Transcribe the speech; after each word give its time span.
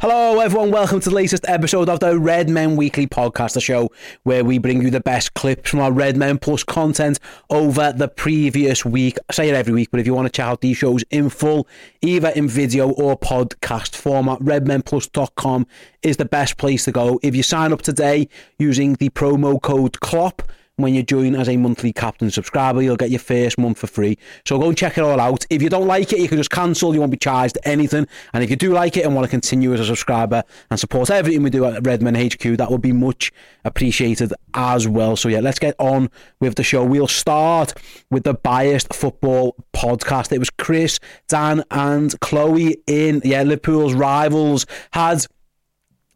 Hello, 0.00 0.38
everyone. 0.38 0.70
Welcome 0.70 1.00
to 1.00 1.08
the 1.08 1.14
latest 1.16 1.44
episode 1.48 1.88
of 1.88 1.98
the 1.98 2.16
Redmen 2.16 2.76
Weekly 2.76 3.08
podcast, 3.08 3.54
the 3.54 3.60
show 3.60 3.90
where 4.22 4.44
we 4.44 4.58
bring 4.58 4.80
you 4.80 4.90
the 4.90 5.00
best 5.00 5.34
clips 5.34 5.70
from 5.70 5.80
our 5.80 5.90
Redmen 5.90 6.38
Plus 6.38 6.62
content 6.62 7.18
over 7.50 7.92
the 7.92 8.06
previous 8.06 8.84
week. 8.84 9.18
I 9.28 9.32
say 9.32 9.48
it 9.48 9.56
every 9.56 9.72
week, 9.72 9.90
but 9.90 9.98
if 9.98 10.06
you 10.06 10.14
want 10.14 10.26
to 10.26 10.30
check 10.30 10.46
out 10.46 10.60
these 10.60 10.76
shows 10.76 11.02
in 11.10 11.30
full, 11.30 11.66
either 12.00 12.28
in 12.28 12.46
video 12.46 12.90
or 12.90 13.18
podcast 13.18 13.96
format, 13.96 14.38
redmenplus.com 14.38 15.66
is 16.04 16.16
the 16.16 16.26
best 16.26 16.58
place 16.58 16.84
to 16.84 16.92
go. 16.92 17.18
If 17.24 17.34
you 17.34 17.42
sign 17.42 17.72
up 17.72 17.82
today 17.82 18.28
using 18.56 18.94
the 18.94 19.10
promo 19.10 19.60
code 19.60 19.98
CLOP, 19.98 20.42
when 20.78 20.94
you 20.94 21.02
join 21.02 21.34
as 21.34 21.48
a 21.48 21.56
monthly 21.56 21.92
captain 21.92 22.30
subscriber, 22.30 22.80
you'll 22.80 22.96
get 22.96 23.10
your 23.10 23.18
first 23.18 23.58
month 23.58 23.78
for 23.78 23.88
free. 23.88 24.16
So 24.46 24.58
go 24.58 24.68
and 24.68 24.78
check 24.78 24.96
it 24.96 25.02
all 25.02 25.20
out. 25.20 25.44
If 25.50 25.60
you 25.60 25.68
don't 25.68 25.88
like 25.88 26.12
it, 26.12 26.20
you 26.20 26.28
can 26.28 26.38
just 26.38 26.50
cancel. 26.50 26.94
You 26.94 27.00
won't 27.00 27.10
be 27.10 27.18
charged 27.18 27.58
anything. 27.64 28.06
And 28.32 28.44
if 28.44 28.50
you 28.50 28.56
do 28.56 28.72
like 28.72 28.96
it 28.96 29.04
and 29.04 29.14
want 29.14 29.24
to 29.24 29.30
continue 29.30 29.74
as 29.74 29.80
a 29.80 29.84
subscriber 29.84 30.44
and 30.70 30.78
support 30.78 31.10
everything 31.10 31.42
we 31.42 31.50
do 31.50 31.64
at 31.64 31.84
Redmen 31.84 32.14
HQ, 32.14 32.56
that 32.58 32.70
would 32.70 32.80
be 32.80 32.92
much 32.92 33.32
appreciated 33.64 34.32
as 34.54 34.86
well. 34.86 35.16
So 35.16 35.28
yeah, 35.28 35.40
let's 35.40 35.58
get 35.58 35.74
on 35.80 36.10
with 36.40 36.54
the 36.54 36.62
show. 36.62 36.84
We'll 36.84 37.08
start 37.08 37.74
with 38.10 38.22
the 38.22 38.34
biased 38.34 38.94
football 38.94 39.56
podcast. 39.74 40.30
It 40.30 40.38
was 40.38 40.50
Chris, 40.50 41.00
Dan, 41.26 41.64
and 41.72 42.18
Chloe 42.20 42.76
in 42.86 43.20
yeah 43.24 43.42
Liverpool's 43.42 43.94
rivals 43.94 44.64
had 44.92 45.26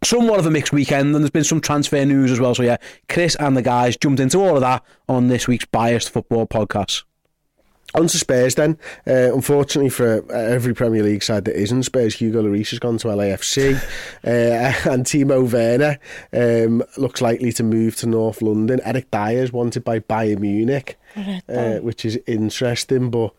somewhat 0.04 0.38
of 0.38 0.46
a 0.46 0.50
mixed 0.50 0.72
weekend, 0.72 1.14
and 1.14 1.24
there's 1.24 1.30
been 1.30 1.44
some 1.44 1.60
transfer 1.60 2.04
news 2.04 2.30
as 2.30 2.40
well. 2.40 2.54
So 2.54 2.62
yeah, 2.62 2.76
Chris 3.08 3.34
and 3.36 3.56
the 3.56 3.62
guys 3.62 3.96
jumped 3.96 4.20
into 4.20 4.38
all 4.38 4.54
of 4.56 4.60
that 4.60 4.84
on 5.08 5.28
this 5.28 5.46
week's 5.46 5.64
biased 5.66 6.10
football 6.10 6.46
podcast. 6.46 7.04
On 7.94 8.06
to 8.06 8.16
Spurs 8.16 8.54
then. 8.54 8.78
Uh, 9.06 9.34
unfortunately 9.34 9.90
for 9.90 10.30
every 10.32 10.74
Premier 10.74 11.02
League 11.02 11.22
side 11.22 11.44
that 11.44 11.60
isn't 11.60 11.82
Spurs, 11.82 12.14
Hugo 12.14 12.42
Lloris 12.42 12.70
has 12.70 12.78
gone 12.78 12.96
to 12.98 13.08
LAFC 13.08 13.74
uh, 14.24 14.90
and 14.90 15.04
Timo 15.04 15.52
Werner 15.52 15.98
um, 16.32 16.82
looks 16.96 17.20
likely 17.20 17.52
to 17.52 17.62
move 17.62 17.96
to 17.96 18.06
North 18.06 18.40
London. 18.40 18.80
Eric 18.82 19.10
Dier 19.10 19.42
is 19.42 19.52
wanted 19.52 19.84
by 19.84 20.00
Bayern 20.00 20.38
Munich, 20.38 20.98
uh, 21.48 21.80
which 21.80 22.06
is 22.06 22.18
interesting. 22.26 23.10
But, 23.10 23.34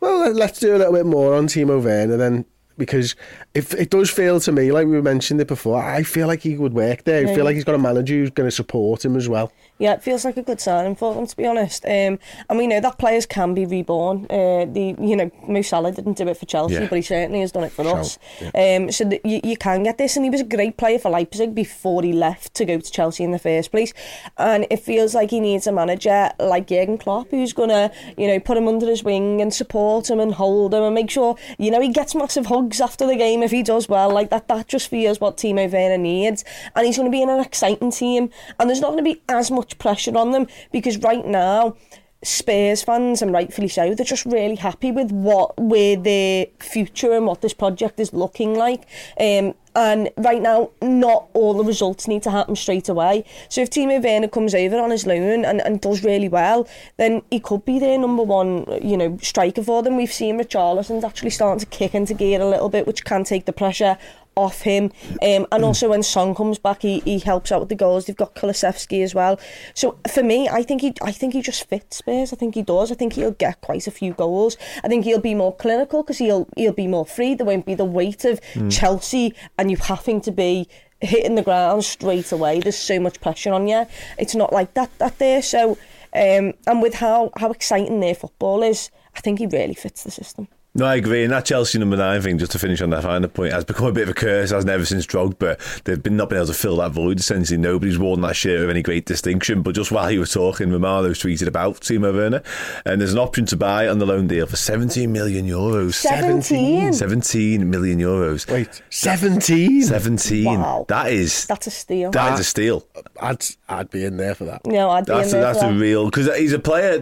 well, 0.00 0.32
let's 0.32 0.58
do 0.58 0.74
a 0.74 0.78
little 0.78 0.94
bit 0.94 1.06
more 1.06 1.34
on 1.34 1.46
Timo 1.46 1.82
Werner 1.82 2.16
then 2.16 2.46
because 2.78 3.16
if 3.54 3.74
it 3.74 3.90
does 3.90 4.08
feel 4.08 4.40
to 4.40 4.52
me 4.52 4.72
like 4.72 4.86
we 4.86 5.00
mentioned 5.02 5.40
it 5.40 5.48
before, 5.48 5.82
I 5.82 6.02
feel 6.02 6.26
like 6.26 6.40
he 6.40 6.56
would 6.56 6.72
work 6.72 7.04
there. 7.04 7.28
I 7.28 7.34
feel 7.34 7.44
like 7.44 7.56
he's 7.56 7.64
got 7.64 7.74
a 7.74 7.78
manager 7.78 8.14
who's 8.14 8.30
going 8.30 8.46
to 8.46 8.54
support 8.54 9.04
him 9.04 9.16
as 9.16 9.28
well. 9.28 9.52
Yeah, 9.78 9.92
it 9.92 10.02
feels 10.02 10.24
like 10.24 10.36
a 10.36 10.42
good 10.42 10.60
signing 10.60 10.96
for 10.96 11.14
them, 11.14 11.26
to 11.26 11.36
be 11.36 11.46
honest. 11.46 11.84
Um, 11.84 12.18
and 12.48 12.58
we 12.58 12.66
know 12.66 12.80
that 12.80 12.98
players 12.98 13.26
can 13.26 13.54
be 13.54 13.64
reborn. 13.64 14.24
Uh, 14.28 14.64
the 14.66 14.96
you 15.00 15.14
know 15.16 15.30
Mo 15.46 15.62
Salah 15.62 15.92
didn't 15.92 16.16
do 16.16 16.26
it 16.28 16.36
for 16.36 16.46
Chelsea, 16.46 16.74
Yeah. 16.74 16.86
but 16.88 16.96
he 16.96 17.02
certainly 17.02 17.40
has 17.40 17.52
done 17.52 17.64
it 17.64 17.72
for 17.72 17.86
us. 17.86 18.18
Um, 18.54 18.90
so 18.90 19.04
that 19.04 19.24
you, 19.24 19.40
you 19.44 19.56
can 19.56 19.84
get 19.84 19.96
this, 19.98 20.16
and 20.16 20.24
he 20.24 20.30
was 20.30 20.40
a 20.40 20.44
great 20.44 20.76
player 20.78 20.98
for 20.98 21.10
Leipzig 21.10 21.54
before 21.54 22.02
he 22.02 22.12
left 22.12 22.54
to 22.54 22.64
go 22.64 22.78
to 22.78 22.90
Chelsea 22.90 23.22
in 23.24 23.30
the 23.30 23.38
first 23.38 23.70
place. 23.70 23.92
And 24.36 24.66
it 24.70 24.80
feels 24.80 25.14
like 25.14 25.30
he 25.30 25.38
needs 25.40 25.66
a 25.66 25.72
manager 25.72 26.30
like 26.40 26.66
Jurgen 26.66 26.98
Klopp, 26.98 27.30
who's 27.30 27.52
gonna 27.52 27.92
you 28.16 28.26
know 28.26 28.40
put 28.40 28.56
him 28.56 28.66
under 28.68 28.86
his 28.86 29.04
wing 29.04 29.40
and 29.40 29.54
support 29.54 30.10
him 30.10 30.18
and 30.18 30.34
hold 30.34 30.74
him 30.74 30.82
and 30.82 30.94
make 30.94 31.10
sure 31.10 31.36
you 31.58 31.70
know 31.70 31.80
he 31.80 31.88
gets 31.90 32.14
massive 32.14 32.46
hugs 32.46 32.80
after 32.80 33.06
the 33.06 33.16
game 33.16 33.42
if 33.42 33.50
he 33.52 33.62
does 33.62 33.88
well. 33.88 34.10
Like 34.10 34.30
that, 34.30 34.48
that 34.48 34.66
just 34.68 34.88
feels 34.88 35.20
what 35.20 35.36
Timo 35.36 35.70
Werner 35.70 35.98
needs, 35.98 36.44
and 36.74 36.84
he's 36.86 36.96
going 36.96 37.06
to 37.10 37.12
be 37.16 37.22
in 37.22 37.30
an 37.30 37.40
exciting 37.40 37.92
team. 37.92 38.30
And 38.58 38.68
there's 38.68 38.80
not 38.80 38.88
going 38.90 39.04
to 39.04 39.14
be 39.14 39.22
as 39.28 39.50
much 39.50 39.67
much 39.68 39.78
pressure 39.78 40.16
on 40.16 40.32
them 40.32 40.46
because 40.72 40.98
right 40.98 41.26
now 41.26 41.76
Spurs 42.20 42.82
fans, 42.82 43.22
and 43.22 43.32
rightfully 43.32 43.68
so, 43.68 43.94
they're 43.94 44.04
just 44.04 44.26
really 44.26 44.56
happy 44.56 44.90
with 44.90 45.12
what 45.12 45.56
where 45.56 45.96
their 45.96 46.46
future 46.58 47.12
and 47.12 47.26
what 47.26 47.42
this 47.42 47.54
project 47.54 48.00
is 48.00 48.12
looking 48.12 48.56
like. 48.56 48.88
Um, 49.20 49.54
and 49.76 50.10
right 50.16 50.42
now, 50.42 50.70
not 50.82 51.28
all 51.32 51.54
the 51.54 51.62
results 51.62 52.08
need 52.08 52.24
to 52.24 52.32
happen 52.32 52.56
straight 52.56 52.88
away. 52.88 53.24
So 53.48 53.60
if 53.60 53.70
Timo 53.70 54.02
Werner 54.02 54.26
comes 54.26 54.52
over 54.52 54.80
on 54.80 54.90
his 54.90 55.06
loan 55.06 55.44
and, 55.44 55.60
and 55.60 55.80
does 55.80 56.02
really 56.02 56.28
well, 56.28 56.66
then 56.96 57.22
he 57.30 57.38
could 57.38 57.64
be 57.64 57.78
their 57.78 57.96
number 57.96 58.24
one, 58.24 58.66
you 58.82 58.96
know, 58.96 59.16
striker 59.22 59.62
for 59.62 59.84
them. 59.84 59.96
We've 59.96 60.12
seen 60.12 60.40
Richarlison's 60.40 61.04
actually 61.04 61.30
starting 61.30 61.60
to 61.60 61.66
kick 61.66 61.94
into 61.94 62.14
gear 62.14 62.40
a 62.40 62.50
little 62.50 62.68
bit, 62.68 62.88
which 62.88 63.04
can 63.04 63.22
take 63.22 63.44
the 63.44 63.52
pressure 63.52 63.96
off 64.38 64.62
him. 64.62 64.92
Um, 65.20 65.46
and 65.50 65.64
also 65.64 65.88
when 65.88 66.04
Son 66.04 66.34
comes 66.34 66.58
back, 66.58 66.82
he, 66.82 67.00
he 67.00 67.18
helps 67.18 67.50
out 67.50 67.60
with 67.60 67.68
the 67.68 67.74
goals. 67.74 68.06
They've 68.06 68.16
got 68.16 68.36
Kulusevski 68.36 69.02
as 69.02 69.14
well. 69.14 69.38
So 69.74 69.98
for 70.08 70.22
me, 70.22 70.48
I 70.48 70.62
think 70.62 70.80
he 70.80 70.94
I 71.02 71.12
think 71.12 71.32
he 71.34 71.42
just 71.42 71.68
fits 71.68 71.96
Spurs. 71.96 72.32
I 72.32 72.36
think 72.36 72.54
he 72.54 72.62
does. 72.62 72.92
I 72.92 72.94
think 72.94 73.14
he'll 73.14 73.32
get 73.32 73.60
quite 73.60 73.86
a 73.86 73.90
few 73.90 74.12
goals. 74.12 74.56
I 74.84 74.88
think 74.88 75.04
he'll 75.04 75.20
be 75.20 75.34
more 75.34 75.54
clinical 75.54 76.02
because 76.02 76.18
he'll 76.18 76.48
he'll 76.56 76.72
be 76.72 76.86
more 76.86 77.04
free. 77.04 77.34
There 77.34 77.46
won't 77.46 77.66
be 77.66 77.74
the 77.74 77.84
weight 77.84 78.24
of 78.24 78.40
Chelsea 78.70 79.34
and 79.58 79.70
you 79.70 79.76
having 79.76 80.20
to 80.22 80.30
be 80.30 80.68
hitting 81.00 81.34
the 81.34 81.42
ground 81.42 81.84
straight 81.84 82.32
away. 82.32 82.60
There's 82.60 82.78
so 82.78 83.00
much 83.00 83.20
pressure 83.20 83.52
on 83.52 83.66
you. 83.66 83.86
It's 84.18 84.34
not 84.34 84.52
like 84.52 84.74
that 84.74 84.96
that 84.98 85.18
there. 85.18 85.42
So 85.42 85.76
um, 86.14 86.54
and 86.66 86.80
with 86.80 86.94
how 86.94 87.32
how 87.36 87.50
exciting 87.50 88.00
their 88.00 88.14
football 88.14 88.62
is, 88.62 88.90
I 89.16 89.20
think 89.20 89.40
he 89.40 89.46
really 89.46 89.74
fits 89.74 90.04
the 90.04 90.10
system. 90.10 90.48
No, 90.78 90.84
I 90.86 90.94
agree. 90.94 91.24
And 91.24 91.32
that 91.32 91.44
Chelsea 91.44 91.78
number 91.78 91.96
nine 91.96 92.22
thing, 92.22 92.38
just 92.38 92.52
to 92.52 92.58
finish 92.58 92.80
on 92.80 92.90
that 92.90 93.02
final 93.02 93.28
point, 93.28 93.52
has 93.52 93.64
become 93.64 93.86
a 93.88 93.92
bit 93.92 94.04
of 94.04 94.10
a 94.10 94.14
curse, 94.14 94.50
hasn't 94.50 94.70
ever 94.70 94.84
since 94.86 95.06
Drogba. 95.06 95.38
But 95.38 95.60
they've 95.84 96.02
been 96.02 96.16
not 96.16 96.28
been 96.28 96.38
able 96.38 96.46
to 96.46 96.54
fill 96.54 96.76
that 96.76 96.92
void. 96.92 97.18
Essentially, 97.18 97.58
nobody's 97.58 97.98
worn 97.98 98.20
that 98.20 98.36
shirt 98.36 98.60
with 98.60 98.70
any 98.70 98.82
great 98.82 99.04
distinction. 99.04 99.62
But 99.62 99.74
just 99.74 99.90
while 99.90 100.10
you 100.10 100.20
were 100.20 100.26
talking, 100.26 100.70
Romano's 100.70 101.18
tweeted 101.20 101.48
about 101.48 101.80
Timo 101.80 102.14
Werner, 102.14 102.42
and 102.86 103.00
there's 103.00 103.12
an 103.12 103.18
option 103.18 103.44
to 103.46 103.56
buy 103.56 103.88
on 103.88 103.98
the 103.98 104.06
loan 104.06 104.28
deal 104.28 104.46
for 104.46 104.56
17 104.56 105.12
million 105.12 105.46
euros. 105.46 105.94
17. 105.94 106.92
17 106.92 107.68
million 107.70 107.98
euros. 107.98 108.48
Wait, 108.50 108.80
17? 108.90 109.82
17. 109.82 110.44
Wow. 110.44 110.84
That 110.88 111.10
is 111.12 111.46
That's 111.46 111.66
a 111.66 111.70
steal. 111.70 112.10
that 112.12 112.34
is 112.34 112.40
a 112.40 112.44
steal. 112.44 112.86
I'd, 113.20 113.44
I'd 113.68 113.90
be 113.90 114.04
in 114.04 114.16
there 114.16 114.34
for 114.34 114.44
that. 114.44 114.64
no, 114.66 114.90
I'd 114.90 115.06
be 115.06 115.12
That's 115.12 115.32
in 115.32 115.38
a, 115.38 115.42
there 115.42 115.52
that's 115.52 115.58
for 115.64 115.70
a 115.70 115.72
that. 115.74 115.80
real 115.80 116.04
because 116.04 116.34
he's 116.36 116.52
a 116.52 116.58
player. 116.58 117.00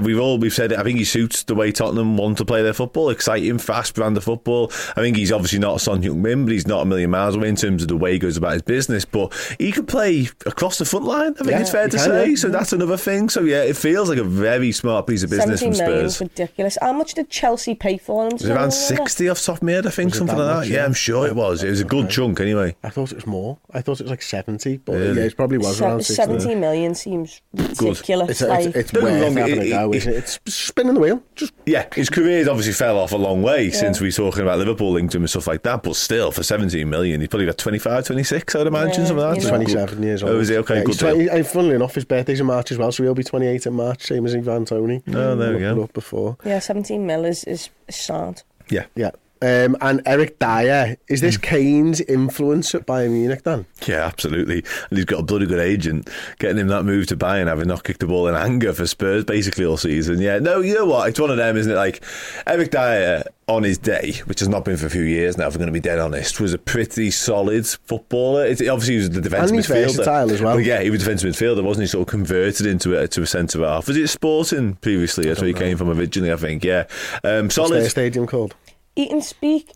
We've 0.00 0.18
all 0.18 0.38
we've 0.38 0.52
said 0.52 0.72
it. 0.72 0.78
I 0.78 0.82
think 0.82 0.98
he 0.98 1.04
suits 1.04 1.42
the 1.42 1.54
way 1.54 1.72
Tottenham 1.72 2.16
want 2.16 2.38
to 2.38 2.44
play 2.44 2.62
their 2.62 2.72
football. 2.72 3.10
Exciting, 3.18 3.58
fast 3.58 3.96
brand 3.96 4.16
of 4.16 4.22
football. 4.22 4.70
I 4.96 5.00
think 5.00 5.16
he's 5.16 5.32
obviously 5.32 5.58
not 5.58 5.74
a 5.74 5.78
Son 5.80 6.00
Heung-min, 6.00 6.44
but 6.44 6.52
he's 6.52 6.68
not 6.68 6.82
a 6.82 6.84
million 6.84 7.10
miles 7.10 7.34
away 7.34 7.48
in 7.48 7.56
terms 7.56 7.82
of 7.82 7.88
the 7.88 7.96
way 7.96 8.12
he 8.12 8.18
goes 8.20 8.36
about 8.36 8.52
his 8.52 8.62
business. 8.62 9.04
But 9.04 9.34
he 9.58 9.72
could 9.72 9.88
play 9.88 10.28
across 10.46 10.78
the 10.78 10.84
front 10.84 11.04
line. 11.04 11.32
I 11.32 11.38
think 11.38 11.50
Yeah, 11.50 11.60
it's 11.62 11.70
fair 11.72 11.88
to 11.88 11.96
can, 11.96 12.06
say. 12.06 12.28
yeah. 12.30 12.36
So 12.36 12.48
that's 12.48 12.72
another 12.72 12.96
thing. 12.96 13.28
So 13.28 13.40
yeah, 13.40 13.62
it 13.64 13.76
feels 13.76 14.08
like 14.08 14.18
a 14.18 14.24
very 14.24 14.70
smart 14.70 15.08
piece 15.08 15.24
of 15.24 15.30
business 15.30 15.60
from 15.60 15.74
17 15.74 15.84
million 15.88 16.06
is 16.06 16.14
Spurs. 16.14 16.28
ridiculous. 16.28 16.78
How 16.80 16.92
much 16.92 17.14
did 17.14 17.28
Chelsea 17.28 17.74
pay 17.74 17.98
for 17.98 18.26
him? 18.26 18.28
It 18.34 18.42
was 18.42 18.50
around 18.50 18.70
sixty 18.70 19.28
off 19.28 19.38
the 19.40 19.46
top 19.46 19.56
of 19.56 19.62
my 19.64 19.72
head, 19.72 19.86
I 19.88 19.90
think, 19.90 20.10
Was 20.10 20.18
something 20.18 20.36
that 20.36 20.44
like 20.44 20.64
that. 20.66 20.70
Yeah, 20.72 20.76
yeah? 20.76 20.84
I'm 20.84 20.94
sure 20.94 21.26
it 21.26 21.34
was. 21.34 21.64
It 21.64 21.70
was 21.70 21.80
a 21.80 21.84
good 21.84 22.08
chunk 22.10 22.38
anyway. 22.38 22.76
I 22.84 22.90
thought 22.90 23.10
it 23.10 23.16
was 23.16 23.26
more. 23.26 23.58
I 23.72 23.80
thought 23.82 23.98
it 23.98 24.04
was 24.04 24.10
like 24.10 24.22
70, 24.22 24.76
but 24.76 24.92
Really? 24.92 25.18
yeah, 25.20 25.26
it 25.26 25.36
probably 25.36 25.58
was 25.58 25.80
around 25.80 26.04
60. 26.04 26.14
17 26.14 26.60
million 26.60 26.94
seems 26.94 27.40
ridiculous. 27.52 28.30
It's, 28.30 28.42
a, 28.42 28.46
like, 28.46 28.66
it's, 28.66 28.76
it's 28.76 28.90
Don't 28.92 29.02
get 29.04 29.12
me 29.12 29.18
worth 29.20 29.22
wrong, 29.22 29.36
having 29.36 29.58
it- 29.58 29.66
it- 29.72 29.96
isn't 29.96 30.12
it? 30.12 30.16
It's 30.46 30.54
spinning 30.54 30.94
the 30.94 31.00
wheel. 31.00 31.22
Just 31.34 31.52
Yeah, 31.66 31.86
his 31.94 32.08
career 32.10 32.48
obviously 32.48 32.72
fell 32.74 32.97
fell 32.98 33.04
off 33.04 33.12
a 33.12 33.16
long 33.16 33.42
way 33.42 33.70
since 33.70 34.00
we 34.00 34.08
were 34.08 34.12
talking 34.12 34.42
about 34.42 34.58
Liverpool 34.58 34.90
linked 34.90 35.12
to 35.12 35.18
him 35.18 35.22
and 35.22 35.30
stuff 35.30 35.46
like 35.46 35.62
that. 35.62 35.82
But 35.82 35.94
still, 35.96 36.32
for 36.32 36.42
17 36.42 36.88
million, 36.88 37.20
he's 37.20 37.28
probably 37.28 37.46
got 37.46 37.58
25, 37.58 38.06
26, 38.06 38.54
I'd 38.54 38.66
imagine, 38.66 39.02
Yeah, 39.02 39.06
something 39.06 39.24
like 39.24 39.40
that. 39.42 39.48
27 39.48 40.02
years 40.02 40.22
oh, 40.22 40.26
old. 40.26 40.36
Oh, 40.36 40.40
is 40.40 40.48
he? 40.48 40.56
Okay, 40.56 40.78
Yeah, 40.78 40.84
good 40.84 40.98
20, 40.98 41.18
deal. 41.18 41.32
and 41.32 41.46
funnily 41.46 41.74
enough, 41.76 41.94
his 41.94 42.04
birthday's 42.04 42.40
in 42.40 42.46
March 42.46 42.72
as 42.72 42.78
well, 42.78 42.90
so 42.90 43.02
he'll 43.02 43.14
be 43.14 43.24
28 43.24 43.66
in 43.66 43.74
March, 43.74 44.02
same 44.04 44.26
as 44.26 44.34
Ivan 44.34 44.64
Toney. 44.64 45.02
Oh, 45.08 45.36
there 45.36 45.52
we 45.54 45.60
go. 45.60 45.82
Up 45.82 45.92
before. 45.92 46.36
Yeah, 46.44 46.58
17 46.58 47.06
mil 47.06 47.24
is, 47.24 47.44
is, 47.44 47.70
is 47.86 47.96
sound. 47.96 48.42
Yeah. 48.68 48.86
Yeah. 48.96 49.10
Um, 49.40 49.76
and 49.80 50.02
Eric 50.06 50.38
Dier, 50.38 50.96
is 51.08 51.20
Hmm. 51.20 51.26
this 51.26 51.36
Kane's 51.36 52.00
influence 52.00 52.74
at 52.74 52.86
Bayern 52.86 53.10
Munich 53.12 53.42
then? 53.44 53.66
Yeah, 53.86 54.04
absolutely. 54.04 54.64
And 54.90 54.96
he's 54.98 55.04
got 55.04 55.20
a 55.20 55.22
bloody 55.22 55.46
good 55.46 55.60
agent 55.60 56.08
getting 56.38 56.58
him 56.58 56.68
that 56.68 56.84
move 56.84 57.06
to 57.08 57.16
Bayern, 57.16 57.46
having 57.46 57.68
not 57.68 57.84
kicked 57.84 58.00
the 58.00 58.06
ball 58.06 58.26
in 58.28 58.34
anger 58.34 58.72
for 58.72 58.86
Spurs 58.86 59.24
basically 59.24 59.64
all 59.64 59.76
season. 59.76 60.20
Yeah, 60.20 60.38
no, 60.38 60.60
you 60.60 60.74
know 60.74 60.86
what? 60.86 61.08
It's 61.08 61.20
one 61.20 61.30
of 61.30 61.36
them, 61.36 61.56
isn't 61.56 61.70
it? 61.70 61.76
Like 61.76 62.02
Eric 62.46 62.70
Dier 62.72 63.22
on 63.46 63.62
his 63.62 63.78
day, 63.78 64.12
which 64.26 64.40
has 64.40 64.48
not 64.48 64.64
been 64.64 64.76
for 64.76 64.86
a 64.86 64.90
few 64.90 65.02
years 65.02 65.38
now, 65.38 65.46
if 65.46 65.54
we're 65.54 65.58
going 65.58 65.68
to 65.68 65.72
be 65.72 65.80
dead 65.80 65.98
honest, 65.98 66.38
was 66.40 66.52
a 66.52 66.58
pretty 66.58 67.10
solid 67.10 67.66
footballer. 67.66 68.44
It, 68.44 68.60
obviously, 68.68 68.94
he 68.94 68.98
was 68.98 69.10
the 69.10 69.20
defensive 69.22 69.48
And 69.50 69.56
he's 69.56 69.66
midfielder. 69.68 69.86
versatile 69.96 70.32
as 70.32 70.42
well. 70.42 70.56
But 70.56 70.64
yeah, 70.64 70.80
he 70.82 70.90
was 70.90 71.00
defensive 71.00 71.32
midfielder, 71.32 71.62
wasn't 71.62 71.84
he? 71.84 71.86
Sort 71.88 72.02
of 72.02 72.10
converted 72.10 72.66
into 72.66 72.98
a, 72.98 73.08
to 73.08 73.22
a 73.22 73.26
centre 73.26 73.60
half. 73.64 73.86
Was 73.88 73.96
it 73.96 74.08
Sporting 74.08 74.74
previously? 74.74 75.24
That's 75.24 75.40
where 75.40 75.48
he 75.48 75.54
came 75.54 75.78
from 75.78 75.88
originally, 75.90 76.32
I 76.32 76.36
think. 76.36 76.62
Yeah, 76.64 76.84
um, 77.24 77.44
What's 77.44 77.56
their 77.56 77.66
solid. 77.68 77.90
stadium 77.90 78.26
called? 78.26 78.54
Eat 78.98 79.12
and 79.12 79.22
speak. 79.22 79.70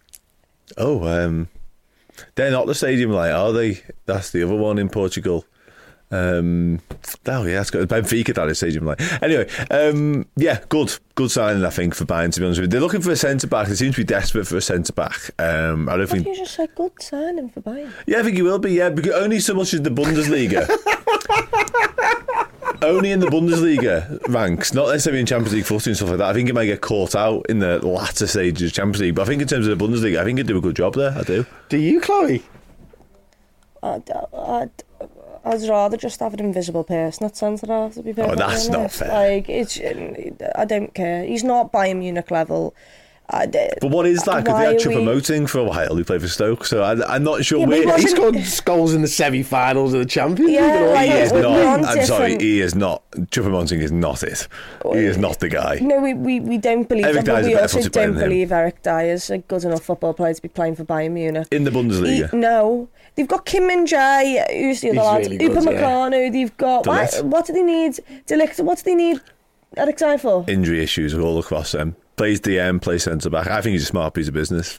Oh, 0.77 1.07
um, 1.07 1.49
they're 2.35 2.51
not 2.51 2.67
the 2.67 2.75
stadium 2.75 3.13
like, 3.13 3.33
are 3.33 3.53
they? 3.53 3.81
That's 4.05 4.31
the 4.31 4.43
other 4.43 4.57
one 4.57 4.81
in 4.81 4.89
Portugal. 4.89 5.45
Um, 6.11 6.81
oh 7.27 7.45
yeah, 7.45 7.61
it's 7.61 7.71
got 7.71 7.87
Benfica 7.87 8.35
that 8.35 8.49
is 8.49 8.59
stadium 8.59 8.85
like. 8.85 9.01
Anyway, 9.23 9.49
um, 9.71 10.27
yeah, 10.35 10.59
good, 10.69 10.99
good 11.15 11.31
signing 11.31 11.65
I 11.65 11.71
think 11.71 11.95
for 11.95 12.05
Bayern. 12.05 12.33
To 12.33 12.41
be 12.41 12.47
honest 12.47 12.61
with 12.61 12.69
you, 12.69 12.73
they're 12.73 12.81
looking 12.81 13.01
for 13.01 13.13
a 13.13 13.17
centre 13.17 13.47
back. 13.47 13.69
They 13.69 13.77
seem 13.77 13.93
to 13.93 13.99
be 13.99 14.05
desperate 14.05 14.49
for 14.49 14.57
a 14.57 14.61
centre 14.61 14.93
back. 14.93 15.31
Um, 15.39 15.89
I 15.89 15.97
don't 15.97 16.09
think. 16.09 16.27
you 16.27 16.35
just 16.35 16.57
said, 16.57 16.75
good 16.75 17.01
signing 17.01 17.49
for 17.49 17.61
Bayern. 17.61 17.93
Yeah, 18.09 18.19
I 18.19 18.23
think 18.25 18.35
he 18.35 18.43
will 18.43 18.59
be. 18.59 18.73
Yeah, 18.73 18.91
because 18.91 19.13
only 19.13 19.39
so 19.39 19.55
much 19.55 19.73
as 19.73 19.83
the 19.83 19.91
Bundesliga. 19.91 20.69
only 22.83 23.11
in 23.13 23.21
the 23.21 23.27
Bundesliga 23.27 24.21
ranks, 24.29 24.75
not 24.75 24.89
necessarily 24.89 25.21
in 25.21 25.27
Champions 25.27 25.55
League 25.55 25.65
footy 25.65 25.91
and 25.91 25.97
stuff 25.97 26.11
like 26.11 26.19
that. 26.19 26.29
I 26.29 26.33
think 26.33 26.49
it 26.49 26.55
might 26.55 26.67
get 26.67 26.81
caught 26.81 27.15
out 27.15 27.47
in 27.49 27.59
the 27.59 27.85
latter 27.87 28.27
stages 28.27 28.71
of 28.71 28.75
Champions 28.75 29.01
League. 29.01 29.15
But 29.15 29.23
I 29.23 29.25
think 29.27 29.43
in 29.43 29.49
terms 29.49 29.67
of 29.67 29.79
the 29.79 29.85
Bundesliga, 29.85 30.19
I 30.19 30.25
think 30.25 30.39
he'd 30.39 30.47
do 30.47 30.59
a 30.59 30.61
good 30.61 30.77
job 30.77 30.95
there. 30.95 31.13
I 31.17 31.23
do. 31.23 31.47
Do 31.69 31.79
you, 31.79 32.01
Chloe? 32.01 32.43
I'd, 33.83 34.11
I'd, 34.11 34.71
I'd 35.45 35.69
rather 35.69 35.97
just 35.97 36.21
have 36.21 36.35
an 36.35 36.41
invisible 36.41 36.85
person 36.85 37.27
at 37.27 37.37
centre 37.37 37.67
half, 37.67 37.95
to 37.95 38.03
be 38.03 38.13
perfectly 38.13 38.43
oh, 38.43 38.49
that's 38.49 38.69
not 38.69 38.93
fair. 38.93 39.09
Like, 39.09 39.49
it's, 39.49 39.81
I 40.55 40.65
don't 40.65 40.95
care. 40.95 41.25
He's 41.25 41.45
not 41.45 41.73
Bayern 41.73 41.99
Munich 41.99 42.31
level. 42.31 42.75
I, 43.33 43.47
did. 43.47 43.75
But 43.81 43.91
what 43.91 44.07
is 44.07 44.23
that? 44.25 44.45
Because 44.45 44.53
Why 44.55 44.67
they 44.67 44.73
had 44.75 44.87
are 44.87 44.89
we- 44.91 44.95
Choupo-Moting 44.97 45.47
for 45.49 45.59
a 45.61 45.65
while, 45.65 45.95
who 45.97 46.05
played 46.05 46.21
for 46.21 46.29
Stoke. 46.29 46.65
So 46.67 46.83
I, 46.83 47.15
I'm 47.15 47.25
not 47.25 47.45
sure 47.45 47.61
Yeah, 47.61 47.67
but 47.67 47.75
he 47.79 47.87
where 47.87 47.97
He 47.99 48.05
wasn't- 48.05 48.45
scored 48.45 48.65
goals 48.77 48.95
in 48.95 49.03
the 49.03 49.09
semi-finals 49.09 49.95
of 49.95 50.01
the 50.01 50.07
Champions 50.07 50.41
League. 50.51 50.55
Yeah, 50.57 50.75
and 50.83 50.91
like- 50.93 51.07
he 51.07 51.13
that. 51.13 51.23
is 51.25 51.33
we're 51.33 51.43
not. 51.43 51.85
I'm 51.85 51.85
sorry, 52.05 52.31
different- 52.31 52.41
he 52.43 52.61
is 52.61 52.75
not. 52.75 53.03
Choupo-Moting 53.13 53.81
is 53.81 53.91
not 53.93 54.23
it. 54.23 54.49
He 54.93 54.99
is 54.99 55.17
not 55.19 55.41
the 55.41 55.49
guy. 55.49 55.79
No, 55.81 56.01
we, 56.01 56.15
we, 56.15 56.41
we 56.41 56.59
don't 56.59 56.89
believe 56.89 57.05
Eric 57.07 57.25
that, 57.25 57.27
but 57.27 57.45
we 57.45 57.55
also 57.57 57.81
don't 57.83 58.15
than 58.15 58.23
him. 58.23 58.29
believe 58.29 58.53
Eric 58.53 58.83
Dier's 58.83 59.31
a 59.31 59.39
good 59.39 59.65
enough 59.65 59.83
football 59.83 60.13
player 60.15 60.35
to 60.35 60.43
be 60.43 60.49
playing 60.49 60.77
for 60.77 60.85
Bayern 60.85 61.13
Munich. 61.13 61.49
In 61.51 61.65
the 61.65 61.71
Bundesliga. 61.71 62.31
He- 62.31 62.37
no, 62.37 62.89
they've 63.15 63.29
got 63.29 63.45
Kim 63.47 63.71
and 63.71 63.87
Jae, 63.89 64.45
who's 64.53 64.81
the 64.83 64.91
other 64.91 64.99
He's 65.01 65.07
lad? 65.07 65.21
really 65.23 65.39
good, 65.39 65.51
Upa 65.57 65.73
yeah. 65.73 65.81
Meccano, 65.81 66.33
they've 66.33 66.57
got. 66.57 66.87
Why, 66.87 67.07
what 67.23 67.47
do 67.47 67.53
they 67.55 67.63
need? 67.63 67.99
de 68.27 68.37
Ligt, 68.37 68.61
what 68.63 68.79
do 68.79 68.85
they 68.85 68.95
need 68.95 69.21
Eric 69.77 69.97
Dier 69.97 70.19
for? 70.19 70.45
Injury 70.49 70.83
issues 70.83 71.15
all 71.15 71.39
across 71.39 71.73
them. 71.73 71.97
Plays 72.17 72.41
DM, 72.41 72.81
plays 72.81 73.05
centre 73.05 73.31
back. 73.31 73.47
I 73.49 73.61
think 73.61 73.73
he's 73.73 73.85
a 73.85 73.87
smart 73.87 74.15
piece 74.15 74.29
of 74.29 74.35
business. 74.35 74.79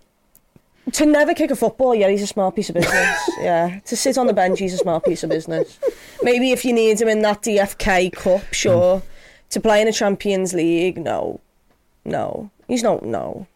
To 0.92 1.06
never 1.06 1.34
kick 1.34 1.50
a 1.50 1.56
football, 1.56 1.96
yeah, 1.96 2.10
he's 2.10 2.22
a 2.22 2.28
smart 2.28 2.56
piece 2.56 2.70
of 2.70 2.76
business. 2.76 3.30
yeah, 3.42 3.80
to 3.86 3.96
sit 3.96 4.18
on 4.18 4.28
the 4.28 4.34
bench, 4.34 4.60
he's 4.60 4.74
a 4.74 4.78
smart 4.78 5.06
piece 5.06 5.24
of 5.24 5.30
business. 5.30 5.80
Maybe 6.22 6.52
if 6.52 6.66
you 6.66 6.74
need 6.74 7.02
him 7.02 7.08
in 7.08 7.22
that 7.22 7.42
DFB 7.42 8.14
Cup, 8.14 8.42
hmm. 8.42 8.52
sure. 8.52 9.02
to 9.50 9.60
play 9.62 9.82
in 9.82 9.88
a 9.88 9.94
Champions 9.94 10.54
League, 10.54 10.98
no, 10.98 11.40
no, 12.04 12.52
he's 12.68 12.84
not. 12.84 13.04
No, 13.04 13.48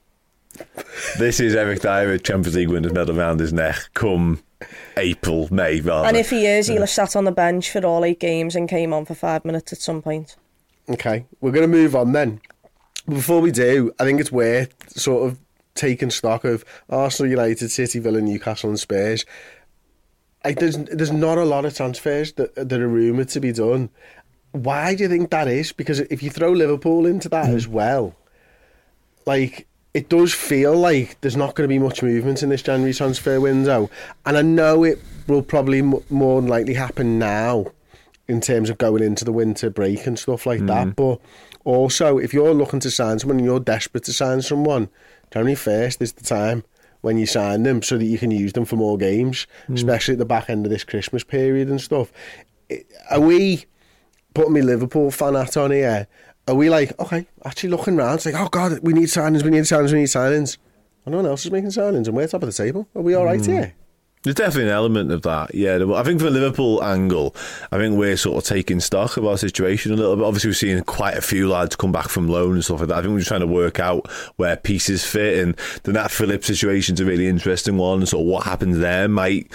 This 1.19 1.39
is 1.39 1.55
Eric 1.55 1.81
Dier, 1.81 2.13
a 2.13 2.19
Champions 2.19 2.55
League 2.55 2.69
winner's 2.69 2.93
medal 2.93 3.19
around 3.19 3.39
his 3.39 3.51
neck 3.51 3.89
come 3.93 4.41
April, 4.95 5.47
May, 5.51 5.81
rather. 5.81 6.07
and 6.07 6.17
if 6.17 6.29
he 6.29 6.45
is, 6.45 6.67
he'll 6.67 6.79
have 6.79 6.89
sat 6.89 7.15
on 7.15 7.25
the 7.25 7.31
bench 7.31 7.69
for 7.71 7.85
all 7.85 8.03
eight 8.03 8.19
games 8.19 8.55
and 8.55 8.67
came 8.67 8.93
on 8.93 9.05
for 9.05 9.13
five 9.13 9.45
minutes 9.45 9.71
at 9.73 9.79
some 9.79 10.01
point. 10.01 10.35
Okay, 10.89 11.25
we're 11.41 11.51
going 11.51 11.69
to 11.69 11.77
move 11.77 11.95
on 11.95 12.13
then. 12.13 12.41
Before 13.07 13.39
we 13.39 13.51
do, 13.51 13.93
I 13.99 14.03
think 14.03 14.19
it's 14.19 14.31
worth 14.31 14.97
sort 14.97 15.27
of 15.27 15.39
taking 15.75 16.09
stock 16.09 16.43
of 16.43 16.65
Arsenal, 16.89 17.29
United, 17.29 17.69
City, 17.69 17.99
Villa, 17.99 18.19
Newcastle, 18.19 18.69
and 18.69 18.79
Spurs. 18.79 19.25
Like, 20.43 20.59
there's 20.59 20.77
there's 20.77 21.11
not 21.11 21.37
a 21.37 21.45
lot 21.45 21.65
of 21.65 21.75
transfers 21.75 22.33
that 22.33 22.55
that 22.55 22.79
are 22.79 22.87
rumoured 22.87 23.29
to 23.29 23.39
be 23.39 23.51
done. 23.51 23.89
Why 24.51 24.95
do 24.95 25.03
you 25.03 25.09
think 25.09 25.29
that 25.31 25.47
is? 25.47 25.71
Because 25.71 25.99
if 25.99 26.23
you 26.23 26.29
throw 26.29 26.51
Liverpool 26.51 27.05
into 27.05 27.29
that 27.29 27.49
hmm. 27.49 27.55
as 27.55 27.67
well, 27.67 28.15
like 29.25 29.67
it 29.93 30.09
does 30.09 30.33
feel 30.33 30.75
like 30.75 31.19
there's 31.21 31.35
not 31.35 31.55
going 31.55 31.67
to 31.67 31.73
be 31.73 31.79
much 31.79 32.03
movement 32.03 32.43
in 32.43 32.49
this 32.49 32.61
January 32.61 32.93
transfer 32.93 33.39
window, 33.39 33.89
and 34.25 34.37
I 34.37 34.41
know 34.41 34.83
it 34.83 34.99
will 35.27 35.41
probably 35.41 35.79
m- 35.79 36.03
more 36.09 36.41
than 36.41 36.49
likely 36.49 36.73
happen 36.73 37.19
now 37.19 37.65
in 38.27 38.41
terms 38.41 38.69
of 38.69 38.77
going 38.77 39.01
into 39.01 39.25
the 39.25 39.31
winter 39.31 39.69
break 39.69 40.05
and 40.05 40.19
stuff 40.19 40.45
like 40.45 40.65
that. 40.65 40.83
Hmm. 40.83 40.91
But 40.91 41.21
also, 41.67 42.17
if 42.17 42.33
you're 42.33 42.53
looking 42.53 42.79
to 42.79 42.89
sign 42.89 43.19
someone 43.19 43.39
and 43.39 43.45
you're 43.45 43.59
desperate 43.59 44.05
to 44.05 44.13
sign 44.13 44.41
someone, 44.41 44.87
January 45.31 45.53
first 45.53 46.01
is 46.01 46.13
the 46.13 46.23
time 46.23 46.63
when 47.01 47.17
you 47.17 47.25
sign 47.25 47.63
them 47.63 47.81
so 47.81 47.97
that 47.97 48.05
you 48.05 48.17
can 48.17 48.31
use 48.31 48.53
them 48.53 48.63
for 48.63 48.77
more 48.77 48.97
games, 48.97 49.47
hmm. 49.67 49.73
especially 49.73 50.13
at 50.13 50.17
the 50.17 50.25
back 50.25 50.49
end 50.49 50.65
of 50.65 50.69
this 50.69 50.85
Christmas 50.85 51.25
period 51.25 51.67
and 51.67 51.81
stuff. 51.81 52.09
Are 53.09 53.19
we 53.19 53.65
putting 54.33 54.53
me 54.53 54.61
Liverpool 54.61 55.11
fan 55.11 55.35
hat 55.35 55.57
on 55.57 55.71
here? 55.71 56.07
Are 56.47 56.55
we 56.55 56.69
like, 56.69 56.97
okay, 57.01 57.27
actually 57.43 57.69
looking 57.69 57.97
round, 57.97 58.15
it's 58.15 58.25
like, 58.25 58.35
oh 58.35 58.47
God, 58.47 58.79
we 58.81 58.93
need 58.93 59.09
signings, 59.09 59.43
we 59.43 59.51
need 59.51 59.63
signings, 59.63 59.91
we 59.91 59.99
need 59.99 60.05
signings. 60.05 60.57
And 61.05 61.11
no 61.11 61.17
one 61.17 61.25
else 61.25 61.45
is 61.45 61.51
making 61.51 61.71
signings 61.71 62.07
and 62.07 62.15
we're 62.15 62.27
top 62.27 62.43
of 62.43 62.47
the 62.47 62.53
table. 62.53 62.87
Are 62.95 63.01
we 63.01 63.13
all 63.13 63.25
right 63.25 63.45
hmm. 63.45 63.51
here? 63.51 63.75
There's 64.27 64.35
definitely 64.35 64.63
an 64.63 64.75
element 64.75 65.09
of 65.13 65.21
that, 65.21 65.55
yeah. 65.55 65.79
I 65.95 66.03
think 66.03 66.19
from 66.19 66.27
a 66.27 66.31
Liverpool 66.31 66.83
angle, 66.83 67.33
I 67.71 67.77
think 67.77 67.97
we're 67.97 68.17
sort 68.17 68.43
of 68.43 68.43
taking 68.43 68.81
stock 68.81 69.15
of 69.15 69.25
our 69.25 69.37
situation 69.37 69.93
a 69.93 69.95
little 69.95 70.17
bit. 70.17 70.25
Obviously, 70.25 70.49
we're 70.49 70.53
seeing 70.55 70.83
quite 70.83 71.15
a 71.15 71.21
few 71.21 71.47
lads 71.47 71.77
come 71.77 71.93
back 71.93 72.09
from 72.09 72.27
loan 72.27 72.55
and 72.55 72.65
stuff 72.65 72.81
like 72.81 72.89
that. 72.89 72.97
I 72.97 73.01
think 73.03 73.13
we're 73.13 73.19
just 73.19 73.29
trying 73.29 73.39
to 73.39 73.47
work 73.47 73.79
out 73.79 74.11
where 74.35 74.57
pieces 74.57 75.05
fit, 75.05 75.41
and 75.41 75.55
the 75.83 75.93
Nat 75.93 76.11
Phillips 76.11 76.45
situation's 76.45 76.99
a 76.99 77.05
really 77.05 77.29
interesting 77.29 77.77
one. 77.77 78.05
So 78.05 78.19
what 78.19 78.43
happens 78.43 78.79
there 78.79 79.07
might 79.07 79.49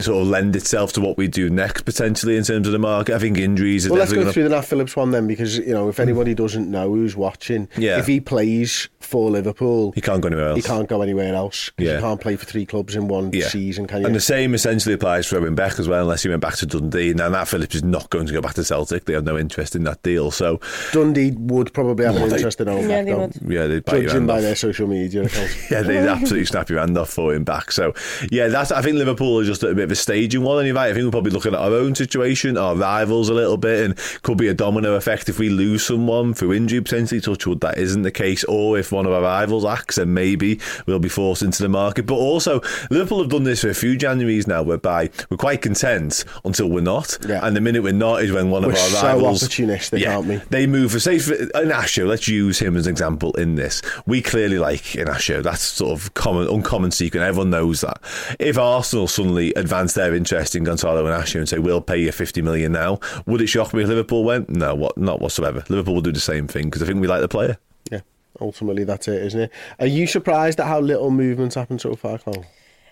sort 0.00 0.20
of 0.22 0.28
lend 0.28 0.54
itself 0.54 0.92
to 0.92 1.00
what 1.00 1.16
we 1.16 1.28
do 1.28 1.48
next 1.48 1.82
potentially 1.82 2.36
in 2.36 2.44
terms 2.44 2.66
of 2.66 2.72
the 2.72 2.78
market. 2.78 3.14
I 3.14 3.18
think 3.18 3.38
injuries 3.38 3.86
are 3.86 3.90
Well, 3.90 4.00
let's 4.00 4.12
go 4.12 4.20
gonna- 4.20 4.32
through 4.32 4.42
the 4.44 4.48
Nat 4.50 4.62
Phillips 4.62 4.94
one 4.94 5.10
then, 5.12 5.26
because 5.26 5.58
you 5.58 5.72
know 5.72 5.88
if 5.88 5.96
hmm. 5.96 6.02
anybody 6.02 6.34
doesn't 6.34 6.70
know 6.70 6.90
who's 6.94 7.16
watching, 7.16 7.68
Yeah. 7.76 7.98
if 7.98 8.06
he 8.06 8.20
plays 8.20 8.88
for 9.00 9.30
Liverpool, 9.30 9.92
He 9.94 10.02
can't 10.02 10.20
go 10.20 10.26
anywhere 10.28 10.48
else. 10.50 10.56
He 10.56 10.62
can't 10.62 10.86
go 10.86 11.00
anywhere 11.00 11.34
else. 11.34 11.70
'cause 11.76 11.86
Yeah. 11.86 11.94
you 11.94 12.00
can't 12.00 12.20
play 12.20 12.36
for 12.36 12.44
three 12.44 12.66
clubs 12.66 12.94
in 12.94 13.08
one 13.08 13.30
Yeah. 13.32 13.48
season, 13.48 13.86
can 13.86 14.00
you? 14.02 14.06
And 14.06 14.14
the 14.14 14.20
same 14.20 14.54
essentially 14.54 14.94
applies 14.94 15.26
for 15.26 15.38
Owen 15.38 15.54
Beck 15.54 15.78
as 15.80 15.88
well, 15.88 16.02
unless 16.02 16.22
he 16.22 16.28
went 16.28 16.42
back 16.42 16.56
to 16.56 16.66
Dundee. 16.66 17.14
Now, 17.14 17.30
Nat 17.30 17.46
Phillips 17.46 17.74
is 17.74 17.82
not 17.82 18.10
going 18.10 18.26
to 18.26 18.32
go 18.34 18.42
back 18.42 18.52
to 18.54 18.64
Celtic. 18.64 19.06
They 19.06 19.14
have 19.14 19.24
no 19.24 19.38
interest 19.38 19.74
in 19.74 19.84
that 19.84 20.02
deal. 20.02 20.30
So, 20.30 20.60
Dundee 20.92 21.30
would 21.38 21.72
probably 21.72 22.04
have 22.04 22.16
an 22.16 22.22
Well, 22.22 22.34
interest 22.34 22.60
in 22.60 22.68
Owen 22.68 22.82
Yeah, 22.82 22.88
Beck, 23.02 23.06
They 23.06 23.14
would. 23.14 23.32
yeah, 23.48 23.66
they'd 23.66 23.84
bite 23.86 24.02
Judging 24.02 24.26
by 24.26 24.36
off. 24.36 24.42
their 24.42 24.54
social 24.56 24.86
media 24.86 25.22
accounts. 25.22 25.54
Yeah, 25.70 25.80
they'd 25.82 25.98
absolutely 26.06 26.44
snap 26.44 26.68
your 26.68 26.80
hand 26.80 26.96
off 26.98 27.08
for 27.10 27.32
him 27.32 27.44
back. 27.44 27.72
So, 27.72 27.94
yeah, 28.30 28.48
that's. 28.48 28.70
I 28.72 28.82
think 28.82 28.96
Liverpool 28.98 29.40
are 29.40 29.44
just 29.44 29.62
at 29.62 29.70
a 29.70 29.74
bit 29.78 29.84
of 29.84 29.92
a 29.92 29.96
staging 29.96 30.42
one. 30.42 30.58
And 30.58 30.66
you're 30.66 30.76
right, 30.76 30.90
I 30.90 30.94
think 30.94 31.04
we're 31.04 31.10
probably 31.10 31.30
looking 31.30 31.54
at 31.54 31.60
our 31.60 31.72
own 31.72 31.94
situation, 31.94 32.56
our 32.58 32.74
rivals 32.76 33.28
a 33.28 33.34
little 33.34 33.56
bit, 33.56 33.84
and 33.84 33.96
could 34.22 34.38
be 34.38 34.48
a 34.48 34.54
domino 34.54 34.94
effect 34.94 35.28
if 35.28 35.38
we 35.38 35.48
lose 35.48 35.86
someone 35.86 36.34
through 36.34 36.52
injury 36.52 36.80
potentially. 36.80 37.20
Touch 37.20 37.46
wood, 37.46 37.60
that 37.60 37.78
isn't 37.78 38.02
the 38.02 38.10
case. 38.10 38.44
Or 38.44 38.78
if 38.78 38.92
one 38.92 39.06
of 39.06 39.12
our 39.12 39.22
rivals 39.22 39.64
acts, 39.64 39.96
then 39.96 40.14
maybe 40.14 40.60
we'll 40.86 40.98
be 40.98 41.08
forced 41.08 41.42
into 41.42 41.62
the 41.62 41.68
market. 41.68 42.06
But 42.06 42.14
also, 42.16 42.60
Liverpool 42.90 43.20
have 43.20 43.30
done 43.30 43.44
this 43.44 43.62
for 43.62 43.68
a 43.68 43.74
few 43.74 43.96
Januaries 43.96 44.46
now, 44.46 44.62
whereby 44.62 45.10
we're 45.30 45.36
quite 45.36 45.62
content 45.62 46.24
until 46.44 46.68
we're 46.68 46.80
not. 46.80 47.18
Yeah. 47.26 47.46
And 47.46 47.56
the 47.56 47.60
minute 47.60 47.82
we're 47.82 47.92
not 47.92 48.22
is 48.22 48.32
when 48.32 48.50
one 48.50 48.62
We're 48.62 48.70
of 48.72 48.76
our 48.76 48.88
so 48.88 49.06
rivals. 49.06 49.42
opportunistic, 49.42 50.00
yeah, 50.00 50.16
aren't 50.16 50.28
we? 50.28 50.36
They 50.50 50.66
move 50.66 50.92
for 50.92 51.00
say 51.00 51.18
for 51.18 51.34
Inacio. 51.34 52.06
Let's 52.06 52.28
use 52.28 52.58
him 52.58 52.76
as 52.76 52.86
an 52.86 52.90
example 52.92 53.32
in 53.34 53.54
this. 53.54 53.82
We 54.06 54.22
clearly 54.22 54.58
like 54.58 54.82
Inacio. 54.82 55.42
That's 55.42 55.62
sort 55.62 56.00
of 56.00 56.14
common, 56.14 56.48
uncommon 56.48 56.90
secret. 56.90 57.22
Everyone 57.22 57.50
knows 57.50 57.80
that. 57.82 58.00
If 58.38 58.58
Arsenal 58.58 59.08
suddenly 59.08 59.52
advance 59.68 59.92
their 59.92 60.14
interest 60.14 60.56
in 60.56 60.64
Gonzalo 60.64 61.06
and 61.06 61.14
Inacio 61.14 61.36
and 61.36 61.48
say 61.48 61.58
we'll 61.58 61.82
pay 61.82 61.98
you 61.98 62.10
fifty 62.10 62.40
million 62.40 62.72
now, 62.72 63.00
would 63.26 63.42
it 63.42 63.48
shock 63.48 63.74
me 63.74 63.82
if 63.82 63.88
Liverpool 63.88 64.24
went? 64.24 64.48
No, 64.48 64.74
what? 64.74 64.96
Not 64.96 65.20
whatsoever. 65.20 65.62
Liverpool 65.68 65.94
will 65.94 66.00
do 66.00 66.12
the 66.12 66.20
same 66.20 66.48
thing 66.48 66.64
because 66.64 66.82
I 66.82 66.86
think 66.86 67.00
we 67.00 67.06
like 67.06 67.20
the 67.20 67.28
player. 67.28 67.58
Yeah, 67.92 68.00
ultimately 68.40 68.84
that's 68.84 69.08
it, 69.08 69.22
isn't 69.22 69.40
it? 69.40 69.52
Are 69.78 69.86
you 69.86 70.06
surprised 70.06 70.58
at 70.58 70.66
how 70.66 70.80
little 70.80 71.10
movement's 71.10 71.54
happened 71.54 71.82
so 71.82 71.94
far, 71.94 72.18
Cole? 72.18 72.46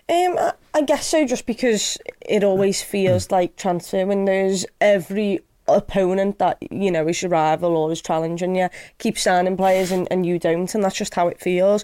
Um, 0.09 0.37
I, 0.37 0.53
I 0.75 0.81
guess 0.83 1.07
so, 1.07 1.25
just 1.25 1.47
because 1.47 1.97
it 2.21 2.43
always 2.43 2.83
feels 2.83 3.31
like 3.31 3.55
transfer 3.55 4.05
windows 4.05 4.65
every 4.79 5.39
opponent 5.67 6.39
that 6.39 6.57
you 6.71 6.91
know 6.91 7.07
is 7.07 7.21
your 7.23 7.31
rival 7.31 7.75
or 7.75 7.91
is 7.91 8.01
challenging 8.01 8.55
you 8.55 8.69
keep 8.99 9.17
signing 9.17 9.57
players 9.57 9.91
and, 9.91 10.07
and 10.11 10.25
you 10.25 10.37
don't, 10.37 10.73
and 10.75 10.83
that's 10.83 10.95
just 10.95 11.15
how 11.15 11.27
it 11.27 11.41
feels. 11.41 11.83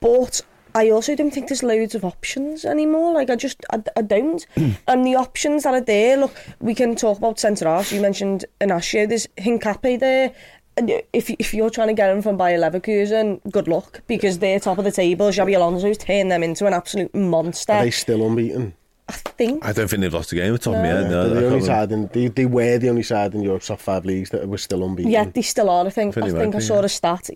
But 0.00 0.40
I 0.74 0.90
also 0.90 1.14
don't 1.14 1.30
think 1.30 1.48
there's 1.48 1.62
loads 1.62 1.94
of 1.94 2.04
options 2.04 2.64
anymore. 2.64 3.12
Like 3.12 3.30
I 3.30 3.36
just 3.36 3.64
I, 3.72 3.82
I 3.96 4.02
don't. 4.02 4.46
and 4.88 5.06
the 5.06 5.16
options 5.16 5.64
that 5.64 5.74
are 5.74 5.80
there, 5.80 6.16
look, 6.16 6.34
we 6.60 6.74
can 6.74 6.96
talk 6.96 7.18
about 7.18 7.38
centre 7.38 7.68
halves. 7.68 7.92
You 7.92 8.00
mentioned 8.00 8.44
Inacio. 8.60 9.08
There's 9.08 9.26
Hincape 9.38 10.00
there. 10.00 10.32
And 10.76 10.90
if 11.12 11.30
if 11.30 11.52
you're 11.52 11.70
trying 11.70 11.88
to 11.88 11.94
get 11.94 12.10
him 12.10 12.22
from 12.22 12.36
Bayer 12.36 12.58
Leverkusen, 12.58 13.40
good 13.50 13.68
luck 13.68 14.02
because 14.06 14.38
they're 14.38 14.60
top 14.60 14.78
of 14.78 14.84
the 14.84 14.92
table. 14.92 15.28
Xabi 15.28 15.56
Alonso's 15.56 15.98
turned 15.98 16.30
them 16.30 16.42
into 16.42 16.66
an 16.66 16.72
absolute 16.72 17.14
monster. 17.14 17.72
Are 17.72 17.84
they 17.84 17.90
still 17.90 18.26
unbeaten? 18.26 18.74
I 19.10 19.12
think. 19.12 19.66
I 19.66 19.72
don't 19.72 19.88
think 19.88 20.02
they've 20.02 20.14
lost 20.14 20.30
a 20.30 20.36
game 20.36 20.54
at 20.54 20.60
the 20.60 20.70
top 20.70 20.76
of 20.76 20.82
my 20.82 20.86
head. 20.86 21.10
No, 21.10 21.28
They're 21.28 21.40
the 21.40 21.46
only 21.48 21.60
side 21.62 21.90
in, 21.90 22.06
they, 22.12 22.28
they 22.28 22.46
were 22.46 22.78
the 22.78 22.90
only 22.90 23.02
side 23.02 23.34
in 23.34 23.42
Europe's 23.42 23.66
top 23.66 23.80
five 23.80 24.04
leagues 24.04 24.30
that 24.30 24.48
were 24.48 24.56
still 24.56 24.84
unbeaten. 24.84 25.10
Yeah, 25.10 25.24
they 25.24 25.42
still 25.42 25.68
are. 25.68 25.84
I 25.84 25.90
think. 25.90 26.16
I 26.16 26.20
Pretty 26.20 26.38
think 26.38 26.54
I 26.54 26.60
saw 26.60 26.78
yeah. 26.78 26.84
a 26.84 26.88
stat 26.88 27.28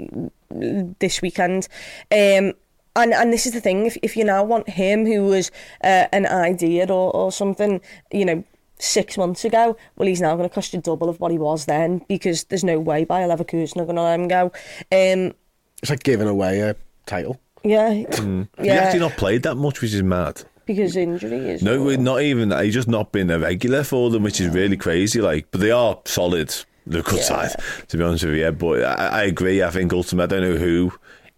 this 1.00 1.21
weekend. 1.21 1.67
Um, 2.12 2.53
and 2.96 3.12
and 3.14 3.32
this 3.32 3.46
is 3.46 3.52
the 3.52 3.60
thing. 3.60 3.86
If 3.86 3.96
if 4.02 4.16
you 4.16 4.24
now 4.24 4.42
want 4.44 4.68
him, 4.68 5.06
who 5.06 5.24
was 5.24 5.50
uh, 5.82 6.06
an 6.12 6.26
idea 6.26 6.84
or 6.90 7.14
or 7.14 7.32
something, 7.32 7.80
you 8.12 8.24
know. 8.24 8.44
Six 8.80 9.16
months 9.16 9.44
ago, 9.44 9.76
well, 9.96 10.08
he's 10.08 10.20
now 10.20 10.34
going 10.36 10.48
to 10.48 10.52
cost 10.54 10.74
you 10.74 10.80
double 10.80 11.08
of 11.08 11.20
what 11.20 11.30
he 11.30 11.38
was 11.38 11.64
then 11.66 12.02
because 12.08 12.42
there's 12.44 12.64
no 12.64 12.80
way 12.80 13.04
Bayer 13.04 13.28
Leverkusen 13.28 13.76
are 13.80 13.84
going 13.84 13.94
to 13.96 14.02
let 14.02 14.18
him 14.18 14.26
go. 14.26 14.46
Um, 14.90 15.32
It's 15.80 15.90
like 15.90 16.02
giving 16.02 16.26
away 16.26 16.58
a 16.60 16.74
title. 17.06 17.40
yeah, 17.62 17.92
He's 17.92 18.06
yeah, 18.60 18.74
actually 18.74 18.98
not 18.98 19.12
played 19.12 19.44
that 19.44 19.54
much, 19.54 19.80
which 19.80 19.94
is 19.94 20.02
mad. 20.02 20.42
because 20.66 20.96
injury 20.96 21.50
is 21.50 21.62
No, 21.62 21.82
we're 21.84 21.96
not 21.98 22.22
even. 22.22 22.48
that 22.48 22.64
He's 22.64 22.74
just 22.74 22.88
not 22.88 23.12
been 23.12 23.30
a 23.30 23.38
regular 23.38 23.84
for 23.84 24.10
them, 24.10 24.24
which 24.24 24.40
is 24.40 24.48
really 24.52 24.76
crazy. 24.76 25.20
Like, 25.20 25.46
but 25.52 25.60
they 25.60 25.70
are 25.70 26.00
solid. 26.04 26.52
The 26.86 27.00
good 27.02 27.20
side, 27.22 27.52
to 27.88 27.96
be 27.96 28.02
honest 28.02 28.24
with 28.24 28.34
you. 28.34 28.40
Yeah, 28.42 28.50
but 28.50 28.82
I, 28.84 29.20
I 29.20 29.22
agree. 29.22 29.62
I 29.62 29.70
think 29.70 29.92
ultimately, 29.92 30.36
I 30.36 30.40
don't 30.40 30.50
know 30.50 30.58
who 30.58 30.92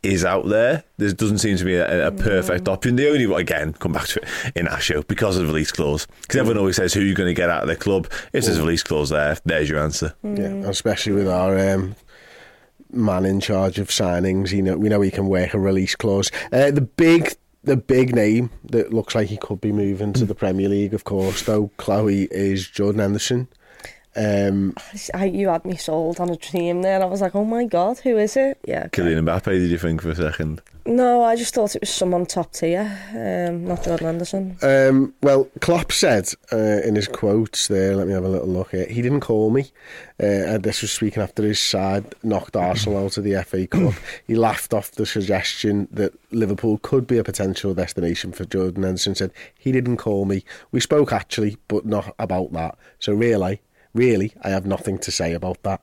is 0.07 0.25
out 0.25 0.47
there. 0.49 0.85
There 0.97 1.13
doesn't 1.13 1.39
seem 1.39 1.57
to 1.57 1.65
be 1.65 1.75
a, 1.75 2.09
a 2.09 2.13
perfect 2.13 2.69
option. 2.69 2.97
The 2.97 3.09
only 3.09 3.27
one 3.27 3.41
again 3.41 3.73
come 3.75 3.93
back 3.93 4.07
to 4.09 4.21
it 4.21 4.55
Inacio 4.55 5.07
because 5.07 5.37
of 5.37 5.43
the 5.43 5.49
release 5.49 5.73
clause. 5.73 6.07
Because 6.23 6.37
everyone 6.37 6.59
always 6.59 6.77
says 6.77 6.95
who 6.95 7.01
you're 7.01 7.15
going 7.15 7.29
to 7.29 7.35
get 7.35 7.51
out 7.51 7.63
of 7.63 7.69
the 7.69 7.77
club. 7.77 8.07
If 8.33 8.45
there's 8.45 8.59
a 8.59 8.63
release 8.63 8.83
clause 8.83 9.11
there, 9.11 9.37
there's 9.45 9.69
your 9.69 9.81
answer. 9.81 10.15
Yeah, 10.23 10.55
especially 10.69 11.13
with 11.13 11.29
our 11.29 11.59
um, 11.59 11.97
man 12.91 13.25
in 13.25 13.41
charge 13.41 13.79
of 13.79 13.89
signings. 13.89 14.53
You 14.53 14.63
know, 14.63 14.77
we 14.77 14.89
know 14.89 15.01
he 15.01 15.11
can 15.11 15.27
work 15.27 15.55
a 15.55 15.59
release 15.59 15.95
clause. 15.95 16.31
Uh, 16.53 16.71
the 16.71 16.81
big, 16.81 17.35
the 17.65 17.77
big 17.77 18.15
name 18.15 18.51
that 18.65 18.93
looks 18.93 19.15
like 19.15 19.29
he 19.29 19.37
could 19.37 19.61
be 19.61 19.73
moving 19.73 20.13
to 20.15 20.25
the 20.25 20.35
Premier 20.35 20.69
League, 20.69 20.95
of 20.95 21.05
course, 21.05 21.43
though, 21.43 21.71
Chloe 21.77 22.29
is 22.31 22.69
Jordan 22.69 23.01
Henderson. 23.01 23.49
Um, 24.17 24.75
I, 25.15 25.27
you 25.27 25.49
had 25.49 25.65
me 25.65 25.77
sold 25.77 26.21
on 26.21 26.31
a 26.31 26.37
dream 26.37 26.83
there. 26.83 26.95
And 26.97 27.05
I 27.05 27.07
was 27.07 27.21
like, 27.21 27.35
oh 27.35 27.45
my 27.45 27.65
god, 27.65 27.99
who 27.99 28.17
is 28.17 28.37
it? 28.37 28.59
Yeah. 28.67 28.87
Kylian 28.89 29.25
Mbappe, 29.25 29.45
did 29.45 29.71
you 29.71 29.79
think 29.79 30.03
for 30.03 30.11
a 30.11 30.17
second? 30.17 30.63
No, 30.87 31.25
I 31.25 31.35
just 31.35 31.53
thought 31.53 31.75
it 31.75 31.83
was 31.83 31.91
someone 31.91 32.27
top 32.27 32.53
tier, 32.53 32.83
um, 33.11 33.65
not 33.65 33.83
Jordan 33.83 34.07
Henderson. 34.07 34.57
um, 34.63 35.15
well, 35.21 35.49
Klopp 35.61 35.91
said 35.91 36.29
uh, 36.53 36.81
in 36.85 36.95
his 36.95 37.09
quotes 37.09 37.67
there, 37.67 37.97
let 37.97 38.07
me 38.07 38.13
have 38.13 38.25
a 38.25 38.29
little 38.29 38.47
look 38.47 38.71
here, 38.71 38.87
he 38.87 39.03
didn't 39.03 39.21
call 39.21 39.51
me. 39.51 39.73
Uh, 40.23 40.27
and 40.27 40.63
this 40.63 40.83
was 40.83 40.93
speaking 40.93 41.21
after 41.25 41.43
his 41.43 41.59
side 41.59 42.15
knocked 42.23 42.55
Arsenal 42.55 43.05
out 43.05 43.19
of 43.19 43.25
the 43.25 43.43
FA 43.43 43.67
Cup. 43.67 43.95
he 44.29 44.37
laughed 44.37 44.73
off 44.73 44.93
the 44.93 45.07
suggestion 45.07 45.89
that 45.91 46.15
Liverpool 46.31 46.79
could 46.79 47.09
be 47.09 47.19
a 47.19 47.25
potential 47.25 47.75
destination 47.75 48.31
for 48.31 48.45
Jordan 48.45 48.85
Henderson. 48.85 49.17
Said, 49.17 49.33
he 49.59 49.73
didn't 49.73 49.97
call 49.97 50.25
me. 50.25 50.45
We 50.71 50.79
spoke 50.79 51.13
actually, 51.13 51.57
but 51.67 51.85
not 51.85 52.15
about 52.21 52.53
that. 52.53 52.79
So 53.01 53.13
really, 53.13 53.61
really, 53.97 54.33
I 54.43 54.51
have 54.51 54.67
nothing 54.67 54.99
to 54.99 55.11
say 55.11 55.33
about 55.33 55.63
that. 55.63 55.81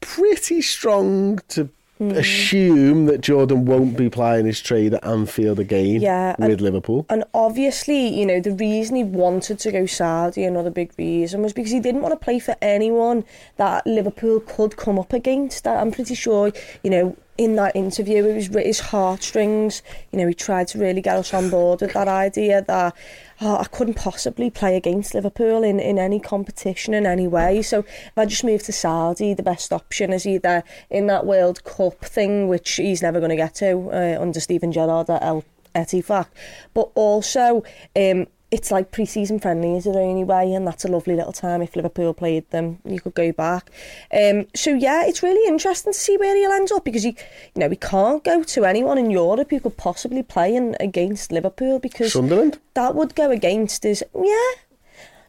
Pretty 0.00 0.62
strong 0.62 1.38
to 1.48 1.68
hmm. 1.98 2.10
assume 2.12 3.06
that 3.06 3.20
Jordan 3.20 3.64
won't 3.64 3.96
be 3.96 4.10
playing 4.10 4.46
his 4.46 4.60
trade 4.60 4.94
at 4.94 5.04
Anfield 5.04 5.58
again 5.58 6.00
Yeah, 6.00 6.36
with 6.38 6.50
and- 6.50 6.60
Liverpool. 6.60 7.06
And 7.08 7.24
obviously, 7.32 8.08
you 8.08 8.26
know, 8.26 8.40
the 8.40 8.52
reason 8.52 8.96
he 8.96 9.04
wanted 9.04 9.58
to 9.60 9.72
go 9.72 9.86
Saudi, 9.86 10.44
another 10.44 10.70
big 10.70 10.92
reason, 10.98 11.42
was 11.42 11.52
because 11.52 11.72
he 11.72 11.80
didn't 11.80 12.02
want 12.02 12.12
to 12.12 12.22
play 12.22 12.38
for 12.38 12.56
anyone 12.62 13.24
that 13.56 13.86
Liverpool 13.86 14.40
could 14.40 14.76
come 14.76 14.98
up 14.98 15.12
against. 15.12 15.66
I'm 15.66 15.92
pretty 15.92 16.14
sure, 16.14 16.52
you 16.82 16.90
know, 16.90 17.16
in 17.36 17.56
that 17.56 17.74
interview, 17.74 18.24
it 18.24 18.34
was 18.34 18.64
his 18.64 18.80
heartstrings. 18.80 19.82
You 20.12 20.20
know, 20.20 20.28
he 20.28 20.34
tried 20.34 20.68
to 20.68 20.78
really 20.78 21.00
get 21.00 21.16
us 21.16 21.34
on 21.34 21.50
board 21.50 21.80
with 21.80 21.92
that 21.94 22.08
idea 22.08 22.62
that 22.62 22.94
oh, 23.40 23.56
I 23.56 23.64
couldn't 23.64 23.94
possibly 23.94 24.50
play 24.50 24.76
against 24.76 25.14
Liverpool 25.14 25.64
in, 25.64 25.80
in 25.80 25.98
any 25.98 26.20
competition 26.20 26.94
in 26.94 27.06
any 27.06 27.26
way. 27.26 27.62
So 27.62 27.80
if 27.80 28.12
I 28.16 28.26
just 28.26 28.44
move 28.44 28.62
to 28.64 28.72
Saudi, 28.72 29.34
the 29.34 29.42
best 29.42 29.72
option 29.72 30.12
is 30.12 30.26
either 30.26 30.62
in 30.90 31.06
that 31.08 31.26
World 31.26 31.64
Cup 31.64 32.04
thing, 32.04 32.48
which 32.48 32.72
he's 32.72 33.02
never 33.02 33.18
going 33.18 33.30
to 33.30 33.36
get 33.36 33.54
to 33.56 33.90
uh, 33.92 34.20
under 34.20 34.40
Steven 34.40 34.72
Gerrard 34.72 35.10
at 35.10 35.22
El 35.22 35.44
Etifak, 35.74 36.28
but 36.72 36.90
also 36.94 37.64
um, 37.96 38.26
it's 38.54 38.70
like 38.70 38.92
pre-season 38.92 39.40
friendlies 39.40 39.84
are 39.86 39.92
the 39.92 39.98
only 39.98 40.22
way, 40.22 40.52
and 40.52 40.64
that's 40.64 40.84
a 40.84 40.88
lovely 40.88 41.16
little 41.16 41.32
time. 41.32 41.60
If 41.60 41.74
Liverpool 41.74 42.14
played 42.14 42.48
them, 42.50 42.78
you 42.84 43.00
could 43.00 43.14
go 43.14 43.32
back. 43.32 43.68
Um, 44.12 44.46
so 44.54 44.70
yeah, 44.72 45.04
it's 45.04 45.24
really 45.24 45.46
interesting 45.48 45.92
to 45.92 45.98
see 45.98 46.16
where 46.16 46.36
he'll 46.36 46.52
end 46.52 46.70
up 46.72 46.84
because 46.84 47.02
he, 47.02 47.10
you 47.10 47.60
know, 47.60 47.66
we 47.68 47.76
can't 47.76 48.22
go 48.22 48.44
to 48.44 48.64
anyone 48.64 48.96
in 48.96 49.10
Europe 49.10 49.50
who 49.50 49.58
could 49.58 49.76
possibly 49.76 50.22
play 50.22 50.54
in, 50.54 50.76
against 50.78 51.32
Liverpool 51.32 51.80
because 51.80 52.12
Sunderland? 52.12 52.60
that 52.74 52.94
would 52.94 53.16
go 53.16 53.32
against 53.32 53.82
his. 53.82 54.04
Yeah, 54.14 54.50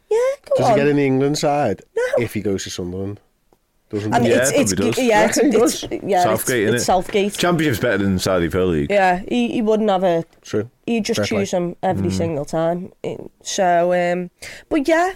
yeah. 0.08 0.18
Go 0.44 0.54
Does 0.58 0.66
on. 0.66 0.70
he 0.72 0.76
get 0.76 0.88
in 0.88 0.96
the 0.96 1.06
England 1.06 1.36
side 1.38 1.82
No. 1.96 2.02
if 2.18 2.32
he 2.34 2.40
goes 2.40 2.62
to 2.64 2.70
Sunderland? 2.70 3.20
Doesn't 3.88 4.12
And 4.12 4.24
he? 4.24 4.30
Yeah, 4.32 4.38
it's, 4.38 4.50
it's, 4.52 4.72
does. 4.72 4.98
yeah, 4.98 5.26
it's, 5.26 5.36
Reckon 5.36 5.54
it's, 5.62 5.80
does? 5.82 6.00
yeah, 6.02 6.22
Southgate, 6.24 6.62
it's, 6.64 6.70
innit? 6.70 6.74
it's 6.74 6.84
Southgate. 6.84 7.32
Championship's 7.34 7.80
better 7.80 7.98
than 7.98 8.18
Saudi 8.18 8.48
Pro 8.48 8.66
League. 8.66 8.90
Yeah, 8.90 9.22
he, 9.28 9.52
he 9.52 9.62
wouldn't 9.62 9.88
have 9.90 10.02
a 10.02 10.24
True. 10.42 10.68
you 10.86 11.00
just 11.00 11.18
Fair 11.18 11.26
play. 11.26 11.38
choose 11.42 11.50
them 11.52 11.76
every 11.82 12.10
single 12.10 12.44
time. 12.44 12.92
So, 13.42 13.92
um, 13.92 14.30
but 14.68 14.88
yeah, 14.88 15.12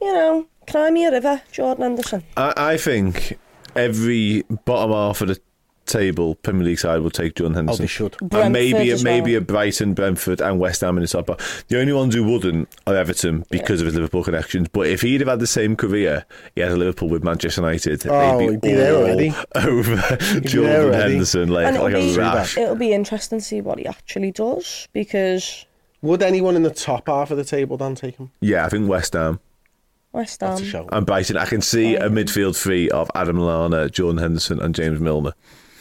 you 0.00 0.12
know, 0.14 0.46
cry 0.70 0.90
me 0.90 1.04
a 1.06 1.10
river, 1.10 1.42
Jordan 1.50 1.82
Henderson. 1.82 2.22
I, 2.36 2.52
I 2.56 2.76
think 2.76 3.38
every 3.74 4.42
bottom 4.64 4.92
half 4.92 5.20
of 5.22 5.28
the 5.28 5.40
table 5.86 6.34
Premier 6.36 6.64
League 6.64 6.78
side 6.78 7.00
will 7.00 7.10
take 7.10 7.34
John 7.34 7.52
Oh, 7.52 7.54
Henderson. 7.56 7.82
they 7.82 7.86
should. 7.88 8.16
and 8.32 8.52
maybe 8.52 8.72
Brentford 8.72 9.04
maybe 9.04 9.32
well. 9.32 9.42
a 9.42 9.44
Brighton, 9.44 9.94
Brentford, 9.94 10.40
and 10.40 10.58
West 10.60 10.80
Ham 10.80 10.96
in 10.96 11.02
the 11.02 11.08
top. 11.08 11.28
half. 11.28 11.64
The 11.68 11.80
only 11.80 11.92
ones 11.92 12.14
who 12.14 12.24
wouldn't 12.24 12.68
are 12.86 12.94
Everton 12.96 13.44
because 13.50 13.80
of 13.80 13.86
his 13.86 13.94
Liverpool 13.94 14.24
connections. 14.24 14.68
But 14.68 14.86
if 14.86 15.00
he'd 15.02 15.20
have 15.20 15.28
had 15.28 15.40
the 15.40 15.46
same 15.46 15.76
career 15.76 16.24
he 16.54 16.60
had 16.60 16.70
a 16.72 16.76
Liverpool 16.76 17.08
with 17.08 17.22
Manchester 17.24 17.60
United, 17.60 18.06
Oh, 18.06 18.38
they'd 18.38 18.50
he'd 18.50 18.60
be, 18.60 18.68
be 18.68 18.74
there 18.74 18.94
all 18.96 19.02
already. 19.02 19.34
over 19.56 19.96
there 19.96 20.40
Jordan 20.40 20.84
already. 20.86 21.12
Henderson 21.12 21.48
like, 21.48 21.66
and 21.66 21.76
it'll 21.76 21.86
like 21.90 21.94
be 21.94 22.14
a 22.14 22.18
rash. 22.18 22.56
it'll 22.56 22.76
be 22.76 22.92
interesting 22.92 23.38
to 23.38 23.44
see 23.44 23.60
what 23.60 23.78
he 23.78 23.86
actually 23.86 24.30
does 24.32 24.88
because 24.92 25.66
Would 26.00 26.22
anyone 26.22 26.56
in 26.56 26.62
the 26.62 26.70
top 26.70 27.08
half 27.08 27.30
of 27.30 27.36
the 27.36 27.44
table 27.44 27.76
then 27.76 27.94
take 27.94 28.16
him? 28.16 28.30
Yeah, 28.40 28.64
I 28.64 28.68
think 28.68 28.88
West 28.88 29.12
Ham 29.14 29.40
West 30.12 30.40
That's 30.40 30.60
a 30.60 30.64
Ham. 30.64 30.70
show. 30.72 30.88
and 30.92 31.06
Brighton. 31.06 31.38
I 31.38 31.46
can 31.46 31.62
see 31.62 31.94
a 31.96 32.10
midfield 32.10 32.54
three 32.54 32.90
of 32.90 33.10
Adam 33.14 33.38
Lallana, 33.38 33.90
Jordan 33.90 34.18
Henderson, 34.18 34.60
and 34.60 34.74
James 34.74 35.00
Milner. 35.00 35.32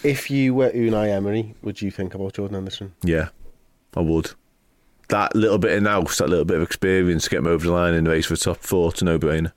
If 0.04 0.32
you 0.32 0.54
were 0.56 0.70
Unai 0.72 1.10
Emery, 1.10 1.56
would 1.62 1.82
you 1.82 1.92
think 1.92 2.14
about 2.16 2.34
Jordan 2.34 2.56
Henderson? 2.56 2.94
Yeah, 3.04 3.30
I 3.96 4.00
would. 4.02 4.32
That 5.10 5.36
little 5.36 5.58
bit 5.58 5.78
of 5.78 5.84
nous, 5.84 6.18
that 6.18 6.30
little 6.30 6.46
bit 6.46 6.58
of 6.58 6.64
experience, 6.64 7.26
to 7.26 7.30
get 7.30 7.40
him 7.40 7.48
over 7.48 7.66
the 7.66 7.72
line 7.74 7.94
in 7.94 8.06
the 8.06 8.10
race 8.12 8.26
for 8.26 8.36
top 8.36 8.58
four 8.58 8.92
to 8.94 9.06
no 9.06 9.20
brainer. 9.20 9.52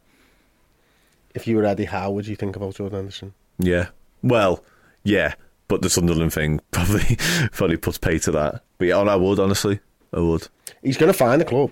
If 1.34 1.46
you 1.46 1.56
were 1.56 1.64
Eddie 1.64 1.84
Howe, 1.86 2.10
would 2.10 2.26
you 2.26 2.36
think 2.36 2.56
about 2.56 2.74
Jordan 2.76 2.98
Henderson? 2.98 3.34
Yeah. 3.58 3.88
Well, 4.22 4.64
yeah, 5.02 5.34
but 5.68 5.82
the 5.82 5.90
Sunderland 5.90 6.32
thing 6.32 6.60
probably 6.72 7.16
probably 7.52 7.76
puts 7.76 7.98
pay 7.98 8.18
to 8.20 8.30
that. 8.32 8.62
But 8.78 8.88
yeah, 8.88 8.96
oh, 8.96 9.06
I 9.06 9.16
would 9.16 9.38
honestly, 9.38 9.80
I 10.12 10.20
would. 10.20 10.48
He's 10.82 10.96
going 10.96 11.12
to 11.12 11.16
find 11.18 11.40
a 11.40 11.44
club. 11.44 11.70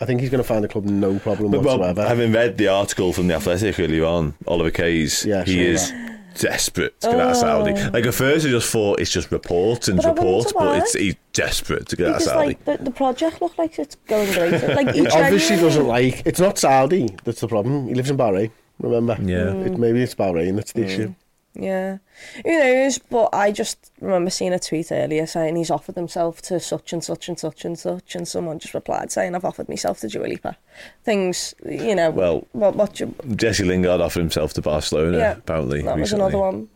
I 0.00 0.06
think 0.06 0.20
he's 0.20 0.30
going 0.30 0.42
to 0.42 0.46
find 0.48 0.64
a 0.64 0.68
club 0.68 0.84
no 0.84 1.18
problem 1.20 1.52
But 1.52 1.62
well, 1.62 1.78
whatsoever. 1.78 2.06
having 2.06 2.32
read 2.32 2.58
the 2.58 2.66
article 2.68 3.12
from 3.12 3.28
the 3.28 3.34
Athletic 3.34 3.78
earlier 3.78 4.04
on, 4.04 4.34
Oliver 4.46 4.72
Kay's, 4.72 5.24
Yeah, 5.24 5.44
he 5.44 5.54
saw 5.76 5.84
is 5.84 5.92
desperate 6.34 7.00
to 7.00 7.08
get 7.08 7.20
out 7.20 7.30
of 7.30 7.36
Saudi. 7.36 7.72
Oh. 7.76 7.90
Like 7.92 8.06
at 8.06 8.14
first, 8.14 8.46
I 8.46 8.50
just 8.50 8.70
thought 8.70 9.00
it's 9.00 9.10
just 9.10 9.30
reports 9.30 9.88
and 9.88 9.96
But 9.96 10.04
I 10.04 10.08
wonder 10.08 10.22
reports, 10.22 10.52
but 10.52 10.78
it's 10.78 10.92
he's 10.94 11.16
desperate 11.32 11.88
to 11.88 11.96
get 11.96 12.08
out 12.08 12.14
of 12.14 12.18
Because 12.18 12.32
Saudi. 12.32 12.46
like 12.46 12.64
the, 12.64 12.84
the 12.84 12.90
project 12.90 13.40
looked 13.40 13.58
like 13.58 13.78
it's 13.78 13.96
going 14.06 14.32
great. 14.32 14.52
Like 14.74 14.90
he 14.94 15.00
he 15.00 15.06
obviously 15.08 15.56
genuinely- 15.56 15.68
doesn't 15.68 15.86
like. 15.88 16.22
It's 16.26 16.40
not 16.40 16.58
Saudi 16.58 17.08
that's 17.24 17.40
the 17.40 17.48
problem. 17.48 17.88
He 17.88 17.94
lives 17.94 18.10
in 18.10 18.16
Bahrain. 18.16 18.50
Remember? 18.80 19.16
Yeah. 19.20 19.46
Mm. 19.46 19.66
It, 19.66 19.78
maybe 19.78 20.02
it's 20.02 20.14
Bahrain 20.14 20.56
that's 20.56 20.72
the 20.72 20.82
mm. 20.82 20.86
issue. 20.86 21.14
Yeah, 21.56 21.98
who 22.44 22.50
knows? 22.58 22.98
But 22.98 23.30
I 23.32 23.52
just 23.52 23.92
remember 24.00 24.30
seeing 24.30 24.52
a 24.52 24.58
tweet 24.58 24.90
earlier 24.90 25.24
saying 25.26 25.54
he's 25.54 25.70
offered 25.70 25.94
himself 25.94 26.42
to 26.42 26.58
such 26.58 26.92
and 26.92 27.02
such 27.04 27.28
and 27.28 27.38
such 27.38 27.64
and 27.64 27.78
such, 27.78 28.16
and 28.16 28.26
someone 28.26 28.58
just 28.58 28.74
replied 28.74 29.12
saying 29.12 29.34
I've 29.36 29.44
offered 29.44 29.68
myself 29.68 30.00
to 30.00 30.08
Dua 30.08 30.26
Lipa. 30.26 30.56
Things, 31.04 31.54
you 31.64 31.94
know. 31.94 32.10
Well, 32.10 32.46
what? 32.52 32.74
What? 32.74 32.98
You, 32.98 33.14
Jesse 33.36 33.64
Lingard 33.64 34.00
offered 34.00 34.20
himself 34.20 34.52
to 34.54 34.62
Barcelona, 34.62 35.18
yeah, 35.18 35.32
apparently. 35.36 35.82
that 35.82 35.96
was 35.98 36.12
another 36.12 36.38
one. 36.38 36.68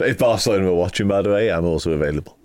If 0.00 0.18
Barcelona 0.18 0.66
were 0.66 0.74
watching, 0.78 1.08
by 1.08 1.22
the 1.22 1.30
way, 1.30 1.50
I'm 1.50 1.64
also 1.64 1.92
available. 1.92 2.36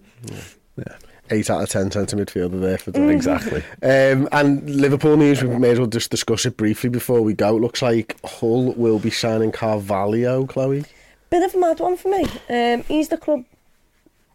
Yeah. 0.77 0.95
eight 1.31 1.49
out 1.49 1.61
of 1.61 1.69
ten 1.69 1.91
centre 1.91 2.15
midfielder 2.15 2.61
there 2.61 2.77
for 2.77 2.91
Mm-hmm. 2.91 3.01
them. 3.07 3.09
Exactly. 3.15 3.63
Um, 3.83 4.29
and 4.31 4.69
Liverpool 4.69 5.17
news, 5.17 5.43
we 5.43 5.49
may 5.57 5.71
as 5.71 5.79
well 5.79 5.87
just 5.87 6.09
discuss 6.09 6.45
it 6.45 6.55
briefly 6.57 6.89
before 6.89 7.21
we 7.21 7.33
go. 7.33 7.57
It 7.57 7.59
looks 7.61 7.81
like 7.81 8.15
Hull 8.23 8.71
will 8.73 8.99
be 8.99 9.09
signing 9.11 9.51
Carvalho, 9.51 10.45
Chloe. 10.45 10.85
bit 11.29 11.43
of 11.43 11.55
a 11.55 11.57
mad 11.57 11.79
one 11.79 11.97
for 11.97 12.09
me. 12.09 12.25
Um, 12.49 12.83
he's 12.83 13.09
the 13.09 13.17
club 13.17 13.45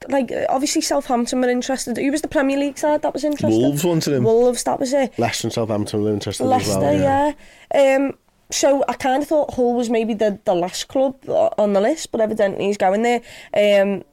like 0.09 0.31
uh, 0.31 0.47
obviously 0.49 0.83
Southampton 0.83 1.41
were 1.41 1.49
interested. 1.49 1.97
Who 1.97 2.11
was 2.11 2.23
the 2.23 2.29
Premier 2.29 2.59
League 2.59 2.79
side 2.79 3.03
that 3.03 3.13
was 3.13 3.25
interested? 3.25 3.59
Wolves 3.59 3.85
wanted 3.85 4.15
him. 4.15 4.25
Wolves, 4.25 4.63
that 4.65 4.81
was 4.81 4.93
it. 4.93 5.19
Leicester 5.19 5.47
and 5.47 5.53
Southampton 5.53 6.03
were 6.03 6.13
interested 6.13 6.45
Leicester, 6.45 6.73
as 6.73 6.77
well. 6.79 6.95
Yeah. 6.95 7.33
yeah. 7.75 7.97
Um, 7.97 8.19
so 8.51 8.85
I 8.89 8.95
kind 8.95 9.23
of 9.23 9.29
thought 9.29 9.55
Hull 9.55 9.75
was 9.75 9.91
maybe 9.91 10.15
the, 10.15 10.39
the 10.45 10.55
last 10.55 10.89
club 10.89 11.17
on 11.29 11.73
the 11.73 11.81
list, 11.81 12.13
but 12.13 12.21
evidently 12.21 12.67
he's 12.67 12.77
going 12.77 13.03
there. 13.03 13.21
Um, 13.55 14.05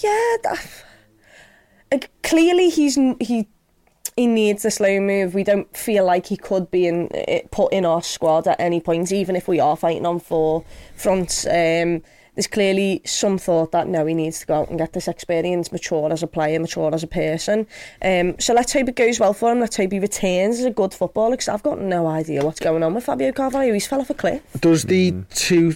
yeah, 0.00 0.36
that, 0.44 0.84
like, 1.90 2.10
clearly 2.22 2.70
he's 2.70 2.94
he 3.20 3.48
he 4.16 4.26
needs 4.26 4.64
a 4.64 4.70
slow 4.70 5.00
move. 5.00 5.34
We 5.34 5.44
don't 5.44 5.74
feel 5.76 6.04
like 6.04 6.26
he 6.26 6.36
could 6.36 6.70
be 6.70 6.86
in 6.86 7.08
it, 7.12 7.50
put 7.50 7.72
in 7.72 7.84
our 7.84 8.02
squad 8.02 8.46
at 8.46 8.60
any 8.60 8.80
point, 8.80 9.12
even 9.12 9.36
if 9.36 9.48
we 9.48 9.60
are 9.60 9.76
fighting 9.76 10.06
on 10.06 10.20
four 10.20 10.64
fronts. 10.96 11.46
Um, 11.46 12.02
there's 12.34 12.46
clearly 12.46 13.02
some 13.04 13.36
thought 13.36 13.72
that 13.72 13.88
no, 13.88 14.06
he 14.06 14.14
needs 14.14 14.40
to 14.40 14.46
go 14.46 14.60
out 14.62 14.70
and 14.70 14.78
get 14.78 14.94
this 14.94 15.06
experience, 15.06 15.70
mature 15.70 16.10
as 16.10 16.22
a 16.22 16.26
player, 16.26 16.58
mature 16.58 16.94
as 16.94 17.02
a 17.02 17.06
person. 17.06 17.66
Um, 18.00 18.38
so 18.38 18.54
let's 18.54 18.72
hope 18.72 18.88
it 18.88 18.96
goes 18.96 19.20
well 19.20 19.34
for 19.34 19.52
him. 19.52 19.60
Let's 19.60 19.76
hope 19.76 19.92
he 19.92 19.98
returns 19.98 20.58
as 20.58 20.64
a 20.64 20.70
good 20.70 20.94
footballer. 20.94 21.32
Because 21.32 21.48
I've 21.48 21.62
got 21.62 21.78
no 21.80 22.06
idea 22.06 22.42
what's 22.42 22.60
going 22.60 22.82
on 22.82 22.94
with 22.94 23.04
Fabio 23.04 23.32
Carvalho. 23.32 23.74
He's 23.74 23.86
fell 23.86 24.00
off 24.00 24.08
a 24.08 24.14
cliff. 24.14 24.42
Does 24.60 24.84
the 24.84 25.12
Mm. 25.12 25.28
two, 25.34 25.74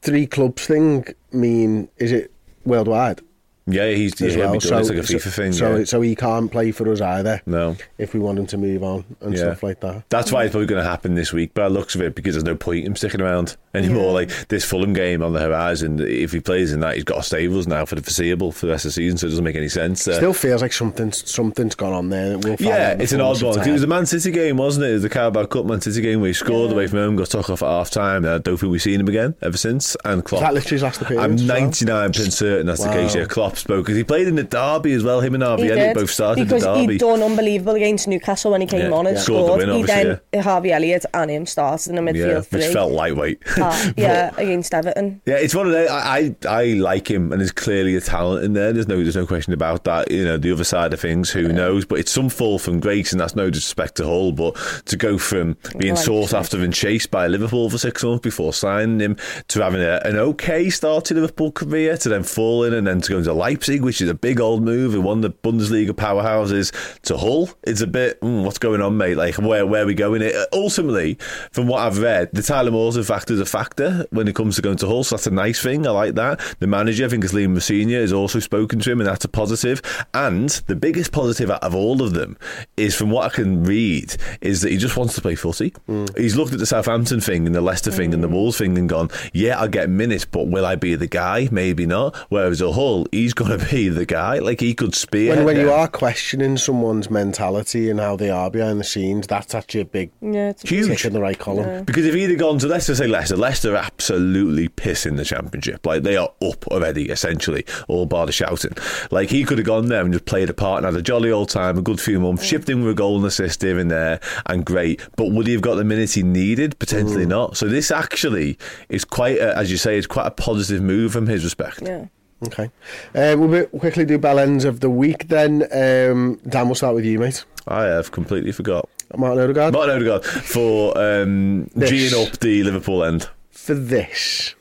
three 0.00 0.26
clubs 0.26 0.66
thing 0.66 1.04
mean, 1.30 1.88
is 1.98 2.10
it 2.10 2.32
worldwide 2.64 3.20
Yeah, 3.66 3.90
he's 3.90 4.20
yeah, 4.20 4.36
well? 4.38 4.54
It's 4.54 4.70
like 4.70 4.84
a 4.84 5.02
FIFA 5.02 5.32
thing. 5.32 5.52
So, 5.52 5.76
yeah. 5.76 5.84
so 5.84 6.00
he 6.00 6.16
can't 6.16 6.50
play 6.50 6.72
for 6.72 6.90
us 6.90 7.00
either 7.00 7.40
no. 7.46 7.76
if 7.96 8.12
we 8.12 8.20
want 8.20 8.38
him 8.38 8.46
to 8.46 8.58
move 8.58 8.82
on 8.82 9.04
and 9.20 9.34
Yeah. 9.34 9.40
stuff 9.40 9.62
like 9.62 9.80
that. 9.80 10.04
That's 10.08 10.32
why 10.32 10.44
it's 10.44 10.52
probably 10.52 10.66
going 10.66 10.82
to 10.82 10.88
happen 10.88 11.14
this 11.14 11.32
week, 11.32 11.54
by 11.54 11.64
the 11.64 11.70
looks 11.70 11.94
of 11.94 12.00
it, 12.00 12.14
because 12.14 12.34
there's 12.34 12.44
no 12.44 12.56
point 12.56 12.86
him 12.86 12.96
sticking 12.96 13.20
around 13.20 13.56
anymore. 13.74 14.12
Like 14.12 14.30
this 14.48 14.64
Fulham 14.64 14.92
game 14.92 15.22
on 15.22 15.32
the 15.32 15.40
horizon, 15.40 16.00
if 16.00 16.32
he 16.32 16.40
plays 16.40 16.72
in 16.72 16.80
that, 16.80 16.94
he's 16.96 17.04
got 17.04 17.16
to 17.16 17.22
stay 17.22 17.46
now 17.48 17.84
for 17.84 17.94
the 17.94 18.02
foreseeable 18.02 18.50
for 18.52 18.66
the 18.66 18.72
rest 18.72 18.84
of 18.84 18.90
the 18.90 18.92
season, 18.94 19.18
so 19.18 19.26
it 19.26 19.30
doesn't 19.30 19.44
make 19.44 19.56
any 19.56 19.68
sense. 19.68 20.06
Uh, 20.08 20.16
Still 20.16 20.32
feels 20.32 20.62
like 20.62 20.72
something's 20.72 21.28
something's 21.30 21.74
gone 21.74 21.92
on 21.92 22.08
there. 22.08 22.38
We'll 22.38 22.56
find 22.56 22.60
yeah, 22.60 22.96
it's 22.98 23.12
an 23.12 23.20
odd 23.20 23.42
one. 23.42 23.58
It 23.58 23.70
was 23.72 23.82
the. 23.82 23.86
Man 23.92 24.06
City 24.06 24.30
game, 24.30 24.56
wasn't 24.56 24.86
it? 24.86 24.90
It 24.90 24.94
was 24.94 25.02
the 25.02 25.10
Carabao 25.10 25.44
Cup 25.46 25.66
Man 25.66 25.80
City 25.82 26.00
game 26.00 26.20
where 26.20 26.28
he 26.28 26.32
scored 26.34 26.72
away 26.72 26.86
from 26.86 26.98
home, 27.00 27.16
got 27.16 27.26
took 27.28 27.50
off 27.50 27.62
at 27.62 27.68
half 27.68 27.90
time. 27.90 28.24
I 28.24 28.38
don't 28.38 28.56
think 28.56 28.72
we've 28.72 28.80
seen 28.80 28.98
him 29.00 29.08
again 29.08 29.34
ever 29.42 29.56
since. 29.56 29.96
And 30.04 30.24
Klopp. 30.24 30.40
That 30.40 30.54
literally 30.54 30.76
his 30.76 30.82
last 30.82 31.02
appearance 31.02 31.42
I'm 31.42 31.48
99% 31.48 32.32
certain 32.32 32.66
that's 32.66 32.80
Wow. 32.80 32.86
the 32.86 32.92
case. 32.94 33.14
Yeah, 33.14 33.24
Klopp 33.26 33.56
spoke 33.58 33.84
because 33.84 33.96
he 33.98 34.04
played 34.04 34.28
in 34.28 34.34
the 34.36 34.44
derby 34.44 34.92
as 34.94 35.04
well. 35.04 35.20
Him 35.20 35.34
and 35.34 35.42
Harvey 35.42 35.64
He 35.64 35.70
Elliott 35.72 35.94
both 35.96 36.10
started 36.10 36.44
because 36.48 36.62
the 36.62 36.74
derby. 36.74 36.92
he'd 36.94 36.98
done 37.00 37.22
unbelievable 37.22 37.74
against 37.74 38.08
Newcastle 38.08 38.52
when 38.52 38.62
he 38.62 38.66
came 38.66 38.90
Yeah, 38.90 38.96
on 38.96 39.06
and 39.06 39.16
yeah. 39.16 39.22
Scored 39.22 39.52
the 39.52 39.66
win, 39.66 39.68
he 39.76 39.80
obviously, 39.82 40.20
then 40.32 40.42
Harvey 40.42 40.72
Elliott 40.72 41.04
and 41.12 41.30
him 41.30 41.44
started 41.46 41.90
in 41.90 41.96
the 41.96 42.02
midfield 42.12 42.50
yeah, 42.50 42.58
which 42.58 42.72
felt 42.72 42.92
lightweight. 42.92 43.42
Ah, 43.62 43.92
yeah, 43.96 44.30
against 44.36 44.74
Everton. 44.74 45.20
Yeah, 45.26 45.36
it's 45.36 45.54
one 45.54 45.66
of 45.66 45.72
the 45.72 45.90
I, 45.90 46.34
I 46.44 46.62
I 46.62 46.64
like 46.74 47.10
him, 47.10 47.32
and 47.32 47.40
there's 47.40 47.52
clearly 47.52 47.96
a 47.96 48.00
talent 48.00 48.44
in 48.44 48.52
there. 48.52 48.72
There's 48.72 48.88
no 48.88 48.96
there's 48.96 49.16
no 49.16 49.26
question 49.26 49.52
about 49.52 49.84
that. 49.84 50.10
You 50.10 50.24
know, 50.24 50.36
the 50.36 50.52
other 50.52 50.64
side 50.64 50.92
of 50.92 51.00
things, 51.00 51.30
who 51.30 51.52
knows? 51.52 51.84
But 51.84 52.00
it's 52.00 52.10
some 52.10 52.28
fall 52.28 52.58
from 52.58 52.80
grace, 52.80 53.12
and 53.12 53.20
that's 53.20 53.36
no 53.36 53.50
disrespect 53.50 53.96
to 53.96 54.04
Hull. 54.04 54.32
But 54.32 54.56
to 54.86 54.96
go 54.96 55.18
from 55.18 55.56
being 55.78 55.94
Like 55.94 56.04
sought 56.04 56.34
after 56.34 56.58
and 56.62 56.72
chased 56.74 57.10
by 57.10 57.26
Liverpool 57.26 57.70
for 57.70 57.78
six 57.78 58.02
months 58.02 58.22
before 58.22 58.52
signing 58.52 59.00
him, 59.00 59.16
to 59.48 59.62
having 59.62 59.80
a, 59.80 60.00
an 60.04 60.16
okay 60.16 60.70
start 60.70 61.04
to 61.06 61.14
Liverpool 61.14 61.52
career, 61.52 61.96
to 61.96 62.08
then 62.08 62.22
falling, 62.22 62.74
and 62.74 62.86
then 62.86 63.00
to 63.00 63.10
going 63.10 63.24
to 63.24 63.32
Leipzig, 63.32 63.82
which 63.82 64.00
is 64.00 64.08
a 64.08 64.14
big 64.14 64.40
old 64.40 64.62
move, 64.62 64.94
and 64.94 65.04
one 65.04 65.18
of 65.18 65.22
the 65.22 65.30
Bundesliga 65.30 65.90
powerhouses, 65.90 66.72
to 67.02 67.16
Hull, 67.16 67.50
it's 67.64 67.80
a 67.80 67.86
bit 67.86 68.20
mm, 68.20 68.44
what's 68.44 68.58
going 68.58 68.80
on, 68.80 68.96
mate? 68.96 69.16
Like 69.16 69.36
where 69.38 69.66
where 69.66 69.82
are 69.82 69.86
we 69.86 69.94
going? 69.94 70.22
It 70.22 70.34
ultimately, 70.52 71.18
from 71.52 71.66
what 71.66 71.80
I've 71.80 71.98
read, 71.98 72.30
the 72.32 72.42
Tyler 72.42 72.70
Morton 72.70 73.02
factor 73.02 73.34
is 73.34 73.40
a 73.40 73.46
factor 73.52 74.06
when 74.10 74.26
it 74.26 74.34
comes 74.34 74.56
to 74.56 74.62
going 74.62 74.78
to 74.78 74.86
Hull. 74.86 75.04
So 75.04 75.16
that's 75.16 75.26
a 75.26 75.30
nice 75.30 75.62
thing. 75.62 75.86
I 75.86 75.90
like 75.90 76.14
that. 76.14 76.40
The 76.58 76.66
manager, 76.66 77.04
I 77.04 77.08
think, 77.08 77.24
is 77.24 77.32
Liam 77.32 77.50
Messina, 77.50 77.92
has 77.92 78.12
also 78.12 78.38
spoken 78.40 78.80
to 78.80 78.90
him, 78.90 79.00
and 79.00 79.08
that's 79.08 79.24
a 79.24 79.28
positive. 79.28 79.82
And 80.14 80.48
the 80.66 80.74
biggest 80.74 81.12
positive 81.12 81.50
out 81.50 81.62
of 81.62 81.74
all 81.74 82.02
of 82.02 82.14
them 82.14 82.36
is, 82.76 82.96
from 82.96 83.10
what 83.10 83.30
I 83.30 83.34
can 83.34 83.64
read, 83.64 84.16
is 84.40 84.62
that 84.62 84.72
he 84.72 84.78
just 84.78 84.96
wants 84.96 85.14
to 85.14 85.20
play 85.20 85.34
footy. 85.34 85.72
Mm. 85.88 86.18
He's 86.18 86.36
looked 86.36 86.52
at 86.52 86.58
the 86.58 86.66
Southampton 86.66 87.20
thing 87.20 87.46
and 87.46 87.54
the 87.54 87.60
Leicester 87.60 87.90
thing 87.90 88.14
and 88.14 88.24
the 88.24 88.28
mm. 88.28 88.32
Wolves 88.32 88.58
thing 88.58 88.76
and 88.78 88.88
gone, 88.88 89.10
yeah, 89.32 89.60
I'll 89.60 89.68
get 89.68 89.90
minutes, 89.90 90.24
but 90.24 90.48
will 90.48 90.64
I 90.64 90.76
be 90.76 90.94
the 90.94 91.06
guy? 91.06 91.48
Maybe 91.52 91.86
not. 91.86 92.16
Whereas 92.30 92.60
a 92.60 92.72
Hull, 92.72 93.06
he's 93.12 93.34
going 93.34 93.58
to 93.58 93.66
be 93.70 93.88
the 93.88 94.06
guy. 94.06 94.38
Like 94.38 94.60
he 94.60 94.74
could 94.74 94.94
spear. 94.94 95.36
When, 95.36 95.44
when 95.44 95.56
you 95.60 95.70
are 95.70 95.88
questioning 95.88 96.56
someone's 96.56 97.10
mentality 97.10 97.90
and 97.90 98.00
how 98.00 98.16
they 98.16 98.30
are 98.30 98.50
behind 98.50 98.80
the 98.80 98.84
scenes, 98.84 99.26
that's 99.26 99.54
actually 99.54 99.82
a 99.82 99.84
big 99.84 100.10
Yeah, 100.20 100.50
it's 100.50 100.62
Huge. 100.62 100.88
tick 100.88 101.04
in 101.04 101.12
the 101.12 101.20
right 101.20 101.38
column. 101.38 101.84
Because 101.84 102.06
if 102.06 102.14
he'd 102.14 102.30
have 102.30 102.38
gone 102.38 102.58
to 102.58 102.66
Leicester, 102.66 102.94
say 102.94 103.06
Leicester, 103.06 103.36
Leicester 103.42 103.74
are 103.74 103.84
absolutely 103.84 104.68
pissing 104.68 105.16
the 105.16 105.24
championship. 105.24 105.84
Like 105.84 106.02
they 106.04 106.16
are 106.16 106.30
up 106.40 106.66
already, 106.68 107.10
essentially, 107.10 107.64
all 107.88 108.06
bar 108.06 108.24
the 108.26 108.32
shouting. 108.32 108.72
Like 109.10 109.30
he 109.30 109.44
could 109.44 109.58
have 109.58 109.66
gone 109.66 109.86
there 109.86 110.02
and 110.02 110.12
just 110.12 110.26
played 110.26 110.48
a 110.48 110.54
part 110.54 110.78
and 110.78 110.86
had 110.86 110.94
a 110.98 111.02
jolly 111.02 111.30
old 111.30 111.48
time, 111.48 111.76
a 111.76 111.82
good 111.82 112.00
few 112.00 112.20
months, 112.20 112.44
shipped 112.44 112.68
in 112.68 112.82
with 112.82 112.92
a 112.92 112.94
goal 112.94 113.16
and 113.16 113.26
assist 113.26 113.62
here 113.62 113.78
and 113.78 113.90
there, 113.90 114.20
and 114.46 114.64
great. 114.64 115.00
But 115.16 115.32
would 115.32 115.46
he 115.46 115.52
have 115.54 115.62
got 115.62 115.74
the 115.74 115.84
minutes 115.84 116.14
he 116.14 116.22
needed? 116.22 116.78
Potentially 116.78 117.26
not. 117.26 117.56
So 117.56 117.66
this 117.66 117.90
actually 117.90 118.58
is 118.88 119.04
quite, 119.04 119.38
a, 119.38 119.56
as 119.58 119.70
you 119.70 119.76
say, 119.76 119.98
it's 119.98 120.06
quite 120.06 120.26
a 120.26 120.30
positive 120.30 120.80
move 120.82 121.12
from 121.12 121.26
his 121.26 121.42
respect. 121.44 121.80
yeah. 121.82 122.06
Okay. 122.46 122.70
Um, 123.14 123.38
we'll 123.40 123.66
be- 123.66 123.78
quickly 123.78 124.04
do 124.04 124.18
bell 124.18 124.40
ends 124.40 124.64
of 124.64 124.80
the 124.80 124.90
week 124.90 125.28
then. 125.28 125.62
Um, 125.72 126.40
Dan, 126.48 126.66
we'll 126.66 126.74
start 126.74 126.94
with 126.96 127.04
you, 127.04 127.20
mate. 127.20 127.44
I 127.68 127.84
have 127.84 128.10
completely 128.10 128.50
forgot. 128.50 128.88
Martin 129.18 129.40
Odegaard. 129.44 129.72
Martin 129.74 129.96
Odegaard 129.96 130.24
for 130.24 130.96
um, 130.98 131.64
This. 131.74 131.90
geeing 131.90 132.26
up 132.26 132.38
the 132.38 132.62
Liverpool 132.62 133.04
end. 133.04 133.28
For 133.50 133.74
this. 133.74 134.54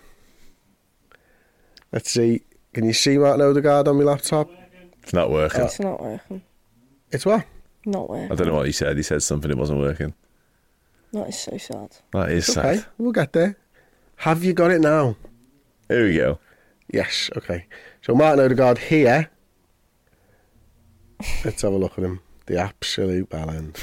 Let's 1.91 2.11
see. 2.11 2.41
Can 2.73 2.85
you 2.85 2.93
see 2.93 3.17
Martin 3.17 3.41
Odegaard 3.45 3.87
on 3.87 3.97
my 3.97 4.03
laptop? 4.03 4.49
It's 5.03 5.13
not 5.13 5.31
working. 5.31 5.61
It's 5.61 5.79
not 5.79 6.01
working. 6.01 6.41
It's 7.11 7.25
what? 7.25 7.45
Not 7.85 8.09
working. 8.09 8.25
I 8.25 8.29
working. 8.29 8.37
don't 8.37 8.47
know 8.47 8.55
what 8.55 8.65
he 8.67 8.71
said. 8.71 8.95
He 8.97 9.03
said 9.03 9.23
something. 9.23 9.49
It 9.51 9.57
wasn't 9.57 9.79
working. 9.79 10.13
That 11.13 11.27
is 11.29 11.39
so 11.39 11.57
sad. 11.57 11.97
That 12.13 12.31
is 12.31 12.45
sad. 12.45 12.65
Okay, 12.65 12.85
we'll 12.97 13.11
get 13.11 13.33
there. 13.33 13.57
Have 14.17 14.43
you 14.43 14.53
got 14.53 14.71
it 14.71 14.79
now? 14.79 15.17
Here 15.89 16.05
we 16.05 16.15
go. 16.15 16.39
Yes, 16.93 17.29
okay. 17.35 17.65
So 18.01 18.15
Martin 18.15 18.45
Odegaard 18.45 18.77
here. 18.77 19.29
Let's 21.43 21.61
have 21.63 21.73
a 21.73 21.77
look 21.77 21.97
at 21.97 22.03
him. 22.03 22.21
The 22.45 22.59
absolute 22.59 23.29
bell 23.29 23.49
end. 23.49 23.77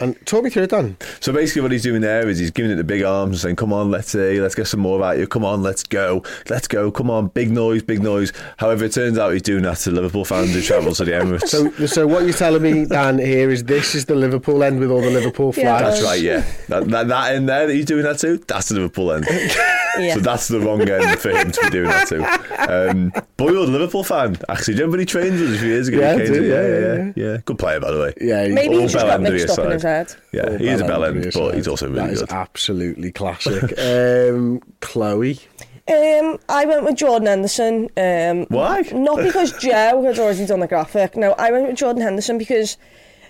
And 0.00 0.16
talk 0.26 0.42
me 0.42 0.50
through 0.50 0.64
it, 0.64 0.70
Dan. 0.70 0.96
So 1.20 1.32
basically, 1.32 1.62
what 1.62 1.70
he's 1.72 1.82
doing 1.84 2.00
there 2.00 2.28
is 2.28 2.38
he's 2.38 2.50
giving 2.50 2.72
it 2.72 2.76
the 2.76 2.84
big 2.84 3.02
arms 3.02 3.30
and 3.36 3.40
saying, 3.40 3.56
"Come 3.56 3.72
on, 3.72 3.90
let's 3.92 4.08
see, 4.10 4.40
let's 4.40 4.54
get 4.56 4.66
some 4.66 4.80
more 4.80 5.02
out 5.04 5.14
of 5.14 5.20
you. 5.20 5.26
Come 5.28 5.44
on, 5.44 5.62
let's 5.62 5.84
go, 5.84 6.22
let's 6.48 6.66
go. 6.66 6.90
Come 6.90 7.10
on, 7.10 7.28
big 7.28 7.50
noise, 7.52 7.82
big 7.82 8.02
noise." 8.02 8.32
However, 8.56 8.86
it 8.86 8.92
turns 8.92 9.18
out 9.18 9.32
he's 9.32 9.42
doing 9.42 9.62
that 9.62 9.76
to 9.78 9.90
Liverpool 9.92 10.24
fans 10.24 10.52
who 10.52 10.60
travel 10.62 10.94
to 10.94 11.04
the 11.04 11.12
Emirates. 11.12 11.48
So, 11.48 11.70
so 11.86 12.06
what 12.06 12.24
you're 12.24 12.32
telling 12.32 12.62
me, 12.62 12.86
Dan, 12.86 13.18
here 13.18 13.50
is 13.50 13.64
this 13.64 13.94
is 13.94 14.06
the 14.06 14.14
Liverpool 14.16 14.62
end 14.64 14.80
with 14.80 14.90
all 14.90 15.00
the 15.00 15.10
Liverpool 15.10 15.54
Yeah, 15.56 15.78
flags. 15.78 16.00
that's 16.00 16.02
right, 16.04 16.20
yeah. 16.20 16.44
That, 16.68 16.88
that, 16.88 17.08
that 17.08 17.34
in 17.36 17.46
there 17.46 17.66
that 17.68 17.72
he's 17.74 17.84
doing 17.84 18.02
that 18.02 18.18
to, 18.18 18.38
that's 18.38 18.68
the 18.70 18.74
Liverpool 18.74 19.12
end. 19.12 19.26
Yeah. 19.98 20.14
So 20.14 20.20
that's 20.20 20.48
the 20.48 20.60
wrong 20.60 20.88
end 20.88 21.18
for 21.20 21.30
him 21.30 21.50
to 21.52 21.60
be 21.64 21.70
doing 21.70 21.88
that 21.88 22.08
to. 22.08 22.90
Um, 22.90 23.12
but 23.36 23.46
you're 23.46 23.58
a 23.58 23.66
Liverpool 23.66 24.02
fan, 24.04 24.36
actually. 24.48 24.74
Do 24.74 24.78
you 24.78 24.84
remember 24.86 24.90
when 24.92 25.00
he 25.00 25.06
trained 25.06 25.38
with 25.40 25.50
us 25.50 25.56
a 25.56 25.58
few 25.60 25.68
years 25.68 25.88
ago? 25.88 26.00
Yeah, 26.00 26.16
He 26.16 26.22
I 26.22 26.26
do, 26.26 26.42
yeah, 26.44 26.48
yeah, 26.48 26.78
yeah, 26.78 27.12
yeah, 27.16 27.30
yeah. 27.32 27.36
Good 27.44 27.58
player, 27.58 27.80
by 27.80 27.90
the 27.92 28.00
way. 28.00 28.14
Yeah, 28.20 28.44
he's 28.46 28.54
Maybe 28.54 28.74
all 28.74 28.80
he 28.80 28.86
just 28.86 28.94
bell 28.96 29.06
got 29.06 29.14
end 29.14 29.26
to 29.26 29.30
mixed 29.32 29.48
his 29.48 29.58
up 29.58 29.64
in 29.66 29.70
his 29.72 29.82
head. 29.82 30.14
Yeah, 30.32 30.42
all 30.48 30.56
he 30.58 30.68
is 30.68 30.80
a 30.80 30.84
bell 30.84 31.00
bell 31.00 31.04
end 31.04 31.14
end, 31.16 31.22
to 31.22 31.26
his 31.28 31.36
but 31.36 31.54
he's 31.54 31.68
also 31.68 31.86
really 31.88 32.00
That 32.00 32.10
is 32.10 32.20
good. 32.20 32.32
absolutely 32.32 33.12
classic. 33.12 33.78
um, 33.78 34.60
Chloe. 34.80 35.38
Um, 35.86 36.38
I 36.48 36.64
went 36.64 36.84
with 36.84 36.96
Jordan 36.96 37.26
Henderson. 37.28 37.90
Um, 37.96 38.46
Why? 38.48 38.80
Not 38.92 39.18
because 39.18 39.52
Joe 39.58 40.02
had 40.02 40.18
already 40.18 40.46
done 40.46 40.60
the 40.60 40.66
graphic. 40.66 41.14
No, 41.16 41.32
I 41.32 41.50
went 41.50 41.66
with 41.68 41.76
Jordan 41.76 42.00
Henderson 42.02 42.38
because, 42.38 42.78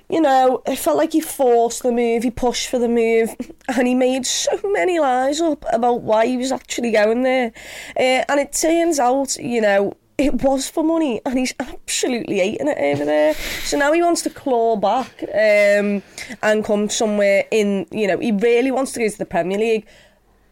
you 0.08 0.20
know, 0.20 0.62
it 0.66 0.76
felt 0.76 0.96
like 0.96 1.12
he 1.12 1.20
forced 1.20 1.82
the 1.82 1.92
move, 1.92 2.22
he 2.22 2.30
pushed 2.30 2.68
for 2.68 2.78
the 2.78 2.88
move, 2.88 3.34
and 3.68 3.86
he 3.86 3.94
made 3.94 4.26
so 4.26 4.58
many 4.64 4.98
lies 4.98 5.40
up 5.40 5.64
about 5.72 6.02
why 6.02 6.26
he 6.26 6.36
was 6.36 6.52
actually 6.52 6.92
going 6.92 7.22
there. 7.22 7.52
Uh, 7.96 8.24
and 8.28 8.40
it 8.40 8.52
turns 8.52 8.98
out, 8.98 9.36
you 9.36 9.60
know, 9.60 9.96
it 10.16 10.42
was 10.42 10.68
for 10.68 10.84
money, 10.84 11.20
and 11.26 11.38
he's 11.38 11.54
absolutely 11.58 12.38
hating 12.38 12.68
it 12.68 12.78
over 12.78 13.04
there. 13.04 13.34
So 13.64 13.76
now 13.76 13.92
he 13.92 14.00
wants 14.02 14.22
to 14.22 14.30
claw 14.30 14.76
back 14.76 15.22
um, 15.24 16.02
and 16.42 16.64
come 16.64 16.88
somewhere 16.88 17.44
in, 17.50 17.86
you 17.90 18.06
know, 18.06 18.18
he 18.18 18.30
really 18.30 18.70
wants 18.70 18.92
to 18.92 19.00
go 19.00 19.08
to 19.08 19.18
the 19.18 19.26
Premier 19.26 19.58
League 19.58 19.86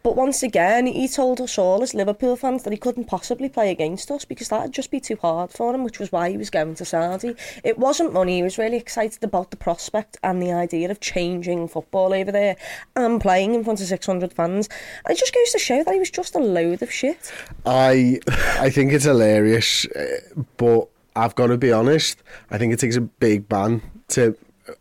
But 0.03 0.17
once 0.17 0.43
again, 0.43 0.85
he 0.85 1.07
told 1.07 1.39
us 1.39 1.57
all 1.57 1.81
as 1.81 1.93
Liverpool 1.93 2.35
fans 2.35 2.63
that 2.63 2.73
he 2.73 2.77
couldn't 2.77 3.05
possibly 3.05 3.47
play 3.47 3.71
against 3.71 4.11
us 4.11 4.25
because 4.25 4.49
that'd 4.49 4.73
just 4.73 4.91
be 4.91 4.99
too 4.99 5.17
hard 5.21 5.51
for 5.51 5.73
him, 5.73 5.85
which 5.85 5.97
was 5.97 6.11
why 6.11 6.29
he 6.29 6.35
was 6.35 6.49
going 6.49 6.75
to 6.75 6.83
Saudi. 6.83 7.35
It 7.63 7.77
wasn't 7.79 8.11
money. 8.11 8.35
He 8.35 8.43
was 8.43 8.57
really 8.57 8.75
excited 8.75 9.23
about 9.23 9.51
the 9.51 9.57
prospect 9.57 10.17
and 10.21 10.41
the 10.41 10.51
idea 10.51 10.91
of 10.91 10.99
changing 10.99 11.69
football 11.69 12.13
over 12.13 12.33
there 12.33 12.57
and 12.97 13.21
playing 13.21 13.53
in 13.53 13.63
front 13.63 13.79
of 13.79 13.87
600 13.87 14.33
fans. 14.33 14.67
And 15.05 15.15
it 15.15 15.19
just 15.19 15.33
goes 15.33 15.51
to 15.53 15.59
show 15.59 15.83
that 15.85 15.93
he 15.93 15.99
was 15.99 16.11
just 16.11 16.35
a 16.35 16.39
load 16.39 16.81
of 16.81 16.91
shit. 16.91 17.31
I 17.65 18.19
I 18.59 18.69
think 18.69 18.91
it's 18.91 19.05
hilarious, 19.05 19.85
uh, 19.85 20.19
but 20.57 20.89
I've 21.15 21.35
got 21.35 21.47
to 21.47 21.57
be 21.57 21.71
honest. 21.71 22.21
I 22.51 22.57
think 22.57 22.73
it 22.73 22.79
takes 22.79 22.97
a 22.97 23.01
big 23.01 23.49
man 23.49 23.81
to 24.09 24.35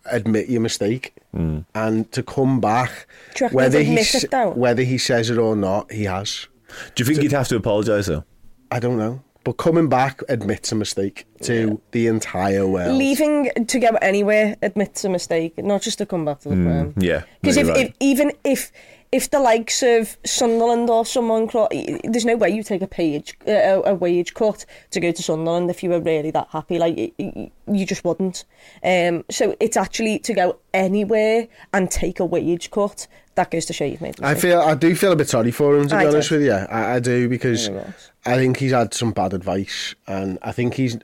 admit 0.07 0.49
your 0.49 0.61
mistake 0.61 1.15
and 1.33 2.11
to 2.13 2.23
come 2.23 2.61
back. 2.61 3.07
Do 3.35 3.49
Whether 3.49 3.83
he 3.83 3.99
s- 3.99 4.25
whether 4.55 4.83
he 4.83 4.99
says 4.99 5.31
it 5.31 5.39
or 5.39 5.57
not, 5.57 5.91
he 5.91 6.05
has. 6.05 6.47
Do 6.95 7.03
you 7.03 7.07
think 7.07 7.23
he'd 7.23 7.33
have 7.33 7.49
to 7.49 7.57
apologise 7.57 8.07
though? 8.07 8.25
I 8.71 8.79
don't 8.81 8.97
know, 8.97 9.23
but 9.45 9.55
coming 9.55 9.89
back 9.89 10.23
admits 10.29 10.73
a 10.73 10.75
mistake 10.75 11.27
to 11.43 11.81
the 11.91 12.07
entire 12.07 12.67
world. 12.67 12.97
Leaving 12.97 13.51
to 13.67 13.79
go 13.79 13.89
anywhere 14.01 14.57
admits 14.63 15.05
a 15.05 15.09
mistake, 15.09 15.59
not 15.59 15.83
just 15.83 15.99
to 15.99 16.07
come 16.07 16.25
back 16.25 16.41
to 16.41 16.49
the 16.49 16.55
hmm, 16.55 16.67
firm. 16.67 16.95
Yeah, 16.97 17.23
Because 17.41 17.57
no, 17.57 17.63
if, 17.63 17.69
you're 17.69 17.87
if 17.87 17.93
even 18.01 18.33
if 18.45 18.73
if 19.13 19.29
the 19.31 19.39
likes 19.39 19.83
of 19.83 20.17
Sunderland 20.25 20.89
or 20.89 21.05
someone, 21.05 21.47
cro- 21.47 21.69
there's 22.05 22.25
no 22.25 22.35
way 22.37 22.49
you 22.49 22.63
take 22.63 22.81
a 22.83 22.87
page 22.87 23.37
uh, 23.47 23.51
a, 23.53 23.83
a 23.91 23.95
wage 23.95 24.33
cut 24.35 24.65
to 24.91 25.01
go 25.01 25.13
to 25.13 25.23
Sunderland 25.23 25.69
if 25.71 25.83
you 25.83 25.91
were 25.91 26.01
really 26.01 26.31
that 26.31 26.49
happy. 26.51 26.79
Like 26.79 26.97
y- 26.97 27.13
y- 27.19 27.51
you 27.71 27.85
just 27.87 28.05
wouldn't. 28.05 28.45
Um, 28.83 29.25
so 29.31 29.55
it's 29.61 29.77
actually 29.77 30.19
to 30.21 30.33
go 30.35 30.59
anywhere 30.73 31.47
and 31.75 31.91
take 31.91 32.21
a 32.21 32.25
wage 32.25 32.71
cut 32.71 33.07
that 33.35 33.51
goes 33.51 33.67
to 33.67 33.73
show 33.75 33.85
you've 33.85 34.01
made. 34.01 34.19
a 34.19 34.25
I 34.27 34.33
mistake. 34.35 34.51
feel 34.51 34.61
I 34.61 34.75
do 34.75 34.95
feel 34.97 35.13
a 35.13 35.17
bit 35.17 35.29
sorry 35.29 35.51
for 35.51 35.77
him 35.77 35.89
to 35.89 35.95
be 35.97 36.05
I 36.05 36.07
honest 36.09 36.31
do. 36.31 36.37
with 36.39 36.47
you. 36.47 36.53
I, 36.53 36.95
I 36.95 37.01
do 37.01 37.29
because 37.29 37.69
Very. 37.69 37.85
I 38.25 38.37
think 38.37 38.57
he's 38.57 38.73
had 38.73 38.95
some 38.95 39.13
bad 39.13 39.35
advice, 39.35 39.95
and 40.07 40.39
I 40.43 40.53
think 40.53 40.75
he's 40.75 40.97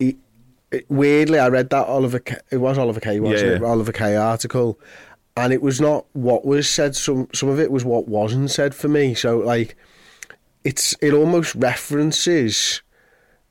he, 0.00 0.16
weirdly. 0.88 1.38
I 1.38 1.48
read 1.48 1.70
that 1.70 1.86
Oliver 1.86 2.18
Kay, 2.18 2.38
it 2.50 2.56
was 2.58 2.78
Oliver 2.78 3.00
Kay, 3.00 3.20
wasn't 3.20 3.40
Yeah, 3.50 3.56
it? 3.56 3.62
yeah. 3.62 3.68
Oliver 3.68 3.92
Kay 3.92 4.16
article, 4.16 4.78
and 5.36 5.52
it 5.52 5.62
was 5.62 5.80
not 5.80 6.06
what 6.12 6.44
was 6.44 6.68
said. 6.68 6.94
Some 6.94 7.28
some 7.32 7.48
of 7.48 7.58
it 7.58 7.70
was 7.70 7.84
what 7.84 8.08
wasn't 8.08 8.50
said 8.50 8.74
for 8.74 8.88
me. 8.88 9.14
So 9.14 9.38
like, 9.38 9.76
it's 10.64 10.94
it 11.00 11.12
almost 11.12 11.54
references. 11.54 12.82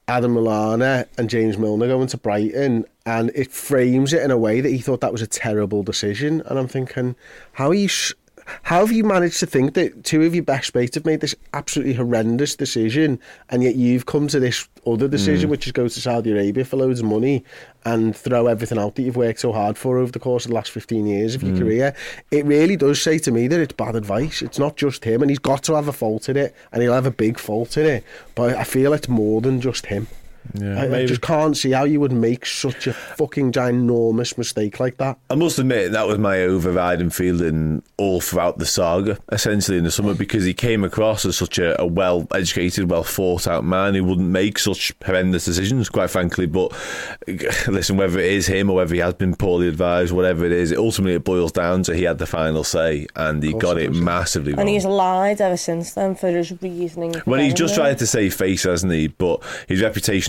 Adam 0.07 0.35
Lallana 0.35 1.07
and 1.17 1.29
James 1.29 1.57
Milner 1.57 1.87
going 1.87 2.07
to 2.07 2.17
Brighton, 2.17 2.85
and 3.05 3.31
it 3.33 3.49
frames 3.49 4.11
it 4.11 4.21
in 4.21 4.29
a 4.29 4.37
way 4.37 4.59
that 4.59 4.69
he 4.69 4.79
thought 4.79 4.99
that 4.99 5.11
was 5.11 5.21
a 5.21 5.27
terrible 5.27 5.83
decision. 5.83 6.41
And 6.47 6.59
I'm 6.59 6.67
thinking, 6.67 7.15
how 7.53 7.69
are 7.69 7.73
you? 7.73 7.87
How 8.63 8.85
have 8.85 8.91
you 8.91 9.03
managed 9.03 9.39
to 9.39 9.45
think 9.45 9.73
that 9.73 10.03
two 10.03 10.23
of 10.23 10.33
your 10.33 10.43
best 10.43 10.73
mates 10.75 10.95
have 10.95 11.05
made 11.05 11.21
this 11.21 11.35
absolutely 11.53 11.93
horrendous 11.93 12.55
decision, 12.55 13.19
and 13.49 13.63
yet 13.63 13.75
you've 13.75 14.05
come 14.05 14.27
to 14.29 14.39
this 14.39 14.67
other 14.85 15.07
decision, 15.07 15.47
mm. 15.47 15.51
which 15.51 15.65
is 15.65 15.71
go 15.71 15.87
to 15.87 16.01
Saudi 16.01 16.31
Arabia 16.31 16.65
for 16.65 16.77
loads 16.77 16.99
of 16.99 17.05
money 17.05 17.43
and 17.85 18.15
throw 18.15 18.47
everything 18.47 18.77
out 18.77 18.95
that 18.95 19.03
you've 19.03 19.15
worked 19.15 19.39
so 19.39 19.51
hard 19.51 19.77
for 19.77 19.97
over 19.97 20.11
the 20.11 20.19
course 20.19 20.45
of 20.45 20.49
the 20.49 20.55
last 20.55 20.71
15 20.71 21.05
years 21.05 21.35
of 21.35 21.43
your 21.43 21.55
mm. 21.55 21.59
career? 21.59 21.95
It 22.31 22.45
really 22.45 22.75
does 22.75 23.01
say 23.01 23.17
to 23.19 23.31
me 23.31 23.47
that 23.47 23.59
it's 23.59 23.73
bad 23.73 23.95
advice. 23.95 24.41
It's 24.41 24.59
not 24.59 24.77
just 24.77 25.03
him, 25.03 25.21
and 25.21 25.29
he's 25.29 25.39
got 25.39 25.63
to 25.63 25.75
have 25.75 25.87
a 25.87 25.93
fault 25.93 26.29
in 26.29 26.37
it, 26.37 26.55
and 26.71 26.81
he'll 26.81 26.93
have 26.93 27.05
a 27.05 27.11
big 27.11 27.39
fault 27.39 27.77
in 27.77 27.85
it. 27.85 28.03
But 28.35 28.55
I 28.55 28.63
feel 28.63 28.93
it's 28.93 29.09
more 29.09 29.41
than 29.41 29.61
just 29.61 29.87
him. 29.87 30.07
Yeah, 30.53 30.81
I, 30.81 30.99
I 30.99 31.05
just 31.05 31.21
can't 31.21 31.55
see 31.55 31.71
how 31.71 31.83
you 31.83 31.99
would 31.99 32.11
make 32.11 32.45
such 32.45 32.87
a 32.87 32.93
fucking 32.93 33.51
ginormous 33.51 34.37
mistake 34.37 34.79
like 34.79 34.97
that. 34.97 35.17
I 35.29 35.35
must 35.35 35.59
admit 35.59 35.91
that 35.91 36.07
was 36.07 36.17
my 36.17 36.41
overriding 36.41 37.09
feeling 37.09 37.83
all 37.97 38.21
throughout 38.21 38.57
the 38.57 38.65
saga, 38.65 39.17
essentially 39.31 39.77
in 39.77 39.83
the 39.83 39.91
summer, 39.91 40.13
because 40.13 40.45
he 40.45 40.53
came 40.53 40.83
across 40.83 41.25
as 41.25 41.37
such 41.37 41.59
a, 41.59 41.79
a 41.79 41.85
well-educated, 41.85 42.89
well 42.89 43.03
thought-out 43.03 43.63
man 43.63 43.93
who 43.95 44.03
wouldn't 44.03 44.29
make 44.29 44.57
such 44.57 44.93
horrendous 45.05 45.45
decisions, 45.45 45.89
quite 45.89 46.09
frankly. 46.09 46.45
But 46.45 46.73
listen, 47.67 47.97
whether 47.97 48.19
it 48.19 48.31
is 48.31 48.47
him 48.47 48.69
or 48.69 48.77
whether 48.77 48.93
he 48.93 49.01
has 49.01 49.13
been 49.13 49.35
poorly 49.35 49.67
advised, 49.67 50.13
whatever 50.13 50.45
it 50.45 50.51
is, 50.51 50.71
it 50.71 50.77
ultimately 50.77 51.15
it 51.15 51.23
boils 51.23 51.51
down 51.51 51.83
to 51.83 51.95
he 51.95 52.03
had 52.03 52.17
the 52.17 52.25
final 52.25 52.63
say, 52.63 53.07
and 53.15 53.43
he 53.43 53.53
got 53.53 53.77
it 53.77 53.81
it 53.81 53.93
massively 53.93 54.53
wrong. 54.53 54.61
and 54.61 54.69
he's 54.69 54.85
lied 54.85 55.41
ever 55.41 55.57
since 55.57 55.93
then 55.93 56.15
for 56.15 56.29
his 56.29 56.51
reasoning. 56.61 57.15
Well, 57.25 57.39
he's 57.39 57.53
just 57.53 57.75
there. 57.75 57.85
tried 57.85 57.99
to 57.99 58.07
save 58.07 58.33
face, 58.33 58.63
hasn't 58.63 58.91
he? 58.91 59.07
But 59.07 59.43
his 59.67 59.81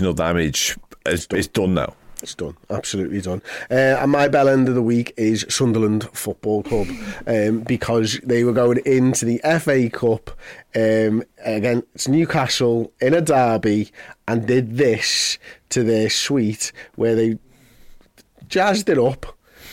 reputational 0.03 0.15
damage 0.15 0.77
is, 1.05 1.27
is 1.33 1.47
done 1.47 1.73
now. 1.73 1.93
It's 2.21 2.35
done, 2.35 2.55
absolutely 2.69 3.19
done. 3.19 3.41
Uh, 3.69 3.99
and 3.99 4.09
my 4.09 4.29
bell 4.29 4.47
end 4.47 4.69
of 4.69 4.75
the 4.75 4.81
week 4.81 5.13
is 5.17 5.45
Sunderland 5.49 6.07
Football 6.13 6.63
Club 6.63 6.87
um, 7.27 7.59
because 7.61 8.17
they 8.23 8.45
were 8.45 8.53
going 8.53 8.79
into 8.85 9.25
the 9.25 9.41
FA 9.59 9.89
Cup 9.89 10.31
um, 10.73 11.23
against 11.43 12.07
Newcastle 12.07 12.93
in 13.01 13.13
a 13.13 13.19
derby 13.19 13.91
and 14.25 14.47
did 14.47 14.77
this 14.77 15.37
to 15.69 15.83
their 15.83 16.09
suite 16.09 16.71
where 16.95 17.13
they 17.13 17.37
jazzed 18.47 18.87
it 18.87 18.97
up 18.97 19.25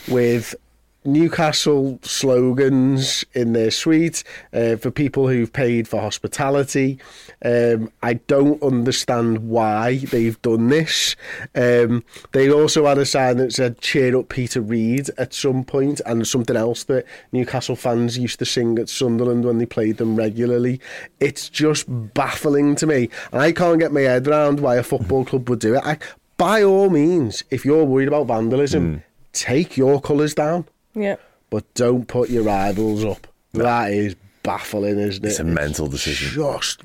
with 0.08 0.56
Newcastle 1.04 1.98
slogans 2.02 3.24
in 3.32 3.54
their 3.54 3.70
suite 3.70 4.22
uh, 4.52 4.76
for 4.76 4.90
people 4.90 5.28
who've 5.28 5.52
paid 5.52 5.88
for 5.88 6.00
hospitality. 6.00 6.98
Um, 7.42 7.90
I 8.02 8.14
don't 8.14 8.62
understand 8.62 9.48
why 9.48 9.98
they've 9.98 10.40
done 10.42 10.68
this. 10.68 11.16
Um, 11.54 12.04
they 12.32 12.50
also 12.50 12.86
had 12.86 12.98
a 12.98 13.06
sign 13.06 13.38
that 13.38 13.52
said 13.52 13.80
"Cheer 13.80 14.16
up, 14.16 14.28
Peter 14.28 14.60
Reid" 14.60 15.08
at 15.16 15.32
some 15.32 15.64
point, 15.64 16.00
and 16.04 16.26
something 16.26 16.56
else 16.56 16.84
that 16.84 17.06
Newcastle 17.32 17.76
fans 17.76 18.18
used 18.18 18.38
to 18.40 18.44
sing 18.44 18.78
at 18.78 18.90
Sunderland 18.90 19.44
when 19.44 19.58
they 19.58 19.66
played 19.66 19.96
them 19.96 20.16
regularly. 20.16 20.80
It's 21.18 21.48
just 21.48 21.86
baffling 21.88 22.74
to 22.76 22.86
me, 22.86 23.08
and 23.32 23.40
I 23.40 23.52
can't 23.52 23.80
get 23.80 23.92
my 23.92 24.02
head 24.02 24.28
around 24.28 24.60
why 24.60 24.76
a 24.76 24.82
football 24.82 25.24
club 25.24 25.48
would 25.48 25.60
do 25.60 25.76
it. 25.76 25.82
I, 25.82 25.98
by 26.36 26.62
all 26.62 26.90
means, 26.90 27.42
if 27.50 27.64
you're 27.64 27.84
worried 27.84 28.08
about 28.08 28.26
vandalism, 28.26 29.02
take 29.32 29.76
your 29.78 30.00
colours 30.00 30.34
down 30.34 30.66
Yeah. 30.94 31.16
but 31.50 31.72
don't 31.74 32.06
put 32.06 32.30
your 32.30 32.42
rivals 32.42 33.04
up. 33.04 33.26
That 33.52 33.92
is 33.92 34.14
baffling, 34.42 34.98
isn't 34.98 35.24
it? 35.24 35.28
It's 35.28 35.38
a 35.40 35.44
mental 35.44 35.86
decision. 35.86 36.32
Just, 36.32 36.82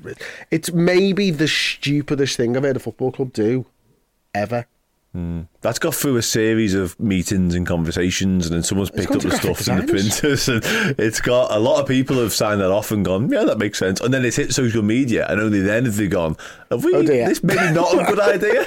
it's 0.50 0.72
maybe 0.72 1.30
the 1.30 1.48
stupidest 1.48 2.36
thing 2.36 2.56
I've 2.56 2.62
heard 2.64 2.76
a 2.76 2.80
football 2.80 3.12
club 3.12 3.32
do 3.32 3.66
ever. 4.34 4.66
That's 5.62 5.78
got 5.78 5.94
through 5.94 6.16
a 6.18 6.22
series 6.22 6.74
of 6.74 6.98
meetings 7.00 7.54
and 7.54 7.66
conversations, 7.66 8.46
and 8.46 8.54
then 8.54 8.62
someone's 8.62 8.90
picked 8.90 9.10
up 9.12 9.22
the 9.22 9.30
stuff 9.30 9.66
in 9.66 9.78
the 9.78 9.90
printers, 9.90 10.46
and 10.50 10.62
it's 10.98 11.22
got 11.22 11.50
a 11.52 11.58
lot 11.58 11.80
of 11.80 11.88
people 11.88 12.18
have 12.18 12.34
signed 12.34 12.60
that 12.60 12.70
off 12.70 12.90
and 12.90 13.02
gone, 13.02 13.30
yeah, 13.32 13.44
that 13.44 13.56
makes 13.58 13.78
sense. 13.78 13.98
And 14.02 14.12
then 14.12 14.26
it's 14.26 14.36
hit 14.36 14.52
social 14.52 14.82
media, 14.82 15.26
and 15.28 15.40
only 15.40 15.60
then 15.62 15.86
have 15.86 15.96
they 15.96 16.06
gone, 16.06 16.36
have 16.70 16.84
we? 16.84 16.94
Oh, 16.94 17.02
this 17.02 17.42
maybe 17.42 17.72
not 17.72 17.94
a 17.94 18.04
good 18.04 18.20
idea. 18.34 18.64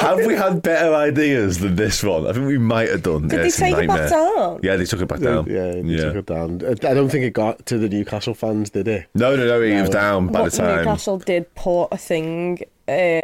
have 0.00 0.24
we 0.24 0.34
had 0.34 0.62
better 0.62 0.94
ideas 0.94 1.58
than 1.58 1.76
this 1.76 2.02
one? 2.02 2.26
I 2.26 2.32
think 2.32 2.46
we 2.46 2.58
might 2.58 2.88
have 2.88 3.02
done. 3.02 3.28
Did 3.28 3.36
Yeah, 3.36 3.42
they 3.42 3.50
take 3.50 3.76
it 3.76 3.88
back 3.88 4.10
down? 4.10 4.60
Yeah, 4.62 4.76
they 4.76 4.84
took 4.84 5.00
it 5.02 5.08
back 5.08 5.20
down. 5.20 5.46
Yeah, 5.46 5.72
they 5.72 5.96
took 5.96 6.16
it 6.16 6.26
down. 6.26 6.62
I 6.66 6.94
don't 6.94 7.08
think 7.10 7.24
it 7.24 7.32
got 7.34 7.66
to 7.66 7.78
the 7.78 7.88
Newcastle 7.88 8.34
fans, 8.34 8.70
did 8.70 8.88
it? 8.88 9.06
No, 9.14 9.36
no, 9.36 9.46
no, 9.46 9.60
was 9.60 9.88
No. 9.90 9.92
down 9.92 10.28
by 10.28 10.40
what 10.42 10.52
the 10.52 10.56
time. 10.58 10.76
Newcastle 10.78 11.18
did 11.18 11.54
put 11.54 11.88
a 11.92 11.98
thing 11.98 12.60
uh, 12.88 13.20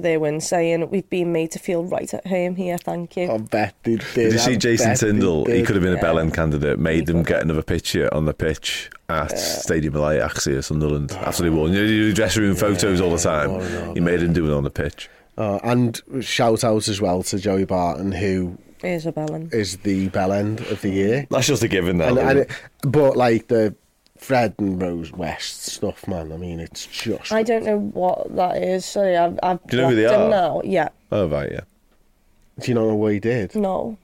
after 0.00 0.08
their 0.08 0.20
win 0.20 0.40
saying, 0.40 0.88
We've 0.90 1.08
been 1.08 1.32
made 1.32 1.50
to 1.52 1.58
feel 1.58 1.84
right 1.84 2.12
at 2.12 2.26
home 2.26 2.56
here, 2.56 2.78
thank 2.78 3.16
you. 3.16 3.30
I 3.30 3.38
bet 3.38 3.74
they 3.82 3.96
did. 3.96 4.14
Did 4.14 4.32
you 4.32 4.38
see 4.38 4.52
I 4.52 4.56
Jason 4.56 4.88
bet 4.90 4.98
Tindall? 4.98 5.44
He 5.46 5.52
did. 5.52 5.66
could 5.66 5.76
have 5.76 5.82
been 5.82 5.92
a 5.92 5.96
Yeah. 5.96 6.02
bell 6.02 6.18
end 6.18 6.34
candidate. 6.34 6.78
Made 6.78 7.06
them 7.06 7.22
get 7.22 7.42
another 7.42 7.62
picture 7.62 8.12
on 8.14 8.24
the 8.24 8.34
pitch 8.34 8.90
at 9.08 9.38
Stadium 9.38 9.94
of 9.94 10.00
Light, 10.02 10.20
actually, 10.20 10.56
at 10.56 10.64
Sunderland. 10.64 11.12
Absolutely 11.12 11.58
won. 11.58 11.72
You 11.72 11.82
you 11.82 12.08
do 12.08 12.14
dressing 12.14 12.42
room 12.42 12.56
photos 12.56 13.00
all 13.00 13.10
the 13.10 13.18
time. 13.18 13.94
He 13.94 14.00
made 14.00 14.22
him 14.22 14.32
do 14.32 14.46
it 14.50 14.54
on 14.56 14.64
the 14.64 14.70
pitch. 14.70 15.08
Uh, 15.36 15.58
and 15.62 16.00
shout 16.20 16.64
out 16.64 16.88
as 16.88 17.00
well 17.00 17.22
to 17.22 17.38
Joey 17.38 17.64
Barton, 17.64 18.12
who 18.12 18.56
is 18.82 19.04
Here's 19.04 19.06
a 19.06 19.12
bellend. 19.12 19.52
is 19.54 19.76
the 19.78 20.08
bell 20.08 20.32
end 20.32 20.60
of 20.60 20.80
the 20.82 20.90
year. 20.90 21.26
That's 21.30 21.46
just 21.46 21.62
a 21.62 21.68
given 21.68 21.98
now. 21.98 22.08
And, 22.08 22.18
and 22.18 22.38
it? 22.40 22.50
it, 22.50 22.90
but 22.92 23.16
like 23.16 23.48
the 23.48 23.74
Fred 24.20 24.54
and 24.58 24.80
Rose 24.80 25.10
West 25.12 25.62
stuff, 25.66 26.06
man. 26.06 26.30
I 26.32 26.36
mean, 26.36 26.60
it's 26.60 26.86
just. 26.86 27.32
I 27.32 27.42
don't 27.42 27.64
know 27.64 27.78
what 27.78 28.34
that 28.36 28.62
is. 28.62 28.84
Sorry, 28.84 29.16
I've, 29.16 29.38
I've 29.42 29.66
Do 29.66 29.76
you 29.76 29.82
know 29.82 29.88
who 29.90 29.94
they 29.96 30.02
blocked 30.04 30.16
him 30.16 30.26
are? 30.26 30.30
now. 30.30 30.62
Yeah, 30.64 30.88
oh, 31.10 31.28
right, 31.28 31.50
yeah. 31.50 31.60
Do 32.60 32.68
you 32.70 32.74
not 32.74 32.86
know 32.88 32.94
what 32.96 33.12
he 33.12 33.20
did? 33.20 33.54
no. 33.54 33.96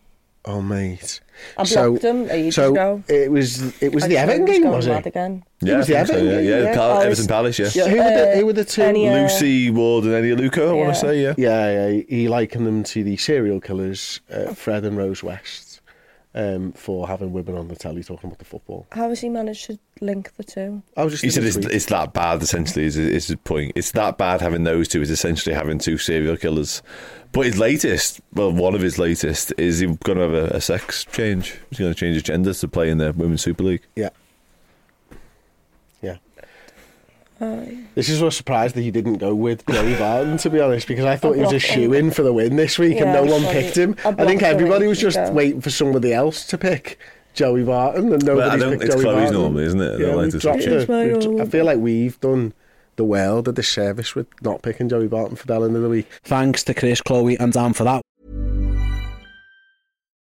Oh, 0.49 0.63
mate. 0.63 1.21
I 1.59 1.65
blocked 1.65 2.05
him 2.05 2.31
ages 2.31 2.55
so 2.55 2.71
ago. 2.71 3.03
it 3.09 3.33
was 3.33 3.83
it 3.83 3.93
was 3.93 4.05
I 4.05 4.09
the 4.09 4.15
thought 4.15 4.29
he 4.29 4.33
Everton 4.33 4.43
was 4.43 4.51
game, 4.53 4.63
going 4.63 4.77
was 4.77 4.87
mad 4.87 4.99
it? 4.99 5.07
again. 5.09 5.45
It 5.61 5.67
Yeah, 5.69 5.77
was 5.79 5.91
I 5.91 5.93
the 5.93 5.95
think 5.97 6.07
so, 6.07 6.15
Everton 6.15 6.25
yeah. 6.27 6.41
game, 6.41 6.49
yeah. 6.51 6.63
yeah. 6.69 6.75
Cal- 6.75 6.91
Oh, 6.93 7.01
Everton 7.01 7.27
Palace, 7.27 7.59
yeah. 7.59 7.71
Yeah, 7.75 7.89
who, 7.89 7.97
were 7.97 8.03
the, 8.05 8.31
Uh, 8.33 8.37
who 8.37 8.47
were 8.47 8.53
the 8.53 8.65
two? 8.65 8.83
any, 8.83 9.09
uh, 9.09 9.13
Lucy 9.23 9.71
Ward 9.71 10.05
and 10.05 10.13
Eni 10.15 10.37
Aluko, 10.39 10.69
I 10.69 10.73
want 10.73 10.87
Yeah. 10.87 10.93
to 10.93 10.99
say, 11.01 11.23
yeah. 11.23 11.35
Yeah, 11.37 11.89
yeah, 11.91 12.03
he 12.09 12.29
likened 12.29 12.65
them 12.65 12.85
to 12.85 13.03
the 13.03 13.17
serial 13.17 13.61
killers, 13.61 14.21
uh, 14.33 14.55
Fred 14.55 14.85
and 14.85 14.97
Rose 14.97 15.25
West, 15.25 15.66
um, 16.37 16.73
for 16.73 17.09
having 17.09 17.33
women 17.33 17.57
on 17.57 17.69
the 17.69 17.75
telly 17.75 18.05
talking 18.05 18.29
about 18.29 18.39
the 18.39 18.45
football. 18.45 18.87
How 18.93 19.09
has 19.09 19.21
he 19.21 19.29
managed 19.29 19.67
to 19.67 19.79
link 20.01 20.37
the 20.37 20.45
two? 20.45 20.83
I 20.97 21.05
was 21.05 21.15
just 21.15 21.25
He 21.25 21.31
said 21.31 21.45
it's, 21.45 21.57
it's 21.57 21.87
that 21.87 22.13
bad, 22.13 22.43
essentially, 22.43 22.85
is, 22.85 22.97
is 22.97 23.29
his 23.29 23.37
point. 23.37 23.73
It's 23.75 23.91
that 23.93 24.19
bad 24.19 24.41
having 24.41 24.65
those 24.65 24.87
two, 24.87 25.03
is 25.03 25.11
essentially 25.11 25.55
having 25.55 25.79
two 25.79 25.99
serial 25.99 26.37
killers. 26.37 26.83
But 27.33 27.47
his 27.47 27.59
latest, 27.59 28.21
well, 28.35 28.53
one 28.53 28.75
of 28.75 28.83
his 28.83 28.99
latest, 28.99 29.53
is 29.59 29.81
he's 29.81 29.97
going 29.99 30.19
to 30.19 30.25
have 30.25 30.35
a, 30.35 30.57
a 30.57 30.61
sex 30.61 31.05
change. 31.07 31.59
He's 31.71 31.79
going 31.79 31.93
to 31.93 31.99
change 31.99 32.15
his 32.15 32.23
gender 32.23 32.53
to 32.55 32.69
play 32.69 32.91
in 32.91 32.99
the 32.99 33.13
Women's 33.13 33.43
Super 33.43 33.65
League. 33.65 33.83
yeah. 33.97 34.11
This 37.39 38.09
is 38.09 38.23
what 38.23 38.33
surprised 38.33 38.75
that 38.77 38.83
he 38.83 38.91
didn't 38.91 39.19
go 39.19 39.35
with 39.35 39.65
Joey 39.67 39.95
Barton, 39.97 40.39
to 40.39 40.51
be 40.51 40.61
honest, 40.61 40.89
because 40.89 41.05
I 41.05 41.17
thought 41.17 41.37
he 41.37 41.43
was 41.43 41.53
a 41.53 41.59
shoe 41.59 41.93
in 41.93 42.11
for 42.11 42.23
the 42.23 42.33
win 42.33 42.57
this 42.57 42.79
week 42.79 42.97
and 43.01 43.13
no 43.13 43.25
one 43.25 43.43
sorry. 43.43 43.53
picked 43.55 43.77
him. 43.77 43.95
I 44.05 44.09
I 44.11 44.25
think 44.27 44.43
everybody 44.43 44.87
was 44.87 44.99
just 44.99 45.19
ago. 45.19 45.33
waiting 45.33 45.61
for 45.61 45.71
somebody 45.71 46.13
else 46.15 46.47
to 46.47 46.57
pick 46.59 46.99
Joey 47.35 47.63
Barton 47.65 48.13
and 48.13 48.25
nobody's 48.25 48.37
Well, 48.37 48.51
I 48.51 48.57
don't- 48.57 48.71
picked 48.73 48.85
it's 48.85 48.95
Joey 48.95 49.03
Chloe's 49.05 49.17
Barton. 49.17 49.35
normally, 49.41 49.65
isn't 49.65 49.81
it? 49.81 50.01
Yeah, 50.01 50.15
like 50.15 50.33
we've 50.33 50.41
dropped 50.41 50.63
switch. 50.63 50.73
It's 50.73 50.89
my 50.89 51.07
We've 51.29 51.41
I 51.43 51.45
feel 51.45 51.65
like 51.67 51.79
we've 51.79 52.19
done 52.21 52.55
the 52.97 53.05
world 53.05 53.47
a 53.49 53.53
disservice 53.53 54.15
with 54.15 54.27
not 54.41 54.63
picking 54.63 54.89
Joey 54.89 55.07
Barton 55.09 55.37
for 55.37 55.45
Bell 55.47 55.65
end 55.65 55.77
of 55.77 55.83
the 55.83 55.91
week. 55.91 56.09
Thanks 56.25 56.65
to 56.65 56.73
Chris, 56.73 57.03
Chloe, 57.03 57.39
and 57.39 57.53
Dan 57.53 57.75
for 57.75 57.85
that. 57.85 58.01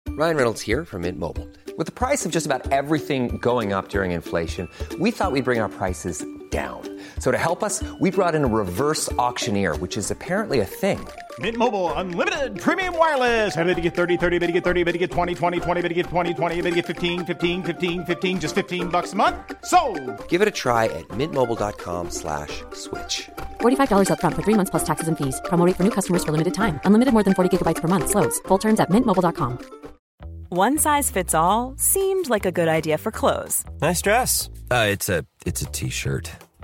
Ryan 0.10 0.38
Reynolds 0.38 0.62
here 0.62 0.86
from 0.86 1.02
Mint 1.02 1.20
Mobile. 1.20 1.48
With 1.78 1.88
the 1.88 1.91
price 1.94 2.26
of 2.26 2.32
just 2.32 2.46
about 2.46 2.72
everything 2.72 3.38
going 3.39 3.74
up 3.74 3.89
during 3.89 4.12
inflation, 4.12 4.70
we 5.00 5.12
thought 5.12 5.32
we'd 5.34 5.44
bring 5.44 5.60
our 5.60 5.68
prices 5.70 6.26
down. 6.52 6.82
So 7.19 7.32
to 7.32 7.38
help 7.38 7.63
us, 7.63 7.84
we 7.99 8.12
brought 8.12 8.36
in 8.36 8.45
a 8.45 8.47
reverse 8.47 9.12
auctioneer, 9.13 9.75
which 9.78 9.97
is 9.97 10.12
apparently 10.12 10.62
a 10.62 10.65
thing. 10.65 11.06
Mint 11.39 11.58
Mobile 11.58 11.91
unlimited 11.93 12.58
premium 12.58 12.97
wireless. 12.97 13.58
Ready 13.58 13.75
to 13.75 13.82
get 13.82 13.95
30, 13.95 14.15
30, 14.15 14.39
bit 14.39 14.47
to 14.47 14.54
get 14.54 14.63
30, 14.63 14.84
bit 14.86 14.93
to 14.93 14.97
get 14.97 15.12
20, 15.12 15.34
20, 15.34 15.60
20, 15.60 15.82
bit 15.82 15.89
to 15.89 15.93
get 15.95 16.06
20, 16.06 16.34
20, 16.34 16.56
bit 16.62 16.69
to 16.69 16.75
get 16.75 16.86
15, 16.86 17.25
15, 17.25 17.63
15, 17.63 18.06
15 18.06 18.39
just 18.39 18.56
15 18.56 18.88
bucks 18.88 19.12
a 19.12 19.15
month. 19.17 19.36
So, 19.65 19.80
Give 20.30 20.41
it 20.41 20.47
a 20.47 20.51
try 20.63 20.86
at 20.86 21.06
mintmobile.com 21.10 22.10
slash 22.12 22.63
switch. 22.71 23.30
$45 23.60 24.08
upfront 24.12 24.36
for 24.36 24.43
three 24.43 24.56
months 24.56 24.71
plus 24.71 24.86
taxes 24.86 25.10
and 25.10 25.17
fees. 25.17 25.41
Promo 25.49 25.65
rate 25.65 25.75
for 25.75 25.84
new 25.84 25.91
customers 25.91 26.23
for 26.23 26.32
limited 26.32 26.54
time. 26.54 26.80
Unlimited 26.86 27.13
more 27.13 27.23
than 27.23 27.34
40 27.34 27.49
gigabytes 27.51 27.82
per 27.82 27.89
month. 27.89 28.10
Slows. 28.12 28.39
Full 28.47 28.60
terms 28.60 28.80
at 28.80 28.89
mintmobile.com. 28.89 29.58
One 30.49 30.78
size 30.78 31.10
fits 31.12 31.34
all 31.34 31.73
seemed 31.75 32.30
like 32.30 32.45
a 32.45 32.51
good 32.51 32.67
idea 32.69 32.97
for 32.97 33.12
clothes 33.12 33.65
Nice 33.82 34.01
dress. 34.01 34.49
Uh, 34.71 34.88
it's 34.89 35.10
a 35.10 35.25
it's 35.45 35.62
a 35.62 35.65
t-shirt. 35.65 36.32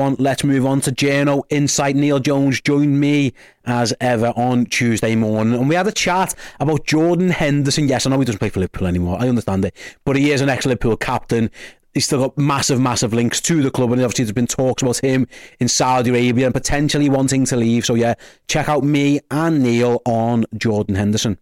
One, 0.00 0.16
let's 0.18 0.42
move 0.44 0.64
on 0.64 0.80
to 0.80 0.92
Journo 0.92 1.42
Insight. 1.50 1.94
Neil 1.94 2.20
Jones 2.20 2.62
joined 2.62 2.98
me 2.98 3.34
as 3.66 3.92
ever 4.00 4.28
on 4.34 4.64
Tuesday 4.64 5.14
morning, 5.14 5.52
and 5.52 5.68
we 5.68 5.74
had 5.74 5.86
a 5.86 5.92
chat 5.92 6.34
about 6.58 6.86
Jordan 6.86 7.28
Henderson. 7.28 7.86
Yes, 7.86 8.06
I 8.06 8.10
know 8.10 8.18
he 8.18 8.24
doesn't 8.24 8.38
play 8.38 8.48
for 8.48 8.60
Liverpool 8.60 8.86
anymore. 8.86 9.18
I 9.20 9.28
understand 9.28 9.62
it, 9.66 9.76
but 10.06 10.16
he 10.16 10.32
is 10.32 10.40
an 10.40 10.48
ex-Liverpool 10.48 10.96
captain. 10.96 11.50
He's 11.92 12.06
still 12.06 12.20
got 12.20 12.38
massive, 12.38 12.80
massive 12.80 13.12
links 13.12 13.42
to 13.42 13.62
the 13.62 13.70
club, 13.70 13.92
and 13.92 14.00
obviously 14.00 14.24
there's 14.24 14.32
been 14.32 14.46
talks 14.46 14.82
about 14.82 14.96
him 15.04 15.28
in 15.58 15.68
Saudi 15.68 16.08
Arabia 16.08 16.46
and 16.46 16.54
potentially 16.54 17.10
wanting 17.10 17.44
to 17.44 17.56
leave. 17.56 17.84
So 17.84 17.94
yeah, 17.94 18.14
check 18.48 18.70
out 18.70 18.82
me 18.82 19.20
and 19.30 19.62
Neil 19.62 20.00
on 20.06 20.46
Jordan 20.56 20.94
Henderson. 20.94 21.38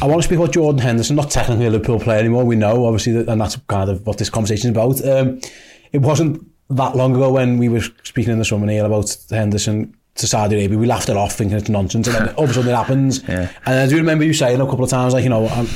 I 0.00 0.06
want 0.06 0.22
to 0.22 0.28
speak 0.28 0.38
about 0.38 0.52
Jordan 0.52 0.80
Henderson, 0.80 1.16
not 1.16 1.32
technically 1.32 1.66
a 1.66 1.70
Liverpool 1.70 1.98
player 1.98 2.20
anymore. 2.20 2.44
We 2.44 2.54
know, 2.54 2.86
obviously, 2.86 3.16
and 3.26 3.40
that's 3.40 3.56
kind 3.66 3.90
of 3.90 4.06
what 4.06 4.18
this 4.18 4.30
conversation 4.30 4.70
is 4.70 4.76
about. 4.76 5.04
Um, 5.04 5.40
it 5.90 6.02
wasn't 6.02 6.46
that 6.70 6.96
long 6.96 7.14
ago 7.14 7.30
when 7.30 7.58
we 7.58 7.68
were 7.68 7.82
speaking 8.02 8.32
in 8.32 8.38
the 8.38 8.44
summer 8.44 8.66
Neil 8.66 8.86
about 8.86 9.16
Henderson 9.28 9.94
to 10.16 10.26
Saudi 10.26 10.56
Arabia, 10.56 10.78
we 10.78 10.86
laughed 10.86 11.08
it 11.08 11.16
off 11.16 11.34
thinking 11.34 11.56
it's 11.56 11.68
nonsense. 11.68 12.06
And 12.06 12.16
then 12.16 12.34
all 12.34 12.44
of 12.44 12.50
a 12.50 12.54
sudden 12.54 12.70
it 12.70 12.76
happens. 12.76 13.22
Yeah. 13.28 13.50
And 13.66 13.80
I 13.80 13.86
do 13.86 13.96
remember 13.96 14.24
you 14.24 14.34
saying 14.34 14.60
a 14.60 14.66
couple 14.66 14.84
of 14.84 14.90
times, 14.90 15.14
like, 15.14 15.24
you 15.24 15.30
know, 15.30 15.46
I'm, 15.48 15.66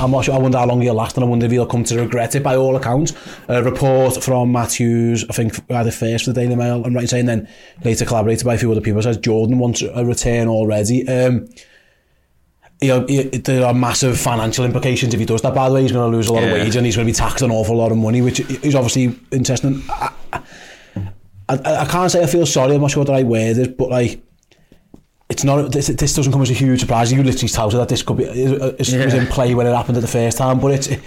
I'm 0.00 0.10
not 0.10 0.24
sure, 0.24 0.34
I 0.34 0.38
wonder 0.38 0.58
how 0.58 0.66
long 0.66 0.80
he'll 0.80 0.94
last 0.94 1.16
and 1.16 1.24
I 1.24 1.28
wonder 1.28 1.46
if 1.46 1.52
he'll 1.52 1.66
come 1.66 1.84
to 1.84 2.00
regret 2.00 2.34
it 2.34 2.42
by 2.42 2.56
all 2.56 2.76
accounts. 2.76 3.12
A 3.48 3.62
report 3.62 4.22
from 4.22 4.52
Matthews, 4.52 5.24
I 5.28 5.32
think 5.32 5.60
either 5.70 5.90
first 5.90 6.24
for 6.24 6.32
the 6.32 6.40
Daily 6.40 6.56
Mail, 6.56 6.84
I'm 6.84 6.94
right 6.94 7.02
in 7.02 7.08
saying, 7.08 7.26
then 7.26 7.48
later 7.84 8.04
collaborated 8.04 8.44
by 8.44 8.54
a 8.54 8.58
few 8.58 8.70
other 8.72 8.80
people, 8.80 9.02
says 9.02 9.18
Jordan 9.18 9.58
wants 9.58 9.82
a 9.82 10.04
return 10.04 10.48
already. 10.48 11.06
Um, 11.06 11.48
you 12.80 12.88
know, 12.88 13.04
it, 13.08 13.44
there 13.44 13.66
are 13.66 13.74
massive 13.74 14.18
financial 14.18 14.64
implications 14.64 15.12
if 15.12 15.20
he 15.20 15.26
does 15.26 15.42
that. 15.42 15.54
By 15.54 15.68
the 15.68 15.74
way, 15.74 15.82
he's 15.82 15.92
going 15.92 16.10
to 16.10 16.16
lose 16.16 16.28
a 16.28 16.32
lot 16.32 16.42
of 16.44 16.48
Yeah. 16.50 16.54
wage 16.64 16.76
and 16.76 16.86
he's 16.86 16.96
going 16.96 17.06
to 17.06 17.12
be 17.12 17.16
taxed 17.16 17.42
an 17.42 17.50
awful 17.50 17.76
lot 17.76 17.92
of 17.92 17.98
money, 17.98 18.22
which 18.22 18.40
is 18.40 18.74
obviously 18.74 19.14
interesting. 19.30 19.82
I, 19.90 20.10
I, 20.32 20.40
I, 21.48 21.76
I 21.82 21.84
can't 21.84 22.10
say 22.10 22.22
I 22.22 22.26
feel 22.26 22.46
sorry. 22.46 22.74
I'm 22.74 22.80
not 22.80 22.90
sure 22.90 23.00
what 23.00 23.08
the 23.08 23.12
right 23.12 23.26
word 23.26 23.58
is, 23.58 23.68
but 23.68 23.90
like, 23.90 24.22
it's 25.28 25.44
not. 25.44 25.70
This, 25.70 25.86
this 25.86 26.14
doesn't 26.14 26.32
come 26.32 26.42
as 26.42 26.50
a 26.50 26.54
huge 26.54 26.80
surprise. 26.80 27.12
You 27.12 27.22
literally 27.22 27.48
told 27.48 27.72
touted 27.72 27.80
that 27.80 27.88
this 27.88 28.02
could 28.02 28.16
be 28.16 28.24
it, 28.24 28.78
was 28.78 28.92
in 28.92 29.26
play 29.26 29.54
when 29.54 29.66
it 29.66 29.74
happened 29.74 29.96
at 29.96 30.00
the 30.00 30.08
first 30.08 30.38
time, 30.38 30.58
but 30.58 30.72
it's 30.72 30.88
it, 30.88 31.00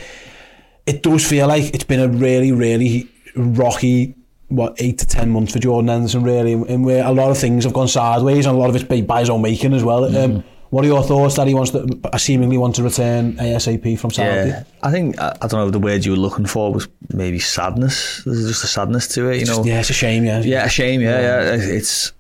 it 0.86 1.04
does 1.04 1.28
feel 1.28 1.48
like 1.48 1.74
it's 1.74 1.84
been 1.84 2.00
a 2.00 2.08
really, 2.08 2.52
really 2.52 3.10
rocky. 3.36 4.16
What 4.48 4.76
eight 4.80 5.00
to 5.00 5.08
ten 5.08 5.30
months 5.32 5.52
for 5.52 5.60
Jordan 5.60 5.90
Henderson, 5.90 6.24
really, 6.24 6.54
and 6.54 6.86
where 6.86 7.04
a 7.04 7.12
lot 7.12 7.32
of 7.32 7.38
things 7.38 7.64
have 7.64 7.74
gone 7.74 7.88
sideways, 7.88 8.46
and 8.46 8.56
a 8.56 8.60
lot 8.60 8.70
of 8.70 8.76
it's 8.76 8.86
by, 9.02 9.20
his 9.20 9.30
own 9.30 9.42
making 9.42 9.74
as 9.74 9.84
well. 9.84 10.06
Um, 10.16 10.44
what 10.74 10.84
are 10.84 10.88
your 10.88 11.04
thoughts 11.04 11.36
that 11.36 11.46
he 11.46 11.54
wants 11.54 11.70
to 11.70 11.86
seemingly 12.18 12.58
want 12.58 12.74
to 12.74 12.82
return 12.82 13.34
ASAP 13.34 14.00
from 14.00 14.10
Saudi? 14.10 14.50
Yeah, 14.50 14.64
I 14.82 14.90
think 14.90 15.20
I, 15.22 15.38
I 15.40 15.46
don't 15.46 15.60
know 15.60 15.70
the 15.70 15.78
word 15.78 16.04
you 16.04 16.14
were 16.14 16.18
looking 16.18 16.48
for 16.48 16.74
was 16.74 16.88
maybe 17.14 17.38
sadness. 17.38 18.24
There's 18.24 18.48
just 18.48 18.64
a 18.64 18.68
sadness 18.68 19.08
to 19.10 19.30
it, 19.30 19.42
you 19.42 19.46
know. 19.46 19.64
yeah, 19.64 19.82
it's 19.82 19.92
a 19.92 19.94
shame. 19.94 20.26
Yeah, 20.26 20.40
Yeah, 20.40 20.66
a 20.66 20.70
shame. 20.70 21.00
Yeah, 21.02 21.22
yeah. 21.22 21.58
It's. 21.60 22.12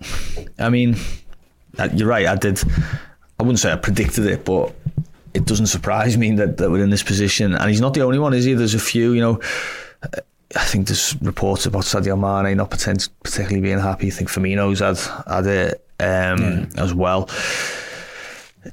I 0.59 0.69
mean, 0.69 0.95
you're 1.95 2.07
right. 2.07 2.27
I 2.27 2.35
did. 2.35 2.61
I 3.39 3.43
wouldn't 3.43 3.57
say 3.57 3.71
I 3.71 3.75
predicted 3.75 4.27
it, 4.27 4.45
but 4.45 4.75
it 5.33 5.45
doesn't 5.45 5.65
surprise 5.65 6.15
me 6.15 6.35
that, 6.35 6.57
that 6.57 6.69
we're 6.69 6.83
in 6.83 6.91
this 6.91 7.01
position. 7.01 7.55
And 7.55 7.71
he's 7.71 7.81
not 7.81 7.95
the 7.95 8.01
only 8.03 8.19
one, 8.19 8.35
is 8.35 8.45
he? 8.45 8.53
There's 8.53 8.75
a 8.75 8.79
few. 8.79 9.13
You 9.13 9.21
know, 9.21 9.39
I 10.55 10.63
think 10.63 10.85
there's 10.85 11.19
reports 11.23 11.65
about 11.65 11.85
Sadio 11.85 12.19
Mane 12.19 12.55
not 12.55 12.69
particularly 12.69 13.61
being 13.61 13.79
happy. 13.79 14.07
I 14.07 14.11
think 14.11 14.29
Firmino's 14.29 14.79
had 14.79 14.99
had 15.25 15.47
it 15.47 15.87
um, 15.99 16.69
as 16.77 16.93
well. 16.93 17.27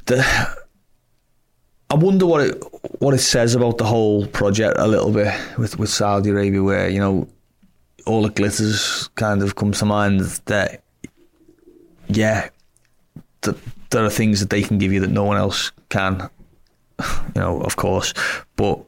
The, 0.06 0.56
I 1.90 1.94
wonder 1.94 2.26
what 2.26 2.42
it 2.42 2.64
what 3.00 3.14
it 3.14 3.18
says 3.18 3.54
about 3.54 3.78
the 3.78 3.84
whole 3.84 4.26
project 4.26 4.76
a 4.78 4.86
little 4.86 5.10
bit 5.10 5.34
with, 5.58 5.78
with 5.78 5.90
Saudi 5.90 6.30
Arabia, 6.30 6.62
where 6.62 6.88
you 6.88 7.00
know 7.00 7.28
all 8.06 8.22
the 8.22 8.30
glitters 8.30 9.08
kind 9.16 9.42
of 9.42 9.56
comes 9.56 9.80
to 9.80 9.86
mind. 9.86 10.20
That 10.46 10.82
yeah, 12.08 12.48
th- 13.42 13.56
there 13.90 14.04
are 14.04 14.10
things 14.10 14.40
that 14.40 14.50
they 14.50 14.62
can 14.62 14.78
give 14.78 14.92
you 14.92 15.00
that 15.00 15.10
no 15.10 15.24
one 15.24 15.36
else 15.36 15.72
can. 15.88 16.28
You 17.34 17.40
know, 17.40 17.60
of 17.62 17.76
course, 17.76 18.12
but 18.56 18.78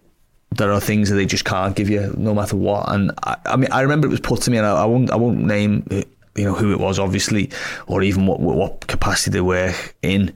there 0.51 0.71
are 0.71 0.81
things 0.81 1.09
that 1.09 1.15
they 1.15 1.25
just 1.25 1.47
can't 1.47 1.75
give 1.75 1.89
you, 1.89 2.13
no 2.19 2.35
matter 2.35 2.57
what. 2.57 2.93
And 2.93 3.11
I, 3.23 3.37
I 3.47 3.57
mean, 3.57 3.73
I 3.73 3.81
remember 3.81 4.07
it 4.07 4.11
was 4.11 4.21
put 4.21 4.43
to 4.43 4.51
me, 4.51 4.59
and 4.59 4.67
I, 4.67 4.83
I 4.83 4.85
won't 4.85 5.11
I 5.11 5.17
won't 5.17 5.39
name 5.39 5.87
you 5.91 6.45
know 6.45 6.55
who 6.55 6.73
it 6.73 6.81
was, 6.81 6.99
obviously, 6.99 7.51
or 7.87 8.03
even 8.03 8.27
what 8.27 8.41
what 8.41 8.87
capacity 8.87 9.31
they 9.31 9.41
were 9.41 9.75
in. 10.03 10.33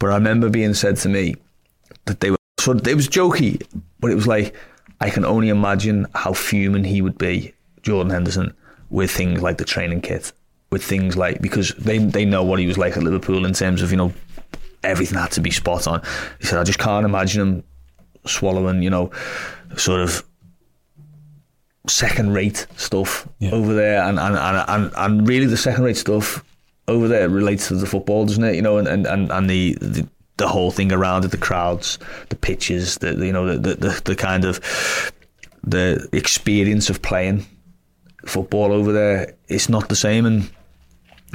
But 0.00 0.10
I 0.10 0.14
remember 0.14 0.48
being 0.48 0.74
said 0.74 0.96
to 0.98 1.08
me 1.08 1.36
that 2.06 2.18
they 2.18 2.32
were 2.32 2.36
so 2.58 2.72
it 2.72 2.94
was 2.94 3.08
jokey, 3.08 3.62
but 4.00 4.10
it 4.10 4.16
was 4.16 4.26
like 4.26 4.56
I 5.00 5.10
can 5.10 5.24
only 5.24 5.50
imagine 5.50 6.06
how 6.14 6.32
fuming 6.32 6.84
he 6.84 7.00
would 7.00 7.16
be, 7.16 7.54
Jordan 7.82 8.10
Henderson, 8.10 8.54
with 8.88 9.10
things 9.10 9.40
like 9.40 9.58
the 9.58 9.64
training 9.64 10.00
kit, 10.00 10.32
with 10.70 10.82
things 10.82 11.16
like 11.16 11.40
because 11.40 11.70
they 11.78 11.98
they 11.98 12.24
know 12.24 12.42
what 12.42 12.58
he 12.58 12.66
was 12.66 12.78
like 12.78 12.96
at 12.96 13.02
Liverpool 13.02 13.44
in 13.44 13.52
terms 13.52 13.82
of 13.82 13.90
you 13.90 13.96
know 13.98 14.12
everything 14.82 15.18
had 15.18 15.30
to 15.32 15.40
be 15.40 15.50
spot 15.50 15.86
on. 15.86 16.02
He 16.40 16.46
said 16.46 16.58
I 16.58 16.64
just 16.64 16.78
can't 16.78 17.04
imagine 17.04 17.40
him 17.40 17.64
swallowing 18.26 18.82
you 18.82 18.90
know 18.90 19.10
sort 19.76 20.00
of 20.00 20.24
second 21.88 22.32
rate 22.32 22.66
stuff 22.76 23.28
over 23.52 23.74
there 23.74 24.02
and 24.02 24.18
and, 24.18 24.36
and 24.36 24.64
and 24.68 24.92
and 24.96 25.28
really 25.28 25.46
the 25.46 25.56
second 25.56 25.84
rate 25.84 25.96
stuff 25.96 26.44
over 26.90 27.08
there 27.08 27.28
relates 27.28 27.68
to 27.68 27.74
the 27.74 27.86
football, 27.86 28.26
doesn't 28.26 28.44
it? 28.44 28.54
You 28.56 28.62
know, 28.62 28.78
and 28.78 28.88
and 28.88 29.06
and, 29.06 29.30
and 29.30 29.48
the, 29.48 29.74
the 29.80 30.06
the 30.36 30.48
whole 30.48 30.70
thing 30.70 30.92
around 30.92 31.24
it, 31.24 31.30
the 31.30 31.36
crowds, 31.36 31.98
the 32.28 32.36
pitches, 32.36 32.98
the, 32.98 33.14
you 33.14 33.32
know 33.32 33.56
the, 33.56 33.74
the 33.74 34.02
the 34.04 34.16
kind 34.16 34.44
of 34.44 34.60
the 35.64 36.08
experience 36.12 36.90
of 36.90 37.00
playing 37.02 37.46
football 38.26 38.72
over 38.72 38.92
there. 38.92 39.34
It's 39.48 39.68
not 39.68 39.88
the 39.88 39.96
same, 39.96 40.26
and 40.26 40.42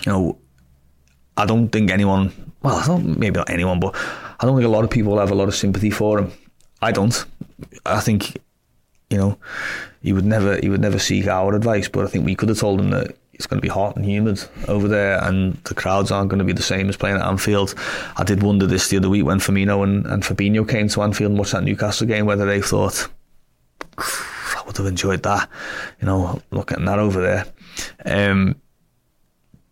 you 0.05 0.11
know. 0.11 0.37
I 1.37 1.45
don't 1.45 1.67
think 1.67 1.91
anyone, 1.91 2.31
well, 2.63 2.81
don't, 2.85 3.19
maybe 3.19 3.35
not 3.35 3.49
anyone, 3.49 3.81
but 3.81 3.93
I 4.39 4.45
don't 4.45 4.55
think 4.55 4.65
a 4.65 4.71
lot 4.71 4.85
of 4.85 4.89
people 4.89 5.19
have 5.19 5.31
a 5.31 5.35
lot 5.35 5.49
of 5.49 5.55
sympathy 5.55 5.89
for 5.89 6.19
him. 6.19 6.31
I 6.81 6.93
don't. 6.93 7.25
I 7.85 7.99
think, 7.99 8.37
you 9.09 9.17
know, 9.17 9.37
he 10.01 10.13
would 10.13 10.23
never 10.23 10.57
he 10.61 10.69
would 10.69 10.79
never 10.79 10.97
seek 10.97 11.27
our 11.27 11.53
advice, 11.53 11.89
but 11.89 12.05
I 12.05 12.07
think 12.07 12.25
we 12.25 12.35
could 12.35 12.47
have 12.47 12.59
told 12.59 12.79
him 12.79 12.91
that 12.91 13.17
it's 13.35 13.47
going 13.47 13.57
to 13.57 13.61
be 13.61 13.67
hot 13.69 13.97
and 13.97 14.05
humid 14.05 14.43
over 14.67 14.87
there, 14.87 15.21
and 15.23 15.55
the 15.65 15.75
crowds 15.75 16.09
aren't 16.09 16.29
going 16.29 16.39
to 16.39 16.45
be 16.45 16.53
the 16.53 16.63
same 16.63 16.87
as 16.89 16.95
playing 16.95 17.17
at 17.17 17.21
Anfield. 17.21 17.75
I 18.17 18.23
did 18.23 18.41
wonder 18.41 18.65
this 18.65 18.87
the 18.89 18.97
other 18.97 19.09
week 19.09 19.25
when 19.25 19.39
Firmino 19.39 19.83
and, 19.83 20.05
and 20.05 20.23
Fabinho 20.23 20.67
came 20.67 20.87
to 20.89 21.01
Anfield 21.01 21.31
and 21.31 21.39
watched 21.39 21.51
that 21.51 21.63
Newcastle 21.63 22.07
game, 22.07 22.25
whether 22.25 22.45
they 22.45 22.61
thought, 22.61 23.07
I 23.97 24.63
would 24.65 24.77
have 24.77 24.85
enjoyed 24.85 25.23
that, 25.23 25.49
you 25.99 26.05
know, 26.05 26.41
looking 26.51 26.79
at 26.79 26.85
that 26.85 26.99
over 26.99 27.21
there. 27.21 27.45
Um, 28.05 28.55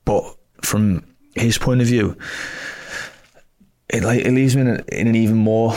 but 0.04 0.24
from 0.62 1.06
his 1.36 1.58
point 1.58 1.82
of 1.82 1.88
view, 1.88 2.18
it 3.90 4.04
like 4.04 4.26
it 4.26 4.32
leaves 4.32 4.56
me 4.56 4.64
in, 4.64 4.68
a, 4.68 4.84
in 4.92 5.08
an 5.08 5.16
even 5.16 5.38
more 5.38 5.74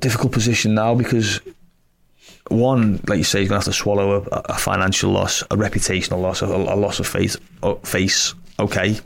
difficult 0.00 0.32
position 0.32 0.74
now 0.74 0.94
because 0.94 1.40
one, 2.48 3.00
like 3.06 3.18
you 3.18 3.24
say, 3.24 3.40
he's 3.40 3.48
going 3.48 3.60
to 3.60 3.66
have 3.66 3.72
to 3.74 3.78
swallow 3.78 4.22
a, 4.30 4.42
a 4.46 4.54
financial 4.54 5.10
loss, 5.10 5.42
a 5.42 5.56
reputational 5.56 6.20
loss, 6.20 6.42
a, 6.42 6.46
a 6.46 6.76
loss 6.76 7.00
of 7.00 7.06
face. 7.06 7.36
Face, 7.84 8.34
okay, 8.58 8.98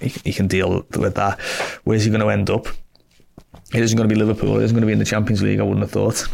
he, 0.00 0.08
he, 0.08 0.32
can 0.32 0.48
deal 0.48 0.84
with 0.96 1.14
that. 1.14 1.40
Where's 1.84 2.04
he 2.04 2.10
going 2.10 2.20
to 2.20 2.28
end 2.28 2.50
up? 2.50 2.66
It 3.72 3.82
isn't 3.82 3.96
going 3.96 4.08
to 4.08 4.14
be 4.14 4.18
Liverpool. 4.18 4.58
It 4.58 4.64
isn't 4.64 4.74
going 4.74 4.82
to 4.82 4.86
be 4.86 4.92
in 4.92 4.98
the 4.98 5.04
Champions 5.04 5.42
League. 5.42 5.60
I 5.60 5.62
wouldn't 5.62 5.80
have 5.82 5.92
thought. 5.92 6.28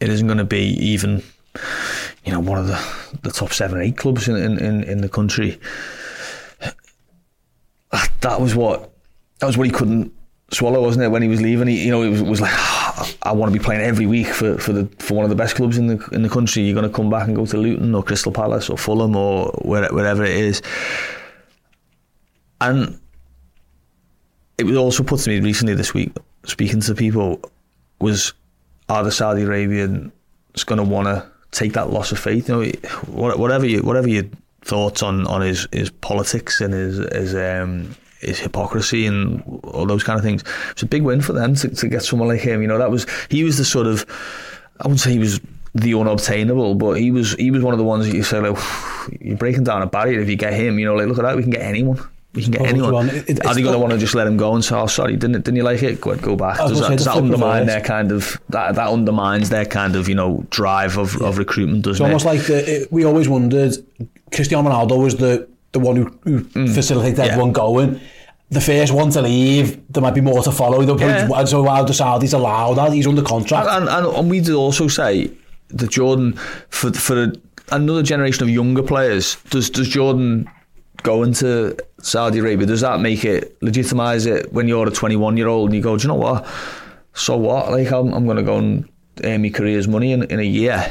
It 0.00 0.08
isn't 0.08 0.26
going 0.26 0.38
to 0.38 0.44
be 0.44 0.74
even, 0.80 1.22
you 2.24 2.32
know, 2.32 2.40
one 2.40 2.58
of 2.58 2.66
the, 2.66 3.18
the 3.22 3.30
top 3.30 3.52
seven 3.52 3.78
or 3.78 3.82
eight 3.82 3.96
clubs 3.96 4.26
in, 4.26 4.36
in, 4.36 4.82
in 4.84 5.00
the 5.00 5.08
country. 5.08 5.60
That 8.22 8.40
was 8.40 8.54
what 8.54 8.90
that 9.40 9.46
was 9.46 9.58
what 9.58 9.66
he 9.66 9.72
couldn't 9.72 10.12
swallow, 10.50 10.80
wasn't 10.80 11.04
it? 11.04 11.08
When 11.08 11.22
he 11.22 11.28
was 11.28 11.42
leaving, 11.42 11.68
he, 11.68 11.84
you 11.84 11.90
know, 11.90 12.02
it 12.02 12.08
was, 12.08 12.20
it 12.20 12.26
was 12.26 12.40
like 12.40 12.52
I 13.22 13.32
want 13.32 13.52
to 13.52 13.58
be 13.58 13.62
playing 13.62 13.82
every 13.82 14.06
week 14.06 14.28
for, 14.28 14.58
for 14.58 14.72
the 14.72 14.86
for 14.98 15.14
one 15.14 15.24
of 15.24 15.30
the 15.30 15.36
best 15.36 15.56
clubs 15.56 15.78
in 15.78 15.86
the 15.86 16.08
in 16.12 16.22
the 16.22 16.28
country. 16.28 16.62
You're 16.62 16.74
going 16.74 16.90
to 16.90 16.94
come 16.94 17.10
back 17.10 17.26
and 17.26 17.36
go 17.36 17.46
to 17.46 17.56
Luton 17.56 17.94
or 17.94 18.02
Crystal 18.02 18.32
Palace 18.32 18.68
or 18.70 18.78
Fulham 18.78 19.16
or 19.16 19.50
where, 19.62 19.88
wherever 19.88 20.24
it 20.24 20.36
is. 20.36 20.62
And 22.60 22.98
it 24.58 24.64
was 24.64 24.76
also 24.76 25.02
put 25.02 25.20
to 25.20 25.30
me 25.30 25.40
recently 25.40 25.74
this 25.74 25.94
week, 25.94 26.12
speaking 26.44 26.80
to 26.82 26.94
people, 26.94 27.40
was 27.98 28.32
are 28.88 29.02
the 29.02 29.12
Saudi 29.12 29.42
Arabians 29.42 30.12
going 30.64 30.78
to 30.78 30.84
want 30.84 31.06
to 31.06 31.26
take 31.50 31.72
that 31.72 31.90
loss 31.90 32.12
of 32.12 32.18
faith? 32.18 32.48
You 32.48 32.54
know, 32.54 32.70
whatever 33.08 33.66
you 33.66 33.80
whatever 33.80 34.08
your 34.08 34.24
thoughts 34.62 35.02
on 35.02 35.26
on 35.26 35.40
his 35.40 35.66
his 35.72 35.90
politics 35.90 36.60
and 36.60 36.72
his 36.72 36.98
his 37.12 37.34
um, 37.34 37.94
his 38.22 38.38
hypocrisy 38.38 39.06
and 39.06 39.42
all 39.64 39.86
those 39.86 40.04
kind 40.04 40.18
of 40.18 40.24
things. 40.24 40.44
It's 40.70 40.82
a 40.82 40.86
big 40.86 41.02
win 41.02 41.20
for 41.20 41.32
them 41.32 41.54
to, 41.56 41.68
to 41.68 41.88
get 41.88 42.02
someone 42.04 42.28
like 42.28 42.40
him. 42.40 42.62
You 42.62 42.68
know, 42.68 42.78
that 42.78 42.90
was 42.90 43.06
he 43.28 43.44
was 43.44 43.58
the 43.58 43.64
sort 43.64 43.86
of 43.86 44.06
I 44.80 44.84
wouldn't 44.84 45.00
say 45.00 45.12
he 45.12 45.18
was 45.18 45.40
the 45.74 45.94
unobtainable, 45.94 46.74
but 46.74 46.94
he 46.94 47.10
was 47.10 47.34
he 47.34 47.50
was 47.50 47.62
one 47.62 47.74
of 47.74 47.78
the 47.78 47.84
ones 47.84 48.06
that 48.06 48.14
you 48.14 48.22
say 48.22 48.40
like 48.40 48.58
you're 49.20 49.36
breaking 49.36 49.64
down 49.64 49.82
a 49.82 49.86
barrier 49.86 50.20
if 50.20 50.28
you 50.28 50.36
get 50.36 50.52
him. 50.52 50.78
You 50.78 50.86
know, 50.86 50.94
like 50.94 51.06
look 51.06 51.18
at 51.18 51.22
that, 51.22 51.36
we 51.36 51.42
can 51.42 51.50
get 51.50 51.62
anyone. 51.62 52.00
We 52.34 52.42
can 52.42 52.52
get 52.52 52.62
oh, 52.62 52.64
anyone. 52.64 53.10
It, 53.10 53.44
Are 53.44 53.54
they 53.54 53.60
going 53.60 53.74
to 53.74 53.78
want 53.78 53.92
to 53.92 53.98
just 53.98 54.14
let 54.14 54.26
him 54.26 54.38
go 54.38 54.54
and 54.54 54.64
say, 54.64 54.74
"Oh, 54.74 54.86
sorry, 54.86 55.16
didn't 55.16 55.42
didn't 55.44 55.56
you 55.56 55.64
like 55.64 55.82
it? 55.82 56.00
Go 56.00 56.16
go 56.16 56.34
back." 56.34 56.56
Does 56.56 56.80
that, 56.80 56.90
does 56.90 57.04
that 57.04 57.16
undermine 57.16 57.66
their 57.66 57.82
kind 57.82 58.10
of 58.10 58.40
that 58.48 58.74
that 58.74 58.88
undermines 58.88 59.50
their 59.50 59.66
kind 59.66 59.96
of 59.96 60.08
you 60.08 60.14
know 60.14 60.46
drive 60.48 60.96
of, 60.96 61.14
yeah. 61.20 61.26
of 61.26 61.36
recruitment? 61.36 61.84
Doesn't 61.84 62.06
it's 62.06 62.24
almost 62.24 62.24
it? 62.24 62.28
like 62.28 62.46
the, 62.46 62.82
it, 62.82 62.92
we 62.92 63.04
always 63.04 63.28
wondered. 63.28 63.76
Cristiano 64.32 64.70
Ronaldo 64.70 65.02
was 65.02 65.16
the 65.16 65.46
the 65.72 65.80
one 65.80 65.96
who, 65.96 66.04
who 66.24 66.40
mm. 66.40 66.74
facilitated 66.74 67.18
yeah. 67.18 67.24
everyone 67.24 67.52
going. 67.52 68.00
The 68.50 68.60
first 68.60 68.92
one 68.92 69.10
to 69.10 69.22
leave, 69.22 69.80
there 69.90 70.02
might 70.02 70.14
be 70.14 70.20
more 70.20 70.42
to 70.42 70.52
follow. 70.52 70.82
Yeah. 70.82 71.44
So 71.44 71.62
while 71.62 71.84
the 71.86 71.94
Saudis 71.94 72.34
allow 72.34 72.74
that, 72.74 72.92
he's 72.92 73.06
under 73.06 73.22
contract. 73.22 73.66
And, 73.70 73.88
and, 73.88 74.06
and 74.06 74.30
we 74.30 74.40
did 74.40 74.54
also 74.54 74.88
say 74.88 75.30
that 75.68 75.90
Jordan, 75.90 76.34
for 76.68 76.92
for 76.92 77.24
a, 77.24 77.32
another 77.70 78.02
generation 78.02 78.42
of 78.42 78.50
younger 78.50 78.82
players, 78.82 79.36
does 79.50 79.70
does 79.70 79.88
Jordan 79.88 80.50
go 81.02 81.22
into 81.22 81.76
Saudi 82.02 82.38
Arabia? 82.38 82.66
Does 82.66 82.82
that 82.82 83.00
make 83.00 83.24
it 83.24 83.56
legitimize 83.62 84.26
it 84.26 84.52
when 84.52 84.68
you're 84.68 84.86
a 84.86 84.90
21 84.90 85.36
year 85.36 85.48
old 85.48 85.70
and 85.70 85.76
you 85.76 85.82
go, 85.82 85.96
do 85.96 86.02
you 86.02 86.08
know 86.08 86.14
what? 86.14 86.46
So 87.14 87.36
what? 87.36 87.70
Like 87.70 87.90
I'm, 87.90 88.12
I'm 88.12 88.24
going 88.24 88.36
to 88.36 88.42
go 88.42 88.58
and 88.58 88.88
earn 89.24 89.42
my 89.42 89.48
career's 89.48 89.88
money 89.88 90.12
in, 90.12 90.24
in 90.24 90.38
a 90.38 90.44
year. 90.44 90.90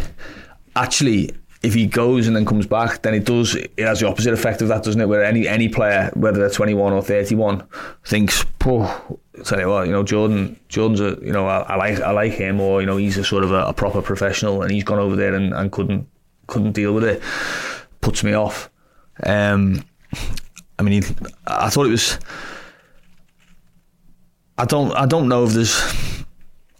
Actually, 0.75 1.31
if 1.61 1.75
he 1.75 1.85
goes 1.85 2.27
and 2.27 2.35
then 2.35 2.45
comes 2.45 2.65
back, 2.65 3.03
then 3.03 3.13
it 3.13 3.25
does 3.25 3.55
it 3.55 3.71
has 3.77 3.99
the 3.99 4.07
opposite 4.07 4.33
effect 4.33 4.61
of 4.61 4.67
that, 4.69 4.83
doesn't 4.83 4.99
it? 4.99 5.05
Where 5.05 5.23
any 5.23 5.47
any 5.47 5.69
player, 5.69 6.09
whether 6.15 6.39
they're 6.39 6.49
21 6.49 6.93
or 6.93 7.01
31, 7.01 7.63
thinks, 8.03 8.43
"Oh, 8.65 9.19
tell 9.43 9.59
you 9.59 9.69
what, 9.69 9.85
you 9.85 9.93
know, 9.93 10.03
Jordan, 10.03 10.59
Jordan's 10.69 11.01
a, 11.01 11.17
you 11.21 11.31
know, 11.31 11.47
I, 11.47 11.59
I 11.59 11.75
like 11.75 11.99
I 11.99 12.11
like 12.11 12.33
him, 12.33 12.59
or 12.59 12.81
you 12.81 12.87
know, 12.87 12.97
he's 12.97 13.17
a 13.17 13.23
sort 13.23 13.43
of 13.43 13.51
a, 13.51 13.65
a, 13.65 13.73
proper 13.73 14.01
professional, 14.01 14.63
and 14.63 14.71
he's 14.71 14.83
gone 14.83 14.99
over 14.99 15.15
there 15.15 15.35
and, 15.35 15.53
and 15.53 15.71
couldn't 15.71 16.07
couldn't 16.47 16.71
deal 16.71 16.93
with 16.93 17.03
it, 17.03 17.21
puts 18.01 18.23
me 18.23 18.33
off." 18.33 18.69
Um, 19.23 19.83
I 20.79 20.83
mean, 20.83 21.03
I 21.45 21.69
thought 21.69 21.85
it 21.85 21.91
was. 21.91 22.17
I 24.57 24.65
don't 24.65 24.91
I 24.93 25.05
don't 25.05 25.27
know 25.27 25.43
if 25.43 25.51
there's 25.53 26.25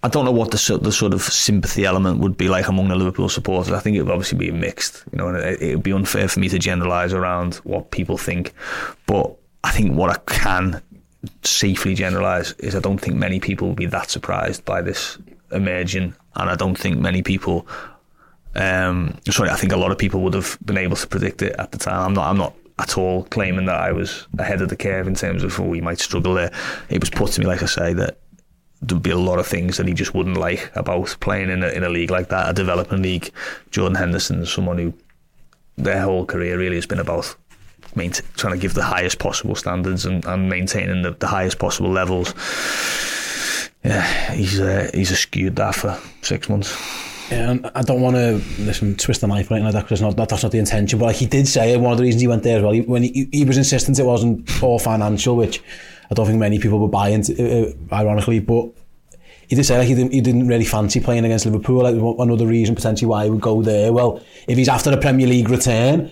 I 0.04 0.08
don't 0.08 0.26
know 0.26 0.32
what 0.32 0.50
the 0.50 0.80
the 0.82 0.92
sort 0.92 1.14
of 1.14 1.22
sympathy 1.22 1.86
element 1.86 2.20
would 2.20 2.36
be 2.36 2.50
like 2.50 2.68
among 2.68 2.88
the 2.88 2.96
Liverpool 2.96 3.30
supporters. 3.30 3.72
I 3.72 3.80
think 3.80 3.96
it 3.96 4.02
would 4.02 4.12
obviously 4.12 4.38
be 4.38 4.52
mixed, 4.52 5.04
you 5.12 5.20
know, 5.20 5.28
and 5.28 5.38
it, 5.38 5.62
it 5.62 5.76
would 5.76 5.84
be 5.84 5.94
unfair 5.94 6.28
for 6.28 6.40
me 6.40 6.50
to 6.50 6.58
generalise 6.58 7.14
around 7.14 7.56
what 7.58 7.92
people 7.92 8.18
think. 8.18 8.54
But 9.06 9.36
I 9.64 9.72
think 9.72 9.96
what 9.96 10.10
I 10.10 10.18
can 10.34 10.82
safely 11.44 11.94
generalise 11.94 12.54
is 12.54 12.76
I 12.76 12.80
don't 12.80 12.98
think 12.98 13.16
many 13.16 13.40
people 13.40 13.68
will 13.68 13.76
be 13.76 13.86
that 13.88 14.10
surprised 14.10 14.66
by 14.66 14.82
this 14.82 15.20
emerging, 15.52 16.16
and 16.36 16.50
I 16.50 16.56
don't 16.56 16.78
think 16.78 16.98
many 16.98 17.22
people. 17.22 17.68
Um, 18.56 19.18
sorry, 19.30 19.50
I 19.50 19.56
think 19.56 19.72
a 19.72 19.78
lot 19.78 19.92
of 19.92 19.98
people 20.00 20.22
would 20.22 20.34
have 20.34 20.58
been 20.66 20.78
able 20.78 20.96
to 20.96 21.08
predict 21.08 21.44
it 21.44 21.56
at 21.60 21.72
the 21.72 21.78
time. 21.78 22.08
I'm 22.08 22.14
not. 22.14 22.28
I'm 22.28 22.38
not 22.38 22.56
at 22.80 22.98
all 22.98 23.26
claiming 23.26 23.66
that 23.68 23.80
I 23.80 23.92
was 23.92 24.26
ahead 24.40 24.62
of 24.62 24.70
the 24.70 24.76
curve 24.76 25.08
in 25.08 25.14
terms 25.14 25.44
of 25.44 25.60
oh, 25.60 25.64
we 25.64 25.82
might 25.82 26.00
struggle 26.00 26.34
there. 26.34 26.52
It 26.90 27.00
was 27.00 27.12
put 27.12 27.32
to 27.34 27.40
me, 27.40 27.46
like 27.46 27.62
I 27.62 27.68
say, 27.68 27.94
that 27.94 28.18
there'd 28.82 29.04
be 29.04 29.12
a 29.12 29.17
lot 29.17 29.39
of 29.39 29.48
things 29.48 29.78
that 29.78 29.88
he 29.88 29.94
just 29.94 30.13
wouldn't 30.13 30.38
like 30.38 30.72
about 30.76 31.15
playing 31.20 31.50
in 31.50 31.63
a, 31.63 31.67
in 31.70 31.84
a 31.84 31.89
league 31.89 32.12
like 32.12 32.30
that, 32.30 32.50
a 32.50 32.54
development 32.54 33.04
league. 33.04 33.32
Jordan 33.70 33.96
Henderson 33.96 34.46
someone 34.46 34.78
who 34.78 34.94
their 35.78 36.02
whole 36.02 36.26
career 36.26 36.58
really 36.58 36.76
has 36.76 36.86
been 36.86 37.00
about 37.00 37.36
trying 38.36 38.54
to 38.54 38.58
give 38.58 38.74
the 38.74 38.84
highest 38.84 39.20
possible 39.20 39.56
standards 39.56 40.06
and, 40.06 40.24
and 40.26 40.50
maintaining 40.50 41.02
the, 41.02 41.12
the 41.12 41.28
highest 41.28 41.60
possible 41.60 41.89
levels. 41.89 42.34
Yeah, 43.84 44.34
he's 44.34 44.60
uh, 44.60 44.89
he's 44.94 45.17
skewed 45.17 45.56
that 45.58 45.76
for 45.76 46.00
six 46.22 46.50
months. 46.50 46.76
Yeah, 47.32 47.52
and 47.52 47.72
I 47.74 47.82
don't 47.82 48.02
want 48.02 48.15
to 48.15 48.41
listen 48.60 48.96
twist 48.96 49.22
the 49.22 49.28
knife 49.28 49.50
like 49.50 49.63
that 49.72 49.84
because 49.84 50.02
not, 50.02 50.17
that's 50.17 50.44
not 50.44 50.52
the 50.52 50.60
intention. 50.60 51.00
But 51.00 51.06
like 51.06 51.15
he 51.15 51.26
did 51.26 51.48
say, 51.48 51.76
one 51.78 51.94
of 51.94 51.98
the 51.98 52.04
reasons 52.04 52.22
he 52.22 52.28
went 52.28 52.44
there 52.44 52.58
as 52.58 52.63
well, 52.63 52.74
he, 52.74 52.82
when 52.82 53.04
he, 53.04 53.30
he 53.32 53.46
was 53.46 53.58
insistent 53.58 54.00
it 54.00 54.06
wasn't 54.06 54.62
all 54.62 54.80
financial, 54.80 55.36
which 55.36 55.63
I 56.12 56.13
don't 56.13 56.28
think 56.28 56.39
many 56.39 56.60
people 56.60 56.78
would 56.80 56.91
buy 56.91 57.10
into, 57.10 57.34
uh, 57.34 57.95
ironically, 57.95 58.39
but 58.39 58.69
he 59.47 59.56
did 59.56 59.65
say 59.65 59.78
like 59.78 59.88
he 59.88 59.95
didn't, 59.95 60.12
he 60.12 60.21
didn't 60.21 60.47
really 60.47 60.65
fancy 60.65 61.00
playing 61.00 61.24
against 61.24 61.45
Liverpool. 61.45 61.84
Like 61.84 61.95
another 62.19 62.45
reason 62.45 62.76
potentially 62.76 63.08
why 63.08 63.24
he 63.24 63.30
would 63.30 63.41
go 63.41 63.62
there. 63.62 63.93
Well, 63.93 64.21
if 64.47 64.58
he's 64.58 64.67
after 64.67 64.91
a 64.91 64.97
Premier 64.97 65.26
League 65.26 65.50
return, 65.50 66.12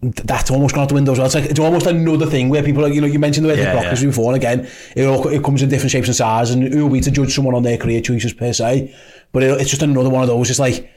that's 0.00 0.50
almost 0.50 0.74
gone 0.74 0.84
out 0.84 0.88
the 0.88 0.94
window 0.94 1.12
as 1.12 1.18
well. 1.18 1.26
It's 1.26 1.34
like 1.34 1.44
it's 1.46 1.60
almost 1.60 1.86
another 1.86 2.26
thing 2.26 2.48
where 2.48 2.62
people, 2.62 2.82
like, 2.82 2.94
you 2.94 3.00
know, 3.00 3.06
you 3.06 3.18
mentioned 3.18 3.44
the 3.44 3.50
way 3.50 3.58
yeah, 3.58 3.74
the 3.74 3.80
blockers 3.80 4.00
yeah. 4.00 4.08
before, 4.08 4.32
and 4.32 4.36
again, 4.36 4.68
it 4.94 5.04
all 5.04 5.26
it 5.28 5.42
comes 5.42 5.62
in 5.62 5.68
different 5.68 5.90
shapes 5.90 6.08
and 6.08 6.16
sizes, 6.16 6.54
and 6.54 6.72
who 6.72 6.86
are 6.86 6.90
we 6.90 7.00
to 7.00 7.10
judge 7.10 7.34
someone 7.34 7.54
on 7.54 7.62
their 7.62 7.76
career 7.76 8.00
choices 8.00 8.32
per 8.32 8.52
se? 8.52 8.94
But 9.32 9.42
it, 9.42 9.60
it's 9.60 9.70
just 9.70 9.82
another 9.82 10.10
one 10.10 10.22
of 10.22 10.28
those. 10.28 10.50
It's 10.50 10.58
like 10.58 10.90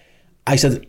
I 0.48 0.58
said, 0.58 0.86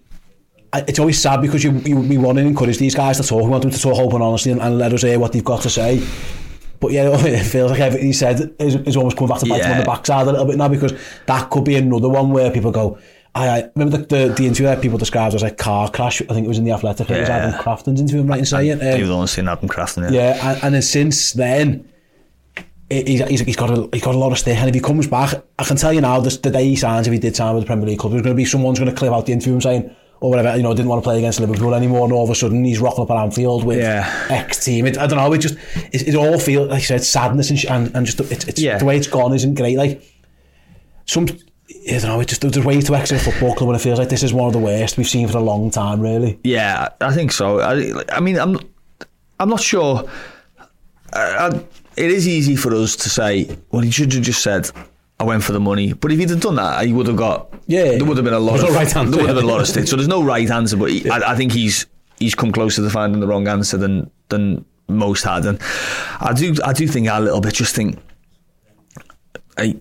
it's 0.75 0.99
always 0.99 1.21
sad 1.21 1.41
because 1.41 1.65
you, 1.65 1.73
you 1.85 1.97
we 1.97 2.19
want 2.19 2.39
to 2.39 2.45
encourage 2.45 2.79
these 2.79 2.95
guys 2.95 3.17
to 3.19 3.23
talk. 3.23 3.45
We 3.45 3.51
want 3.51 3.63
them 3.63 3.71
to 3.71 3.81
talk 3.81 3.97
open 3.99 4.23
honestly 4.23 4.53
and, 4.53 4.61
and 4.61 4.79
let 4.79 4.93
us 4.93 5.03
hear 5.03 5.19
what 5.19 5.33
they've 5.33 5.45
got 5.45 5.63
to 5.63 5.71
say. 5.71 6.03
But 6.81 6.93
yeah, 6.93 7.03
oh, 7.13 7.25
it 7.25 7.45
feels 7.45 7.71
like 7.71 7.81
everything 7.81 8.07
he 8.07 8.13
said 8.13 8.55
is, 8.59 8.75
is 8.75 8.97
almost 8.97 9.17
coming 9.17 9.29
back 9.29 9.41
to 9.41 9.47
bite 9.47 9.59
yeah. 9.59 9.73
on 9.73 9.79
the 9.79 9.85
backside 9.85 10.27
a 10.27 10.33
little 10.33 10.47
bit 10.47 10.57
now 10.57 10.69
because 10.69 10.93
that 11.27 11.51
could 11.51 11.65
be 11.65 11.77
another 11.77 12.09
one 12.09 12.31
where 12.31 12.51
people 12.51 12.73
go, 12.73 12.99
I, 13.35 13.49
I 13.49 13.71
remember 13.77 13.99
the, 13.99 14.07
the, 14.07 14.35
the 14.35 14.47
interview 14.47 14.67
that 14.67 14.81
people 14.81 14.99
described 14.99 15.35
as 15.35 15.43
a 15.43 15.51
car 15.51 15.91
crash. 15.91 16.21
I 16.23 16.35
think 16.35 16.47
it 16.47 16.49
was 16.49 16.59
in 16.59 16.65
the 16.65 16.73
Athletic. 16.73 17.09
Yeah. 17.09 17.17
It 17.17 17.21
was 17.21 17.29
Adam 17.29 17.61
Crafton's 17.61 18.01
interview, 18.01 18.23
I'm 18.23 18.27
right 18.27 18.41
in 18.41 18.47
saying. 18.47 18.81
Um, 18.81 18.81
he 18.81 19.05
only 19.05 19.27
seen 19.29 19.47
Adam 19.47 19.69
Crafton, 19.69 20.11
yeah. 20.11 20.35
Yeah, 20.35 20.51
and, 20.51 20.65
and 20.65 20.75
then 20.75 20.83
since 20.83 21.33
then, 21.33 21.89
he's, 22.91 23.21
he's, 23.29 23.41
he's, 23.41 23.57
got 23.57 23.71
a, 23.71 23.89
he's 23.93 24.03
got 24.03 24.15
a 24.15 24.19
lot 24.19 24.33
of 24.33 24.39
stick 24.39 24.57
and 24.57 24.69
if 24.69 24.75
he 24.75 24.81
comes 24.81 25.07
back 25.07 25.35
I 25.59 25.65
can 25.65 25.77
tell 25.77 25.93
you 25.93 26.01
now 26.01 26.21
this, 26.21 26.39
the 26.39 26.51
day 26.51 26.65
he 26.65 26.77
signs 26.77 27.07
if 27.07 27.13
he 27.13 27.19
did 27.19 27.37
sign 27.37 27.55
with 27.55 27.63
the 27.63 27.67
Premier 27.67 27.87
League 27.87 27.99
club 27.99 28.13
there's 28.13 28.23
going 28.23 28.35
to 28.35 28.37
be 28.37 28.45
someone's 28.45 28.79
going 28.79 28.91
to 28.91 28.97
clip 28.97 29.13
out 29.13 29.27
the 29.27 29.33
interview 29.33 29.55
and 29.55 29.63
saying 29.63 29.97
or 30.21 30.31
whatever, 30.31 30.55
you 30.57 30.63
know, 30.63 30.71
I 30.71 30.75
didn't 30.75 30.89
want 30.89 31.03
to 31.03 31.07
play 31.07 31.19
against 31.19 31.41
Liverpool 31.41 31.75
anymore, 31.75 32.05
and 32.05 32.13
all 32.13 32.25
of 32.25 32.31
a 32.31 32.35
sudden 32.35 32.63
he's 32.63 32.79
rocking 32.79 33.05
up 33.05 33.11
at 33.11 33.17
Anfield 33.17 33.65
with 33.65 33.79
yeah. 33.79 34.27
X 34.29 34.63
team. 34.65 34.87
It, 34.87 34.99
I 34.99 35.07
don't 35.07 35.17
know, 35.17 35.33
it 35.33 35.39
just, 35.39 35.57
it, 35.93 36.09
it 36.09 36.15
all 36.15 36.39
feels, 36.39 36.69
like 36.69 36.81
I 36.81 36.83
said, 36.83 37.03
sadness 37.03 37.51
and, 37.51 37.65
and, 37.65 37.97
and 37.97 38.07
just, 38.07 38.21
it's, 38.21 38.47
it's 38.47 38.61
yeah. 38.61 38.77
the 38.77 38.85
way 38.85 38.99
it's 38.99 39.07
gone 39.07 39.33
isn't 39.33 39.55
great. 39.55 39.79
Like, 39.79 40.03
some, 41.07 41.27
I 41.27 41.93
don't 41.93 42.03
know, 42.03 42.21
it 42.21 42.29
just, 42.29 42.43
there's 42.43 42.65
ways 42.65 42.85
to 42.85 42.95
exit 42.95 43.23
a 43.23 43.25
football 43.25 43.55
club 43.55 43.69
when 43.69 43.77
it 43.77 43.81
feels 43.81 43.99
like 43.99 44.11
this 44.11 44.23
is 44.23 44.35
one 44.35 44.47
of 44.47 44.53
the 44.53 44.59
worst 44.59 44.99
we've 44.99 45.09
seen 45.09 45.27
for 45.27 45.39
a 45.39 45.43
long 45.43 45.71
time, 45.71 46.01
really. 46.01 46.39
Yeah, 46.45 46.91
I 47.01 47.15
think 47.15 47.33
so. 47.33 47.61
I, 47.61 48.05
I 48.13 48.21
mean, 48.21 48.39
I'm, 48.39 48.59
I'm 49.39 49.49
not 49.49 49.61
sure 49.61 50.05
uh, 51.15 51.59
it 51.97 52.11
is 52.11 52.29
easy 52.29 52.57
for 52.57 52.75
us 52.75 52.95
to 52.97 53.09
say, 53.09 53.57
well, 53.71 53.81
he 53.81 53.91
should 53.91 54.13
have 54.13 54.23
just 54.23 54.43
said, 54.43 54.71
I 55.21 55.25
went 55.25 55.45
for 55.45 55.53
the 55.53 55.61
money. 55.61 55.93
But 55.93 56.13
if 56.13 56.19
he'd 56.19 56.31
have 56.31 56.41
done 56.41 56.55
that, 56.55 56.87
he 56.87 56.95
would 56.95 57.07
have 57.07 57.17
got. 57.17 57.53
Yeah, 57.67 57.91
there 57.99 58.07
would 58.07 58.17
have 58.17 58.25
been 58.25 58.33
a 58.33 58.39
lot. 58.39 58.53
There's 58.53 58.65
of 58.65 58.71
no 58.71 58.77
right 58.77 58.97
answer, 58.97 59.11
There 59.11 59.21
would 59.21 59.27
have 59.29 59.37
been 59.37 59.45
a 59.45 59.49
lot 59.49 59.61
of 59.61 59.69
sticks. 59.69 59.91
So 59.91 59.97
there's 59.97 60.09
no 60.09 60.23
right 60.23 60.51
answer. 60.51 60.79
But 60.79 60.91
he, 60.91 61.11
I, 61.11 61.33
I 61.33 61.37
think 61.37 61.53
he's 61.53 61.87
he's 62.19 62.35
come 62.35 62.53
closer 62.53 62.83
to 62.83 62.89
finding 62.89 63.21
the 63.21 63.27
wrong 63.27 63.47
answer 63.47 63.77
than 63.77 64.11
than 64.31 64.65
most 64.89 65.25
had. 65.25 65.45
And 65.45 65.61
I 66.21 66.33
do 66.33 66.57
I 66.65 66.73
do 66.73 66.89
think 66.89 67.07
a 67.07 67.21
little 67.21 67.43
bit. 67.43 67.53
Just 67.53 67.77
think, 67.77 67.99
I. 69.59 69.77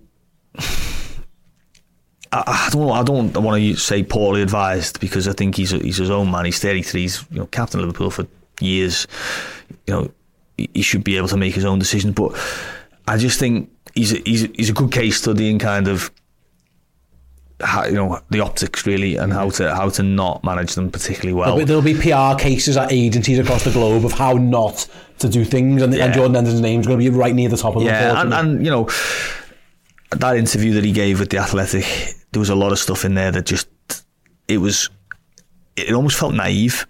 I 2.34 2.44
I 2.46 2.70
don't. 2.70 2.92
I 2.92 3.02
don't 3.04 3.34
want 3.34 3.62
to 3.62 3.76
say 3.78 4.04
poorly 4.04 4.42
advised 4.42 5.00
because 5.00 5.26
I 5.26 5.32
think 5.32 5.56
he's 5.56 5.72
he's 5.72 5.98
his 5.98 6.10
own 6.10 6.30
man. 6.30 6.46
He's 6.46 6.60
33. 6.60 7.02
He's 7.02 7.26
you 7.32 7.40
know 7.40 7.46
captain 7.46 7.80
of 7.80 7.86
Liverpool 7.86 8.12
for 8.12 8.28
years. 8.60 9.08
You 9.88 9.94
know 9.94 10.12
he 10.58 10.82
should 10.82 11.06
be 11.06 11.16
able 11.16 11.30
to 11.30 11.38
make 11.38 11.56
his 11.56 11.64
own 11.64 11.80
decisions. 11.80 12.14
But 12.14 12.38
I 13.08 13.18
just 13.18 13.40
think 13.40 13.72
he's 14.00 14.14
a, 14.14 14.22
he's 14.26 14.44
a, 14.44 14.48
he's 14.56 14.70
a 14.70 14.74
good 14.74 14.92
case 14.92 15.18
study 15.18 15.50
in 15.50 15.60
kind 15.60 15.88
of 15.88 16.12
how, 17.62 17.86
you 17.86 17.94
know 17.94 18.20
the 18.30 18.40
optics 18.40 18.86
really 18.86 19.18
and 19.18 19.34
how 19.34 19.50
to 19.50 19.76
how 19.76 19.90
to 19.90 20.02
not 20.02 20.44
manage 20.44 20.76
them 20.76 20.90
particularly 20.90 21.34
well. 21.34 21.58
There'll 21.58 21.82
be, 21.84 21.92
there'll 21.92 22.34
be 22.34 22.38
PR 22.38 22.42
cases 22.42 22.78
at 22.78 22.92
agencies 22.92 23.38
across 23.38 23.66
the 23.66 23.72
globe 23.72 24.06
of 24.06 24.14
how 24.14 24.34
not 24.34 24.88
to 25.20 25.28
do 25.28 25.44
things, 25.44 25.82
and, 25.82 25.94
and 25.94 26.00
Yeah. 26.00 26.12
Jordan 26.12 26.36
Henderson's 26.36 26.62
name's 26.62 26.88
going 26.88 27.00
to 27.00 27.12
be 27.12 27.16
right 27.16 27.36
near 27.36 27.50
the 27.50 27.58
top 27.58 27.76
of 27.76 27.82
them. 27.84 27.88
Yeah, 27.94 28.22
and, 28.22 28.34
and 28.34 28.66
you 28.66 28.72
know 28.72 28.90
that 30.12 30.38
interview 30.38 30.74
that 30.74 30.84
he 30.86 30.92
gave 30.92 31.20
with 31.20 31.30
the 31.30 31.38
Athletic, 31.38 31.86
there 32.32 32.40
was 32.40 32.50
a 32.50 32.56
lot 32.56 32.72
of 32.72 32.80
stuff 32.80 33.04
in 33.06 33.14
there 33.14 33.32
that 33.32 33.46
just 33.46 33.68
it 34.48 34.58
was 34.60 34.90
it 35.76 35.94
almost 35.94 36.18
felt 36.18 36.34
naive. 36.34 36.88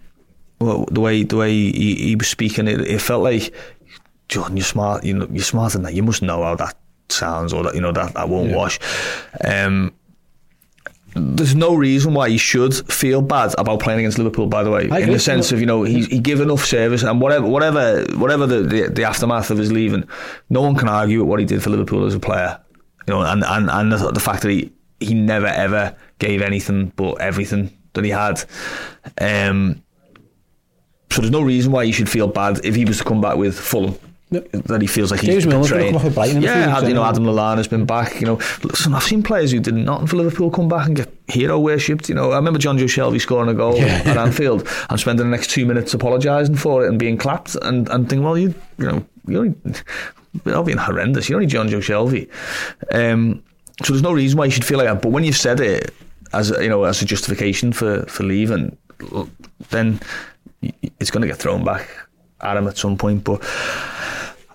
Well, 0.62 0.86
the 0.92 1.02
way 1.02 1.24
the 1.24 1.38
way 1.38 1.52
he, 1.52 1.96
he 1.96 2.16
was 2.16 2.28
speaking, 2.28 2.68
it, 2.68 2.82
it 2.82 3.02
felt 3.02 3.24
like 3.24 3.54
Jordan, 4.28 4.56
you're 4.58 4.64
smart. 4.66 5.04
You 5.04 5.16
know, 5.16 5.28
you're 5.32 5.44
smarter 5.44 5.80
than 5.80 5.84
that. 5.84 5.96
You 5.96 6.04
must 6.04 6.22
know 6.22 6.44
how 6.44 6.56
that 6.56 6.76
sounds, 7.12 7.54
or 7.54 7.64
that 7.64 7.76
you 7.76 7.82
know 7.82 7.92
that 7.92 8.14
that 8.14 8.30
won't 8.30 8.54
wash. 8.54 8.80
Um, 9.44 9.94
there's 11.16 11.56
no 11.56 11.74
reason 11.74 12.14
why 12.14 12.30
he 12.30 12.38
should 12.38 12.74
feel 12.92 13.22
bad 13.22 13.54
about 13.58 13.80
playing 13.80 14.00
against 14.00 14.18
Liverpool. 14.18 14.48
By 14.48 14.64
the 14.64 14.72
way, 14.72 14.90
I 14.92 15.00
in 15.00 15.12
the 15.12 15.20
sense 15.20 15.52
of 15.52 15.60
you 15.60 15.66
know 15.66 15.84
he 15.84 16.04
he 16.06 16.20
give 16.20 16.40
enough 16.40 16.66
service 16.66 17.04
and 17.04 17.20
whatever 17.20 17.48
whatever 17.48 18.06
whatever 18.16 18.46
the, 18.46 18.62
the 18.62 18.90
the 18.90 19.04
aftermath 19.04 19.50
of 19.50 19.58
his 19.58 19.72
leaving, 19.72 20.08
no 20.50 20.62
one 20.62 20.76
can 20.76 20.88
argue 20.88 21.20
with 21.20 21.28
what 21.28 21.40
he 21.40 21.46
did 21.46 21.64
for 21.64 21.70
Liverpool 21.70 22.06
as 22.06 22.14
a 22.14 22.20
player. 22.20 22.60
You 23.08 23.14
know, 23.14 23.22
and 23.22 23.44
and 23.44 23.70
and 23.70 23.92
the, 23.92 24.12
the 24.12 24.20
fact 24.20 24.44
that 24.44 24.52
he 24.52 24.72
he 25.00 25.14
never 25.14 25.48
ever 25.48 25.96
gave 26.20 26.42
anything 26.42 26.92
but 26.96 27.20
everything 27.22 27.76
that 27.94 28.04
he 28.04 28.12
had. 28.12 28.44
Um, 29.20 29.82
so 31.12 31.22
there's 31.22 31.32
no 31.32 31.42
reason 31.42 31.72
why 31.72 31.86
he 31.86 31.92
should 31.92 32.10
feel 32.10 32.28
bad 32.28 32.64
if 32.64 32.76
he 32.76 32.86
was 32.86 33.00
to 33.00 33.04
come 33.04 33.20
back 33.20 33.38
with 33.38 33.58
Fulham. 33.58 33.98
That 34.32 34.80
he 34.82 34.86
feels 34.88 35.10
like 35.10 35.22
James 35.22 35.44
he's 35.44 35.48
Milner's 35.48 35.72
betrayed. 35.72 36.14
Brighton 36.14 36.38
in 36.38 36.44
a 36.44 36.48
few 36.48 36.50
Yeah, 36.52 36.68
weeks, 36.68 36.84
Ad- 36.84 36.88
you 36.90 36.94
know. 36.94 37.04
Adam 37.04 37.24
Lallana's 37.24 37.68
been 37.68 37.86
back. 37.86 38.22
You 38.22 38.28
know, 38.28 38.36
listen, 38.64 38.94
I've 38.94 39.02
seen 39.04 39.24
players 39.24 39.52
who 39.52 39.60
did 39.60 39.74
nothing 39.74 40.06
for 40.06 40.18
Liverpool 40.18 40.52
come 40.52 40.68
back 40.70 40.86
and 40.86 40.96
get 40.96 41.12
hero 41.28 41.58
worshipped. 41.60 42.10
You 42.10 42.16
know, 42.16 42.32
I 42.32 42.36
remember 42.36 42.60
Jonjo 42.60 42.84
Shelvey 42.86 43.20
scoring 43.20 43.50
a 43.50 43.56
goal 43.56 43.80
at 43.82 44.18
Anfield 44.18 44.68
and 44.92 45.00
spending 45.00 45.26
the 45.26 45.32
next 45.32 45.50
two 45.50 45.66
minutes 45.66 45.96
apologising 45.96 46.58
for 46.58 46.86
it 46.86 46.90
and 46.90 47.00
being 47.00 47.18
clapped 47.18 47.56
and 47.64 47.90
and 47.90 48.08
thinking, 48.08 48.24
well, 48.24 48.38
you 48.38 48.54
you 48.78 48.86
know, 48.86 49.06
you're 49.28 49.42
only, 49.42 50.64
being 50.64 50.78
horrendous. 50.78 51.28
You're 51.28 51.42
only 51.42 51.52
Jonjo 51.52 51.80
Shelvey. 51.80 52.30
Um, 52.94 53.42
so 53.84 53.94
there's 53.94 54.04
no 54.04 54.12
reason 54.14 54.38
why 54.38 54.46
you 54.46 54.52
should 54.52 54.66
feel 54.66 54.78
like 54.78 54.88
that. 54.88 55.02
But 55.02 55.10
when 55.12 55.24
you've 55.24 55.38
said 55.38 55.60
it 55.60 55.92
as 56.34 56.52
a, 56.52 56.62
you 56.62 56.70
know 56.70 56.84
as 56.84 57.02
a 57.02 57.06
justification 57.06 57.74
for 57.74 58.04
for 58.04 58.24
leaving, 58.24 58.78
then 59.72 60.00
it's 61.00 61.10
going 61.10 61.22
to 61.22 61.28
get 61.28 61.38
thrown 61.38 61.64
back 61.64 61.90
at 62.42 62.58
him 62.58 62.68
at 62.68 62.78
some 62.78 62.96
point. 62.96 63.24
But 63.24 63.42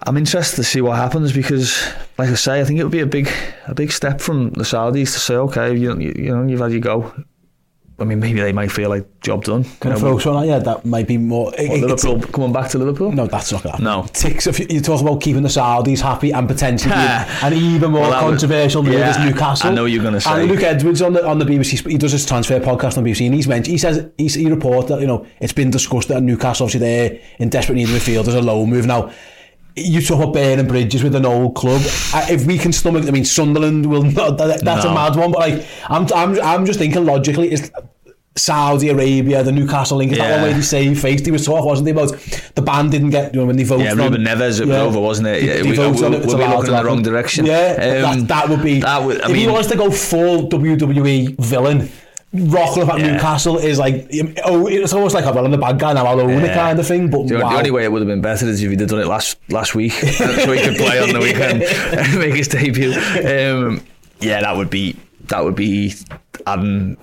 I'm 0.07 0.17
interested 0.17 0.57
to 0.57 0.65
see 0.65 0.81
what 0.81 0.97
happens 0.97 1.33
because, 1.33 1.83
like 2.19 2.29
I 2.29 2.35
say, 2.35 2.61
I 2.61 2.65
think 2.65 2.79
it 2.79 2.83
would 2.85 2.93
be 2.93 3.01
a 3.01 3.07
big 3.07 3.29
a 3.67 3.75
big 3.75 3.91
step 3.93 4.21
from 4.21 4.51
the 4.51 4.65
Saudis 4.65 5.13
to 5.15 5.19
say, 5.21 5.35
okay, 5.37 5.75
you, 5.77 5.99
you, 5.99 6.13
you 6.17 6.37
know, 6.37 6.47
you've 6.47 6.61
had 6.61 6.73
your 6.73 6.81
go. 6.81 7.13
I 7.97 8.03
mean, 8.03 8.19
maybe 8.19 8.41
they 8.41 8.53
might 8.53 8.73
feel 8.73 8.89
like 8.91 9.21
job 9.21 9.45
done. 9.45 9.63
Can 9.79 9.93
I 9.93 9.95
You 9.95 10.03
know, 10.03 10.19
throw 10.19 10.19
something 10.19 10.51
at 10.51 10.59
you? 10.59 10.65
That 10.65 10.85
might 10.85 11.07
be 11.07 11.17
more. 11.17 11.53
it- 11.55 11.71
it's- 11.71 12.05
Liverpool 12.05 12.21
coming 12.33 12.53
back 12.53 12.69
to 12.71 12.79
Liverpool? 12.79 13.13
No, 13.13 13.29
that's 13.29 13.53
not 13.53 13.63
going 13.63 13.77
to 13.77 13.83
happen. 13.83 13.85
No. 13.85 14.05
Ticks, 14.13 14.49
if 14.49 14.59
you, 14.59 14.67
you 14.69 14.81
talk 14.81 15.01
about 15.01 15.21
keeping 15.21 15.45
the 15.45 15.49
Saudis 15.49 16.01
happy 16.01 16.33
and 16.33 16.49
potentially 16.49 16.93
an 16.95 17.53
even 17.55 17.93
more 17.93 18.01
Well, 18.01 18.11
that 18.11 18.25
would- 18.25 18.31
controversial 18.33 18.83
move 18.83 18.95
yeah, 18.95 19.11
is 19.11 19.19
Newcastle. 19.19 19.71
I 19.71 19.75
know 19.75 19.85
you're 19.85 20.03
gonna 20.03 20.21
say. 20.21 20.41
And 20.43 20.51
Luke 20.51 20.65
Edwards 20.65 21.03
on 21.03 21.13
the 21.13 21.25
on 21.25 21.39
the 21.39 21.45
BBC, 21.45 21.89
he 21.89 21.97
does 21.97 22.11
his 22.11 22.27
transfer 22.27 22.59
podcast 22.59 22.99
on 22.99 23.05
BBC, 23.05 23.27
and 23.27 23.35
he's 23.35 23.47
mentioned, 23.47 23.71
he 23.73 23.79
says 23.79 24.05
he's, 24.19 24.35
he 24.35 24.51
report 24.51 24.89
that 24.89 25.01
you 25.01 25.07
know 25.07 25.25
it's 25.41 25.53
been 25.53 25.71
discussed 25.71 26.09
that 26.09 26.21
Newcastle 26.21 26.65
obviously 26.67 26.81
they're 26.81 27.21
in 27.39 27.49
desperate 27.49 27.77
need 27.77 27.85
of 27.89 27.91
midfield. 27.95 28.25
There's 28.25 28.35
a 28.35 28.43
low 28.43 28.67
move 28.67 28.87
now. 28.87 29.13
You 29.77 30.01
talk 30.03 30.21
about 30.23 30.35
burning 30.35 30.69
bridges 30.69 31.03
with 31.03 31.15
an 31.17 31.27
old 31.27 31.57
club. 31.57 31.81
If 32.31 32.47
we 32.47 32.59
can 32.59 32.73
stomach, 32.73 33.07
I 33.09 33.11
mean, 33.11 33.25
Sunderland 33.25 33.87
will 33.87 34.05
not. 34.05 34.39
That, 34.39 34.61
that's 34.65 34.85
a 34.85 34.95
mad 34.95 35.17
one. 35.17 35.33
But 35.33 35.41
like, 35.41 35.67
I'm, 35.89 36.07
I'm, 36.15 36.41
I'm 36.41 36.65
just 36.67 36.79
thinking 36.79 37.05
logically, 37.05 37.53
is 37.53 37.73
Saudi 38.37 38.89
Arabia, 38.89 39.43
the 39.43 39.51
Newcastle 39.53 39.99
link, 39.99 40.13
is 40.13 40.19
that 40.19 40.29
Yeah. 40.29 40.37
one 40.43 40.51
way 40.51 40.53
they 40.55 40.61
save 40.63 41.01
face? 41.01 41.25
He 41.25 41.31
was 41.33 41.45
talk, 41.45 41.65
wasn't 41.65 41.89
he, 41.89 41.93
about 41.93 42.11
the 42.55 42.63
band 42.63 42.91
didn't 42.93 43.11
get, 43.11 43.35
you 43.35 43.41
know, 43.41 43.47
when 43.47 43.57
they 43.57 43.65
voted 43.65 43.87
Yeah, 43.87 43.93
on- 43.93 43.99
Ruben 43.99 44.23
Neves 44.25 44.61
at 44.61 44.69
Rover, 44.69 45.01
wasn't 45.01 45.29
it? 45.29 45.43
Yeah, 45.43 45.63
we- 45.63 45.77
voted 45.77 46.05
on 46.05 46.11
we- 46.13 46.17
it, 46.19 46.23
it's 46.25 46.35
we'll 46.35 46.39
be 46.39 46.55
looking 46.55 46.71
in 46.75 46.77
the 46.77 46.85
wrong 46.85 47.03
direction. 47.03 47.47
Yeah, 47.47 48.03
Um, 48.13 48.21
that, 48.21 48.29
that 48.29 48.49
would 48.49 48.63
be. 48.63 48.81
that 48.81 49.03
would- 49.05 49.23
I 49.23 49.31
if 49.31 49.37
he 49.37 49.47
wants 49.49 49.69
to 49.69 49.77
go 49.77 49.91
full 49.91 50.49
WWE 50.49 51.37
villain, 51.41 51.91
rocking 52.35 52.83
up 52.83 52.91
at 52.91 52.99
Yeah. 53.01 53.13
Newcastle 53.13 53.59
is 53.59 53.79
like, 53.79 54.11
oh, 54.45 54.67
it's 54.67 54.93
almost 54.93 55.15
like, 55.15 55.25
oh, 55.25 55.33
well, 55.33 55.45
I'm 55.45 55.51
the 55.51 55.59
bad 55.59 55.79
guy 55.79 55.93
now, 55.93 56.07
I'll 56.07 56.21
own 56.21 56.31
it 56.45 56.53
kind 56.55 56.79
of 56.79 56.87
thing. 56.87 57.11
But 57.11 57.29
The, 57.29 57.39
wow. 57.39 57.51
the 57.51 57.59
only 57.59 57.71
way 57.71 57.85
it 57.85 57.93
would 57.93 58.01
have 58.03 58.09
been 58.09 58.21
better 58.21 58.47
is 58.47 58.63
if 58.63 58.71
he'd 58.71 58.81
have 58.81 58.89
done 58.89 59.01
it 59.01 59.07
last 59.07 59.39
last 59.49 59.75
week, 59.75 59.93
so 59.93 60.53
he 60.53 60.63
could 60.63 60.77
play 60.77 61.01
on 61.01 61.13
the 61.13 61.21
weekend 61.21 61.63
and 61.63 62.19
make 62.19 62.35
his 62.35 62.49
debut. 62.49 62.93
Um, 62.93 63.83
yeah, 64.21 64.41
that 64.41 64.57
would 64.57 64.71
be 64.71 64.97
that 65.29 65.45
would 65.45 65.55
be 65.57 65.95
adding 66.47 66.97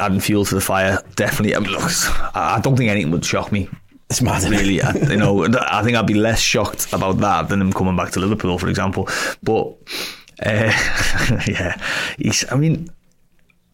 adding 0.00 0.20
fuel 0.20 0.44
to 0.44 0.54
the 0.54 0.60
fire. 0.60 0.98
Definitely. 1.16 1.54
I 1.54 1.60
mean, 1.60 1.70
look, 1.70 1.90
I 2.34 2.60
don't 2.62 2.76
think 2.76 2.90
anything 2.90 3.12
would 3.12 3.24
shock 3.24 3.52
me. 3.52 3.68
It's 4.10 4.20
mad. 4.20 4.42
Really, 4.42 4.82
I, 4.82 4.92
you 5.10 5.16
know, 5.16 5.44
I 5.44 5.82
think 5.82 5.96
I'd 5.96 6.06
be 6.06 6.14
less 6.14 6.40
shocked 6.40 6.92
about 6.92 7.18
that 7.18 7.48
than 7.48 7.60
him 7.60 7.72
coming 7.72 7.96
back 7.96 8.10
to 8.12 8.20
Liverpool, 8.20 8.58
for 8.58 8.68
example. 8.68 9.08
But 9.42 9.68
uh, 10.44 10.72
yeah, 11.48 11.80
he's. 12.18 12.44
I 12.50 12.56
mean, 12.56 12.88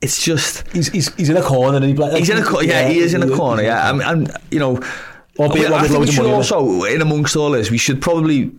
it's 0.01 0.23
just 0.23 0.67
He's, 0.69 0.89
he's, 0.89 1.13
he's 1.15 1.29
in 1.29 1.37
a 1.37 1.43
corner 1.43 1.77
and 1.77 1.85
he 1.87 1.95
like, 1.95 2.13
He's 2.17 2.31
in 2.31 2.39
a 2.39 2.45
corner. 2.45 2.67
Yeah, 2.69 2.89
he 2.89 2.99
is 2.99 3.15
in 3.15 3.23
a 3.23 3.37
corner. 3.37 3.63
Yeah, 3.63 3.89
I'm, 3.91 4.01
I'm 4.01 4.27
you 4.51 4.59
know, 4.59 4.81
Albeit 5.39 5.71
I, 5.71 5.87
think 5.87 6.01
we 6.01 6.11
should 6.11 6.27
also, 6.27 6.83
in 6.85 7.01
amongst 7.01 7.37
all 7.37 7.51
this, 7.53 7.71
we 7.71 7.79
should 7.79 8.03
probably 8.03 8.51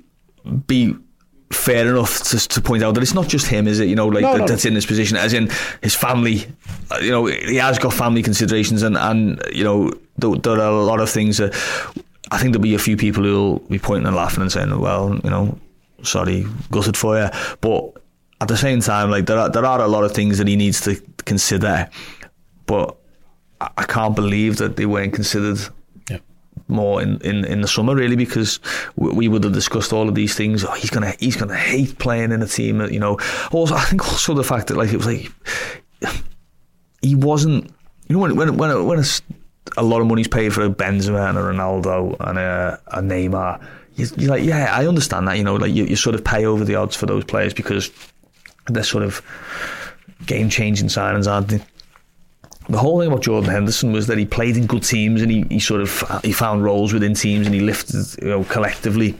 be 0.67 0.95
fair 1.51 1.87
enough 1.89 2.23
to, 2.23 2.37
to 2.47 2.61
point 2.61 2.83
out 2.83 2.93
that 2.95 3.01
it's 3.01 3.13
not 3.13 3.27
just 3.27 3.47
him, 3.47 3.67
is 3.67 3.79
it? 3.81 3.89
You 3.89 3.95
know, 3.95 4.07
like 4.07 4.21
No, 4.21 4.31
that, 4.33 4.39
no. 4.39 4.47
that's 4.47 4.63
in 4.63 4.75
this 4.75 4.85
position, 4.85 5.17
as 5.17 5.33
in 5.33 5.49
his 5.83 5.93
family. 5.93 6.45
uh, 6.89 6.99
You 7.01 7.11
know, 7.11 7.25
he 7.25 7.55
has 7.57 7.79
got 7.79 7.93
family 7.93 8.23
considerations, 8.23 8.81
and 8.83 8.95
and 8.97 9.41
you 9.51 9.63
know, 9.65 9.91
there, 10.17 10.33
there 10.35 10.53
are 10.61 10.71
a 10.71 10.83
lot 10.83 11.01
of 11.01 11.09
things 11.09 11.37
that 11.37 11.53
I 12.31 12.37
think 12.37 12.53
there'll 12.53 12.61
be 12.63 12.75
a 12.75 12.79
few 12.79 12.95
people 12.95 13.23
who'll 13.23 13.59
be 13.59 13.79
pointing 13.79 14.07
and 14.07 14.15
laughing 14.15 14.41
and 14.41 14.51
saying, 14.51 14.79
"Well, 14.79 15.19
you 15.23 15.29
know, 15.29 15.59
sorry, 16.03 16.45
gutted 16.71 16.95
for 16.95 17.19
you," 17.19 17.29
but 17.59 17.91
at 18.41 18.47
the 18.47 18.57
same 18.57 18.79
time, 18.81 19.09
like 19.11 19.25
there 19.25 19.37
are 19.37 19.49
there 19.49 19.65
are 19.65 19.81
a 19.81 19.87
lot 19.87 20.03
of 20.03 20.11
things 20.13 20.37
that 20.37 20.47
he 20.47 20.55
needs 20.55 20.81
to 20.81 20.95
consider, 21.25 21.89
but 22.65 22.95
I, 23.61 23.69
I 23.79 23.83
can't 23.83 24.15
believe 24.15 24.57
that 24.57 24.75
they 24.77 24.85
weren't 24.85 25.13
considered 25.13 25.59
more 26.67 27.01
in, 27.01 27.19
in, 27.21 27.45
in 27.45 27.61
the 27.61 27.67
summer 27.67 27.95
really 27.95 28.15
because 28.15 28.59
we, 28.95 29.09
we 29.09 29.27
would 29.27 29.43
have 29.43 29.53
discussed 29.53 29.91
all 29.91 30.07
of 30.07 30.13
these 30.13 30.35
things. 30.35 30.63
Oh, 30.63 30.71
he's 30.73 30.91
gonna 30.91 31.13
he's 31.19 31.35
gonna 31.35 31.55
hate 31.57 31.97
playing 31.97 32.31
in 32.31 32.41
a 32.43 32.47
team 32.47 32.77
that, 32.77 32.91
you 32.91 32.99
know. 32.99 33.17
Also 33.51 33.73
I 33.75 33.81
think 33.85 34.07
also 34.07 34.35
the 34.35 34.43
fact 34.43 34.67
that 34.67 34.77
like 34.77 34.93
it 34.93 34.97
was 34.97 35.07
like 35.07 35.31
he 37.01 37.15
wasn't 37.15 37.65
you 38.07 38.15
know 38.15 38.19
when 38.19 38.35
when 38.35 38.57
when, 38.57 38.85
when 38.85 38.99
it's 38.99 39.21
a 39.77 39.83
lot 39.83 40.01
of 40.01 40.07
money's 40.07 40.27
paid 40.27 40.53
for 40.53 40.63
a 40.63 40.69
Benzema 40.69 41.29
and 41.29 41.37
a 41.37 41.41
Ronaldo 41.41 42.15
and 42.19 42.37
a, 42.37 42.79
a 42.87 43.01
Neymar 43.01 43.61
you- 43.95 44.07
you're 44.17 44.29
like 44.29 44.43
yeah 44.43 44.69
I 44.75 44.85
understand 44.87 45.27
that 45.27 45.37
you 45.37 45.43
know 45.43 45.55
like 45.55 45.73
you, 45.73 45.85
you 45.85 45.95
sort 45.95 46.15
of 46.15 46.23
pay 46.23 46.45
over 46.45 46.63
the 46.63 46.75
odds 46.75 46.95
for 46.95 47.05
those 47.05 47.23
players 47.23 47.53
because 47.53 47.89
they're 48.73 48.83
sort 48.83 49.03
of 49.03 49.21
game 50.25 50.49
changing 50.49 50.87
signings 50.87 51.31
aren't 51.31 51.47
they 51.47 51.61
the 52.69 52.77
whole 52.77 52.99
thing 52.99 53.07
about 53.07 53.23
Jordan 53.23 53.49
Henderson 53.49 53.91
was 53.91 54.07
that 54.07 54.19
he 54.19 54.25
played 54.25 54.55
in 54.55 54.67
good 54.67 54.83
teams 54.83 55.23
and 55.23 55.31
he, 55.31 55.43
he 55.49 55.59
sort 55.59 55.81
of 55.81 56.21
he 56.23 56.31
found 56.31 56.63
roles 56.63 56.93
within 56.93 57.15
teams 57.15 57.47
and 57.47 57.55
he 57.55 57.61
lifted 57.61 58.05
you 58.21 58.29
know 58.29 58.43
collectively. 58.43 59.15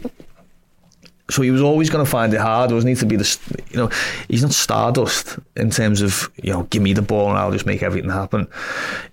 So 1.31 1.41
he 1.41 1.51
was 1.51 1.61
always 1.61 1.89
going 1.91 2.03
to 2.03 2.09
find 2.09 2.33
it 2.33 2.39
hard, 2.39 2.71
wasn't 2.71 2.89
he? 2.89 2.95
To 2.95 3.05
be 3.07 3.15
the 3.15 3.63
you 3.71 3.77
know 3.77 3.89
he's 4.27 4.43
not 4.43 4.51
stardust 4.51 5.39
in 5.55 5.71
terms 5.71 6.01
of 6.01 6.29
you 6.41 6.53
know 6.53 6.63
give 6.63 6.83
me 6.83 6.93
the 6.93 7.01
ball 7.01 7.29
and 7.29 7.39
I'll 7.39 7.51
just 7.51 7.65
make 7.65 7.81
everything 7.81 8.11
happen. 8.11 8.47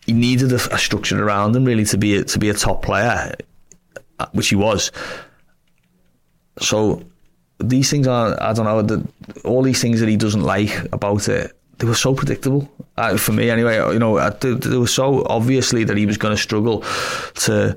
He 0.04 0.12
needed 0.12 0.52
a, 0.52 0.56
a 0.56 0.78
structure 0.78 1.22
around 1.22 1.56
him 1.56 1.64
really 1.64 1.86
to 1.86 1.96
be 1.96 2.16
a, 2.16 2.24
to 2.24 2.38
be 2.38 2.50
a 2.50 2.54
top 2.54 2.82
player, 2.82 3.34
uh, 4.18 4.26
which 4.32 4.48
he 4.48 4.56
was. 4.56 4.92
So 6.60 7.02
these 7.58 7.90
things 7.90 8.06
are 8.06 8.40
I 8.42 8.52
don't 8.52 8.64
know 8.64 8.82
the, 8.82 9.06
all 9.44 9.62
these 9.62 9.80
things 9.80 10.00
that 10.00 10.08
he 10.08 10.16
doesn't 10.16 10.42
like 10.42 10.72
about 10.92 11.28
it 11.28 11.52
they 11.78 11.86
were 11.86 11.94
so 11.94 12.14
predictable 12.14 12.70
uh, 12.96 13.16
for 13.16 13.32
me 13.32 13.50
anyway 13.50 13.76
you 13.92 13.98
know 13.98 14.16
uh, 14.16 14.30
they, 14.30 14.54
they 14.54 14.76
were 14.76 14.86
so 14.86 15.24
obviously 15.26 15.84
that 15.84 15.96
he 15.96 16.06
was 16.06 16.18
going 16.18 16.34
to 16.34 16.40
struggle 16.40 16.84
to 17.34 17.76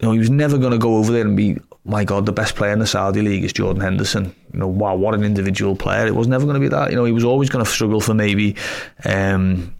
you 0.00 0.06
know 0.06 0.12
he 0.12 0.18
was 0.18 0.30
never 0.30 0.58
going 0.58 0.72
to 0.72 0.78
go 0.78 0.96
over 0.96 1.12
there 1.12 1.22
and 1.22 1.36
be 1.36 1.56
my 1.86 2.04
God, 2.04 2.26
the 2.26 2.32
best 2.32 2.56
player 2.56 2.72
in 2.72 2.80
the 2.80 2.86
Saudi 2.86 3.22
league 3.22 3.44
is 3.44 3.52
Jordan 3.52 3.80
Henderson. 3.80 4.34
You 4.52 4.58
know, 4.58 4.66
wow, 4.66 4.96
what 4.96 5.14
an 5.14 5.22
individual 5.22 5.76
player. 5.76 6.06
It 6.06 6.16
was 6.16 6.26
never 6.26 6.44
going 6.44 6.54
to 6.54 6.60
be 6.60 6.68
that. 6.68 6.90
You 6.90 6.96
know, 6.96 7.04
he 7.04 7.12
was 7.12 7.24
always 7.24 7.48
going 7.48 7.64
to 7.64 7.70
struggle 7.70 8.00
for 8.00 8.12
maybe 8.12 8.56
um, 9.04 9.75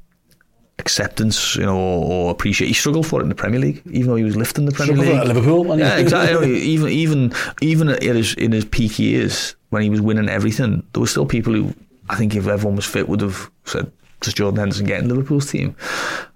acceptance, 0.79 1.57
you 1.57 1.65
know, 1.65 1.79
or, 1.79 2.31
appreciate. 2.31 2.69
He 2.69 2.75
struggled 2.75 3.07
for 3.07 3.21
it 3.21 3.25
in 3.25 3.29
the 3.29 3.35
Premier 3.35 3.61
League, 3.61 3.83
even 3.87 4.09
though 4.09 4.17
he 4.17 4.25
was 4.25 4.37
lifting 4.37 4.67
the 4.67 4.73
Premier 4.73 4.95
Struggled 4.95 5.15
League. 5.15 5.29
at 5.29 5.35
Liverpool, 5.35 5.79
yeah, 5.79 5.97
exactly. 5.97 6.59
even 6.59 6.89
even 6.89 7.33
even 7.61 7.89
in 7.89 8.17
his 8.17 8.35
in 8.35 8.53
his 8.53 8.65
peak 8.65 8.99
years 8.99 9.57
when 9.71 9.83
he 9.83 9.91
was 9.91 10.01
winning 10.01 10.29
everything, 10.29 10.87
there 10.93 11.01
were 11.01 11.07
still 11.07 11.27
people 11.27 11.53
who 11.53 11.75
I 12.09 12.17
think 12.17 12.35
if 12.35 12.47
everyone 12.47 12.77
was 12.77 12.87
fit 12.87 13.09
would 13.09 13.21
have 13.21 13.51
said, 13.65 13.91
"Does 14.21 14.35
Jordan 14.35 14.59
Henderson 14.59 14.87
get 14.87 15.01
in 15.01 15.09
Liverpool's 15.09 15.51
team?" 15.51 15.75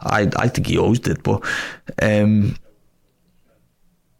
I 0.00 0.30
I 0.36 0.48
think 0.48 0.66
he 0.66 0.78
always 0.78 1.00
did, 1.00 1.22
but. 1.22 1.44
Um, 2.00 2.56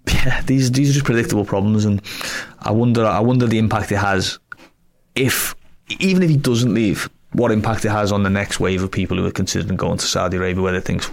yeah, 0.07 0.41
these 0.43 0.73
these 0.73 0.91
are 0.91 0.95
just 0.95 1.05
predictable 1.05 1.45
problems, 1.45 1.85
and 1.85 2.03
I 2.59 2.73
wonder 2.73 3.05
I 3.05 3.21
wonder 3.21 3.47
the 3.47 3.59
impact 3.59 3.93
it 3.93 3.99
has 3.99 4.39
if 5.15 5.55
even 5.99 6.23
if 6.23 6.31
he 6.31 6.37
doesn't 6.37 6.73
leave, 6.73 7.09
what 7.33 7.53
impact 7.53 7.85
it 7.85 7.91
has 7.91 8.11
on 8.11 8.23
the 8.23 8.31
next 8.31 8.59
wave 8.59 8.83
of 8.83 8.91
people 8.91 9.17
who 9.17 9.25
are 9.25 9.31
considering 9.31 9.77
going 9.77 9.99
to 9.99 10.07
Saudi 10.07 10.37
Arabia, 10.37 10.63
where 10.63 10.73
they 10.73 10.81
think, 10.81 11.05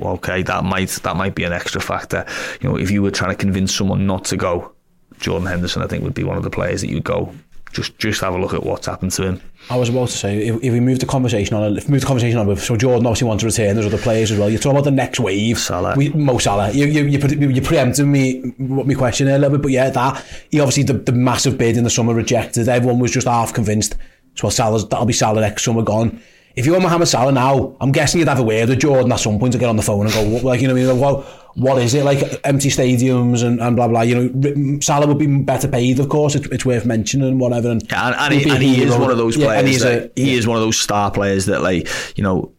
okay, 0.00 0.42
that 0.42 0.64
might 0.64 0.88
that 0.88 1.16
might 1.16 1.34
be 1.34 1.44
an 1.44 1.52
extra 1.52 1.80
factor. 1.80 2.24
You 2.60 2.70
know, 2.70 2.76
if 2.76 2.90
you 2.90 3.02
were 3.02 3.10
trying 3.10 3.30
to 3.30 3.36
convince 3.36 3.74
someone 3.74 4.06
not 4.06 4.24
to 4.26 4.36
go, 4.36 4.72
Jordan 5.18 5.46
Henderson, 5.46 5.82
I 5.82 5.86
think, 5.86 6.02
would 6.02 6.14
be 6.14 6.24
one 6.24 6.38
of 6.38 6.44
the 6.44 6.50
players 6.50 6.80
that 6.80 6.88
you'd 6.88 7.04
go. 7.04 7.34
Just 7.72 7.96
just 7.98 8.20
have 8.22 8.34
a 8.34 8.38
look 8.38 8.52
at 8.52 8.64
what's 8.64 8.86
happened 8.86 9.12
to 9.12 9.22
him. 9.24 9.40
I 9.68 9.76
was 9.76 9.90
about 9.90 10.08
to 10.08 10.16
say, 10.16 10.48
if, 10.48 10.56
if 10.56 10.72
we 10.72 10.80
move 10.80 10.98
the 10.98 11.06
conversation 11.06 11.54
on, 11.54 11.76
if 11.76 11.86
we 11.86 11.92
move 11.92 12.00
the 12.00 12.06
conversation 12.06 12.36
on 12.38 12.48
with, 12.48 12.60
so 12.60 12.74
Jordan 12.74 13.06
obviously 13.06 13.28
wants 13.28 13.42
to 13.42 13.46
return, 13.46 13.76
there's 13.76 13.86
other 13.86 14.02
players 14.02 14.32
as 14.32 14.38
well. 14.40 14.50
You're 14.50 14.58
talking 14.58 14.72
about 14.72 14.84
the 14.84 14.90
next 14.90 15.20
wave. 15.20 15.56
Salah. 15.56 15.94
We, 15.96 16.08
Mo 16.08 16.38
Salah. 16.38 16.72
You, 16.72 16.86
you, 16.86 17.04
you, 17.04 17.48
you 17.50 17.62
preempted 17.62 18.06
me, 18.06 18.40
what 18.56 18.88
my 18.88 18.94
question 18.94 19.28
a 19.28 19.38
little 19.38 19.58
bit, 19.58 19.62
but 19.62 19.70
yeah, 19.70 19.88
that, 19.90 20.26
he 20.50 20.58
obviously, 20.58 20.82
the, 20.82 20.94
the 20.94 21.12
massive 21.12 21.58
bid 21.58 21.76
in 21.76 21.84
the 21.84 21.90
summer 21.90 22.12
rejected. 22.12 22.68
Everyone 22.68 22.98
was 22.98 23.12
just 23.12 23.28
half 23.28 23.54
convinced. 23.54 23.94
So 24.40 24.46
well, 24.46 24.50
Salah's, 24.50 24.88
that'll 24.88 25.04
be 25.04 25.12
Salah 25.12 25.42
next 25.42 25.64
summer 25.64 25.82
gone. 25.82 26.22
If 26.56 26.64
you 26.64 26.72
were 26.72 26.80
Mohamed 26.80 27.08
Salah 27.08 27.30
now, 27.30 27.76
I'm 27.80 27.92
guessing 27.92 28.18
you'd 28.20 28.28
have 28.28 28.40
a 28.40 28.42
word 28.42 28.70
with 28.70 28.80
Jordan 28.80 29.12
at 29.12 29.20
some 29.20 29.38
point 29.38 29.52
to 29.52 29.58
get 29.58 29.68
on 29.68 29.76
the 29.76 29.82
phone 29.82 30.06
and 30.06 30.14
go, 30.14 30.28
what, 30.28 30.42
like, 30.44 30.60
you 30.62 30.66
know 30.68 30.74
what 30.74 30.80
I 30.80 30.84
mean? 30.86 31.00
Like, 31.00 31.14
what, 31.14 31.26
what 31.56 31.82
is 31.82 31.92
it? 31.94 32.04
Like 32.04 32.40
empty 32.44 32.70
stadiums 32.70 33.44
and, 33.44 33.60
and 33.60 33.76
blah, 33.76 33.86
blah. 33.86 34.00
You 34.00 34.30
know, 34.30 34.80
Salah 34.80 35.06
would 35.06 35.18
be 35.18 35.26
better 35.42 35.68
paid, 35.68 36.00
of 36.00 36.08
course. 36.08 36.34
It's, 36.34 36.46
it's 36.48 36.64
worth 36.64 36.86
mentioning, 36.86 37.38
whatever. 37.38 37.70
And, 37.70 37.82
Yeah, 37.90 38.06
and, 38.08 38.16
and, 38.16 38.34
he, 38.34 38.50
and 38.50 38.62
he 38.62 38.82
is 38.82 38.96
one 38.96 39.10
of 39.10 39.18
those 39.18 39.36
Yeah, 39.36 39.46
players. 39.46 39.58
and 39.58 39.68
he's 39.68 39.82
that, 39.82 40.12
a, 40.16 40.20
he 40.22 40.34
is 40.34 40.46
one 40.46 40.56
of 40.56 40.62
those 40.62 40.78
star 40.78 41.10
players 41.10 41.46
that, 41.46 41.62
like, 41.62 41.86
you 42.16 42.24
know, 42.24 42.50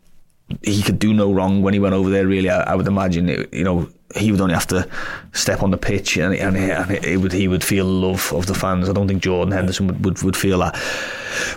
he 0.63 0.83
could 0.83 0.99
do 0.99 1.13
no 1.13 1.33
wrong 1.33 1.61
when 1.61 1.73
he 1.73 1.79
went 1.79 1.95
over 1.95 2.09
there. 2.09 2.27
Really, 2.27 2.49
I, 2.49 2.61
I 2.61 2.75
would 2.75 2.87
imagine, 2.87 3.27
it, 3.27 3.53
you 3.53 3.63
know, 3.63 3.89
he 4.15 4.31
would 4.31 4.41
only 4.41 4.53
have 4.53 4.67
to 4.67 4.87
step 5.33 5.63
on 5.63 5.71
the 5.71 5.77
pitch, 5.77 6.17
and, 6.17 6.33
and, 6.35 6.57
and 6.57 7.21
would 7.21 7.31
he 7.31 7.47
would 7.47 7.63
feel 7.63 7.85
love 7.85 8.33
of 8.33 8.45
the 8.45 8.53
fans. 8.53 8.89
I 8.89 8.93
don't 8.93 9.07
think 9.07 9.23
Jordan 9.23 9.51
Henderson 9.51 9.87
would, 9.87 10.05
would, 10.05 10.23
would 10.23 10.37
feel 10.37 10.59
that. 10.59 10.79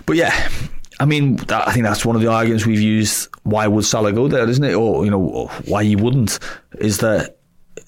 But 0.05 0.15
yeah. 0.15 0.49
I 0.97 1.03
mean, 1.03 1.35
that, 1.35 1.67
I 1.67 1.73
think 1.73 1.83
that's 1.83 2.05
one 2.05 2.15
of 2.15 2.21
the 2.21 2.29
arguments 2.29 2.65
we've 2.65 2.79
used. 2.79 3.27
Why 3.43 3.67
would 3.67 3.83
Salah 3.83 4.13
go 4.13 4.29
there, 4.29 4.47
isn't 4.47 4.63
it? 4.63 4.75
Or 4.75 5.03
you 5.03 5.11
know, 5.11 5.51
why 5.65 5.83
he 5.83 5.97
wouldn't? 5.97 6.39
Is 6.79 6.99
that 6.99 7.37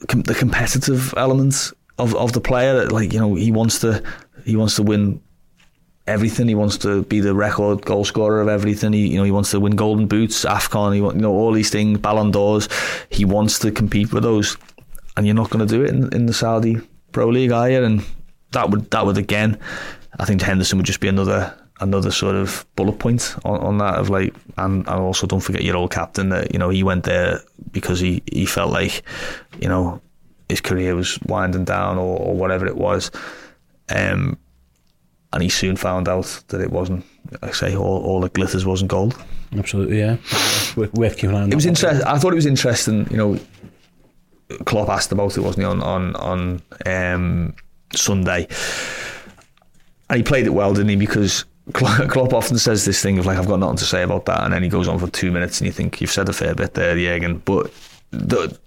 com- 0.09 0.23
the 0.23 0.35
competitive 0.35 1.13
element 1.15 1.71
of, 1.99 2.13
of 2.15 2.33
the 2.33 2.41
player? 2.41 2.75
That 2.75 2.91
like 2.91 3.13
you 3.13 3.19
know, 3.21 3.35
he 3.35 3.49
wants 3.49 3.79
to 3.79 4.03
he 4.43 4.57
wants 4.57 4.75
to 4.75 4.83
win 4.83 5.21
everything. 6.07 6.47
He 6.47 6.55
wants 6.55 6.77
to 6.79 7.03
be 7.03 7.19
the 7.19 7.35
record 7.35 7.85
goal 7.85 8.05
scorer 8.05 8.41
of 8.41 8.47
everything. 8.47 8.93
He, 8.93 9.07
you 9.07 9.17
know, 9.17 9.23
he 9.23 9.31
wants 9.31 9.51
to 9.51 9.59
win 9.59 9.75
golden 9.75 10.07
boots, 10.07 10.45
Afcon. 10.45 10.93
He 10.93 10.99
you 10.99 11.21
know, 11.21 11.33
all 11.33 11.51
these 11.51 11.69
things, 11.69 11.99
Ballon 11.99 12.31
d'Ors. 12.31 12.69
He 13.09 13.25
wants 13.25 13.59
to 13.59 13.71
compete 13.71 14.13
with 14.13 14.23
those, 14.23 14.57
and 15.15 15.25
you're 15.25 15.35
not 15.35 15.49
going 15.49 15.65
to 15.67 15.71
do 15.71 15.83
it 15.83 15.89
in, 15.89 16.13
in 16.13 16.25
the 16.25 16.33
Saudi 16.33 16.77
Pro 17.11 17.29
League, 17.29 17.51
are 17.51 17.69
you? 17.69 17.83
And 17.83 18.03
that 18.51 18.69
would 18.69 18.89
that 18.91 19.05
would 19.05 19.17
again, 19.17 19.59
I 20.19 20.25
think 20.25 20.41
Henderson 20.41 20.77
would 20.77 20.85
just 20.85 20.99
be 20.99 21.07
another 21.07 21.53
another 21.79 22.09
sort 22.09 22.35
of 22.35 22.65
bullet 22.75 22.97
point 22.97 23.35
on, 23.45 23.59
on 23.59 23.77
that 23.77 23.95
of 23.95 24.09
like, 24.09 24.33
and, 24.57 24.79
and 24.87 24.89
also 24.89 25.27
don't 25.27 25.41
forget 25.41 25.63
your 25.63 25.77
old 25.77 25.91
captain 25.91 26.29
that 26.29 26.51
you 26.51 26.59
know 26.59 26.69
he 26.69 26.83
went 26.83 27.03
there 27.03 27.39
because 27.71 27.99
he 27.99 28.23
he 28.31 28.45
felt 28.45 28.71
like, 28.71 29.03
you 29.61 29.67
know, 29.67 30.01
his 30.49 30.61
career 30.61 30.95
was 30.95 31.19
winding 31.23 31.65
down 31.65 31.97
or, 31.97 32.19
or 32.19 32.35
whatever 32.35 32.65
it 32.65 32.77
was. 32.77 33.11
Um, 33.89 34.37
and 35.37 35.43
he 35.43 35.49
soon 35.49 35.75
found 35.75 36.09
out 36.09 36.41
that 36.47 36.61
it 36.61 36.71
wasn't. 36.71 37.05
Like 37.43 37.51
I 37.51 37.51
say 37.51 37.75
all, 37.75 38.03
all 38.03 38.21
that 38.21 38.33
glitters 38.33 38.65
wasn't 38.65 38.89
gold. 38.89 39.15
Absolutely, 39.55 39.99
yeah. 39.99 40.15
Worth, 40.75 40.91
worth 40.95 41.15
keeping 41.15 41.35
on 41.35 41.51
It 41.51 41.53
was 41.53 41.67
interesting. 41.67 42.07
I 42.07 42.17
thought 42.17 42.33
it 42.33 42.37
was 42.37 42.47
interesting. 42.47 43.07
You 43.11 43.17
know, 43.17 43.39
Klopp 44.65 44.89
asked 44.89 45.11
about 45.11 45.37
it, 45.37 45.41
wasn't 45.41 45.59
he, 45.59 45.65
on 45.65 45.83
on 45.83 46.15
on 46.15 46.61
um, 46.87 47.55
Sunday, 47.93 48.47
and 50.09 50.17
he 50.17 50.23
played 50.23 50.47
it 50.47 50.55
well, 50.55 50.73
didn't 50.73 50.89
he? 50.89 50.95
Because 50.95 51.45
Klo- 51.73 52.09
Klopp 52.09 52.33
often 52.33 52.57
says 52.57 52.83
this 52.83 52.99
thing 53.03 53.19
of 53.19 53.27
like, 53.27 53.37
"I've 53.37 53.47
got 53.47 53.59
nothing 53.59 53.77
to 53.77 53.85
say 53.85 54.01
about 54.01 54.25
that," 54.25 54.43
and 54.43 54.51
then 54.51 54.63
he 54.63 54.69
goes 54.69 54.87
on 54.87 54.97
for 54.97 55.07
two 55.07 55.31
minutes, 55.31 55.59
and 55.59 55.67
you 55.67 55.71
think 55.71 56.01
you've 56.01 56.09
said 56.09 56.29
a 56.29 56.33
fair 56.33 56.55
bit 56.55 56.73
there, 56.73 56.95
Jürgen. 56.95 57.45
But 57.45 57.71
the, 58.09 58.57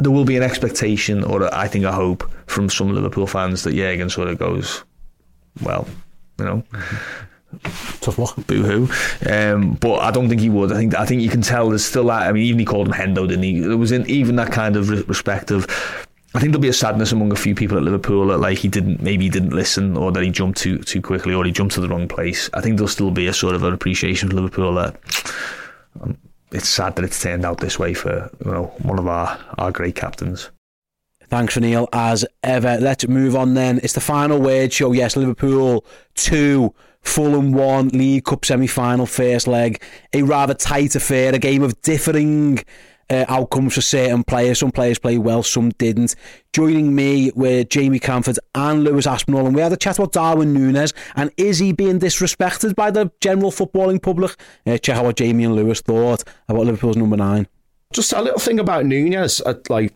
there 0.00 0.10
will 0.10 0.24
be 0.24 0.36
an 0.36 0.42
expectation, 0.42 1.22
or 1.24 1.52
I 1.54 1.68
think 1.68 1.84
a 1.84 1.92
hope 1.92 2.28
from 2.46 2.68
some 2.68 2.92
Liverpool 2.94 3.26
fans 3.26 3.62
that 3.64 3.74
Jürgen 3.74 4.10
sort 4.10 4.28
of 4.28 4.38
goes, 4.38 4.84
well, 5.62 5.86
you 6.38 6.44
know, 6.44 6.62
Tough 8.00 8.18
luck. 8.18 8.46
boo 8.46 8.62
hoo. 8.62 8.88
Um, 9.28 9.74
but 9.74 9.98
I 9.98 10.10
don't 10.12 10.28
think 10.28 10.40
he 10.40 10.48
would. 10.48 10.70
I 10.72 10.76
think 10.76 10.94
I 10.94 11.04
think 11.04 11.20
you 11.20 11.28
can 11.28 11.42
tell 11.42 11.68
there's 11.68 11.84
still 11.84 12.06
that. 12.06 12.22
I 12.28 12.32
mean, 12.32 12.44
even 12.44 12.60
he 12.60 12.64
called 12.64 12.86
him 12.86 12.94
Hendo, 12.94 13.26
didn't 13.28 13.42
he? 13.42 13.58
There 13.60 13.76
was 13.76 13.90
in, 13.92 14.08
even 14.08 14.36
that 14.36 14.52
kind 14.52 14.76
of 14.76 14.88
re- 14.88 15.02
respect 15.02 15.50
of. 15.50 15.66
I 16.32 16.38
think 16.38 16.52
there'll 16.52 16.62
be 16.62 16.68
a 16.68 16.72
sadness 16.72 17.10
among 17.10 17.32
a 17.32 17.36
few 17.36 17.56
people 17.56 17.76
at 17.76 17.82
Liverpool 17.82 18.28
that 18.28 18.38
like 18.38 18.56
he 18.58 18.68
didn't 18.68 19.02
maybe 19.02 19.24
he 19.24 19.30
didn't 19.30 19.50
listen 19.50 19.96
or 19.96 20.12
that 20.12 20.22
he 20.22 20.30
jumped 20.30 20.58
too 20.58 20.78
too 20.78 21.02
quickly 21.02 21.34
or 21.34 21.44
he 21.44 21.50
jumped 21.50 21.74
to 21.74 21.80
the 21.80 21.88
wrong 21.88 22.06
place. 22.06 22.48
I 22.54 22.60
think 22.60 22.76
there'll 22.76 22.86
still 22.86 23.10
be 23.10 23.26
a 23.26 23.32
sort 23.32 23.56
of 23.56 23.64
an 23.64 23.74
appreciation 23.74 24.28
for 24.28 24.36
Liverpool 24.36 24.72
that 24.76 24.94
um, 26.00 26.16
it's 26.52 26.68
sad 26.68 26.96
that 26.96 27.04
it's 27.04 27.20
turned 27.20 27.44
out 27.44 27.58
this 27.58 27.78
way 27.78 27.94
for 27.94 28.30
you 28.44 28.50
know 28.50 28.64
one 28.82 28.98
of 28.98 29.06
our 29.06 29.38
our 29.58 29.70
great 29.70 29.94
captains. 29.94 30.50
Thanks 31.28 31.56
Neil, 31.56 31.88
as 31.92 32.26
ever. 32.42 32.78
Let's 32.80 33.06
move 33.06 33.36
on 33.36 33.54
then. 33.54 33.78
It's 33.84 33.92
the 33.92 34.00
final 34.00 34.40
word 34.40 34.72
show. 34.72 34.90
Yes, 34.90 35.16
Liverpool 35.16 35.84
2, 36.16 36.74
Fulham 37.02 37.52
1, 37.52 37.90
League 37.90 38.24
Cup 38.24 38.44
semi 38.44 38.66
final, 38.66 39.06
first 39.06 39.46
leg. 39.46 39.80
A 40.12 40.22
rather 40.22 40.54
tight 40.54 40.96
affair, 40.96 41.32
a 41.32 41.38
game 41.38 41.62
of 41.62 41.80
differing 41.82 42.64
uh, 43.10 43.24
outcomes 43.28 43.74
for 43.74 43.80
certain 43.80 44.24
players. 44.24 44.60
Some 44.60 44.70
players 44.70 44.98
played 44.98 45.18
well, 45.18 45.42
some 45.42 45.70
didn't. 45.70 46.14
Joining 46.52 46.94
me 46.94 47.30
were 47.34 47.64
Jamie 47.64 47.98
Camford 47.98 48.38
and 48.54 48.84
Lewis 48.84 49.06
Aspinall, 49.06 49.46
and 49.46 49.54
we 49.54 49.60
had 49.62 49.72
a 49.72 49.76
chat 49.76 49.98
about 49.98 50.12
Darwin 50.12 50.52
Nunez 50.52 50.92
and 51.16 51.30
is 51.36 51.58
he 51.58 51.72
being 51.72 51.98
disrespected 52.00 52.74
by 52.74 52.90
the 52.90 53.10
general 53.20 53.50
footballing 53.50 54.00
public? 54.02 54.36
Uh, 54.66 54.78
check 54.78 54.96
out 54.96 55.04
what 55.04 55.16
Jamie 55.16 55.44
and 55.44 55.54
Lewis 55.54 55.80
thought 55.80 56.24
about 56.48 56.66
Liverpool's 56.66 56.96
number 56.96 57.16
nine. 57.16 57.46
Just 57.92 58.12
a 58.12 58.22
little 58.22 58.38
thing 58.38 58.60
about 58.60 58.86
Nunez. 58.86 59.40
uh, 59.44 59.54
Like, 59.68 59.92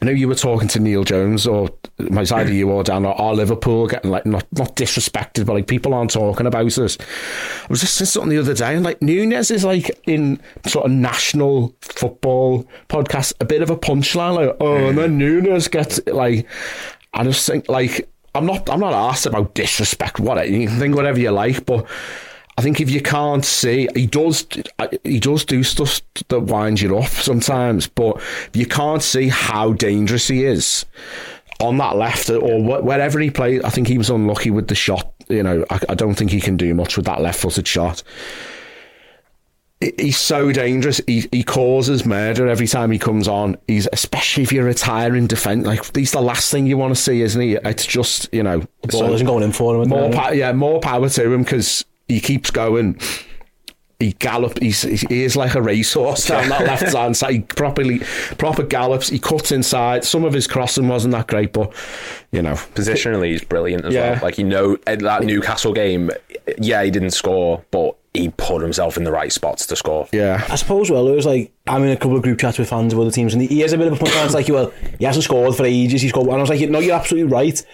I 0.00 0.04
know 0.04 0.12
you 0.12 0.28
were 0.28 0.36
talking 0.36 0.68
to 0.68 0.78
Neil 0.78 1.02
Jones, 1.02 1.44
or 1.46 1.70
it 1.98 2.10
was 2.10 2.30
either 2.30 2.52
you 2.52 2.70
or 2.70 2.84
Dan, 2.84 3.04
or, 3.04 3.20
or 3.20 3.34
Liverpool 3.34 3.88
getting 3.88 4.12
like 4.12 4.24
not 4.26 4.46
not 4.52 4.76
disrespected, 4.76 5.44
but 5.46 5.54
like 5.54 5.66
people 5.66 5.92
aren't 5.92 6.12
talking 6.12 6.46
about 6.46 6.78
us. 6.78 6.98
I 7.00 7.66
was 7.68 7.80
just 7.80 7.94
saying 7.96 8.06
something 8.06 8.30
the 8.30 8.38
other 8.38 8.54
day, 8.54 8.76
and 8.76 8.84
like 8.84 9.02
Nunez 9.02 9.50
is 9.50 9.64
like 9.64 9.90
in 10.06 10.40
sort 10.66 10.86
of 10.86 10.92
national 10.92 11.74
football 11.80 12.68
podcast, 12.88 13.32
a 13.40 13.44
bit 13.44 13.60
of 13.60 13.70
a 13.70 13.76
punchline, 13.76 14.36
like 14.36 14.56
oh, 14.60 14.88
and 14.88 14.98
then 14.98 15.18
Nunez 15.18 15.68
gets 15.68 16.00
like. 16.06 16.46
I 17.14 17.24
just 17.24 17.46
think 17.46 17.68
like 17.68 18.08
I'm 18.34 18.46
not 18.46 18.70
I'm 18.70 18.80
not 18.80 18.92
asked 18.92 19.26
about 19.26 19.54
disrespect. 19.54 20.20
What 20.20 20.48
you 20.48 20.68
can 20.68 20.78
think 20.78 20.94
whatever 20.94 21.18
you 21.18 21.30
like, 21.30 21.66
but. 21.66 21.86
I 22.58 22.60
think 22.60 22.80
if 22.80 22.90
you 22.90 23.00
can't 23.00 23.44
see, 23.44 23.88
he 23.94 24.06
does. 24.08 24.44
He 25.04 25.20
does 25.20 25.44
do 25.44 25.62
stuff 25.62 26.00
that 26.26 26.40
winds 26.40 26.82
you 26.82 26.98
up 26.98 27.06
sometimes. 27.08 27.86
But 27.86 28.20
you 28.52 28.66
can't 28.66 29.00
see 29.00 29.28
how 29.28 29.74
dangerous 29.74 30.26
he 30.26 30.44
is 30.44 30.84
on 31.60 31.76
that 31.78 31.94
left 31.94 32.28
or 32.30 32.60
wh- 32.60 32.84
wherever 32.84 33.20
he 33.20 33.30
played, 33.30 33.62
I 33.64 33.70
think 33.70 33.86
he 33.86 33.96
was 33.96 34.10
unlucky 34.10 34.50
with 34.50 34.66
the 34.66 34.74
shot. 34.74 35.12
You 35.28 35.44
know, 35.44 35.64
I, 35.70 35.78
I 35.88 35.94
don't 35.94 36.14
think 36.14 36.32
he 36.32 36.40
can 36.40 36.56
do 36.56 36.74
much 36.74 36.96
with 36.96 37.06
that 37.06 37.20
left-footed 37.20 37.66
shot. 37.68 38.02
He's 39.96 40.16
so 40.18 40.50
dangerous. 40.50 41.00
He 41.06 41.28
he 41.30 41.44
causes 41.44 42.04
murder 42.04 42.48
every 42.48 42.66
time 42.66 42.90
he 42.90 42.98
comes 42.98 43.28
on. 43.28 43.56
He's 43.68 43.86
especially 43.92 44.42
if 44.42 44.52
you're 44.52 44.64
retiring 44.64 45.28
defence. 45.28 45.64
Like 45.64 45.94
he's 45.96 46.10
the 46.10 46.20
last 46.20 46.50
thing 46.50 46.66
you 46.66 46.76
want 46.76 46.96
to 46.96 47.00
see, 47.00 47.22
isn't 47.22 47.40
he? 47.40 47.54
It's 47.54 47.86
just 47.86 48.28
you 48.34 48.42
know 48.42 48.66
The 48.82 48.88
ball 48.88 49.12
isn't 49.14 49.24
going 49.28 49.44
in 49.44 49.52
for 49.52 49.80
him. 49.80 49.88
more 49.88 50.10
power, 50.10 50.34
yeah, 50.34 50.50
more 50.52 50.80
power 50.80 51.08
to 51.08 51.32
him 51.32 51.44
because 51.44 51.84
he 52.08 52.20
keeps 52.20 52.50
going. 52.50 52.98
He 54.00 54.12
gallops. 54.12 54.60
He's 54.60 54.82
he 54.82 55.24
is 55.24 55.34
like 55.34 55.56
a 55.56 55.60
racehorse 55.62 56.26
down 56.28 56.48
that 56.50 56.60
left 56.64 56.92
hand 56.94 57.16
side. 57.16 57.32
He 57.32 57.40
properly 57.40 57.98
proper 58.38 58.62
gallops. 58.62 59.08
He 59.08 59.18
cuts 59.18 59.50
inside. 59.50 60.04
Some 60.04 60.24
of 60.24 60.32
his 60.32 60.46
crossing 60.46 60.86
wasn't 60.86 61.12
that 61.14 61.26
great, 61.26 61.52
but 61.52 61.74
you 62.30 62.40
know, 62.42 62.52
Positionally, 62.52 63.32
he's 63.32 63.42
brilliant 63.42 63.84
as 63.84 63.94
Yeah. 63.94 64.12
well. 64.12 64.20
Like 64.22 64.38
you 64.38 64.44
know, 64.44 64.76
that 64.86 65.24
Newcastle 65.24 65.72
game, 65.72 66.12
yeah, 66.58 66.84
he 66.84 66.92
didn't 66.92 67.10
score, 67.10 67.64
but 67.72 67.96
he 68.14 68.28
put 68.30 68.62
himself 68.62 68.96
in 68.96 69.02
the 69.04 69.10
right 69.12 69.32
spots 69.32 69.66
to 69.66 69.74
score. 69.76 70.06
Yeah. 70.12 70.44
I 70.48 70.54
suppose, 70.56 70.90
well, 70.90 71.06
it 71.08 71.14
was 71.16 71.26
like, 71.26 71.52
I'm 71.66 71.82
in 71.84 71.90
a 71.90 71.96
couple 71.96 72.16
of 72.16 72.22
group 72.22 72.38
chats 72.38 72.58
with 72.58 72.68
fans 72.68 72.92
of 72.92 72.98
other 73.00 73.10
teams, 73.10 73.32
and 73.34 73.42
he 73.42 73.60
has 73.60 73.72
a 73.72 73.78
bit 73.78 73.86
of 73.88 73.92
a 73.94 73.96
point 73.96 74.12
it's 74.16 74.32
like, 74.34 74.48
well, 74.48 74.72
he 74.98 75.04
hasn't 75.04 75.24
scored 75.24 75.54
for 75.56 75.64
ages, 75.66 76.02
he's 76.02 76.10
scored, 76.12 76.26
and 76.28 76.36
I 76.36 76.40
was 76.40 76.50
like, 76.50 76.68
no, 76.70 76.78
you're 76.78 76.94
absolutely 76.96 77.30
right. 77.32 77.64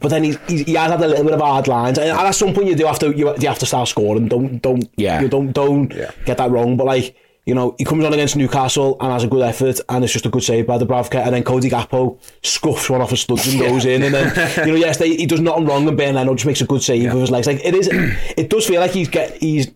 But 0.00 0.08
then 0.08 0.24
he, 0.24 0.36
he, 0.48 0.62
he 0.64 0.74
has 0.74 0.90
had 0.90 1.00
a 1.02 1.06
little 1.08 1.24
bit 1.24 1.34
of 1.34 1.40
hard 1.40 1.66
lines, 1.68 1.98
and 1.98 2.08
at 2.10 2.30
some 2.32 2.52
point 2.54 2.68
you 2.68 2.74
do 2.76 2.86
have 2.86 2.98
to 3.00 3.10
you, 3.16 3.34
you 3.38 3.48
have 3.48 3.58
to 3.60 3.66
start 3.66 3.88
scoring. 3.88 4.28
Don't 4.28 4.60
don't 4.60 4.88
Yeah. 4.96 5.20
you 5.20 5.28
don't 5.28 5.52
don't 5.52 5.92
Yeah. 5.92 6.10
get 6.26 6.38
that 6.38 6.50
wrong. 6.50 6.76
But 6.76 6.86
like 6.86 7.16
you 7.46 7.54
know, 7.54 7.74
he 7.76 7.84
comes 7.84 8.02
on 8.06 8.12
against 8.14 8.36
Newcastle 8.36 8.96
and 9.02 9.12
has 9.12 9.22
a 9.22 9.26
good 9.26 9.42
effort, 9.42 9.78
and 9.90 10.02
it's 10.02 10.12
just 10.14 10.24
a 10.24 10.30
good 10.30 10.42
save 10.42 10.66
by 10.66 10.78
Dubravka, 10.78 11.16
and 11.26 11.34
then 11.34 11.42
Cody 11.44 11.68
Gakpo 11.68 12.18
scuffs 12.42 12.88
one 12.88 13.02
off 13.02 13.10
his 13.10 13.20
studs 13.20 13.46
and 13.52 13.60
goes 13.68 13.84
in, 13.84 14.02
and 14.02 14.14
then 14.14 14.66
you 14.66 14.72
know, 14.72 14.78
yes, 14.78 14.96
they, 14.96 15.14
he 15.14 15.26
does 15.26 15.40
nothing 15.40 15.66
wrong, 15.66 15.86
and 15.86 15.94
Bernd 15.96 16.16
Leno 16.16 16.32
just 16.34 16.46
makes 16.46 16.62
a 16.62 16.66
good 16.66 16.82
save 16.82 17.12
with 17.12 17.20
his 17.20 17.30
legs. 17.30 17.46
Like 17.46 17.60
it 17.62 17.74
is, 17.74 17.88
it 18.36 18.48
does 18.48 18.66
feel 18.66 18.80
like 18.80 18.92
he's 18.92 19.08
get 19.08 19.36
he's 19.42 19.70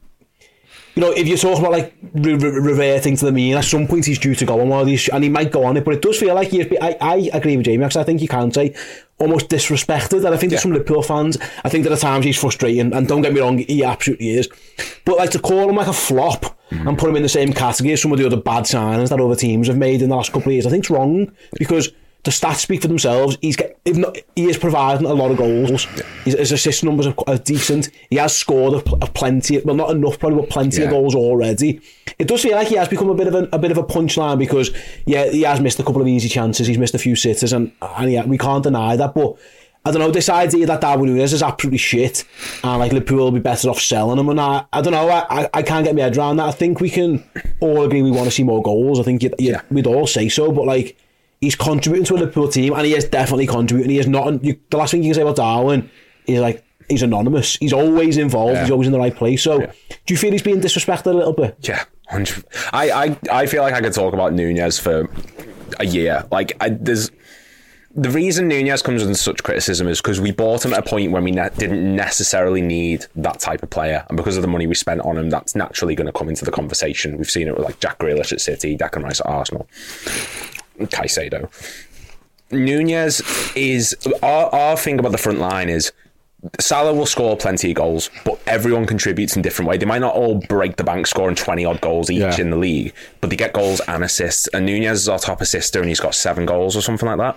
you 0.98 1.04
know, 1.04 1.12
if 1.12 1.28
you're 1.28 1.38
talking 1.38 1.60
about 1.64 1.70
like 1.70 1.94
re- 2.12 2.34
re- 2.34 2.58
reverting 2.58 3.16
to 3.16 3.26
the 3.26 3.30
mean, 3.30 3.54
at 3.54 3.62
some 3.62 3.86
point 3.86 4.04
he's 4.04 4.18
due 4.18 4.34
to 4.34 4.44
go 4.44 4.60
on 4.60 4.68
one 4.68 4.80
of 4.80 4.86
these, 4.88 5.08
and 5.08 5.22
he 5.22 5.30
might 5.30 5.52
go 5.52 5.62
on 5.62 5.76
it, 5.76 5.84
but 5.84 5.94
it 5.94 6.02
does 6.02 6.18
feel 6.18 6.34
like 6.34 6.48
he's. 6.48 6.66
I, 6.82 6.96
I 7.00 7.30
agree 7.32 7.56
with 7.56 7.66
Jamie 7.66 7.84
because 7.84 7.96
I 7.96 8.02
think 8.02 8.20
you 8.20 8.26
can 8.26 8.50
say 8.50 8.74
almost 9.20 9.48
disrespected, 9.48 10.24
and 10.24 10.34
I 10.34 10.36
think 10.36 10.50
there's 10.50 10.62
some 10.62 10.72
Liverpool 10.72 11.04
fans. 11.04 11.38
I 11.62 11.68
think 11.68 11.84
that 11.84 11.92
at 11.92 12.00
times 12.00 12.24
he's 12.24 12.36
frustrating, 12.36 12.92
and 12.92 13.06
don't 13.06 13.22
get 13.22 13.32
me 13.32 13.38
wrong, 13.38 13.58
he 13.58 13.84
absolutely 13.84 14.30
is. 14.30 14.48
But 15.04 15.18
like 15.18 15.30
to 15.30 15.38
call 15.38 15.70
him 15.70 15.76
like 15.76 15.86
a 15.86 15.92
flop 15.92 16.58
and 16.72 16.98
put 16.98 17.08
him 17.08 17.14
in 17.14 17.22
the 17.22 17.28
same 17.28 17.52
category 17.52 17.92
as 17.92 18.02
some 18.02 18.10
of 18.10 18.18
the 18.18 18.26
other 18.26 18.36
bad 18.36 18.64
signings 18.64 19.10
that 19.10 19.20
other 19.20 19.36
teams 19.36 19.68
have 19.68 19.76
made 19.76 20.02
in 20.02 20.08
the 20.08 20.16
last 20.16 20.32
couple 20.32 20.48
of 20.48 20.54
years, 20.54 20.66
I 20.66 20.70
think 20.70 20.82
it's 20.82 20.90
wrong 20.90 21.30
because. 21.60 21.92
The 22.24 22.32
stats 22.32 22.56
speak 22.56 22.82
for 22.82 22.88
themselves. 22.88 23.38
He's 23.40 23.56
get, 23.56 23.78
if 23.84 23.96
not, 23.96 24.18
he 24.34 24.46
is 24.50 24.58
providing 24.58 25.06
a 25.06 25.14
lot 25.14 25.30
of 25.30 25.36
goals. 25.38 25.84
His, 26.24 26.34
his 26.34 26.52
assist 26.52 26.82
numbers 26.84 27.06
are, 27.06 27.14
are 27.26 27.38
decent. 27.38 27.90
He 28.10 28.16
has 28.16 28.36
scored 28.36 28.74
a, 28.74 28.90
a 28.96 29.06
plenty, 29.06 29.58
well, 29.60 29.76
not 29.76 29.90
enough 29.90 30.18
probably, 30.18 30.40
but 30.40 30.50
plenty 30.50 30.82
of 30.82 30.90
goals 30.90 31.14
already. 31.14 31.80
It 32.18 32.26
does 32.26 32.42
feel 32.42 32.56
like 32.56 32.68
he 32.68 32.74
has 32.74 32.88
become 32.88 33.08
a 33.08 33.14
bit 33.14 33.28
of 33.28 33.34
a, 33.34 33.48
a 33.52 33.58
bit 33.58 33.70
of 33.70 33.78
a 33.78 33.84
punchline 33.84 34.38
because 34.38 34.70
yeah, 35.06 35.30
he 35.30 35.42
has 35.42 35.60
missed 35.60 35.78
a 35.78 35.84
couple 35.84 36.02
of 36.02 36.08
easy 36.08 36.28
chances. 36.28 36.66
He's 36.66 36.76
missed 36.76 36.94
a 36.94 36.98
few 36.98 37.14
sitters, 37.14 37.52
and 37.52 37.72
and 37.80 38.10
yeah, 38.12 38.24
we 38.26 38.36
can't 38.36 38.64
deny 38.64 38.96
that. 38.96 39.14
But 39.14 39.36
I 39.86 39.92
don't 39.92 40.00
know. 40.00 40.10
This 40.10 40.28
idea 40.28 40.66
that 40.66 40.80
Darwin 40.80 41.08
Nunez 41.14 41.32
is 41.32 41.42
absolutely 41.42 41.78
shit, 41.78 42.24
and 42.64 42.80
like 42.80 42.92
Liverpool 42.92 43.18
will 43.18 43.30
be 43.30 43.38
better 43.40 43.70
off 43.70 43.80
selling 43.80 44.18
him, 44.18 44.28
and 44.28 44.40
I, 44.40 44.64
I 44.72 44.82
don't 44.82 44.92
know. 44.92 45.08
I, 45.08 45.42
I, 45.44 45.50
I 45.54 45.62
can't 45.62 45.84
get 45.84 45.94
my 45.94 46.02
head 46.02 46.16
around 46.16 46.38
that. 46.38 46.48
I 46.48 46.52
think 46.52 46.80
we 46.80 46.90
can 46.90 47.22
all 47.60 47.84
agree 47.84 48.02
we 48.02 48.10
want 48.10 48.24
to 48.24 48.32
see 48.32 48.42
more 48.42 48.62
goals. 48.62 48.98
I 48.98 49.04
think 49.04 49.22
you, 49.22 49.30
you, 49.38 49.52
Yeah. 49.52 49.62
we'd 49.70 49.86
all 49.86 50.06
say 50.08 50.28
so, 50.28 50.50
but 50.50 50.66
like. 50.66 50.98
He's 51.40 51.54
contributing 51.54 52.04
to 52.06 52.14
a 52.14 52.18
Liverpool 52.18 52.48
team, 52.48 52.72
and 52.72 52.84
he 52.84 52.94
is 52.94 53.04
definitely 53.04 53.46
contributing. 53.46 53.90
He 53.90 53.98
is 53.98 54.08
not. 54.08 54.42
You, 54.44 54.58
the 54.70 54.76
last 54.76 54.90
thing 54.90 55.02
you 55.02 55.10
can 55.10 55.14
say 55.14 55.22
about 55.22 55.36
Darwin 55.36 55.90
is 56.26 56.40
like 56.40 56.64
he's 56.88 57.02
anonymous. 57.02 57.56
He's 57.56 57.72
always 57.72 58.16
involved. 58.16 58.54
Yeah. 58.54 58.62
He's 58.62 58.70
always 58.70 58.88
in 58.88 58.92
the 58.92 58.98
right 58.98 59.14
place. 59.14 59.42
So, 59.42 59.60
do 59.60 60.14
you 60.14 60.16
feel 60.16 60.32
he's 60.32 60.42
being 60.42 60.60
disrespected 60.60 61.06
a 61.06 61.12
little 61.12 61.32
bit? 61.32 61.56
Yeah, 61.60 61.84
I, 62.10 62.26
I, 62.72 63.18
I 63.30 63.46
feel 63.46 63.62
like 63.62 63.74
I 63.74 63.80
could 63.80 63.92
talk 63.92 64.14
about 64.14 64.32
Nunez 64.32 64.78
for 64.78 65.08
a 65.78 65.86
year. 65.86 66.26
Like, 66.30 66.56
I, 66.60 66.70
there's 66.70 67.10
the 67.94 68.10
reason 68.10 68.48
Nunez 68.48 68.82
comes 68.82 69.02
under 69.02 69.14
such 69.14 69.42
criticism 69.42 69.88
is 69.88 70.00
because 70.00 70.20
we 70.20 70.30
bought 70.30 70.64
him 70.64 70.72
at 70.72 70.80
a 70.80 70.82
point 70.88 71.10
when 71.10 71.24
we 71.24 71.30
ne- 71.30 71.50
didn't 71.56 71.96
necessarily 71.96 72.62
need 72.62 73.06
that 73.16 73.40
type 73.40 73.62
of 73.62 73.70
player, 73.70 74.04
and 74.08 74.16
because 74.16 74.36
of 74.36 74.42
the 74.42 74.48
money 74.48 74.66
we 74.66 74.74
spent 74.74 75.00
on 75.02 75.16
him, 75.18 75.30
that's 75.30 75.54
naturally 75.56 75.94
going 75.94 76.06
to 76.06 76.12
come 76.12 76.28
into 76.28 76.44
the 76.44 76.50
conversation. 76.50 77.16
We've 77.16 77.30
seen 77.30 77.48
it 77.48 77.56
with 77.56 77.64
like 77.64 77.80
Jack 77.80 77.98
Grealish 77.98 78.32
at 78.32 78.40
City, 78.40 78.76
Declan 78.76 79.04
Rice 79.04 79.20
at 79.20 79.26
Arsenal, 79.26 79.68
Caicedo. 80.86 81.50
Nunez 82.50 83.20
is 83.54 83.96
our, 84.22 84.46
our 84.54 84.76
thing 84.76 84.98
about 84.98 85.12
the 85.12 85.18
front 85.18 85.38
line 85.38 85.68
is 85.68 85.92
Salah 86.60 86.94
will 86.94 87.04
score 87.06 87.36
plenty 87.36 87.70
of 87.72 87.76
goals, 87.76 88.10
but 88.24 88.40
everyone 88.46 88.86
contributes 88.86 89.34
in 89.34 89.42
different 89.42 89.68
way. 89.68 89.76
They 89.76 89.86
might 89.86 90.00
not 90.00 90.14
all 90.14 90.36
break 90.36 90.76
the 90.76 90.84
bank 90.84 91.06
scoring 91.08 91.34
20 91.34 91.64
odd 91.64 91.80
goals 91.80 92.10
each 92.10 92.20
Yeah. 92.20 92.40
in 92.40 92.50
the 92.50 92.56
league, 92.56 92.94
but 93.20 93.28
they 93.30 93.36
get 93.36 93.52
goals 93.52 93.80
and 93.88 94.04
assists. 94.04 94.46
And 94.54 94.64
Nunez 94.64 95.00
is 95.00 95.08
our 95.08 95.18
top 95.18 95.40
assister 95.40 95.80
and 95.80 95.88
he's 95.88 95.98
got 96.00 96.14
seven 96.14 96.46
goals 96.46 96.76
or 96.76 96.80
something 96.80 97.08
like 97.08 97.18
that. 97.18 97.36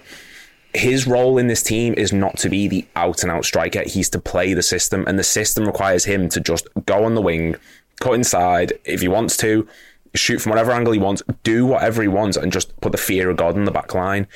His 0.73 1.07
role 1.07 1.37
in 1.39 1.47
this 1.47 1.63
team 1.63 1.95
is 1.97 2.13
not 2.13 2.37
to 2.37 2.49
be 2.49 2.67
the 2.67 2.85
out 2.95 3.23
and 3.23 3.31
out 3.31 3.43
striker. 3.43 3.81
He's 3.85 4.07
to 4.11 4.19
play 4.19 4.53
the 4.53 4.63
system, 4.63 5.03
and 5.05 5.19
the 5.19 5.23
system 5.23 5.65
requires 5.65 6.05
him 6.05 6.29
to 6.29 6.39
just 6.39 6.65
go 6.85 7.03
on 7.03 7.13
the 7.15 7.21
wing, 7.21 7.57
cut 7.99 8.13
inside 8.13 8.71
if 8.85 9.01
he 9.01 9.09
wants 9.09 9.35
to, 9.37 9.67
shoot 10.13 10.41
from 10.41 10.51
whatever 10.51 10.71
angle 10.71 10.93
he 10.93 10.99
wants, 10.99 11.23
do 11.43 11.65
whatever 11.65 12.01
he 12.01 12.07
wants, 12.07 12.37
and 12.37 12.51
just 12.51 12.79
put 12.81 12.91
the 12.91 12.97
fear 12.97 13.29
of 13.29 13.37
God 13.37 13.55
in 13.55 13.65
the 13.65 13.71
back 13.71 13.93
line 13.93 14.27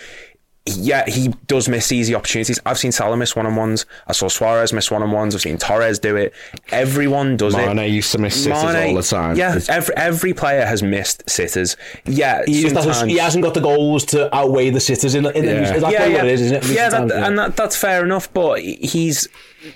yeah, 0.67 1.07
he 1.07 1.27
does 1.45 1.69
miss 1.69 1.91
easy 1.91 2.15
opportunities. 2.15 2.59
I've 2.65 2.79
seen 2.79 2.91
Salah 2.91 3.15
miss 3.17 3.35
one 3.35 3.45
on 3.45 3.55
ones. 3.55 3.85
I 4.07 4.13
saw 4.13 4.27
Suarez 4.27 4.73
miss 4.73 4.89
one 4.89 5.03
on 5.03 5.11
ones. 5.11 5.35
I've 5.35 5.41
seen 5.41 5.57
Torres 5.59 5.99
do 5.99 6.15
it. 6.15 6.33
Everyone 6.71 7.37
does 7.37 7.53
it. 7.53 7.75
Mane 7.75 7.93
used 7.93 8.11
to 8.13 8.17
miss 8.17 8.43
sitters 8.43 8.63
all 8.63 8.95
the 8.95 9.03
time. 9.03 9.37
Yeah, 9.37 9.51
It's- 9.51 9.69
every, 9.69 9.95
every 9.95 10.33
player 10.33 10.65
has 10.65 10.81
missed 10.81 11.29
sitters. 11.29 11.77
Yeah, 12.05 12.41
He, 12.47 12.63
sometimes- 12.63 12.85
hasn't, 12.87 13.11
he 13.11 13.17
hasn't 13.17 13.43
got 13.43 13.53
the 13.53 13.61
goals 13.61 14.05
to 14.05 14.35
outweigh 14.35 14.71
the 14.71 14.79
sitters. 14.79 15.13
In, 15.13 15.25
in, 15.27 15.43
Yeah. 15.43 15.75
Is 15.75 15.81
that 15.81 15.91
yeah, 15.91 15.99
what 16.07 16.25
it 16.25 16.31
is, 16.31 16.41
isn't 16.41 16.57
it? 16.57 16.65
Yeah, 16.71 16.89
that, 16.89 17.11
and 17.11 17.37
that, 17.37 17.55
that's 17.55 17.75
fair 17.77 18.03
enough. 18.03 18.33
But 18.33 18.59
he's 18.61 19.27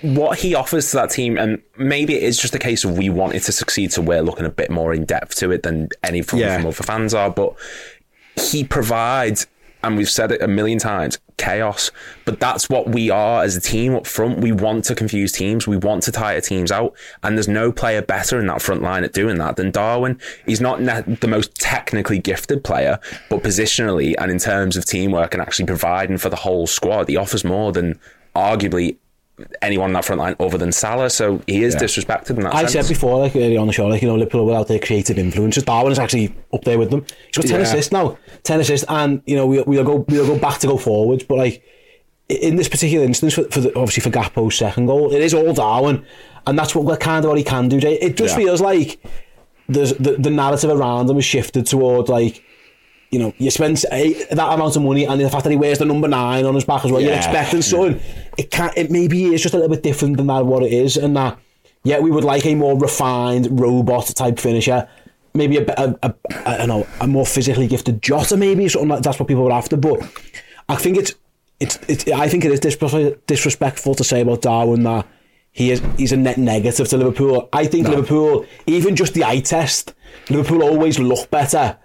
what 0.02 0.38
he 0.40 0.54
offers 0.56 0.90
to 0.90 0.96
that 0.96 1.10
team, 1.10 1.38
and 1.38 1.62
maybe 1.78 2.16
it 2.16 2.22
is 2.24 2.36
just 2.36 2.54
a 2.54 2.58
case 2.58 2.82
of 2.84 2.98
we 2.98 3.10
want 3.10 3.34
it 3.34 3.40
to 3.44 3.52
succeed, 3.52 3.92
so 3.92 4.02
we're 4.02 4.22
looking 4.22 4.44
a 4.46 4.50
bit 4.50 4.70
more 4.70 4.92
in 4.92 5.04
depth 5.04 5.36
to 5.36 5.52
it 5.52 5.62
than 5.62 5.88
any 6.02 6.22
from, 6.22 6.40
Yeah. 6.40 6.56
from 6.56 6.66
other 6.66 6.82
fans 6.82 7.14
are. 7.14 7.30
But 7.30 7.54
he 8.36 8.64
provides, 8.64 9.46
and 9.82 9.96
we've 9.96 10.10
said 10.10 10.32
it 10.32 10.42
a 10.42 10.48
million 10.48 10.78
times, 10.78 11.18
chaos. 11.36 11.90
But 12.24 12.40
that's 12.40 12.68
what 12.68 12.88
we 12.88 13.10
are 13.10 13.42
as 13.42 13.56
a 13.56 13.60
team 13.60 13.94
up 13.94 14.06
front. 14.06 14.40
We 14.40 14.52
want 14.52 14.84
to 14.86 14.94
confuse 14.94 15.32
teams. 15.32 15.66
We 15.66 15.76
want 15.76 16.02
to 16.04 16.12
tire 16.12 16.40
teams 16.40 16.70
out. 16.70 16.94
And 17.22 17.36
there's 17.36 17.48
no 17.48 17.72
player 17.72 18.02
better 18.02 18.38
in 18.38 18.46
that 18.46 18.62
front 18.62 18.82
line 18.82 19.04
at 19.04 19.12
doing 19.12 19.38
that 19.38 19.56
than 19.56 19.70
Darwin. 19.70 20.20
He's 20.46 20.60
not 20.60 20.80
ne- 20.80 21.02
the 21.02 21.28
most 21.28 21.54
technically 21.54 22.18
gifted 22.18 22.64
player, 22.64 22.98
but 23.28 23.42
positionally 23.42 24.14
and 24.18 24.30
in 24.30 24.38
terms 24.38 24.76
of 24.76 24.84
teamwork 24.84 25.34
and 25.34 25.42
actually 25.42 25.66
providing 25.66 26.18
for 26.18 26.28
the 26.28 26.36
whole 26.36 26.66
squad, 26.66 27.08
he 27.08 27.16
offers 27.16 27.44
more 27.44 27.72
than 27.72 27.98
arguably 28.34 28.96
anyone 29.62 29.86
on 29.86 29.92
that 29.94 30.04
front 30.04 30.20
line 30.20 30.36
other 30.40 30.58
than 30.58 30.72
Salah. 30.72 31.10
So 31.10 31.40
he 31.46 31.62
is 31.64 31.74
disrespected 31.76 32.30
in 32.30 32.40
that 32.42 32.54
I 32.54 32.60
sense. 32.66 32.72
said 32.72 32.88
before, 32.88 33.18
like 33.18 33.34
earlier 33.36 33.60
on 33.60 33.66
the 33.66 33.72
show, 33.72 33.86
like 33.86 34.02
you 34.02 34.08
know, 34.08 34.16
Liverpool 34.16 34.46
without 34.46 34.68
their 34.68 34.78
creative 34.78 35.18
influences, 35.18 35.62
Darwin 35.64 35.92
is 35.92 35.98
actually 35.98 36.34
up 36.52 36.64
there 36.64 36.78
with 36.78 36.90
them. 36.90 37.04
He's 37.26 37.36
got 37.36 37.46
ten 37.46 37.60
Yeah. 37.60 37.66
assists 37.66 37.92
now, 37.92 38.18
ten 38.42 38.60
assists, 38.60 38.86
and 38.88 39.22
you 39.26 39.36
know 39.36 39.46
we 39.46 39.62
we'll 39.62 39.84
go 39.84 40.04
we'll 40.08 40.26
go 40.26 40.38
back 40.38 40.58
to 40.60 40.66
go 40.66 40.76
forwards, 40.76 41.24
but 41.24 41.38
like 41.38 41.62
in 42.28 42.54
this 42.56 42.68
particular 42.68 43.04
instance, 43.04 43.34
for, 43.34 43.42
for 43.44 43.60
the, 43.60 43.68
obviously 43.76 44.02
for 44.08 44.16
Gakpo's 44.16 44.54
second 44.54 44.86
goal, 44.86 45.12
it 45.12 45.20
is 45.20 45.34
all 45.34 45.52
Darwin, 45.52 46.04
and 46.46 46.58
that's 46.58 46.74
what 46.74 46.84
we 46.84 46.96
kind 46.96 47.24
of 47.24 47.28
what 47.28 47.38
he 47.38 47.44
can 47.44 47.68
do. 47.68 47.78
It 47.78 48.16
just 48.16 48.38
Yeah. 48.38 48.44
feels 48.44 48.60
like 48.60 49.00
there's 49.68 49.94
the, 49.94 50.12
the 50.16 50.30
narrative 50.30 50.70
around 50.70 51.10
him 51.10 51.18
is 51.18 51.24
shifted 51.24 51.66
towards, 51.66 52.08
like. 52.08 52.42
You 53.10 53.18
know, 53.18 53.34
you 53.38 53.50
spend 53.50 53.84
eh, 53.90 54.24
that 54.30 54.52
amount 54.54 54.76
of 54.76 54.82
money, 54.82 55.04
and 55.04 55.20
the 55.20 55.28
fact 55.28 55.42
that 55.44 55.50
he 55.50 55.56
wears 55.56 55.78
the 55.78 55.84
number 55.84 56.06
nine 56.06 56.44
on 56.44 56.54
his 56.54 56.64
back 56.64 56.84
as 56.84 56.92
well, 56.92 57.00
you're 57.00 57.10
Yeah. 57.10 57.16
expecting 57.16 57.60
something. 57.62 58.00
It 58.38 58.50
can 58.50 58.70
It 58.76 58.90
maybe 58.90 59.34
is 59.34 59.42
just 59.42 59.52
a 59.54 59.56
little 59.58 59.74
bit 59.74 59.82
different 59.82 60.16
than 60.16 60.28
that. 60.28 60.46
What 60.46 60.62
it 60.62 60.72
is, 60.72 60.96
and 60.96 61.16
that 61.16 61.36
yeah, 61.82 61.98
we 61.98 62.10
would 62.10 62.24
like 62.24 62.46
a 62.46 62.54
more 62.54 62.78
refined 62.78 63.58
robot 63.58 64.06
type 64.14 64.38
finisher. 64.38 64.86
Maybe 65.34 65.56
a, 65.58 65.62
a, 65.76 65.94
a, 66.02 66.14
a 66.30 66.48
I 66.48 66.56
don't 66.58 66.68
know 66.68 66.86
a 67.00 67.06
more 67.06 67.26
physically 67.26 67.66
gifted 67.66 68.00
Jota, 68.02 68.36
maybe 68.36 68.68
something 68.68 68.88
like 68.88 69.02
that's 69.02 69.18
what 69.18 69.28
people 69.28 69.44
were 69.44 69.52
after. 69.52 69.76
But 69.76 70.00
I 70.68 70.76
think 70.76 70.96
it's 70.96 71.14
it's, 71.58 71.78
it's 71.88 72.08
I 72.08 72.28
think 72.28 72.44
it 72.44 72.52
is 72.52 72.60
disrespectful 73.26 73.94
to 73.96 74.04
say 74.04 74.20
about 74.20 74.42
Darwin 74.42 74.82
that 74.84 75.06
he 75.52 75.70
is 75.72 75.82
he's 75.98 76.12
a 76.12 76.16
net 76.16 76.38
negative 76.38 76.88
to 76.88 76.96
Liverpool. 76.96 77.48
I 77.52 77.66
think 77.66 77.88
Liverpool, 77.88 78.46
even 78.66 78.94
just 78.94 79.14
the 79.14 79.24
eye 79.24 79.40
test, 79.40 79.94
Liverpool 80.28 80.62
always 80.62 80.98
look 80.98 81.30
better 81.30 81.76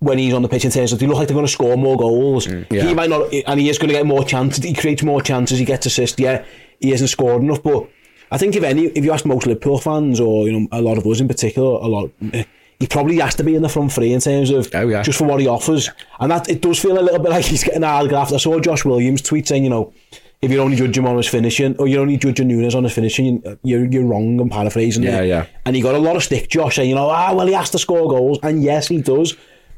when 0.00 0.18
he's 0.18 0.34
on 0.34 0.42
the 0.42 0.48
pitch 0.48 0.64
in 0.64 0.70
terms 0.70 0.92
of 0.92 0.98
they 0.98 1.06
look 1.06 1.16
like 1.16 1.28
they're 1.28 1.34
going 1.34 1.46
to 1.46 1.52
score 1.52 1.76
more 1.76 1.96
goals. 1.96 2.44
He 2.46 2.94
might 2.94 3.10
not, 3.10 3.32
and 3.32 3.58
he 3.60 3.68
is 3.68 3.78
going 3.78 3.88
to 3.88 3.94
get 3.94 4.06
more 4.06 4.24
chances. 4.24 4.62
He 4.62 4.74
creates 4.74 5.02
more 5.02 5.20
chances. 5.22 5.58
He 5.58 5.64
gets 5.64 5.86
assists. 5.86 6.18
Yeah, 6.18 6.44
he 6.80 6.90
hasn't 6.90 7.10
scored 7.10 7.42
enough, 7.42 7.62
but 7.62 7.88
I 8.30 8.38
think 8.38 8.56
if 8.56 8.62
any, 8.62 8.86
if 8.86 9.04
you 9.04 9.12
ask 9.12 9.24
most 9.24 9.46
Liverpool 9.46 9.78
fans 9.78 10.20
or 10.20 10.46
you 10.48 10.58
know 10.60 10.68
a 10.72 10.82
lot 10.82 10.98
of 10.98 11.06
us 11.06 11.20
in 11.20 11.28
particular, 11.28 11.68
a 11.80 11.86
lot. 11.86 12.10
eh, 12.32 12.44
He 12.78 12.86
probably 12.86 13.16
has 13.20 13.34
to 13.36 13.44
be 13.44 13.54
in 13.54 13.62
the 13.62 13.70
front 13.70 13.90
three 13.92 14.12
in 14.12 14.20
terms 14.20 14.50
of 14.50 14.68
Oh, 14.74 14.86
yeah. 14.86 15.02
just 15.02 15.16
for 15.18 15.24
what 15.24 15.40
he 15.40 15.46
offers, 15.46 15.88
and 16.20 16.30
that 16.30 16.48
it 16.50 16.60
does 16.60 16.78
feel 16.78 16.98
a 16.98 17.00
little 17.00 17.20
bit 17.20 17.30
like 17.30 17.44
he's 17.46 17.64
getting 17.64 17.80
graft. 18.08 18.32
I 18.32 18.36
saw 18.36 18.60
Josh 18.60 18.84
Williams 18.84 19.22
tweet 19.22 19.48
saying, 19.48 19.64
you 19.64 19.70
know, 19.70 19.94
if 20.42 20.50
you 20.50 20.60
only 20.60 20.76
judge 20.76 20.98
him 20.98 21.06
on 21.06 21.16
his 21.16 21.26
finishing, 21.28 21.74
or 21.78 21.88
you're 21.88 22.02
only 22.02 22.18
judging 22.18 22.48
Nunez 22.48 22.74
on 22.74 22.84
his 22.84 22.92
finishing, 22.92 23.42
you're 23.62 23.86
you're 23.86 24.04
wrong. 24.04 24.38
I'm 24.38 24.50
paraphrasing. 24.50 25.04
Yeah, 25.04 25.22
it. 25.22 25.28
yeah. 25.28 25.46
And 25.64 25.74
he 25.74 25.80
got 25.80 25.94
a 25.94 25.98
lot 25.98 26.16
of 26.16 26.22
stick, 26.24 26.50
Josh, 26.50 26.76
saying, 26.76 26.90
you 26.90 26.96
know, 26.96 27.08
ah, 27.08 27.32
well, 27.32 27.46
he 27.46 27.54
has 27.54 27.70
to 27.70 27.78
score 27.78 28.06
goals, 28.10 28.38
and 28.42 28.62
yes, 28.62 28.88
he 28.88 29.00
does, 29.00 29.34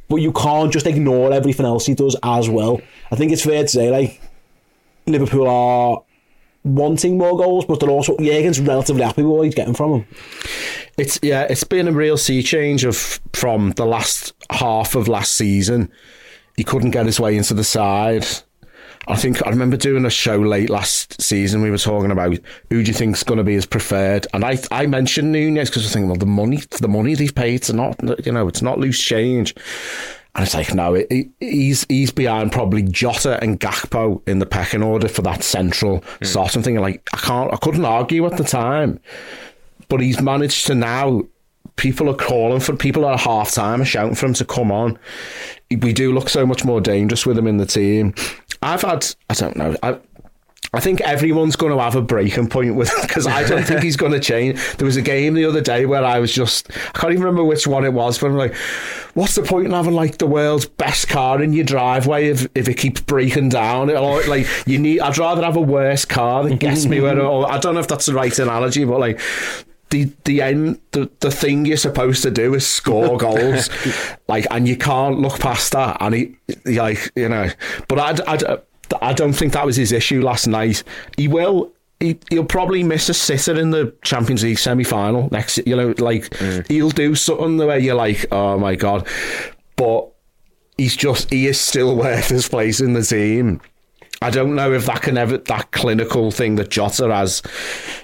but 0.08 0.16
you 0.16 0.32
can't 0.32 0.72
just 0.72 0.86
ignore 0.86 1.32
everything 1.32 1.66
else 1.66 1.86
he 1.86 1.94
does 1.94 2.16
as 2.22 2.48
well. 2.48 2.80
I 3.10 3.16
think 3.16 3.32
it's 3.32 3.44
fair 3.44 3.62
to 3.62 3.68
say, 3.68 3.90
like, 3.90 4.20
Liverpool 5.06 5.48
are 5.48 6.02
wanting 6.64 7.18
more 7.18 7.36
goals, 7.36 7.64
but 7.64 7.80
they're 7.80 7.90
also 7.90 8.16
Jurgen's 8.16 8.60
relatively 8.60 9.02
happy 9.02 9.22
with 9.22 9.32
what 9.32 9.42
he's 9.42 9.54
getting 9.54 9.74
from 9.74 10.00
him. 10.00 10.06
It's 10.96 11.18
yeah, 11.22 11.42
it's 11.42 11.64
been 11.64 11.88
a 11.88 11.92
real 11.92 12.16
sea 12.16 12.42
change 12.42 12.84
of 12.84 13.20
from 13.32 13.70
the 13.72 13.86
last 13.86 14.34
half 14.50 14.94
of 14.94 15.08
last 15.08 15.34
season. 15.34 15.90
He 16.56 16.64
couldn't 16.64 16.90
get 16.90 17.06
his 17.06 17.20
way 17.20 17.36
into 17.36 17.54
the 17.54 17.64
side. 17.64 18.26
I 19.06 19.16
think 19.16 19.46
I 19.46 19.50
remember 19.50 19.76
doing 19.76 20.04
a 20.04 20.10
show 20.10 20.38
late 20.38 20.70
last 20.70 21.20
season. 21.20 21.62
We 21.62 21.70
were 21.70 21.78
talking 21.78 22.10
about 22.10 22.38
who 22.70 22.82
do 22.82 22.90
you 22.90 22.94
think's 22.94 23.22
going 23.22 23.38
to 23.38 23.44
be 23.44 23.54
his 23.54 23.66
preferred, 23.66 24.26
and 24.34 24.44
I 24.44 24.58
I 24.70 24.86
mentioned 24.86 25.32
Nunez 25.32 25.70
because 25.70 25.84
I 25.84 25.86
was 25.86 25.92
thinking, 25.92 26.08
well, 26.08 26.18
the 26.18 26.26
money, 26.26 26.58
the 26.80 26.88
money 26.88 27.14
they've 27.14 27.34
paid, 27.34 27.54
it's 27.56 27.72
not 27.72 27.96
you 28.26 28.32
know, 28.32 28.48
it's 28.48 28.62
not 28.62 28.78
loose 28.78 29.00
change. 29.00 29.54
And 30.34 30.44
it's 30.44 30.54
like, 30.54 30.72
no, 30.74 30.94
it, 30.94 31.28
he's 31.40 31.84
he's 31.88 32.12
behind 32.12 32.52
probably 32.52 32.82
Jota 32.82 33.42
and 33.42 33.58
Gakpo 33.58 34.26
in 34.28 34.38
the 34.38 34.46
pecking 34.46 34.82
order 34.82 35.08
for 35.08 35.22
that 35.22 35.42
central 35.42 36.00
mm. 36.00 36.26
slot. 36.26 36.54
I'm 36.54 36.62
thinking, 36.62 36.80
like, 36.80 37.08
I 37.12 37.16
can't, 37.16 37.52
I 37.52 37.56
couldn't 37.56 37.84
argue 37.84 38.24
at 38.26 38.36
the 38.36 38.44
time, 38.44 39.00
but 39.88 40.00
he's 40.00 40.20
managed 40.20 40.66
to 40.66 40.74
now. 40.74 41.22
People 41.76 42.08
are 42.08 42.14
calling 42.14 42.58
for 42.58 42.74
people 42.74 43.08
at 43.08 43.20
half 43.20 43.52
time 43.52 43.82
are 43.82 43.84
shouting 43.84 44.16
for 44.16 44.26
him 44.26 44.34
to 44.34 44.44
come 44.44 44.72
on. 44.72 44.98
We 45.70 45.92
do 45.92 46.12
look 46.12 46.28
so 46.28 46.44
much 46.44 46.64
more 46.64 46.80
dangerous 46.80 47.24
with 47.24 47.38
him 47.38 47.46
in 47.46 47.58
the 47.58 47.66
team. 47.66 48.14
I've 48.62 48.82
had, 48.82 49.06
I 49.30 49.34
don't 49.34 49.56
know, 49.56 49.76
I, 49.82 49.98
I 50.74 50.80
think 50.80 51.00
everyone's 51.00 51.56
going 51.56 51.72
to 51.72 51.82
have 51.82 51.96
a 51.96 52.02
breaking 52.02 52.48
point 52.48 52.74
with 52.74 52.92
him 52.92 53.00
because 53.00 53.26
I 53.26 53.42
don't 53.44 53.62
think 53.62 53.82
he's 53.82 53.96
going 53.96 54.12
to 54.12 54.20
change. 54.20 54.60
There 54.76 54.84
was 54.84 54.96
a 54.96 55.02
game 55.02 55.32
the 55.32 55.46
other 55.46 55.62
day 55.62 55.86
where 55.86 56.04
I 56.04 56.18
was 56.18 56.32
just, 56.32 56.70
I 56.70 56.98
can't 56.98 57.12
even 57.12 57.24
remember 57.24 57.44
which 57.44 57.66
one 57.66 57.84
it 57.84 57.94
was, 57.94 58.18
but 58.18 58.26
I'm 58.26 58.36
like, 58.36 58.54
what's 59.14 59.34
the 59.34 59.42
point 59.42 59.66
in 59.66 59.72
having 59.72 59.94
like 59.94 60.18
the 60.18 60.26
world's 60.26 60.66
best 60.66 61.08
car 61.08 61.42
in 61.42 61.54
your 61.54 61.64
driveway 61.64 62.28
if, 62.28 62.46
if 62.54 62.68
it 62.68 62.74
keeps 62.74 63.00
breaking 63.00 63.48
down? 63.48 63.90
Or 63.90 64.22
like, 64.24 64.46
you 64.66 64.78
need, 64.78 65.00
I'd 65.00 65.16
rather 65.16 65.42
have 65.42 65.56
a 65.56 65.60
worse 65.62 66.04
car 66.04 66.46
that 66.46 66.58
gets 66.58 66.84
me 66.84 67.00
where, 67.00 67.18
or, 67.20 67.50
I 67.50 67.58
don't 67.58 67.72
know 67.72 67.80
if 67.80 67.88
that's 67.88 68.06
the 68.06 68.14
right 68.14 68.38
analogy, 68.38 68.84
but 68.84 69.00
like, 69.00 69.20
the 69.90 70.12
the 70.24 70.42
end 70.42 70.78
the, 70.92 71.10
the 71.20 71.30
thing 71.30 71.64
you're 71.64 71.76
supposed 71.76 72.22
to 72.22 72.30
do 72.30 72.54
is 72.54 72.66
score 72.66 73.16
goals 73.18 73.70
like 74.28 74.46
and 74.50 74.68
you 74.68 74.76
can't 74.76 75.18
look 75.20 75.38
past 75.40 75.72
that 75.72 75.96
and 76.00 76.14
he 76.14 76.36
like 76.66 77.10
you 77.14 77.28
know 77.28 77.48
but 77.88 77.98
I'd, 77.98 78.20
I'd 78.22 78.60
I 79.02 79.12
don't 79.12 79.32
think 79.32 79.52
that 79.52 79.66
was 79.66 79.76
his 79.76 79.92
issue 79.92 80.22
last 80.22 80.46
night. 80.46 80.82
He 81.16 81.28
will. 81.28 81.72
He, 82.00 82.16
he'll 82.30 82.44
probably 82.44 82.84
miss 82.84 83.08
a 83.08 83.14
sitter 83.14 83.58
in 83.58 83.70
the 83.70 83.92
Champions 84.02 84.44
League 84.44 84.58
semi 84.58 84.84
final 84.84 85.28
next. 85.32 85.58
You 85.66 85.76
know, 85.76 85.94
like 85.98 86.30
mm. 86.30 86.66
he'll 86.68 86.90
do 86.90 87.14
something 87.14 87.56
the 87.56 87.66
way 87.66 87.80
you're 87.80 87.96
like, 87.96 88.26
oh 88.30 88.58
my 88.58 88.76
god. 88.76 89.06
But 89.76 90.08
he's 90.76 90.96
just 90.96 91.30
he 91.30 91.46
is 91.46 91.60
still 91.60 91.96
worth 91.96 92.28
his 92.28 92.48
place 92.48 92.80
in 92.80 92.92
the 92.92 93.02
team. 93.02 93.60
I 94.20 94.30
don't 94.30 94.54
know 94.54 94.72
if 94.72 94.86
that 94.86 95.02
can 95.02 95.16
ever 95.16 95.38
that 95.38 95.70
clinical 95.70 96.30
thing 96.30 96.56
that 96.56 96.70
Jota 96.70 97.12
has 97.14 97.42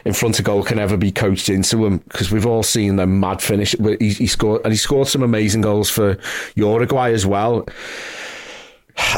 in 0.05 0.12
front 0.12 0.39
of 0.39 0.45
goal 0.45 0.62
can 0.62 0.79
ever 0.79 0.97
be 0.97 1.11
coached 1.11 1.49
into 1.49 1.85
him 1.85 1.99
because 1.99 2.31
we've 2.31 2.47
all 2.47 2.62
seen 2.62 2.97
the 2.97 3.07
mad 3.07 3.43
finish. 3.43 3.75
He, 3.99 4.11
he 4.11 4.27
scored 4.27 4.62
and 4.65 4.73
he 4.73 4.77
scored 4.77 5.09
some 5.09 5.23
amazing 5.23 5.62
goals 5.62 5.91
for 5.91 6.17
Uruguay 6.55 7.12
as 7.12 7.27
well. 7.27 7.67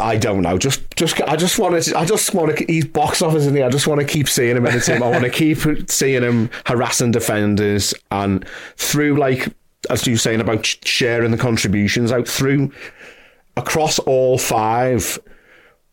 I 0.00 0.16
don't 0.16 0.40
know. 0.40 0.56
Just, 0.56 0.96
just, 0.96 1.20
I 1.22 1.36
just 1.36 1.58
want 1.58 1.82
to. 1.82 1.98
I 1.98 2.06
just 2.06 2.32
want 2.32 2.56
to. 2.56 2.64
He's 2.64 2.86
box 2.86 3.20
office, 3.20 3.42
isn't 3.42 3.56
he? 3.56 3.62
I 3.62 3.68
just 3.68 3.86
want 3.86 4.00
to 4.00 4.06
keep 4.06 4.26
seeing 4.26 4.56
him 4.56 4.64
in 4.64 4.74
the 4.74 4.80
team. 4.80 5.02
I 5.02 5.10
want 5.10 5.24
to 5.24 5.30
keep 5.30 5.58
seeing 5.90 6.22
him 6.22 6.48
harassing 6.64 7.10
defenders 7.10 7.92
and 8.10 8.48
through 8.76 9.18
like 9.18 9.54
as 9.90 10.06
you 10.06 10.14
were 10.14 10.18
saying 10.18 10.40
about 10.40 10.64
sharing 10.64 11.30
the 11.30 11.36
contributions 11.36 12.10
out 12.10 12.26
through 12.26 12.72
across 13.56 13.98
all 14.00 14.38
five. 14.38 15.18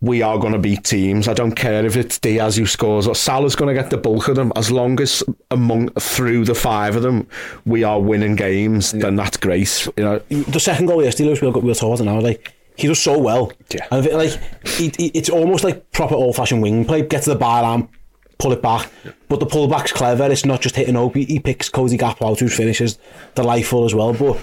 We 0.03 0.21
are 0.21 0.37
going 0.37 0.51
to 0.51 0.59
beat 0.59 0.83
teams. 0.83 1.29
I 1.29 1.33
don't 1.33 1.55
care 1.55 1.85
if 1.85 1.95
it's 1.95 2.19
Diaz 2.19 2.57
who 2.57 2.65
scores 2.65 3.07
or 3.07 3.15
Salah's 3.15 3.55
going 3.55 3.73
to 3.73 3.81
get 3.81 3.89
the 3.89 3.95
bulk 3.95 4.27
of 4.27 4.35
them. 4.35 4.51
As 4.57 4.69
long 4.69 4.99
as 4.99 5.23
among 5.49 5.91
through 5.91 6.43
the 6.43 6.53
five 6.53 6.97
of 6.97 7.03
them, 7.03 7.25
we 7.65 7.85
are 7.85 8.01
winning 8.01 8.35
games, 8.35 8.93
yeah. 8.93 8.99
then 8.99 9.15
that's 9.15 9.37
great. 9.37 9.87
You 9.95 10.03
know, 10.03 10.19
the 10.29 10.59
second 10.59 10.87
goal 10.87 11.01
yesterday, 11.01 11.37
we'll, 11.41 11.53
we'll 11.53 11.73
talk 11.73 12.01
about 12.01 12.05
now. 12.05 12.19
Like 12.19 12.53
he 12.75 12.87
does 12.87 13.01
so 13.01 13.17
well. 13.17 13.53
Yeah. 13.73 13.87
And 13.91 14.05
like 14.07 14.37
he, 14.67 14.91
he, 14.97 15.07
it's 15.13 15.29
almost 15.29 15.63
like 15.63 15.89
proper 15.93 16.15
old 16.15 16.35
fashioned 16.35 16.61
wing 16.61 16.83
play. 16.83 17.03
Get 17.03 17.23
to 17.23 17.29
the 17.29 17.39
byline, 17.39 17.87
pull 18.39 18.51
it 18.51 18.61
back. 18.61 18.91
Yeah. 19.05 19.11
But 19.29 19.39
the 19.39 19.45
pullback's 19.45 19.93
clever. 19.93 20.29
It's 20.29 20.43
not 20.43 20.59
just 20.59 20.75
hitting 20.75 20.97
up. 20.97 21.15
He, 21.15 21.23
he 21.23 21.39
picks 21.39 21.69
Cody 21.69 21.95
Gap 21.95 22.21
out 22.21 22.41
who 22.41 22.49
finishes 22.49 22.99
delightful 23.35 23.85
as 23.85 23.95
well. 23.95 24.13
But 24.13 24.37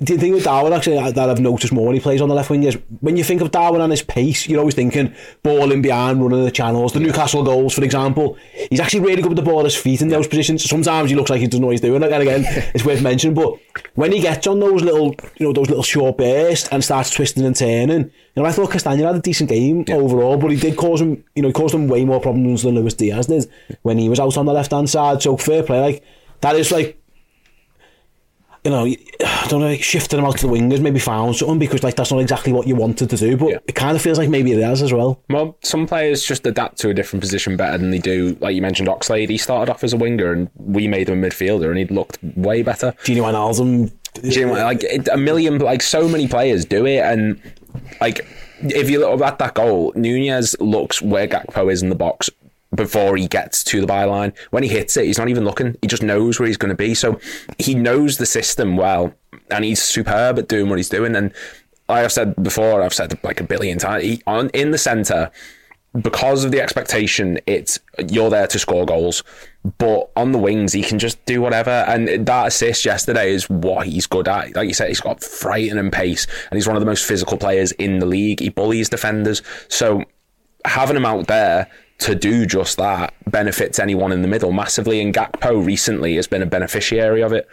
the 0.00 0.18
thing 0.18 0.32
with 0.32 0.42
Darwin 0.42 0.72
actually 0.72 0.96
that 1.12 1.30
I've 1.30 1.38
noticed 1.38 1.72
more 1.72 1.86
when 1.86 1.94
he 1.94 2.00
plays 2.00 2.20
on 2.20 2.28
the 2.28 2.34
left 2.34 2.50
wing 2.50 2.64
is 2.64 2.76
when 3.00 3.16
you 3.16 3.22
think 3.22 3.40
of 3.40 3.52
Darwin 3.52 3.80
and 3.80 3.92
his 3.92 4.02
pace, 4.02 4.48
you're 4.48 4.58
always 4.58 4.74
thinking 4.74 5.14
ball 5.44 5.70
in 5.70 5.82
behind, 5.82 6.20
running 6.20 6.44
the 6.44 6.50
channels. 6.50 6.92
The 6.92 7.00
Newcastle 7.00 7.44
goals, 7.44 7.74
for 7.74 7.84
example, 7.84 8.36
he's 8.70 8.80
actually 8.80 9.00
really 9.00 9.22
good 9.22 9.28
with 9.28 9.36
the 9.36 9.42
ball 9.42 9.60
at 9.60 9.66
his 9.66 9.76
feet 9.76 10.02
in 10.02 10.08
those 10.08 10.26
positions. 10.26 10.68
Sometimes 10.68 11.10
he 11.10 11.16
looks 11.16 11.30
like 11.30 11.40
he 11.40 11.46
doesn't 11.46 11.60
know 11.60 11.68
what 11.68 11.74
he's 11.74 11.80
doing. 11.80 12.02
And 12.02 12.12
again, 12.12 12.44
it's 12.74 12.84
worth 12.84 13.02
mentioning. 13.02 13.34
But 13.34 13.54
when 13.94 14.10
he 14.10 14.20
gets 14.20 14.48
on 14.48 14.58
those 14.58 14.82
little, 14.82 15.14
you 15.36 15.46
know, 15.46 15.52
those 15.52 15.68
little 15.68 15.84
short 15.84 16.18
bursts 16.18 16.68
and 16.68 16.82
starts 16.82 17.10
twisting 17.10 17.44
and 17.44 17.54
turning, 17.54 18.00
you 18.00 18.42
know, 18.42 18.46
I 18.46 18.50
thought 18.50 18.70
Castagne 18.70 19.06
had 19.06 19.14
a 19.14 19.20
decent 19.20 19.48
game 19.48 19.84
yeah. 19.86 19.94
overall, 19.94 20.36
but 20.36 20.50
he 20.50 20.56
did 20.56 20.76
cause 20.76 21.00
him, 21.00 21.22
you 21.36 21.42
know, 21.42 21.48
he 21.48 21.54
caused 21.54 21.74
him 21.74 21.86
way 21.86 22.04
more 22.04 22.20
problems 22.20 22.64
than 22.64 22.74
Luis 22.74 22.94
Diaz 22.94 23.28
did 23.28 23.48
when 23.82 23.98
he 23.98 24.08
was 24.08 24.18
out 24.18 24.36
on 24.36 24.46
the 24.46 24.52
left 24.52 24.72
hand 24.72 24.90
side. 24.90 25.22
So 25.22 25.36
fair 25.36 25.62
play, 25.62 25.80
like 25.80 26.04
that 26.40 26.56
is 26.56 26.72
like 26.72 27.00
you 28.64 28.70
know, 28.70 28.84
I 29.24 29.46
don't 29.48 29.60
know, 29.60 29.74
shifting 29.76 30.18
them 30.18 30.26
out 30.26 30.38
to 30.38 30.46
the 30.46 30.52
wingers, 30.52 30.80
maybe 30.80 30.98
found 30.98 31.36
something 31.36 31.58
because 31.58 31.82
like 31.82 31.96
that's 31.96 32.10
not 32.10 32.20
exactly 32.20 32.52
what 32.52 32.66
you 32.66 32.74
wanted 32.74 33.10
to 33.10 33.16
do, 33.16 33.36
but 33.36 33.50
yeah. 33.50 33.58
it 33.66 33.74
kind 33.74 33.96
of 33.96 34.02
feels 34.02 34.18
like 34.18 34.28
maybe 34.28 34.52
it 34.52 34.58
is 34.58 34.82
as 34.82 34.92
well. 34.92 35.22
Well, 35.28 35.56
some 35.62 35.86
players 35.86 36.24
just 36.24 36.46
adapt 36.46 36.78
to 36.78 36.88
a 36.88 36.94
different 36.94 37.20
position 37.20 37.56
better 37.56 37.78
than 37.78 37.90
they 37.90 37.98
do. 37.98 38.36
Like 38.40 38.54
you 38.54 38.62
mentioned, 38.62 38.88
Oxlade, 38.88 39.28
he 39.28 39.38
started 39.38 39.70
off 39.70 39.84
as 39.84 39.92
a 39.92 39.96
winger 39.96 40.32
and 40.32 40.50
we 40.56 40.88
made 40.88 41.08
him 41.08 41.22
a 41.22 41.26
midfielder 41.28 41.68
and 41.68 41.78
he 41.78 41.84
looked 41.84 42.18
way 42.22 42.62
better. 42.62 42.92
Gini 43.04 43.18
Wijnaldum. 43.18 43.92
Gini, 44.14 44.64
like 44.64 45.08
a 45.12 45.16
million, 45.16 45.58
like 45.58 45.82
so 45.82 46.08
many 46.08 46.28
players 46.28 46.64
do 46.64 46.86
it 46.86 47.00
and 47.00 47.40
like 48.00 48.26
if 48.62 48.88
you 48.88 49.00
look 49.00 49.20
at 49.20 49.38
that 49.38 49.54
goal, 49.54 49.92
Nunez 49.96 50.56
looks 50.60 51.02
where 51.02 51.26
Gakpo 51.26 51.70
is 51.70 51.82
in 51.82 51.88
the 51.88 51.94
box 51.96 52.30
before 52.74 53.16
he 53.16 53.28
gets 53.28 53.62
to 53.64 53.80
the 53.80 53.86
byline. 53.86 54.36
When 54.50 54.62
he 54.62 54.68
hits 54.68 54.96
it, 54.96 55.06
he's 55.06 55.18
not 55.18 55.28
even 55.28 55.44
looking. 55.44 55.76
He 55.80 55.88
just 55.88 56.02
knows 56.02 56.38
where 56.38 56.46
he's 56.46 56.56
going 56.56 56.70
to 56.70 56.76
be. 56.76 56.94
So 56.94 57.18
he 57.58 57.74
knows 57.74 58.18
the 58.18 58.26
system 58.26 58.76
well, 58.76 59.14
and 59.50 59.64
he's 59.64 59.82
superb 59.82 60.38
at 60.38 60.48
doing 60.48 60.68
what 60.68 60.78
he's 60.78 60.88
doing. 60.88 61.14
And 61.16 61.32
like 61.88 62.04
I've 62.04 62.12
said 62.12 62.34
before, 62.42 62.82
I've 62.82 62.94
said 62.94 63.18
like 63.22 63.40
a 63.40 63.44
billion 63.44 63.78
times, 63.78 64.04
he, 64.04 64.22
on 64.26 64.50
in 64.50 64.70
the 64.70 64.78
centre, 64.78 65.30
because 66.00 66.44
of 66.44 66.50
the 66.50 66.60
expectation, 66.60 67.38
it's 67.46 67.78
you're 68.08 68.30
there 68.30 68.48
to 68.48 68.58
score 68.58 68.84
goals. 68.84 69.22
But 69.78 70.10
on 70.16 70.32
the 70.32 70.38
wings, 70.38 70.72
he 70.72 70.82
can 70.82 70.98
just 70.98 71.24
do 71.24 71.40
whatever. 71.40 71.70
And 71.70 72.26
that 72.26 72.48
assist 72.48 72.84
yesterday 72.84 73.32
is 73.32 73.48
what 73.48 73.86
he's 73.86 74.06
good 74.06 74.28
at. 74.28 74.56
Like 74.56 74.66
you 74.66 74.74
said, 74.74 74.88
he's 74.88 75.00
got 75.00 75.22
frightening 75.22 75.90
pace, 75.90 76.26
and 76.50 76.56
he's 76.56 76.66
one 76.66 76.76
of 76.76 76.80
the 76.80 76.86
most 76.86 77.04
physical 77.06 77.38
players 77.38 77.72
in 77.72 78.00
the 78.00 78.06
league. 78.06 78.40
He 78.40 78.48
bullies 78.48 78.88
defenders. 78.88 79.42
So 79.68 80.04
having 80.64 80.96
him 80.96 81.06
out 81.06 81.28
there 81.28 81.70
to 82.04 82.14
do 82.14 82.44
just 82.44 82.76
that 82.76 83.14
benefits 83.30 83.78
anyone 83.78 84.12
in 84.12 84.20
the 84.20 84.28
middle 84.28 84.52
massively. 84.52 85.00
And 85.00 85.14
Gakpo 85.14 85.64
recently 85.64 86.16
has 86.16 86.26
been 86.26 86.42
a 86.42 86.46
beneficiary 86.46 87.22
of 87.22 87.32
it. 87.32 87.48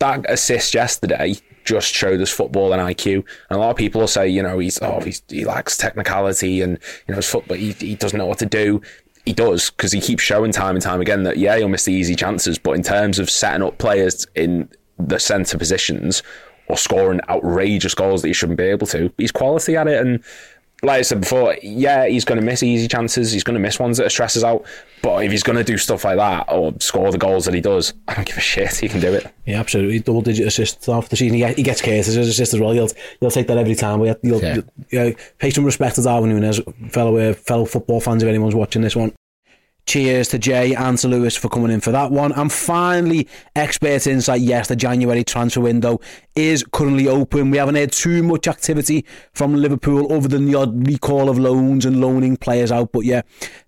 That 0.00 0.28
assist 0.28 0.74
yesterday 0.74 1.36
just 1.64 1.94
showed 1.94 2.20
us 2.20 2.30
football 2.30 2.72
and 2.72 2.82
IQ. 2.82 3.14
And 3.14 3.24
a 3.50 3.58
lot 3.58 3.70
of 3.70 3.76
people 3.76 4.00
will 4.00 4.08
say, 4.08 4.28
you 4.28 4.42
know, 4.42 4.58
he's 4.58 4.82
oh 4.82 5.00
he's, 5.00 5.22
he 5.28 5.44
lacks 5.44 5.76
technicality 5.76 6.62
and 6.62 6.78
you 7.06 7.12
know 7.12 7.16
his 7.16 7.30
football 7.30 7.56
he, 7.56 7.72
he 7.72 7.94
doesn't 7.94 8.18
know 8.18 8.26
what 8.26 8.38
to 8.40 8.46
do. 8.46 8.82
He 9.24 9.32
does 9.32 9.70
because 9.70 9.92
he 9.92 10.00
keeps 10.00 10.22
showing 10.22 10.50
time 10.50 10.74
and 10.74 10.82
time 10.82 11.00
again 11.00 11.22
that 11.22 11.36
yeah 11.36 11.56
he'll 11.56 11.68
miss 11.68 11.84
the 11.84 11.92
easy 11.92 12.16
chances, 12.16 12.58
but 12.58 12.72
in 12.72 12.82
terms 12.82 13.20
of 13.20 13.30
setting 13.30 13.62
up 13.62 13.78
players 13.78 14.26
in 14.34 14.68
the 14.98 15.20
centre 15.20 15.56
positions 15.56 16.24
or 16.68 16.76
scoring 16.76 17.20
outrageous 17.28 17.94
goals 17.94 18.22
that 18.22 18.28
he 18.28 18.34
shouldn't 18.34 18.58
be 18.58 18.64
able 18.64 18.86
to, 18.88 19.12
he's 19.16 19.32
quality 19.32 19.76
at 19.76 19.86
it 19.86 20.04
and 20.04 20.22
like 20.82 20.98
I 20.98 21.02
said 21.02 21.20
before, 21.20 21.56
yeah, 21.62 22.06
he's 22.06 22.24
going 22.24 22.40
to 22.40 22.44
miss 22.44 22.62
easy 22.62 22.88
chances. 22.88 23.32
He's 23.32 23.44
going 23.44 23.54
to 23.54 23.60
miss 23.60 23.78
ones 23.78 23.98
that 23.98 24.06
are 24.06 24.10
stresses 24.10 24.42
out. 24.42 24.64
But 25.02 25.24
if 25.24 25.30
he's 25.30 25.42
going 25.42 25.56
to 25.56 25.64
do 25.64 25.76
stuff 25.76 26.04
like 26.04 26.16
that 26.16 26.46
or 26.50 26.74
score 26.80 27.10
the 27.10 27.18
goals 27.18 27.44
that 27.44 27.54
he 27.54 27.60
does, 27.60 27.92
I 28.08 28.14
don't 28.14 28.26
give 28.26 28.36
a 28.36 28.40
shit. 28.40 28.76
He 28.76 28.88
can 28.88 29.00
do 29.00 29.12
it. 29.12 29.26
Yeah, 29.46 29.60
absolutely. 29.60 29.98
Double 30.00 30.22
digit 30.22 30.46
assists 30.46 30.88
off 30.88 31.08
the 31.08 31.16
season. 31.16 31.38
He, 31.38 31.62
gets 31.62 31.82
cases 31.82 32.16
as 32.16 32.28
assists 32.28 32.54
as 32.54 32.60
well. 32.60 32.72
He'll, 32.72 32.88
he'll 33.20 33.30
take 33.30 33.46
that 33.48 33.58
every 33.58 33.74
time. 33.74 34.00
You'll, 34.22 34.40
yeah. 34.42 34.60
you'll, 34.90 35.08
you 35.08 35.16
pay 35.38 35.50
some 35.50 35.64
respect 35.64 35.96
to 35.96 36.02
Darwin 36.02 36.30
Nunez, 36.30 36.60
fellow, 36.90 37.16
uh, 37.16 37.34
fellow 37.34 37.66
football 37.66 38.00
fans, 38.00 38.22
if 38.22 38.28
anyone's 38.28 38.54
watching 38.54 38.82
this 38.82 38.96
one. 38.96 39.12
Cheers 39.90 40.28
to 40.28 40.38
Jay 40.38 40.72
and 40.72 40.96
to 40.98 41.08
Lewis 41.08 41.34
for 41.34 41.48
coming 41.48 41.72
in 41.72 41.80
for 41.80 41.90
that 41.90 42.12
one. 42.12 42.30
And 42.30 42.52
finally, 42.52 43.26
expert 43.56 44.06
insight. 44.06 44.40
Yes, 44.40 44.68
the 44.68 44.76
January 44.76 45.24
transfer 45.24 45.62
window 45.62 45.98
is 46.36 46.62
currently 46.62 47.08
open. 47.08 47.50
We 47.50 47.58
haven't 47.58 47.74
had 47.74 47.90
too 47.90 48.22
much 48.22 48.46
activity 48.46 49.04
from 49.32 49.56
Liverpool 49.56 50.12
other 50.12 50.28
than 50.28 50.46
the 50.46 50.54
odd 50.54 50.86
recall 50.86 51.28
of 51.28 51.40
loans 51.40 51.84
and 51.84 52.00
loaning 52.00 52.36
players 52.36 52.70
out. 52.70 52.92
But 52.92 53.00
yeah, 53.00 53.22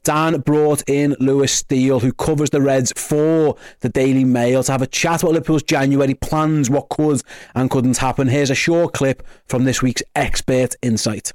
Dan 0.04 0.42
brought 0.42 0.88
in 0.88 1.16
Lewis 1.18 1.52
Steele, 1.52 1.98
who 1.98 2.12
covers 2.12 2.50
the 2.50 2.62
Reds 2.62 2.92
for 2.96 3.56
the 3.80 3.88
Daily 3.88 4.22
Mail, 4.22 4.62
to 4.62 4.70
have 4.70 4.82
a 4.82 4.86
chat 4.86 5.24
about 5.24 5.32
Liverpool's 5.32 5.64
January 5.64 6.14
plans, 6.14 6.70
what 6.70 6.88
could 6.88 7.22
and 7.56 7.68
couldn't 7.68 7.96
happen. 7.96 8.28
Here's 8.28 8.48
a 8.48 8.54
short 8.54 8.94
clip 8.94 9.26
from 9.46 9.64
this 9.64 9.82
week's 9.82 10.04
expert 10.14 10.76
insight. 10.82 11.32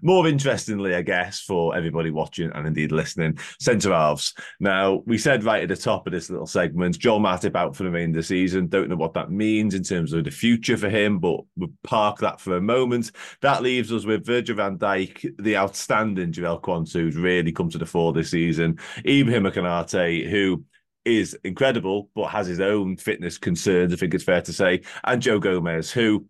More 0.00 0.26
interestingly, 0.26 0.94
I 0.94 1.02
guess, 1.02 1.40
for 1.40 1.76
everybody 1.76 2.10
watching 2.10 2.50
and 2.54 2.66
indeed 2.66 2.92
listening, 2.92 3.38
centre 3.60 3.92
halves. 3.92 4.34
Now, 4.60 5.02
we 5.06 5.18
said 5.18 5.44
right 5.44 5.62
at 5.62 5.68
the 5.68 5.76
top 5.76 6.06
of 6.06 6.12
this 6.12 6.30
little 6.30 6.46
segment, 6.46 6.98
Joel 6.98 7.20
Matip 7.20 7.56
out 7.56 7.76
for 7.76 7.82
the 7.82 7.90
remainder 7.90 8.18
of 8.18 8.24
the 8.24 8.26
season. 8.26 8.68
Don't 8.68 8.88
know 8.88 8.96
what 8.96 9.14
that 9.14 9.30
means 9.30 9.74
in 9.74 9.82
terms 9.82 10.12
of 10.12 10.24
the 10.24 10.30
future 10.30 10.76
for 10.76 10.88
him, 10.88 11.18
but 11.18 11.40
we'll 11.56 11.72
park 11.82 12.18
that 12.18 12.40
for 12.40 12.56
a 12.56 12.60
moment. 12.60 13.10
That 13.42 13.62
leaves 13.62 13.92
us 13.92 14.04
with 14.04 14.24
Virgil 14.24 14.56
van 14.56 14.78
Dijk, 14.78 15.34
the 15.38 15.56
outstanding 15.56 16.32
Jarell 16.32 16.60
Quansah, 16.60 16.92
who's 16.92 17.16
really 17.16 17.52
come 17.52 17.68
to 17.70 17.78
the 17.78 17.86
fore 17.86 18.12
this 18.12 18.30
season. 18.30 18.78
Ibrahim 19.06 19.44
Konate, 19.44 20.28
who 20.28 20.64
is 21.04 21.36
incredible, 21.44 22.10
but 22.14 22.28
has 22.28 22.46
his 22.46 22.60
own 22.60 22.96
fitness 22.96 23.38
concerns, 23.38 23.92
I 23.92 23.96
think 23.96 24.14
it's 24.14 24.24
fair 24.24 24.42
to 24.42 24.52
say, 24.52 24.82
and 25.04 25.20
Joe 25.20 25.38
Gomez, 25.38 25.90
who 25.90 26.26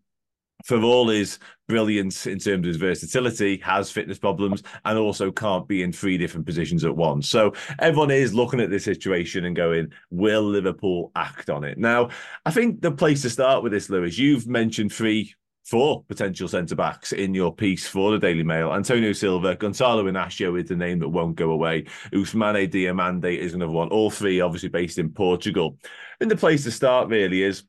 for 0.65 0.81
all 0.83 1.09
his 1.09 1.39
brilliance 1.69 2.27
in 2.27 2.39
terms 2.39 2.67
of 2.67 2.69
his 2.69 2.77
versatility, 2.77 3.59
has 3.59 3.91
fitness 3.91 4.19
problems 4.19 4.63
and 4.85 4.99
also 4.99 5.31
can't 5.31 5.67
be 5.67 5.83
in 5.83 5.93
three 5.93 6.19
different 6.19 6.47
positions 6.47 6.85
at 6.85 6.95
once. 6.95 7.29
So 7.29 7.53
everyone 7.79 8.11
is 8.11 8.35
looking 8.35 8.61
at 8.61 8.71
this 8.71 8.85
situation 8.85 9.45
and 9.45 9.57
going, 9.57 9.93
will 10.11 10.43
Liverpool 10.43 11.13
act 11.17 11.51
on 11.51 11.65
it? 11.65 11.79
Now, 11.79 12.11
I 12.45 12.51
think 12.51 12.83
the 12.83 12.93
place 12.93 13.23
to 13.23 13.31
start 13.31 13.63
with 13.63 13.73
this, 13.73 13.89
Lewis, 13.91 14.19
you've 14.19 14.47
mentioned 14.47 14.93
three 14.93 15.35
four 15.65 16.03
potential 16.05 16.49
centre 16.49 16.75
backs 16.75 17.13
in 17.13 17.35
your 17.35 17.55
piece 17.55 17.87
for 17.87 18.11
the 18.11 18.19
Daily 18.19 18.43
Mail. 18.43 18.73
Antonio 18.73 19.13
Silva, 19.13 19.55
Gonzalo 19.55 20.05
Inacio 20.05 20.61
is 20.61 20.69
the 20.69 20.77
name 20.77 20.99
that 20.99 21.09
won't 21.09 21.37
go 21.37 21.53
away. 21.53 21.85
Ousmane 22.13 22.69
Diomande 22.71 23.39
is 23.39 23.55
another 23.55 23.73
one. 23.73 23.89
All 23.89 24.11
three 24.11 24.41
obviously 24.41 24.69
based 24.69 24.99
in 24.99 25.11
Portugal. 25.11 25.79
And 26.21 26.31
the 26.31 26.37
place 26.37 26.65
to 26.65 26.71
start 26.71 27.09
really 27.09 27.43
is 27.43 27.65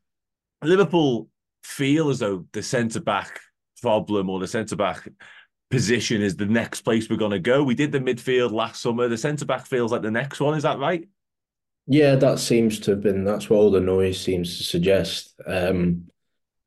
Liverpool 0.63 1.29
feel 1.63 2.09
as 2.09 2.19
though 2.19 2.45
the 2.53 2.63
centre 2.63 3.01
back 3.01 3.39
problem 3.81 4.29
or 4.29 4.39
the 4.39 4.47
centre 4.47 4.75
back 4.75 5.07
position 5.69 6.21
is 6.21 6.35
the 6.35 6.45
next 6.45 6.81
place 6.81 7.09
we're 7.09 7.17
going 7.17 7.31
to 7.31 7.39
go. 7.39 7.63
We 7.63 7.75
did 7.75 7.91
the 7.91 7.99
midfield 7.99 8.51
last 8.51 8.81
summer. 8.81 9.07
The 9.07 9.17
centre 9.17 9.45
back 9.45 9.65
feels 9.65 9.91
like 9.91 10.01
the 10.01 10.11
next 10.11 10.39
one. 10.39 10.55
Is 10.55 10.63
that 10.63 10.79
right? 10.79 11.07
Yeah, 11.87 12.15
that 12.15 12.39
seems 12.39 12.79
to 12.81 12.91
have 12.91 13.01
been. 13.01 13.25
That's 13.25 13.49
what 13.49 13.57
all 13.57 13.71
the 13.71 13.81
noise 13.81 14.19
seems 14.19 14.57
to 14.57 14.63
suggest. 14.63 15.33
Um, 15.45 16.05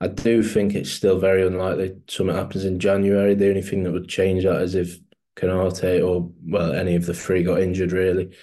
I 0.00 0.08
do 0.08 0.42
think 0.42 0.74
it's 0.74 0.90
still 0.90 1.18
very 1.18 1.46
unlikely 1.46 1.96
something 2.08 2.36
happens 2.36 2.64
in 2.64 2.78
January. 2.78 3.34
The 3.34 3.48
only 3.48 3.62
thing 3.62 3.84
that 3.84 3.92
would 3.92 4.08
change 4.08 4.44
that 4.44 4.60
is 4.60 4.74
if 4.74 4.98
Konate 5.36 6.06
or 6.06 6.30
well 6.44 6.72
any 6.72 6.96
of 6.96 7.06
the 7.06 7.14
three 7.14 7.42
got 7.42 7.60
injured 7.60 7.92
really. 7.92 8.36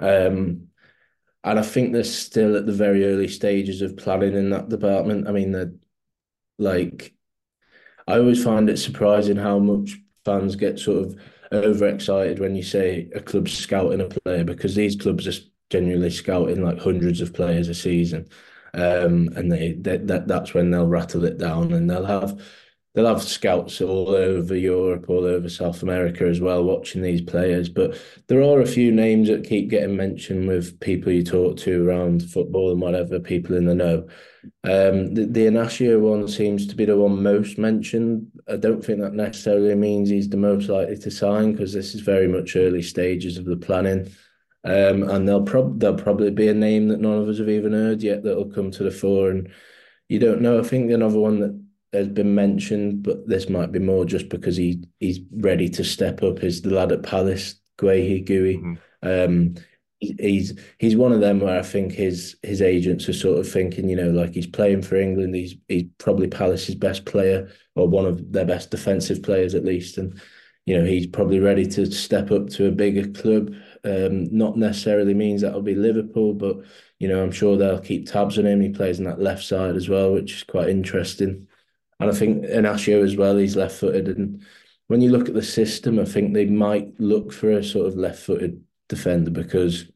Um, 0.00 0.68
and 1.44 1.60
I 1.60 1.62
think 1.62 1.92
they're 1.92 2.02
still 2.02 2.56
at 2.56 2.66
the 2.66 2.72
very 2.72 3.04
early 3.04 3.28
stages 3.28 3.80
of 3.82 3.96
planning 3.96 4.34
in 4.34 4.50
that 4.50 4.68
department. 4.68 5.28
I 5.28 5.32
mean, 5.32 5.52
they're 5.52 5.72
like 6.58 7.14
I 8.06 8.18
always 8.18 8.42
find 8.42 8.70
it 8.70 8.78
surprising 8.78 9.36
how 9.36 9.58
much 9.58 9.96
fans 10.24 10.56
get 10.56 10.78
sort 10.78 11.06
of 11.06 11.20
overexcited 11.52 12.38
when 12.38 12.54
you 12.54 12.62
say 12.62 13.10
a 13.14 13.20
club's 13.20 13.56
scouting 13.56 14.00
a 14.00 14.08
player 14.08 14.44
because 14.44 14.74
these 14.74 14.96
clubs 14.96 15.26
are 15.26 15.40
genuinely 15.70 16.10
scouting 16.10 16.62
like 16.64 16.78
hundreds 16.78 17.20
of 17.20 17.34
players 17.34 17.68
a 17.68 17.74
season. 17.74 18.28
Um, 18.74 19.30
and 19.36 19.50
they, 19.50 19.72
they 19.72 19.96
that 19.98 20.28
that's 20.28 20.52
when 20.54 20.70
they'll 20.70 20.86
rattle 20.86 21.24
it 21.24 21.38
down 21.38 21.72
and 21.72 21.88
they'll 21.88 22.04
have 22.04 22.40
they'll 22.96 23.06
have 23.06 23.22
scouts 23.22 23.82
all 23.82 24.08
over 24.08 24.56
Europe, 24.56 25.04
all 25.10 25.26
over 25.26 25.50
South 25.50 25.82
America 25.82 26.24
as 26.24 26.40
well, 26.40 26.64
watching 26.64 27.02
these 27.02 27.20
players. 27.20 27.68
But 27.68 28.00
there 28.26 28.40
are 28.40 28.62
a 28.62 28.66
few 28.66 28.90
names 28.90 29.28
that 29.28 29.46
keep 29.46 29.68
getting 29.68 29.96
mentioned 29.96 30.48
with 30.48 30.80
people 30.80 31.12
you 31.12 31.22
talk 31.22 31.58
to 31.58 31.86
around 31.86 32.22
football 32.30 32.72
and 32.72 32.80
whatever, 32.80 33.20
people 33.20 33.54
in 33.54 33.66
the 33.66 33.74
know. 33.74 34.08
Um, 34.64 35.12
the, 35.12 35.26
the 35.26 35.46
Inacio 35.46 36.00
one 36.00 36.26
seems 36.26 36.66
to 36.68 36.74
be 36.74 36.86
the 36.86 36.96
one 36.96 37.22
most 37.22 37.58
mentioned. 37.58 38.28
I 38.48 38.56
don't 38.56 38.82
think 38.82 39.00
that 39.00 39.12
necessarily 39.12 39.74
means 39.74 40.08
he's 40.08 40.30
the 40.30 40.38
most 40.38 40.70
likely 40.70 40.96
to 40.96 41.10
sign 41.10 41.52
because 41.52 41.74
this 41.74 41.94
is 41.94 42.00
very 42.00 42.26
much 42.26 42.56
early 42.56 42.82
stages 42.82 43.36
of 43.36 43.44
the 43.44 43.58
planning. 43.58 44.10
Um, 44.64 45.02
and 45.02 45.28
there'll, 45.28 45.42
prob- 45.42 45.80
there'll 45.80 45.98
probably 45.98 46.30
be 46.30 46.48
a 46.48 46.54
name 46.54 46.88
that 46.88 47.00
none 47.00 47.18
of 47.18 47.28
us 47.28 47.38
have 47.38 47.50
even 47.50 47.74
heard 47.74 48.02
yet 48.02 48.22
that'll 48.22 48.50
come 48.50 48.70
to 48.70 48.84
the 48.84 48.90
fore. 48.90 49.28
And 49.30 49.52
you 50.08 50.18
don't 50.18 50.40
know. 50.40 50.58
I 50.58 50.62
think 50.62 50.90
another 50.90 51.18
one 51.18 51.40
that 51.40 51.65
has 51.92 52.08
been 52.08 52.34
mentioned, 52.34 53.02
but 53.02 53.26
this 53.28 53.48
might 53.48 53.72
be 53.72 53.78
more 53.78 54.04
just 54.04 54.28
because 54.28 54.56
he 54.56 54.84
he's 55.00 55.20
ready 55.32 55.68
to 55.70 55.84
step 55.84 56.22
up. 56.22 56.42
Is 56.42 56.62
the 56.62 56.70
lad 56.70 56.92
at 56.92 57.02
Palace, 57.02 57.56
Guehi 57.78 58.24
Gui. 58.24 58.58
Mm-hmm. 58.58 58.74
Um, 59.08 59.54
he's 60.00 60.58
he's 60.78 60.96
one 60.96 61.12
of 61.12 61.20
them 61.20 61.40
where 61.40 61.58
I 61.58 61.62
think 61.62 61.92
his 61.92 62.36
his 62.42 62.60
agents 62.62 63.08
are 63.08 63.14
sort 63.14 63.38
of 63.38 63.50
thinking, 63.50 63.88
you 63.88 63.96
know, 63.96 64.10
like 64.10 64.34
he's 64.34 64.46
playing 64.46 64.82
for 64.82 64.96
England. 64.96 65.34
He's 65.34 65.54
he's 65.68 65.84
probably 65.98 66.28
Palace's 66.28 66.74
best 66.74 67.04
player 67.04 67.50
or 67.74 67.88
one 67.88 68.06
of 68.06 68.32
their 68.32 68.44
best 68.44 68.70
defensive 68.70 69.22
players 69.22 69.54
at 69.54 69.64
least, 69.64 69.98
and 69.98 70.20
you 70.66 70.78
know 70.78 70.84
he's 70.84 71.06
probably 71.06 71.40
ready 71.40 71.66
to 71.66 71.90
step 71.90 72.30
up 72.30 72.48
to 72.50 72.66
a 72.66 72.72
bigger 72.72 73.08
club. 73.10 73.54
Um, 73.84 74.24
not 74.36 74.56
necessarily 74.56 75.14
means 75.14 75.42
that'll 75.42 75.62
be 75.62 75.74
Liverpool, 75.74 76.34
but 76.34 76.56
you 76.98 77.08
know 77.08 77.22
I'm 77.22 77.32
sure 77.32 77.56
they'll 77.56 77.80
keep 77.80 78.06
tabs 78.06 78.38
on 78.38 78.46
him. 78.46 78.60
He 78.60 78.70
plays 78.70 78.98
on 78.98 79.04
that 79.04 79.20
left 79.20 79.44
side 79.44 79.76
as 79.76 79.88
well, 79.88 80.12
which 80.12 80.36
is 80.36 80.42
quite 80.42 80.68
interesting. 80.68 81.46
And 82.00 82.10
I 82.10 82.14
think 82.14 82.44
Inacio 82.44 83.02
as 83.02 83.16
well, 83.16 83.36
he's 83.36 83.56
left 83.56 83.76
footed. 83.76 84.08
And 84.08 84.44
when 84.88 85.00
you 85.00 85.10
look 85.10 85.28
at 85.28 85.34
the 85.34 85.42
system, 85.42 85.98
I 85.98 86.04
think 86.04 86.32
they 86.32 86.46
might 86.46 86.98
look 87.00 87.32
for 87.32 87.50
a 87.50 87.64
sort 87.64 87.86
of 87.86 87.96
left 87.96 88.20
footed 88.20 88.62
defender 88.88 89.30
because 89.30 89.90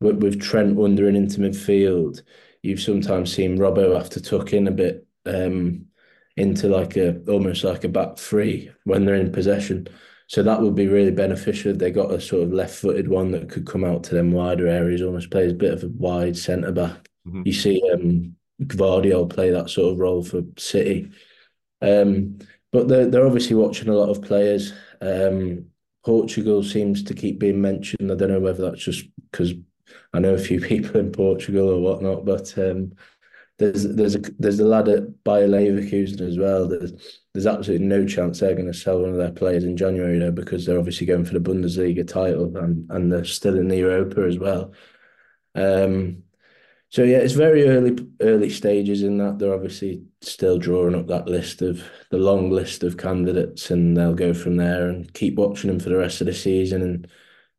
with, 0.00 0.22
with 0.22 0.40
Trent 0.40 0.76
wandering 0.76 1.16
into 1.16 1.40
midfield, 1.40 2.22
you've 2.62 2.80
sometimes 2.80 3.32
seen 3.34 3.58
Robbo 3.58 3.96
have 3.96 4.10
to 4.10 4.20
tuck 4.20 4.52
in 4.52 4.68
a 4.68 4.72
bit 4.72 5.06
um, 5.26 5.86
into 6.36 6.68
like 6.68 6.96
a 6.96 7.18
almost 7.28 7.64
like 7.64 7.84
a 7.84 7.88
back 7.88 8.18
three 8.18 8.70
when 8.84 9.04
they're 9.04 9.14
in 9.14 9.32
possession. 9.32 9.88
So 10.28 10.42
that 10.42 10.60
would 10.60 10.74
be 10.74 10.86
really 10.86 11.10
beneficial. 11.10 11.72
They 11.72 11.90
got 11.90 12.12
a 12.12 12.20
sort 12.20 12.42
of 12.42 12.52
left-footed 12.52 13.08
one 13.08 13.30
that 13.30 13.48
could 13.48 13.66
come 13.66 13.82
out 13.82 14.04
to 14.04 14.14
them 14.14 14.30
wider 14.30 14.68
areas, 14.68 15.00
almost 15.00 15.30
plays 15.30 15.52
a 15.52 15.56
bit 15.56 15.72
of 15.72 15.82
a 15.82 15.88
wide 15.88 16.36
centre 16.36 16.70
back. 16.70 17.08
Mm-hmm. 17.26 17.42
You 17.46 17.52
see 17.54 17.82
um, 17.94 18.36
Gvardiol 18.62 19.30
play 19.30 19.50
that 19.50 19.70
sort 19.70 19.94
of 19.94 19.98
role 19.98 20.22
for 20.22 20.42
City. 20.58 21.10
Um, 21.80 22.38
but 22.72 22.88
they're, 22.88 23.06
they're 23.06 23.26
obviously 23.26 23.56
watching 23.56 23.88
a 23.88 23.94
lot 23.94 24.10
of 24.10 24.22
players. 24.22 24.72
Um, 25.00 25.66
Portugal 26.04 26.62
seems 26.62 27.02
to 27.04 27.14
keep 27.14 27.38
being 27.38 27.60
mentioned. 27.60 28.10
I 28.10 28.14
don't 28.14 28.30
know 28.30 28.40
whether 28.40 28.70
that's 28.70 28.84
just 28.84 29.06
because 29.30 29.54
I 30.12 30.18
know 30.18 30.34
a 30.34 30.38
few 30.38 30.60
people 30.72 31.00
in 31.00 31.12
Portugal 31.12 31.70
or 31.70 31.80
whatnot, 31.80 32.24
but 32.24 32.56
um, 32.58 32.92
there's 33.58 33.84
there's 33.84 34.14
a 34.14 34.20
there's 34.38 34.60
a 34.60 34.64
lad 34.64 34.88
at 34.88 35.24
Bayer 35.24 35.48
Leverkusen 35.48 36.20
as 36.20 36.38
well. 36.38 36.68
There's 36.68 37.20
there's 37.34 37.46
absolutely 37.46 37.86
no 37.86 38.06
chance 38.06 38.40
they're 38.40 38.54
going 38.54 38.66
to 38.66 38.74
sell 38.74 39.00
one 39.00 39.10
of 39.10 39.16
their 39.16 39.32
players 39.32 39.64
in 39.64 39.76
January 39.76 40.18
though, 40.18 40.30
because 40.30 40.64
they're 40.64 40.78
obviously 40.78 41.06
going 41.06 41.24
for 41.24 41.34
the 41.34 41.40
Bundesliga 41.40 42.06
title 42.06 42.56
and 42.56 42.90
and 42.90 43.12
they're 43.12 43.24
still 43.24 43.58
in 43.58 43.68
the 43.68 43.78
Europa 43.78 44.22
as 44.22 44.38
well. 44.38 44.72
Um, 45.54 46.22
so 46.90 47.02
yeah, 47.04 47.18
it's 47.18 47.34
very 47.34 47.68
early 47.68 47.96
early 48.20 48.48
stages 48.50 49.02
in 49.02 49.18
that. 49.18 49.38
They're 49.38 49.54
obviously 49.54 50.04
still 50.22 50.58
drawing 50.58 50.94
up 50.94 51.06
that 51.08 51.28
list 51.28 51.60
of 51.60 51.84
the 52.10 52.18
long 52.18 52.50
list 52.50 52.82
of 52.82 52.96
candidates, 52.96 53.70
and 53.70 53.96
they'll 53.96 54.14
go 54.14 54.32
from 54.32 54.56
there 54.56 54.88
and 54.88 55.12
keep 55.12 55.34
watching 55.36 55.68
them 55.68 55.80
for 55.80 55.90
the 55.90 55.98
rest 55.98 56.20
of 56.20 56.26
the 56.26 56.34
season 56.34 56.82
and 56.82 57.08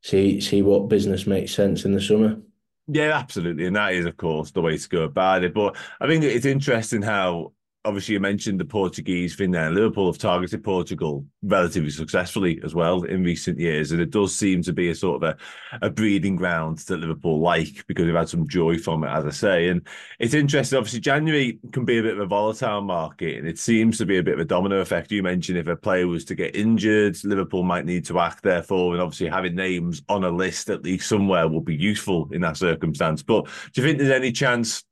see 0.02 0.42
see 0.42 0.62
what 0.62 0.90
business 0.90 1.28
makes 1.28 1.54
sense 1.54 1.86
in 1.86 1.94
the 1.94 2.02
summer. 2.02 2.42
Yeah, 2.88 3.16
absolutely, 3.16 3.68
and 3.68 3.76
that 3.76 3.94
is, 3.94 4.08
of 4.08 4.18
course, 4.18 4.50
the 4.52 4.62
way 4.62 4.76
to 4.78 4.90
go 4.90 5.04
about 5.04 5.44
it. 5.44 5.54
But 5.54 5.78
I 6.02 6.08
think 6.08 6.24
it's 6.24 6.46
interesting 6.46 7.04
how 7.04 7.54
obviously 7.86 8.14
you 8.14 8.20
mentioned 8.20 8.60
the 8.60 8.66
Portuguese 8.66 9.36
thing 9.36 9.52
there. 9.52 9.72
Liverpool 9.72 10.12
have 10.12 10.18
targeted 10.18 10.64
Portugal 10.64 11.26
relatively 11.42 11.90
successfully 11.90 12.60
as 12.64 12.76
well 12.76 13.04
in 13.04 13.24
recent 13.24 13.58
years, 13.58 13.92
and 13.92 14.02
it 14.02 14.10
does 14.10 14.36
seem 14.36 14.62
to 14.64 14.74
be 14.74 14.90
a 14.90 14.96
sort 14.96 15.24
of 15.24 15.30
a, 15.30 15.86
a 15.86 15.90
breeding 15.90 16.36
ground 16.36 16.80
that 16.80 16.98
Liverpool 16.98 17.40
like 17.40 17.86
because 17.88 18.06
we've 18.06 18.16
had 18.16 18.28
some 18.28 18.48
joy 18.48 18.78
from 18.78 19.04
it, 19.04 19.10
as 19.10 19.26
I 19.26 19.30
say. 19.30 19.70
And 19.70 19.88
it's 20.20 20.34
interesting. 20.34 20.78
Obviously, 20.78 21.00
January 21.00 21.60
can 21.72 21.86
be 21.86 22.00
a 22.00 22.04
bit 22.04 22.14
of 22.14 22.20
a 22.20 22.26
volatile 22.26 22.82
market, 22.82 23.38
and 23.38 23.48
it 23.48 23.58
seems 23.58 23.98
to 24.00 24.06
be 24.06 24.18
a 24.18 24.24
bit 24.24 24.34
of 24.34 24.42
a 24.42 24.46
domino 24.46 24.82
effect. 24.82 25.12
You 25.12 25.24
mentioned 25.24 25.58
if 25.58 25.68
a 25.68 25.76
player 25.76 26.08
was 26.08 26.26
to 26.26 26.36
get 26.36 26.56
injured, 26.56 27.18
Liverpool 27.24 27.64
might 27.64 27.86
need 27.86 28.06
to 28.06 28.20
act 28.20 28.44
therefore, 28.44 28.94
and 28.94 29.02
obviously 29.02 29.30
having 29.30 29.56
names 29.56 30.02
on 30.10 30.26
a 30.26 30.30
list 30.30 30.70
at 30.70 30.84
least 30.84 31.08
somewhere 31.08 31.48
will 31.48 31.62
be 31.62 31.76
useful 31.76 32.30
in 32.34 32.42
that 32.42 32.58
circumstance. 32.58 33.24
But 33.24 33.46
do 33.74 33.82
you 33.82 33.88
think 33.88 34.00
there's 34.00 34.12
any 34.12 34.32
chance? 34.32 34.84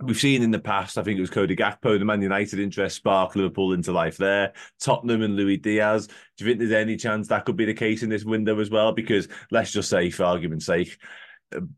We've 0.00 0.16
seen 0.16 0.42
in 0.42 0.52
the 0.52 0.60
past, 0.60 0.96
I 0.96 1.02
think 1.02 1.18
it 1.18 1.22
was 1.22 1.30
Cody 1.30 1.56
Gakpo, 1.56 1.98
the 1.98 2.04
Man 2.04 2.22
United 2.22 2.60
interest 2.60 2.96
spark 2.96 3.34
Liverpool 3.34 3.72
into 3.72 3.90
life 3.90 4.16
there. 4.16 4.52
Tottenham 4.80 5.22
and 5.22 5.34
Luis 5.34 5.58
Diaz. 5.60 6.06
Do 6.06 6.44
you 6.44 6.46
think 6.46 6.60
there's 6.60 6.70
any 6.70 6.96
chance 6.96 7.26
that 7.28 7.44
could 7.44 7.56
be 7.56 7.64
the 7.64 7.74
case 7.74 8.04
in 8.04 8.08
this 8.08 8.24
window 8.24 8.60
as 8.60 8.70
well? 8.70 8.92
Because 8.92 9.26
let's 9.50 9.72
just 9.72 9.90
say, 9.90 10.10
for 10.10 10.22
argument's 10.22 10.66
sake, 10.66 10.98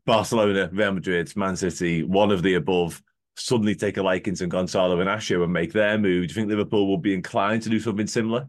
Barcelona, 0.05 0.69
Real 0.71 0.91
Madrid, 0.91 1.35
Man 1.35 1.55
City, 1.55 2.03
one 2.03 2.31
of 2.31 2.43
the 2.43 2.55
above, 2.55 3.01
suddenly 3.35 3.75
take 3.75 3.97
a 3.97 4.03
liking 4.03 4.35
to 4.35 4.47
Gonzalo 4.47 4.99
and 4.99 5.09
Inacio 5.09 5.43
and 5.43 5.53
make 5.53 5.73
their 5.73 5.97
move. 5.97 6.27
Do 6.27 6.31
you 6.31 6.35
think 6.35 6.49
Liverpool 6.49 6.87
will 6.87 6.97
be 6.97 7.13
inclined 7.13 7.63
to 7.63 7.69
do 7.69 7.79
something 7.79 8.07
similar? 8.07 8.47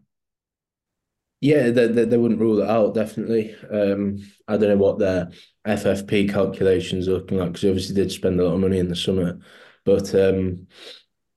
Yeah, 1.41 1.71
they, 1.71 1.87
they, 1.87 2.05
they 2.05 2.17
wouldn't 2.17 2.39
rule 2.39 2.61
it 2.61 2.69
out, 2.69 2.93
definitely. 2.93 3.55
Um, 3.69 4.19
I 4.47 4.55
don't 4.55 4.69
know 4.69 4.77
what 4.77 4.99
their 4.99 5.29
FFP 5.67 6.31
calculations 6.31 7.07
are 7.07 7.13
looking 7.13 7.37
like 7.37 7.53
because 7.53 7.65
obviously 7.65 7.95
they 7.95 8.03
did 8.03 8.11
spend 8.11 8.39
a 8.39 8.45
lot 8.45 8.53
of 8.53 8.61
money 8.61 8.79
in 8.79 8.87
the 8.87 8.95
summer. 8.95 9.39
But 9.85 10.13
um, 10.15 10.67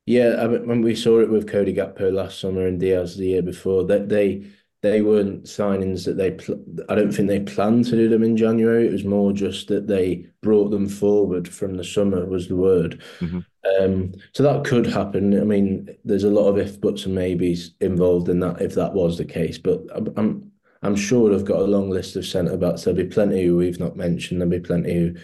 yeah, 0.07 0.37
I 0.39 0.47
mean, 0.47 0.67
when 0.67 0.83
we 0.83 0.95
saw 0.95 1.21
it 1.21 1.31
with 1.31 1.49
Cody 1.49 1.75
Gakpo 1.75 2.13
last 2.13 2.41
summer 2.41 2.67
and 2.67 2.79
Diaz 2.79 3.17
the 3.17 3.27
year 3.27 3.43
before, 3.43 3.85
that 3.85 4.09
they 4.09 4.47
they 4.83 5.03
weren't 5.03 5.45
signings 5.45 6.05
that 6.05 6.17
they. 6.17 6.33
Pl- 6.33 6.63
I 6.89 6.95
don't 6.95 7.11
think 7.11 7.29
they 7.29 7.41
planned 7.41 7.87
to 7.87 7.97
do 7.97 8.09
them 8.09 8.23
in 8.23 8.37
January. 8.37 8.87
It 8.87 8.93
was 8.93 9.05
more 9.05 9.33
just 9.33 9.69
that 9.69 9.89
they 9.89 10.27
brought 10.43 10.71
them 10.71 10.89
forward 10.89 11.49
from 11.49 11.75
the 11.75 11.85
summer. 11.85 12.25
Was 12.25 12.49
the 12.49 12.57
word. 12.57 13.03
Mm-hmm. 13.21 13.41
Um, 13.81 14.13
so 14.33 14.45
that 14.45 14.65
could 14.65 14.87
happen. 14.87 15.41
I 15.41 15.45
mean, 15.45 15.89
there's 16.05 16.25
a 16.25 16.31
lot 16.31 16.49
of 16.49 16.59
if 16.59 16.81
buts 16.81 17.07
and 17.07 17.15
maybes 17.15 17.73
involved 17.81 18.29
in 18.29 18.39
that 18.41 18.63
if 18.63 18.75
that 18.75 18.93
was 18.93 19.19
the 19.19 19.25
case. 19.25 19.59
But 19.59 19.81
I'm 19.95 20.13
I'm, 20.17 20.53
I'm 20.83 20.97
sure 20.97 21.31
they've 21.31 21.45
got 21.45 21.61
a 21.61 21.65
long 21.65 21.91
list 21.91 22.15
of 22.15 22.25
centre 22.25 22.57
backs. 22.57 22.85
There'll 22.85 22.97
be 22.97 23.07
plenty 23.07 23.45
who 23.45 23.57
we've 23.57 23.81
not 23.81 23.97
mentioned. 23.97 24.41
There'll 24.41 24.51
be 24.53 24.61
plenty 24.61 24.95
who 24.95 25.15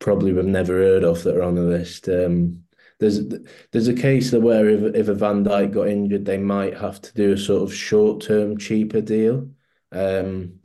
probably 0.00 0.32
we've 0.32 0.44
never 0.44 0.74
heard 0.74 1.04
of 1.04 1.22
that 1.22 1.36
are 1.36 1.44
on 1.44 1.54
the 1.54 1.62
list. 1.62 2.08
Um, 2.08 2.64
there's 2.98 3.20
there's 3.70 3.88
a 3.88 3.94
case 3.94 4.30
that 4.30 4.40
where 4.40 4.68
if 4.68 4.94
if 4.94 5.08
a 5.08 5.14
Van 5.14 5.44
Dijk 5.44 5.72
got 5.72 5.88
injured, 5.88 6.24
they 6.24 6.38
might 6.38 6.76
have 6.76 7.00
to 7.00 7.14
do 7.14 7.32
a 7.32 7.38
sort 7.38 7.62
of 7.62 7.74
short 7.74 8.22
term 8.22 8.58
cheaper 8.58 9.00
deal. 9.00 9.48
Um, 9.92 10.60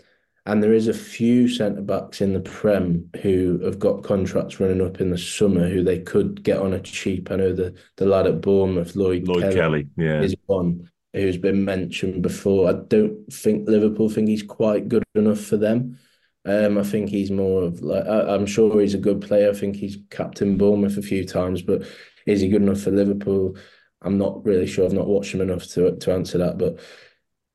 and 0.48 0.62
there 0.62 0.74
is 0.74 0.88
a 0.88 0.94
few 0.94 1.48
centre 1.48 1.82
backs 1.82 2.22
in 2.22 2.34
the 2.34 2.40
Prem 2.40 3.10
who 3.24 3.60
have 3.64 3.80
got 3.80 4.04
contracts 4.04 4.60
running 4.60 4.86
up 4.86 5.02
in 5.02 5.10
the 5.10 5.18
summer 5.18 5.68
who 5.68 5.84
they 5.84 6.00
could 6.00 6.44
get 6.44 6.60
on 6.60 6.74
a 6.74 6.80
cheap. 6.80 7.32
I 7.32 7.38
know 7.38 7.54
the 7.54 7.74
the 7.96 8.06
lad 8.06 8.28
at 8.28 8.42
Bournemouth, 8.42 8.96
Lloyd, 8.96 9.28
Lloyd 9.28 9.42
Kelly, 9.42 9.56
Kelly 9.56 9.88
yeah, 9.98 10.22
is 10.22 10.36
one 10.46 10.90
who's 11.14 11.38
been 11.38 11.64
mentioned 11.64 12.22
before. 12.22 12.70
I 12.70 12.74
don't 12.74 13.32
think 13.32 13.68
Liverpool 13.68 14.10
think 14.10 14.28
he's 14.28 14.44
quite 14.44 14.90
good 14.90 15.04
enough 15.16 15.40
for 15.40 15.58
them. 15.58 15.98
Um, 16.46 16.78
I 16.78 16.84
think 16.84 17.10
he's 17.10 17.32
more 17.32 17.64
of 17.64 17.82
like 17.82 18.06
I, 18.06 18.36
am 18.36 18.46
sure 18.46 18.80
he's 18.80 18.94
a 18.94 19.00
good 19.00 19.22
player. 19.22 19.50
I 19.50 19.54
think 19.54 19.76
he's 19.76 19.98
captain 20.12 20.58
Bournemouth 20.58 20.98
a 20.98 21.02
few 21.02 21.26
times, 21.26 21.62
but 21.62 21.88
is 22.28 22.42
he 22.42 22.50
good 22.50 22.62
enough 22.62 22.82
for 22.82 22.92
Liverpool? 22.92 23.58
I'm 24.02 24.18
not 24.18 24.46
really 24.46 24.68
sure. 24.68 24.86
I've 24.86 24.94
not 24.94 25.08
watched 25.08 25.34
him 25.34 25.42
enough 25.42 25.66
to 25.70 25.96
to 25.98 26.14
answer 26.14 26.38
that, 26.38 26.58
but 26.58 26.80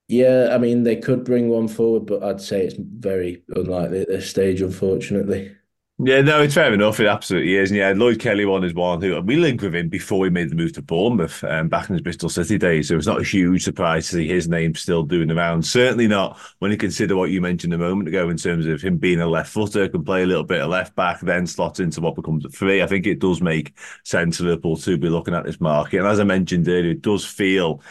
yeah, 0.08 0.48
I 0.52 0.58
mean 0.58 0.82
they 0.82 0.96
could 0.96 1.24
bring 1.24 1.48
one 1.48 1.68
forward, 1.68 2.06
but 2.06 2.22
I'd 2.24 2.40
say 2.40 2.64
it's 2.66 2.76
very 2.78 3.44
unlikely 3.54 4.00
at 4.02 4.08
this 4.08 4.28
stage, 4.28 4.60
unfortunately. 4.60 5.56
Yeah, 6.02 6.22
no, 6.22 6.40
it's 6.40 6.54
fair 6.54 6.72
enough. 6.72 6.98
It 6.98 7.08
absolutely 7.08 7.56
is. 7.56 7.70
And 7.70 7.76
yeah, 7.76 7.92
Lloyd 7.94 8.20
Kelly 8.20 8.46
one 8.46 8.64
is 8.64 8.72
one 8.72 9.02
who 9.02 9.20
we 9.20 9.36
linked 9.36 9.62
with 9.62 9.74
him 9.74 9.90
before 9.90 10.24
he 10.24 10.30
made 10.30 10.48
the 10.48 10.54
move 10.54 10.72
to 10.74 10.82
Bournemouth 10.82 11.44
um, 11.44 11.68
back 11.68 11.90
in 11.90 11.94
his 11.94 12.00
Bristol 12.00 12.30
City 12.30 12.56
days. 12.56 12.88
So 12.88 12.96
it's 12.96 13.06
not 13.06 13.20
a 13.20 13.24
huge 13.24 13.64
surprise 13.64 14.08
to 14.08 14.14
see 14.16 14.26
his 14.26 14.48
name 14.48 14.74
still 14.74 15.02
doing 15.02 15.30
around. 15.30 15.62
Certainly 15.66 16.08
not 16.08 16.38
when 16.60 16.70
you 16.70 16.78
consider 16.78 17.16
what 17.16 17.30
you 17.30 17.42
mentioned 17.42 17.74
a 17.74 17.78
moment 17.78 18.08
ago 18.08 18.30
in 18.30 18.38
terms 18.38 18.64
of 18.64 18.80
him 18.80 18.96
being 18.96 19.20
a 19.20 19.26
left 19.26 19.52
footer, 19.52 19.88
can 19.90 20.02
play 20.02 20.22
a 20.22 20.26
little 20.26 20.44
bit 20.44 20.62
of 20.62 20.70
left 20.70 20.94
back, 20.96 21.20
then 21.20 21.46
slot 21.46 21.80
into 21.80 22.00
what 22.00 22.14
becomes 22.14 22.46
a 22.46 22.48
three. 22.48 22.82
I 22.82 22.86
think 22.86 23.06
it 23.06 23.18
does 23.18 23.42
make 23.42 23.74
sense 24.02 24.38
for 24.38 24.44
Liverpool 24.44 24.78
to 24.78 24.96
be 24.96 25.10
looking 25.10 25.34
at 25.34 25.44
this 25.44 25.60
market. 25.60 25.98
And 25.98 26.06
as 26.06 26.18
I 26.18 26.24
mentioned 26.24 26.66
earlier, 26.66 26.92
it 26.92 27.02
does 27.02 27.26
feel 27.26 27.82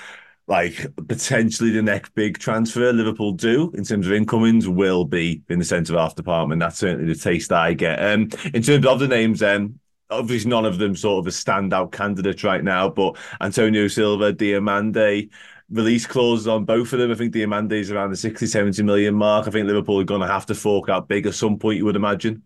like 0.50 0.88
potentially 1.08 1.70
the 1.70 1.82
next 1.82 2.14
big 2.16 2.40
transfer 2.40 2.92
Liverpool 2.92 3.32
do 3.34 3.72
in 3.76 3.84
terms 3.84 4.08
of 4.08 4.14
incomings 4.14 4.68
will 4.68 5.06
be 5.06 5.44
in 5.48 5.60
the 5.60 5.66
centre 5.66 5.96
half 5.96 6.16
department. 6.16 6.60
That's 6.60 6.80
certainly 6.80 7.14
the 7.14 7.20
taste 7.20 7.52
I 7.52 7.74
get. 7.74 8.04
Um, 8.04 8.30
in 8.54 8.64
terms 8.64 8.86
of 8.86 9.00
the 9.00 9.08
names, 9.08 9.44
um, 9.44 9.80
obviously 10.10 10.50
none 10.50 10.66
of 10.66 10.80
them 10.80 10.96
sort 10.96 11.20
of 11.20 11.28
a 11.28 11.30
standout 11.30 11.92
candidate 11.92 12.44
right 12.44 12.64
now, 12.64 12.90
but 12.90 13.16
Antonio 13.40 13.88
Silva, 13.88 14.34
Diomande, 14.34 15.30
release 15.70 16.08
clauses 16.08 16.48
on 16.48 16.66
both 16.66 16.94
of 16.94 17.00
them. 17.00 17.12
I 17.12 17.16
think 17.16 17.32
Diomande 17.32 17.74
is 17.74 17.92
around 17.92 18.10
the 18.10 18.18
60, 18.18 18.48
70 18.48 18.82
million 18.82 19.14
mark. 19.14 19.48
I 19.48 19.52
think 19.52 19.68
Liverpool 19.68 20.00
are 20.00 20.04
going 20.04 20.22
to 20.22 20.28
have 20.28 20.48
to 20.48 20.56
fork 20.56 20.90
out 20.90 21.08
big 21.08 21.28
at 21.28 21.36
some 21.36 21.60
point, 21.60 21.78
you 21.78 21.86
would 21.86 21.96
imagine. 21.96 22.42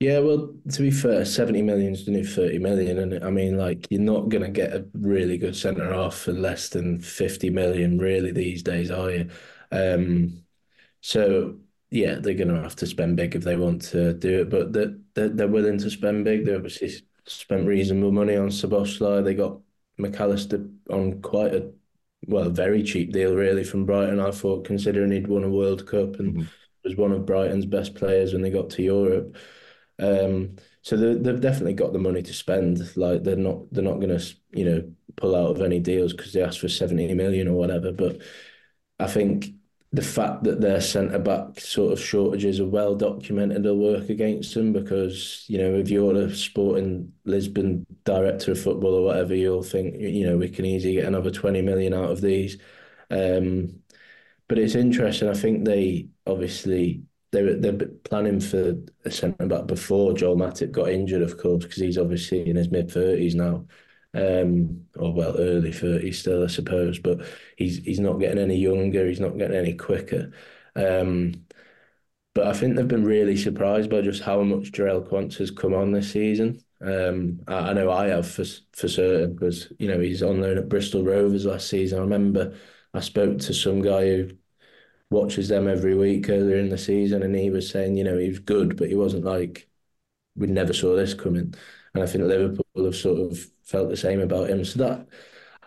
Yeah, 0.00 0.20
well, 0.20 0.54
to 0.72 0.82
be 0.82 0.90
fair, 0.90 1.26
70 1.26 1.60
million 1.60 1.92
is 1.92 2.06
the 2.06 2.10
new 2.10 2.24
30 2.24 2.58
million. 2.58 2.98
And 2.98 3.22
I 3.22 3.28
mean, 3.28 3.58
like, 3.58 3.86
you're 3.90 4.00
not 4.00 4.30
going 4.30 4.42
to 4.42 4.48
get 4.48 4.72
a 4.72 4.86
really 4.94 5.36
good 5.36 5.54
centre 5.54 5.92
half 5.92 6.14
for 6.14 6.32
less 6.32 6.70
than 6.70 6.98
50 7.00 7.50
million, 7.50 7.98
really, 7.98 8.32
these 8.32 8.62
days, 8.62 8.90
are 8.90 9.10
you? 9.10 9.28
Um, 9.70 10.42
so, 11.02 11.58
yeah, 11.90 12.14
they're 12.14 12.32
going 12.32 12.48
to 12.48 12.62
have 12.62 12.76
to 12.76 12.86
spend 12.86 13.18
big 13.18 13.36
if 13.36 13.44
they 13.44 13.56
want 13.56 13.82
to 13.90 14.14
do 14.14 14.40
it. 14.40 14.48
But 14.48 14.72
they're, 14.72 14.96
they're, 15.12 15.28
they're 15.28 15.48
willing 15.48 15.76
to 15.78 15.90
spend 15.90 16.24
big. 16.24 16.46
They 16.46 16.54
obviously 16.54 16.92
spent 17.26 17.66
reasonable 17.66 18.10
money 18.10 18.36
on 18.36 18.48
Szoboszlai. 18.48 19.22
They 19.22 19.34
got 19.34 19.60
McAllister 19.98 20.74
on 20.88 21.20
quite 21.20 21.54
a, 21.54 21.70
well, 22.26 22.48
very 22.48 22.82
cheap 22.84 23.12
deal, 23.12 23.34
really, 23.34 23.64
from 23.64 23.84
Brighton, 23.84 24.18
I 24.18 24.30
thought, 24.30 24.64
considering 24.64 25.12
he'd 25.12 25.28
won 25.28 25.44
a 25.44 25.50
World 25.50 25.86
Cup 25.86 26.18
and 26.20 26.36
mm-hmm. 26.36 26.44
was 26.84 26.96
one 26.96 27.12
of 27.12 27.26
Brighton's 27.26 27.66
best 27.66 27.94
players 27.94 28.32
when 28.32 28.40
they 28.40 28.50
got 28.50 28.70
to 28.70 28.82
Europe. 28.82 29.36
Um, 30.00 30.56
so 30.82 30.96
they've 30.96 31.40
definitely 31.40 31.74
got 31.74 31.92
the 31.92 31.98
money 31.98 32.22
to 32.22 32.32
spend. 32.32 32.96
Like 32.96 33.22
they're 33.24 33.36
not 33.36 33.72
they're 33.72 33.84
not 33.84 34.00
going 34.00 34.16
to 34.18 34.34
you 34.52 34.64
know 34.64 34.92
pull 35.16 35.36
out 35.36 35.50
of 35.56 35.62
any 35.62 35.80
deals 35.80 36.12
because 36.12 36.32
they 36.32 36.42
asked 36.42 36.60
for 36.60 36.68
seventy 36.68 37.12
million 37.14 37.48
or 37.48 37.54
whatever. 37.54 37.92
But 37.92 38.22
I 38.98 39.06
think 39.06 39.46
the 39.92 40.02
fact 40.02 40.44
that 40.44 40.60
their 40.60 40.80
centre 40.80 41.18
back 41.18 41.58
sort 41.60 41.92
of 41.92 42.00
shortages 42.00 42.60
are 42.60 42.66
well 42.66 42.94
documented 42.94 43.64
will 43.64 43.76
work 43.76 44.08
against 44.08 44.54
them 44.54 44.72
because 44.72 45.44
you 45.48 45.58
know 45.58 45.74
if 45.74 45.90
you're 45.90 46.14
a 46.16 46.34
sporting 46.34 47.12
Lisbon 47.24 47.86
director 48.04 48.52
of 48.52 48.60
football 48.60 48.94
or 48.94 49.02
whatever, 49.04 49.34
you'll 49.34 49.62
think 49.62 49.96
you 50.00 50.26
know 50.26 50.36
we 50.38 50.48
can 50.48 50.64
easily 50.64 50.94
get 50.94 51.06
another 51.06 51.30
twenty 51.30 51.62
million 51.62 51.94
out 51.94 52.10
of 52.10 52.20
these. 52.20 52.58
Um, 53.10 53.80
but 54.48 54.58
it's 54.58 54.74
interesting. 54.74 55.28
I 55.28 55.34
think 55.34 55.64
they 55.64 56.08
obviously 56.26 57.04
they 57.32 57.42
were 57.42 57.54
they're 57.54 57.86
planning 58.04 58.40
for 58.40 58.74
a 59.04 59.10
centre 59.10 59.46
back 59.46 59.66
before 59.66 60.14
Joel 60.14 60.36
Matip 60.36 60.72
got 60.72 60.90
injured, 60.90 61.22
of 61.22 61.38
course, 61.38 61.64
because 61.64 61.78
he's 61.80 61.98
obviously 61.98 62.48
in 62.48 62.56
his 62.56 62.70
mid 62.70 62.90
thirties 62.90 63.34
now, 63.34 63.66
um, 64.14 64.86
or 64.96 65.12
well, 65.14 65.36
early 65.38 65.72
thirties 65.72 66.18
still, 66.18 66.44
I 66.44 66.48
suppose. 66.48 66.98
But 66.98 67.20
he's 67.56 67.78
he's 67.78 68.00
not 68.00 68.18
getting 68.20 68.38
any 68.38 68.56
younger. 68.56 69.06
He's 69.06 69.20
not 69.20 69.38
getting 69.38 69.56
any 69.56 69.74
quicker. 69.74 70.32
Um, 70.76 71.46
but 72.34 72.46
I 72.46 72.52
think 72.52 72.76
they've 72.76 72.86
been 72.86 73.04
really 73.04 73.36
surprised 73.36 73.90
by 73.90 74.02
just 74.02 74.22
how 74.22 74.42
much 74.42 74.72
Jarell 74.72 75.08
Quansah 75.08 75.38
has 75.38 75.50
come 75.50 75.74
on 75.74 75.92
this 75.92 76.12
season. 76.12 76.60
Um, 76.80 77.40
I, 77.48 77.70
I, 77.70 77.72
know 77.74 77.90
I 77.90 78.08
have 78.08 78.28
for 78.28 78.44
for 78.72 78.88
certain 78.88 79.34
because 79.34 79.72
you 79.78 79.88
know 79.88 80.00
he's 80.00 80.22
on 80.22 80.40
loan 80.40 80.58
at 80.58 80.68
Bristol 80.68 81.04
Rovers 81.04 81.44
last 81.46 81.68
season. 81.68 81.98
I 81.98 82.02
remember 82.02 82.56
I 82.94 83.00
spoke 83.00 83.38
to 83.40 83.54
some 83.54 83.82
guy 83.82 84.06
who 84.06 84.30
watches 85.10 85.48
them 85.48 85.68
every 85.68 85.94
week 85.96 86.28
earlier 86.30 86.56
in 86.58 86.68
the 86.70 86.78
season, 86.78 87.22
and 87.22 87.34
he 87.36 87.50
was 87.50 87.68
saying, 87.70 87.96
you 87.96 88.04
know, 88.04 88.18
he 88.18 88.28
was 88.28 88.38
good, 88.40 88.76
but 88.76 88.88
he 88.88 88.94
wasn't 88.96 89.24
like 89.24 89.68
we 90.36 90.46
never 90.46 90.72
saw 90.72 90.96
this 90.96 91.14
coming. 91.14 91.54
And 91.94 92.02
I 92.02 92.06
think 92.06 92.24
Liverpool 92.24 92.84
have 92.84 92.96
sort 92.96 93.20
of 93.32 93.38
felt 93.64 93.90
the 93.90 93.96
same 93.96 94.20
about 94.20 94.50
him. 94.50 94.64
So 94.64 94.78
that 94.80 95.08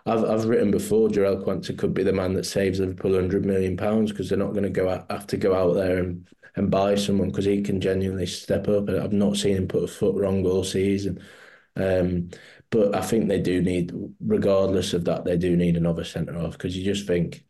I've 0.06 0.24
I've 0.24 0.44
written 0.46 0.70
before, 0.70 1.08
Jarell 1.08 1.42
Quansah 1.44 1.78
could 1.78 1.94
be 1.94 2.02
the 2.02 2.12
man 2.12 2.34
that 2.34 2.44
saves 2.46 2.80
Liverpool 2.80 3.14
hundred 3.14 3.44
million 3.46 3.76
pounds 3.76 4.10
because 4.12 4.28
they're 4.28 4.38
not 4.38 4.52
going 4.52 4.64
to 4.64 4.70
go 4.70 4.88
out, 4.88 5.10
have 5.10 5.26
to 5.28 5.36
go 5.36 5.54
out 5.54 5.74
there 5.74 5.98
and 5.98 6.28
and 6.56 6.70
buy 6.70 6.94
someone 6.94 7.28
because 7.30 7.44
he 7.46 7.62
can 7.62 7.80
genuinely 7.80 8.26
step 8.26 8.68
up. 8.68 8.88
And 8.88 9.00
I've 9.00 9.12
not 9.12 9.36
seen 9.36 9.56
him 9.56 9.68
put 9.68 9.82
a 9.84 9.88
foot 9.88 10.14
wrong 10.16 10.46
all 10.46 10.62
season. 10.64 11.20
Um, 11.76 12.30
but 12.70 12.94
I 12.94 13.02
think 13.02 13.28
they 13.28 13.40
do 13.40 13.60
need, 13.62 13.92
regardless 14.20 14.94
of 14.94 15.04
that, 15.06 15.24
they 15.24 15.36
do 15.36 15.56
need 15.56 15.76
another 15.76 16.04
centre 16.04 16.34
half 16.34 16.52
because 16.52 16.76
you 16.76 16.84
just 16.84 17.06
think 17.06 17.44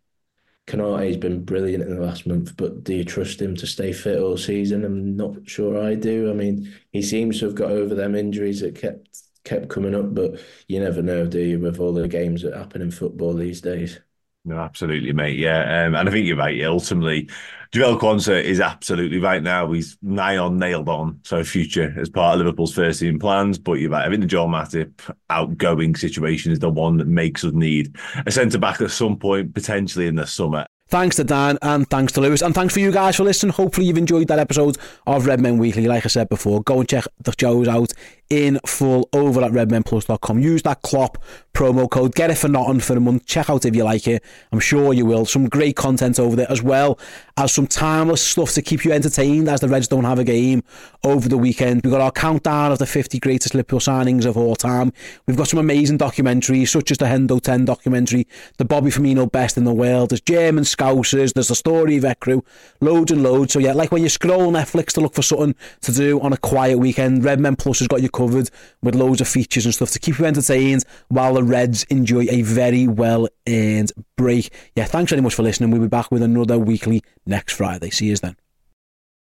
Konaté's 0.66 1.16
been 1.18 1.44
brilliant 1.44 1.82
in 1.84 1.94
the 1.96 2.02
last 2.02 2.26
month, 2.26 2.56
but 2.56 2.84
do 2.84 2.94
you 2.94 3.04
trust 3.04 3.40
him 3.40 3.54
to 3.56 3.66
stay 3.66 3.92
fit 3.92 4.18
all 4.18 4.36
season? 4.36 4.84
I'm 4.84 5.16
not 5.16 5.46
sure 5.48 5.82
I 5.82 5.94
do. 5.94 6.30
I 6.30 6.34
mean, 6.34 6.72
he 6.90 7.02
seems 7.02 7.38
to 7.40 7.46
have 7.46 7.54
got 7.54 7.70
over 7.70 7.94
them 7.94 8.14
injuries 8.14 8.60
that 8.60 8.74
kept 8.74 9.20
kept 9.44 9.68
coming 9.68 9.94
up, 9.94 10.14
but 10.14 10.40
you 10.68 10.80
never 10.80 11.02
know, 11.02 11.26
do 11.26 11.38
you, 11.40 11.58
with 11.60 11.78
all 11.78 11.92
the 11.92 12.08
games 12.08 12.42
that 12.42 12.54
happen 12.54 12.80
in 12.80 12.90
football 12.90 13.34
these 13.34 13.60
days. 13.60 14.00
No, 14.46 14.58
absolutely, 14.58 15.12
mate. 15.12 15.38
Yeah, 15.38 15.84
um, 15.86 15.94
and 15.94 16.06
I 16.06 16.12
think 16.12 16.26
you're 16.26 16.36
right. 16.36 16.62
Ultimately, 16.64 17.30
Jarell 17.72 17.98
Quansah 17.98 18.42
is 18.42 18.60
absolutely 18.60 19.18
right 19.18 19.42
now. 19.42 19.72
He's 19.72 19.96
nigh 20.02 20.36
on, 20.36 20.58
nailed 20.58 20.88
on. 20.88 21.20
So 21.24 21.42
future 21.42 21.94
as 21.98 22.10
part 22.10 22.34
of 22.34 22.44
Liverpool's 22.44 22.74
first 22.74 23.00
team 23.00 23.18
plans. 23.18 23.58
But 23.58 23.74
you're 23.74 23.90
right. 23.90 24.04
I 24.04 24.10
think 24.10 24.20
the 24.20 24.26
Joel 24.26 24.48
Matip 24.48 24.92
outgoing 25.30 25.96
situation 25.96 26.52
is 26.52 26.58
the 26.58 26.68
one 26.68 26.98
that 26.98 27.06
makes 27.08 27.42
us 27.42 27.54
need 27.54 27.96
a 28.26 28.30
centre 28.30 28.58
back 28.58 28.82
at 28.82 28.90
some 28.90 29.18
point, 29.18 29.54
potentially 29.54 30.06
in 30.08 30.16
the 30.16 30.26
summer. 30.26 30.66
Thanks 30.94 31.16
to 31.16 31.24
Dan 31.24 31.58
and 31.60 31.90
thanks 31.90 32.12
to 32.12 32.20
Lewis. 32.20 32.40
And 32.40 32.54
thanks 32.54 32.72
for 32.72 32.78
you 32.78 32.92
guys 32.92 33.16
for 33.16 33.24
listening. 33.24 33.52
Hopefully, 33.52 33.88
you've 33.88 33.98
enjoyed 33.98 34.28
that 34.28 34.38
episode 34.38 34.78
of 35.08 35.26
Redmen 35.26 35.58
Weekly. 35.58 35.88
Like 35.88 36.04
I 36.04 36.08
said 36.08 36.28
before, 36.28 36.62
go 36.62 36.78
and 36.78 36.88
check 36.88 37.04
the 37.20 37.34
shows 37.36 37.66
out 37.66 37.92
in 38.30 38.58
full 38.66 39.08
over 39.12 39.42
at 39.42 39.52
redmenplus.com. 39.52 40.38
Use 40.38 40.62
that 40.62 40.82
Klopp 40.82 41.18
promo 41.52 41.88
code. 41.90 42.14
Get 42.14 42.30
it 42.30 42.36
for 42.36 42.48
nothing 42.48 42.80
for 42.80 42.96
a 42.96 43.00
month. 43.00 43.26
Check 43.26 43.50
out 43.50 43.64
if 43.64 43.76
you 43.76 43.84
like 43.84 44.08
it. 44.08 44.24
I'm 44.50 44.60
sure 44.60 44.92
you 44.92 45.04
will. 45.04 45.26
Some 45.26 45.48
great 45.48 45.76
content 45.76 46.18
over 46.18 46.34
there 46.34 46.50
as 46.50 46.62
well 46.62 46.98
as 47.36 47.52
some 47.52 47.66
timeless 47.66 48.22
stuff 48.22 48.52
to 48.52 48.62
keep 48.62 48.84
you 48.84 48.92
entertained 48.92 49.48
as 49.48 49.60
the 49.60 49.68
Reds 49.68 49.88
don't 49.88 50.04
have 50.04 50.18
a 50.18 50.24
game 50.24 50.62
over 51.02 51.28
the 51.28 51.36
weekend. 51.36 51.82
We've 51.84 51.92
got 51.92 52.00
our 52.00 52.10
countdown 52.10 52.72
of 52.72 52.78
the 52.78 52.86
50 52.86 53.18
greatest 53.18 53.54
Liverpool 53.54 53.80
signings 53.80 54.24
of 54.24 54.36
all 54.36 54.56
time. 54.56 54.92
We've 55.26 55.36
got 55.36 55.48
some 55.48 55.60
amazing 55.60 55.98
documentaries 55.98 56.68
such 56.68 56.90
as 56.90 56.98
the 56.98 57.06
Hendo 57.06 57.40
10 57.40 57.64
documentary, 57.64 58.26
the 58.58 58.64
Bobby 58.64 58.90
Firmino 58.90 59.30
Best 59.30 59.56
in 59.56 59.64
the 59.64 59.74
World. 59.74 60.10
There's 60.10 60.20
German 60.20 60.64
Sky 60.64 60.83
Scousers, 60.84 61.32
there's 61.32 61.48
the 61.48 61.54
story 61.54 61.98
vet 61.98 62.20
crew, 62.20 62.44
loads 62.80 63.10
and 63.10 63.22
loads. 63.22 63.52
So 63.52 63.58
yeah, 63.58 63.72
like 63.72 63.90
when 63.90 64.02
you 64.02 64.08
scroll 64.08 64.52
Netflix 64.52 64.92
to 64.94 65.00
look 65.00 65.14
for 65.14 65.22
something 65.22 65.54
to 65.82 65.92
do 65.92 66.20
on 66.20 66.32
a 66.32 66.36
quiet 66.36 66.78
weekend, 66.78 67.24
Redmen 67.24 67.56
Plus 67.56 67.78
has 67.78 67.88
got 67.88 68.02
you 68.02 68.10
covered 68.10 68.50
with 68.82 68.94
loads 68.94 69.20
of 69.20 69.28
features 69.28 69.64
and 69.64 69.74
stuff 69.74 69.90
to 69.92 69.98
keep 69.98 70.18
you 70.18 70.26
entertained 70.26 70.84
while 71.08 71.34
the 71.34 71.42
Reds 71.42 71.84
enjoy 71.84 72.26
a 72.30 72.42
very 72.42 72.86
well 72.86 73.28
earned 73.48 73.92
break. 74.16 74.52
Yeah, 74.76 74.84
thanks 74.84 75.10
very 75.10 75.22
much 75.22 75.34
for 75.34 75.42
listening. 75.42 75.70
We'll 75.70 75.80
be 75.80 75.88
back 75.88 76.10
with 76.10 76.22
another 76.22 76.58
weekly 76.58 77.02
next 77.24 77.54
Friday. 77.54 77.90
See 77.90 78.06
you 78.06 78.16
then. 78.16 78.36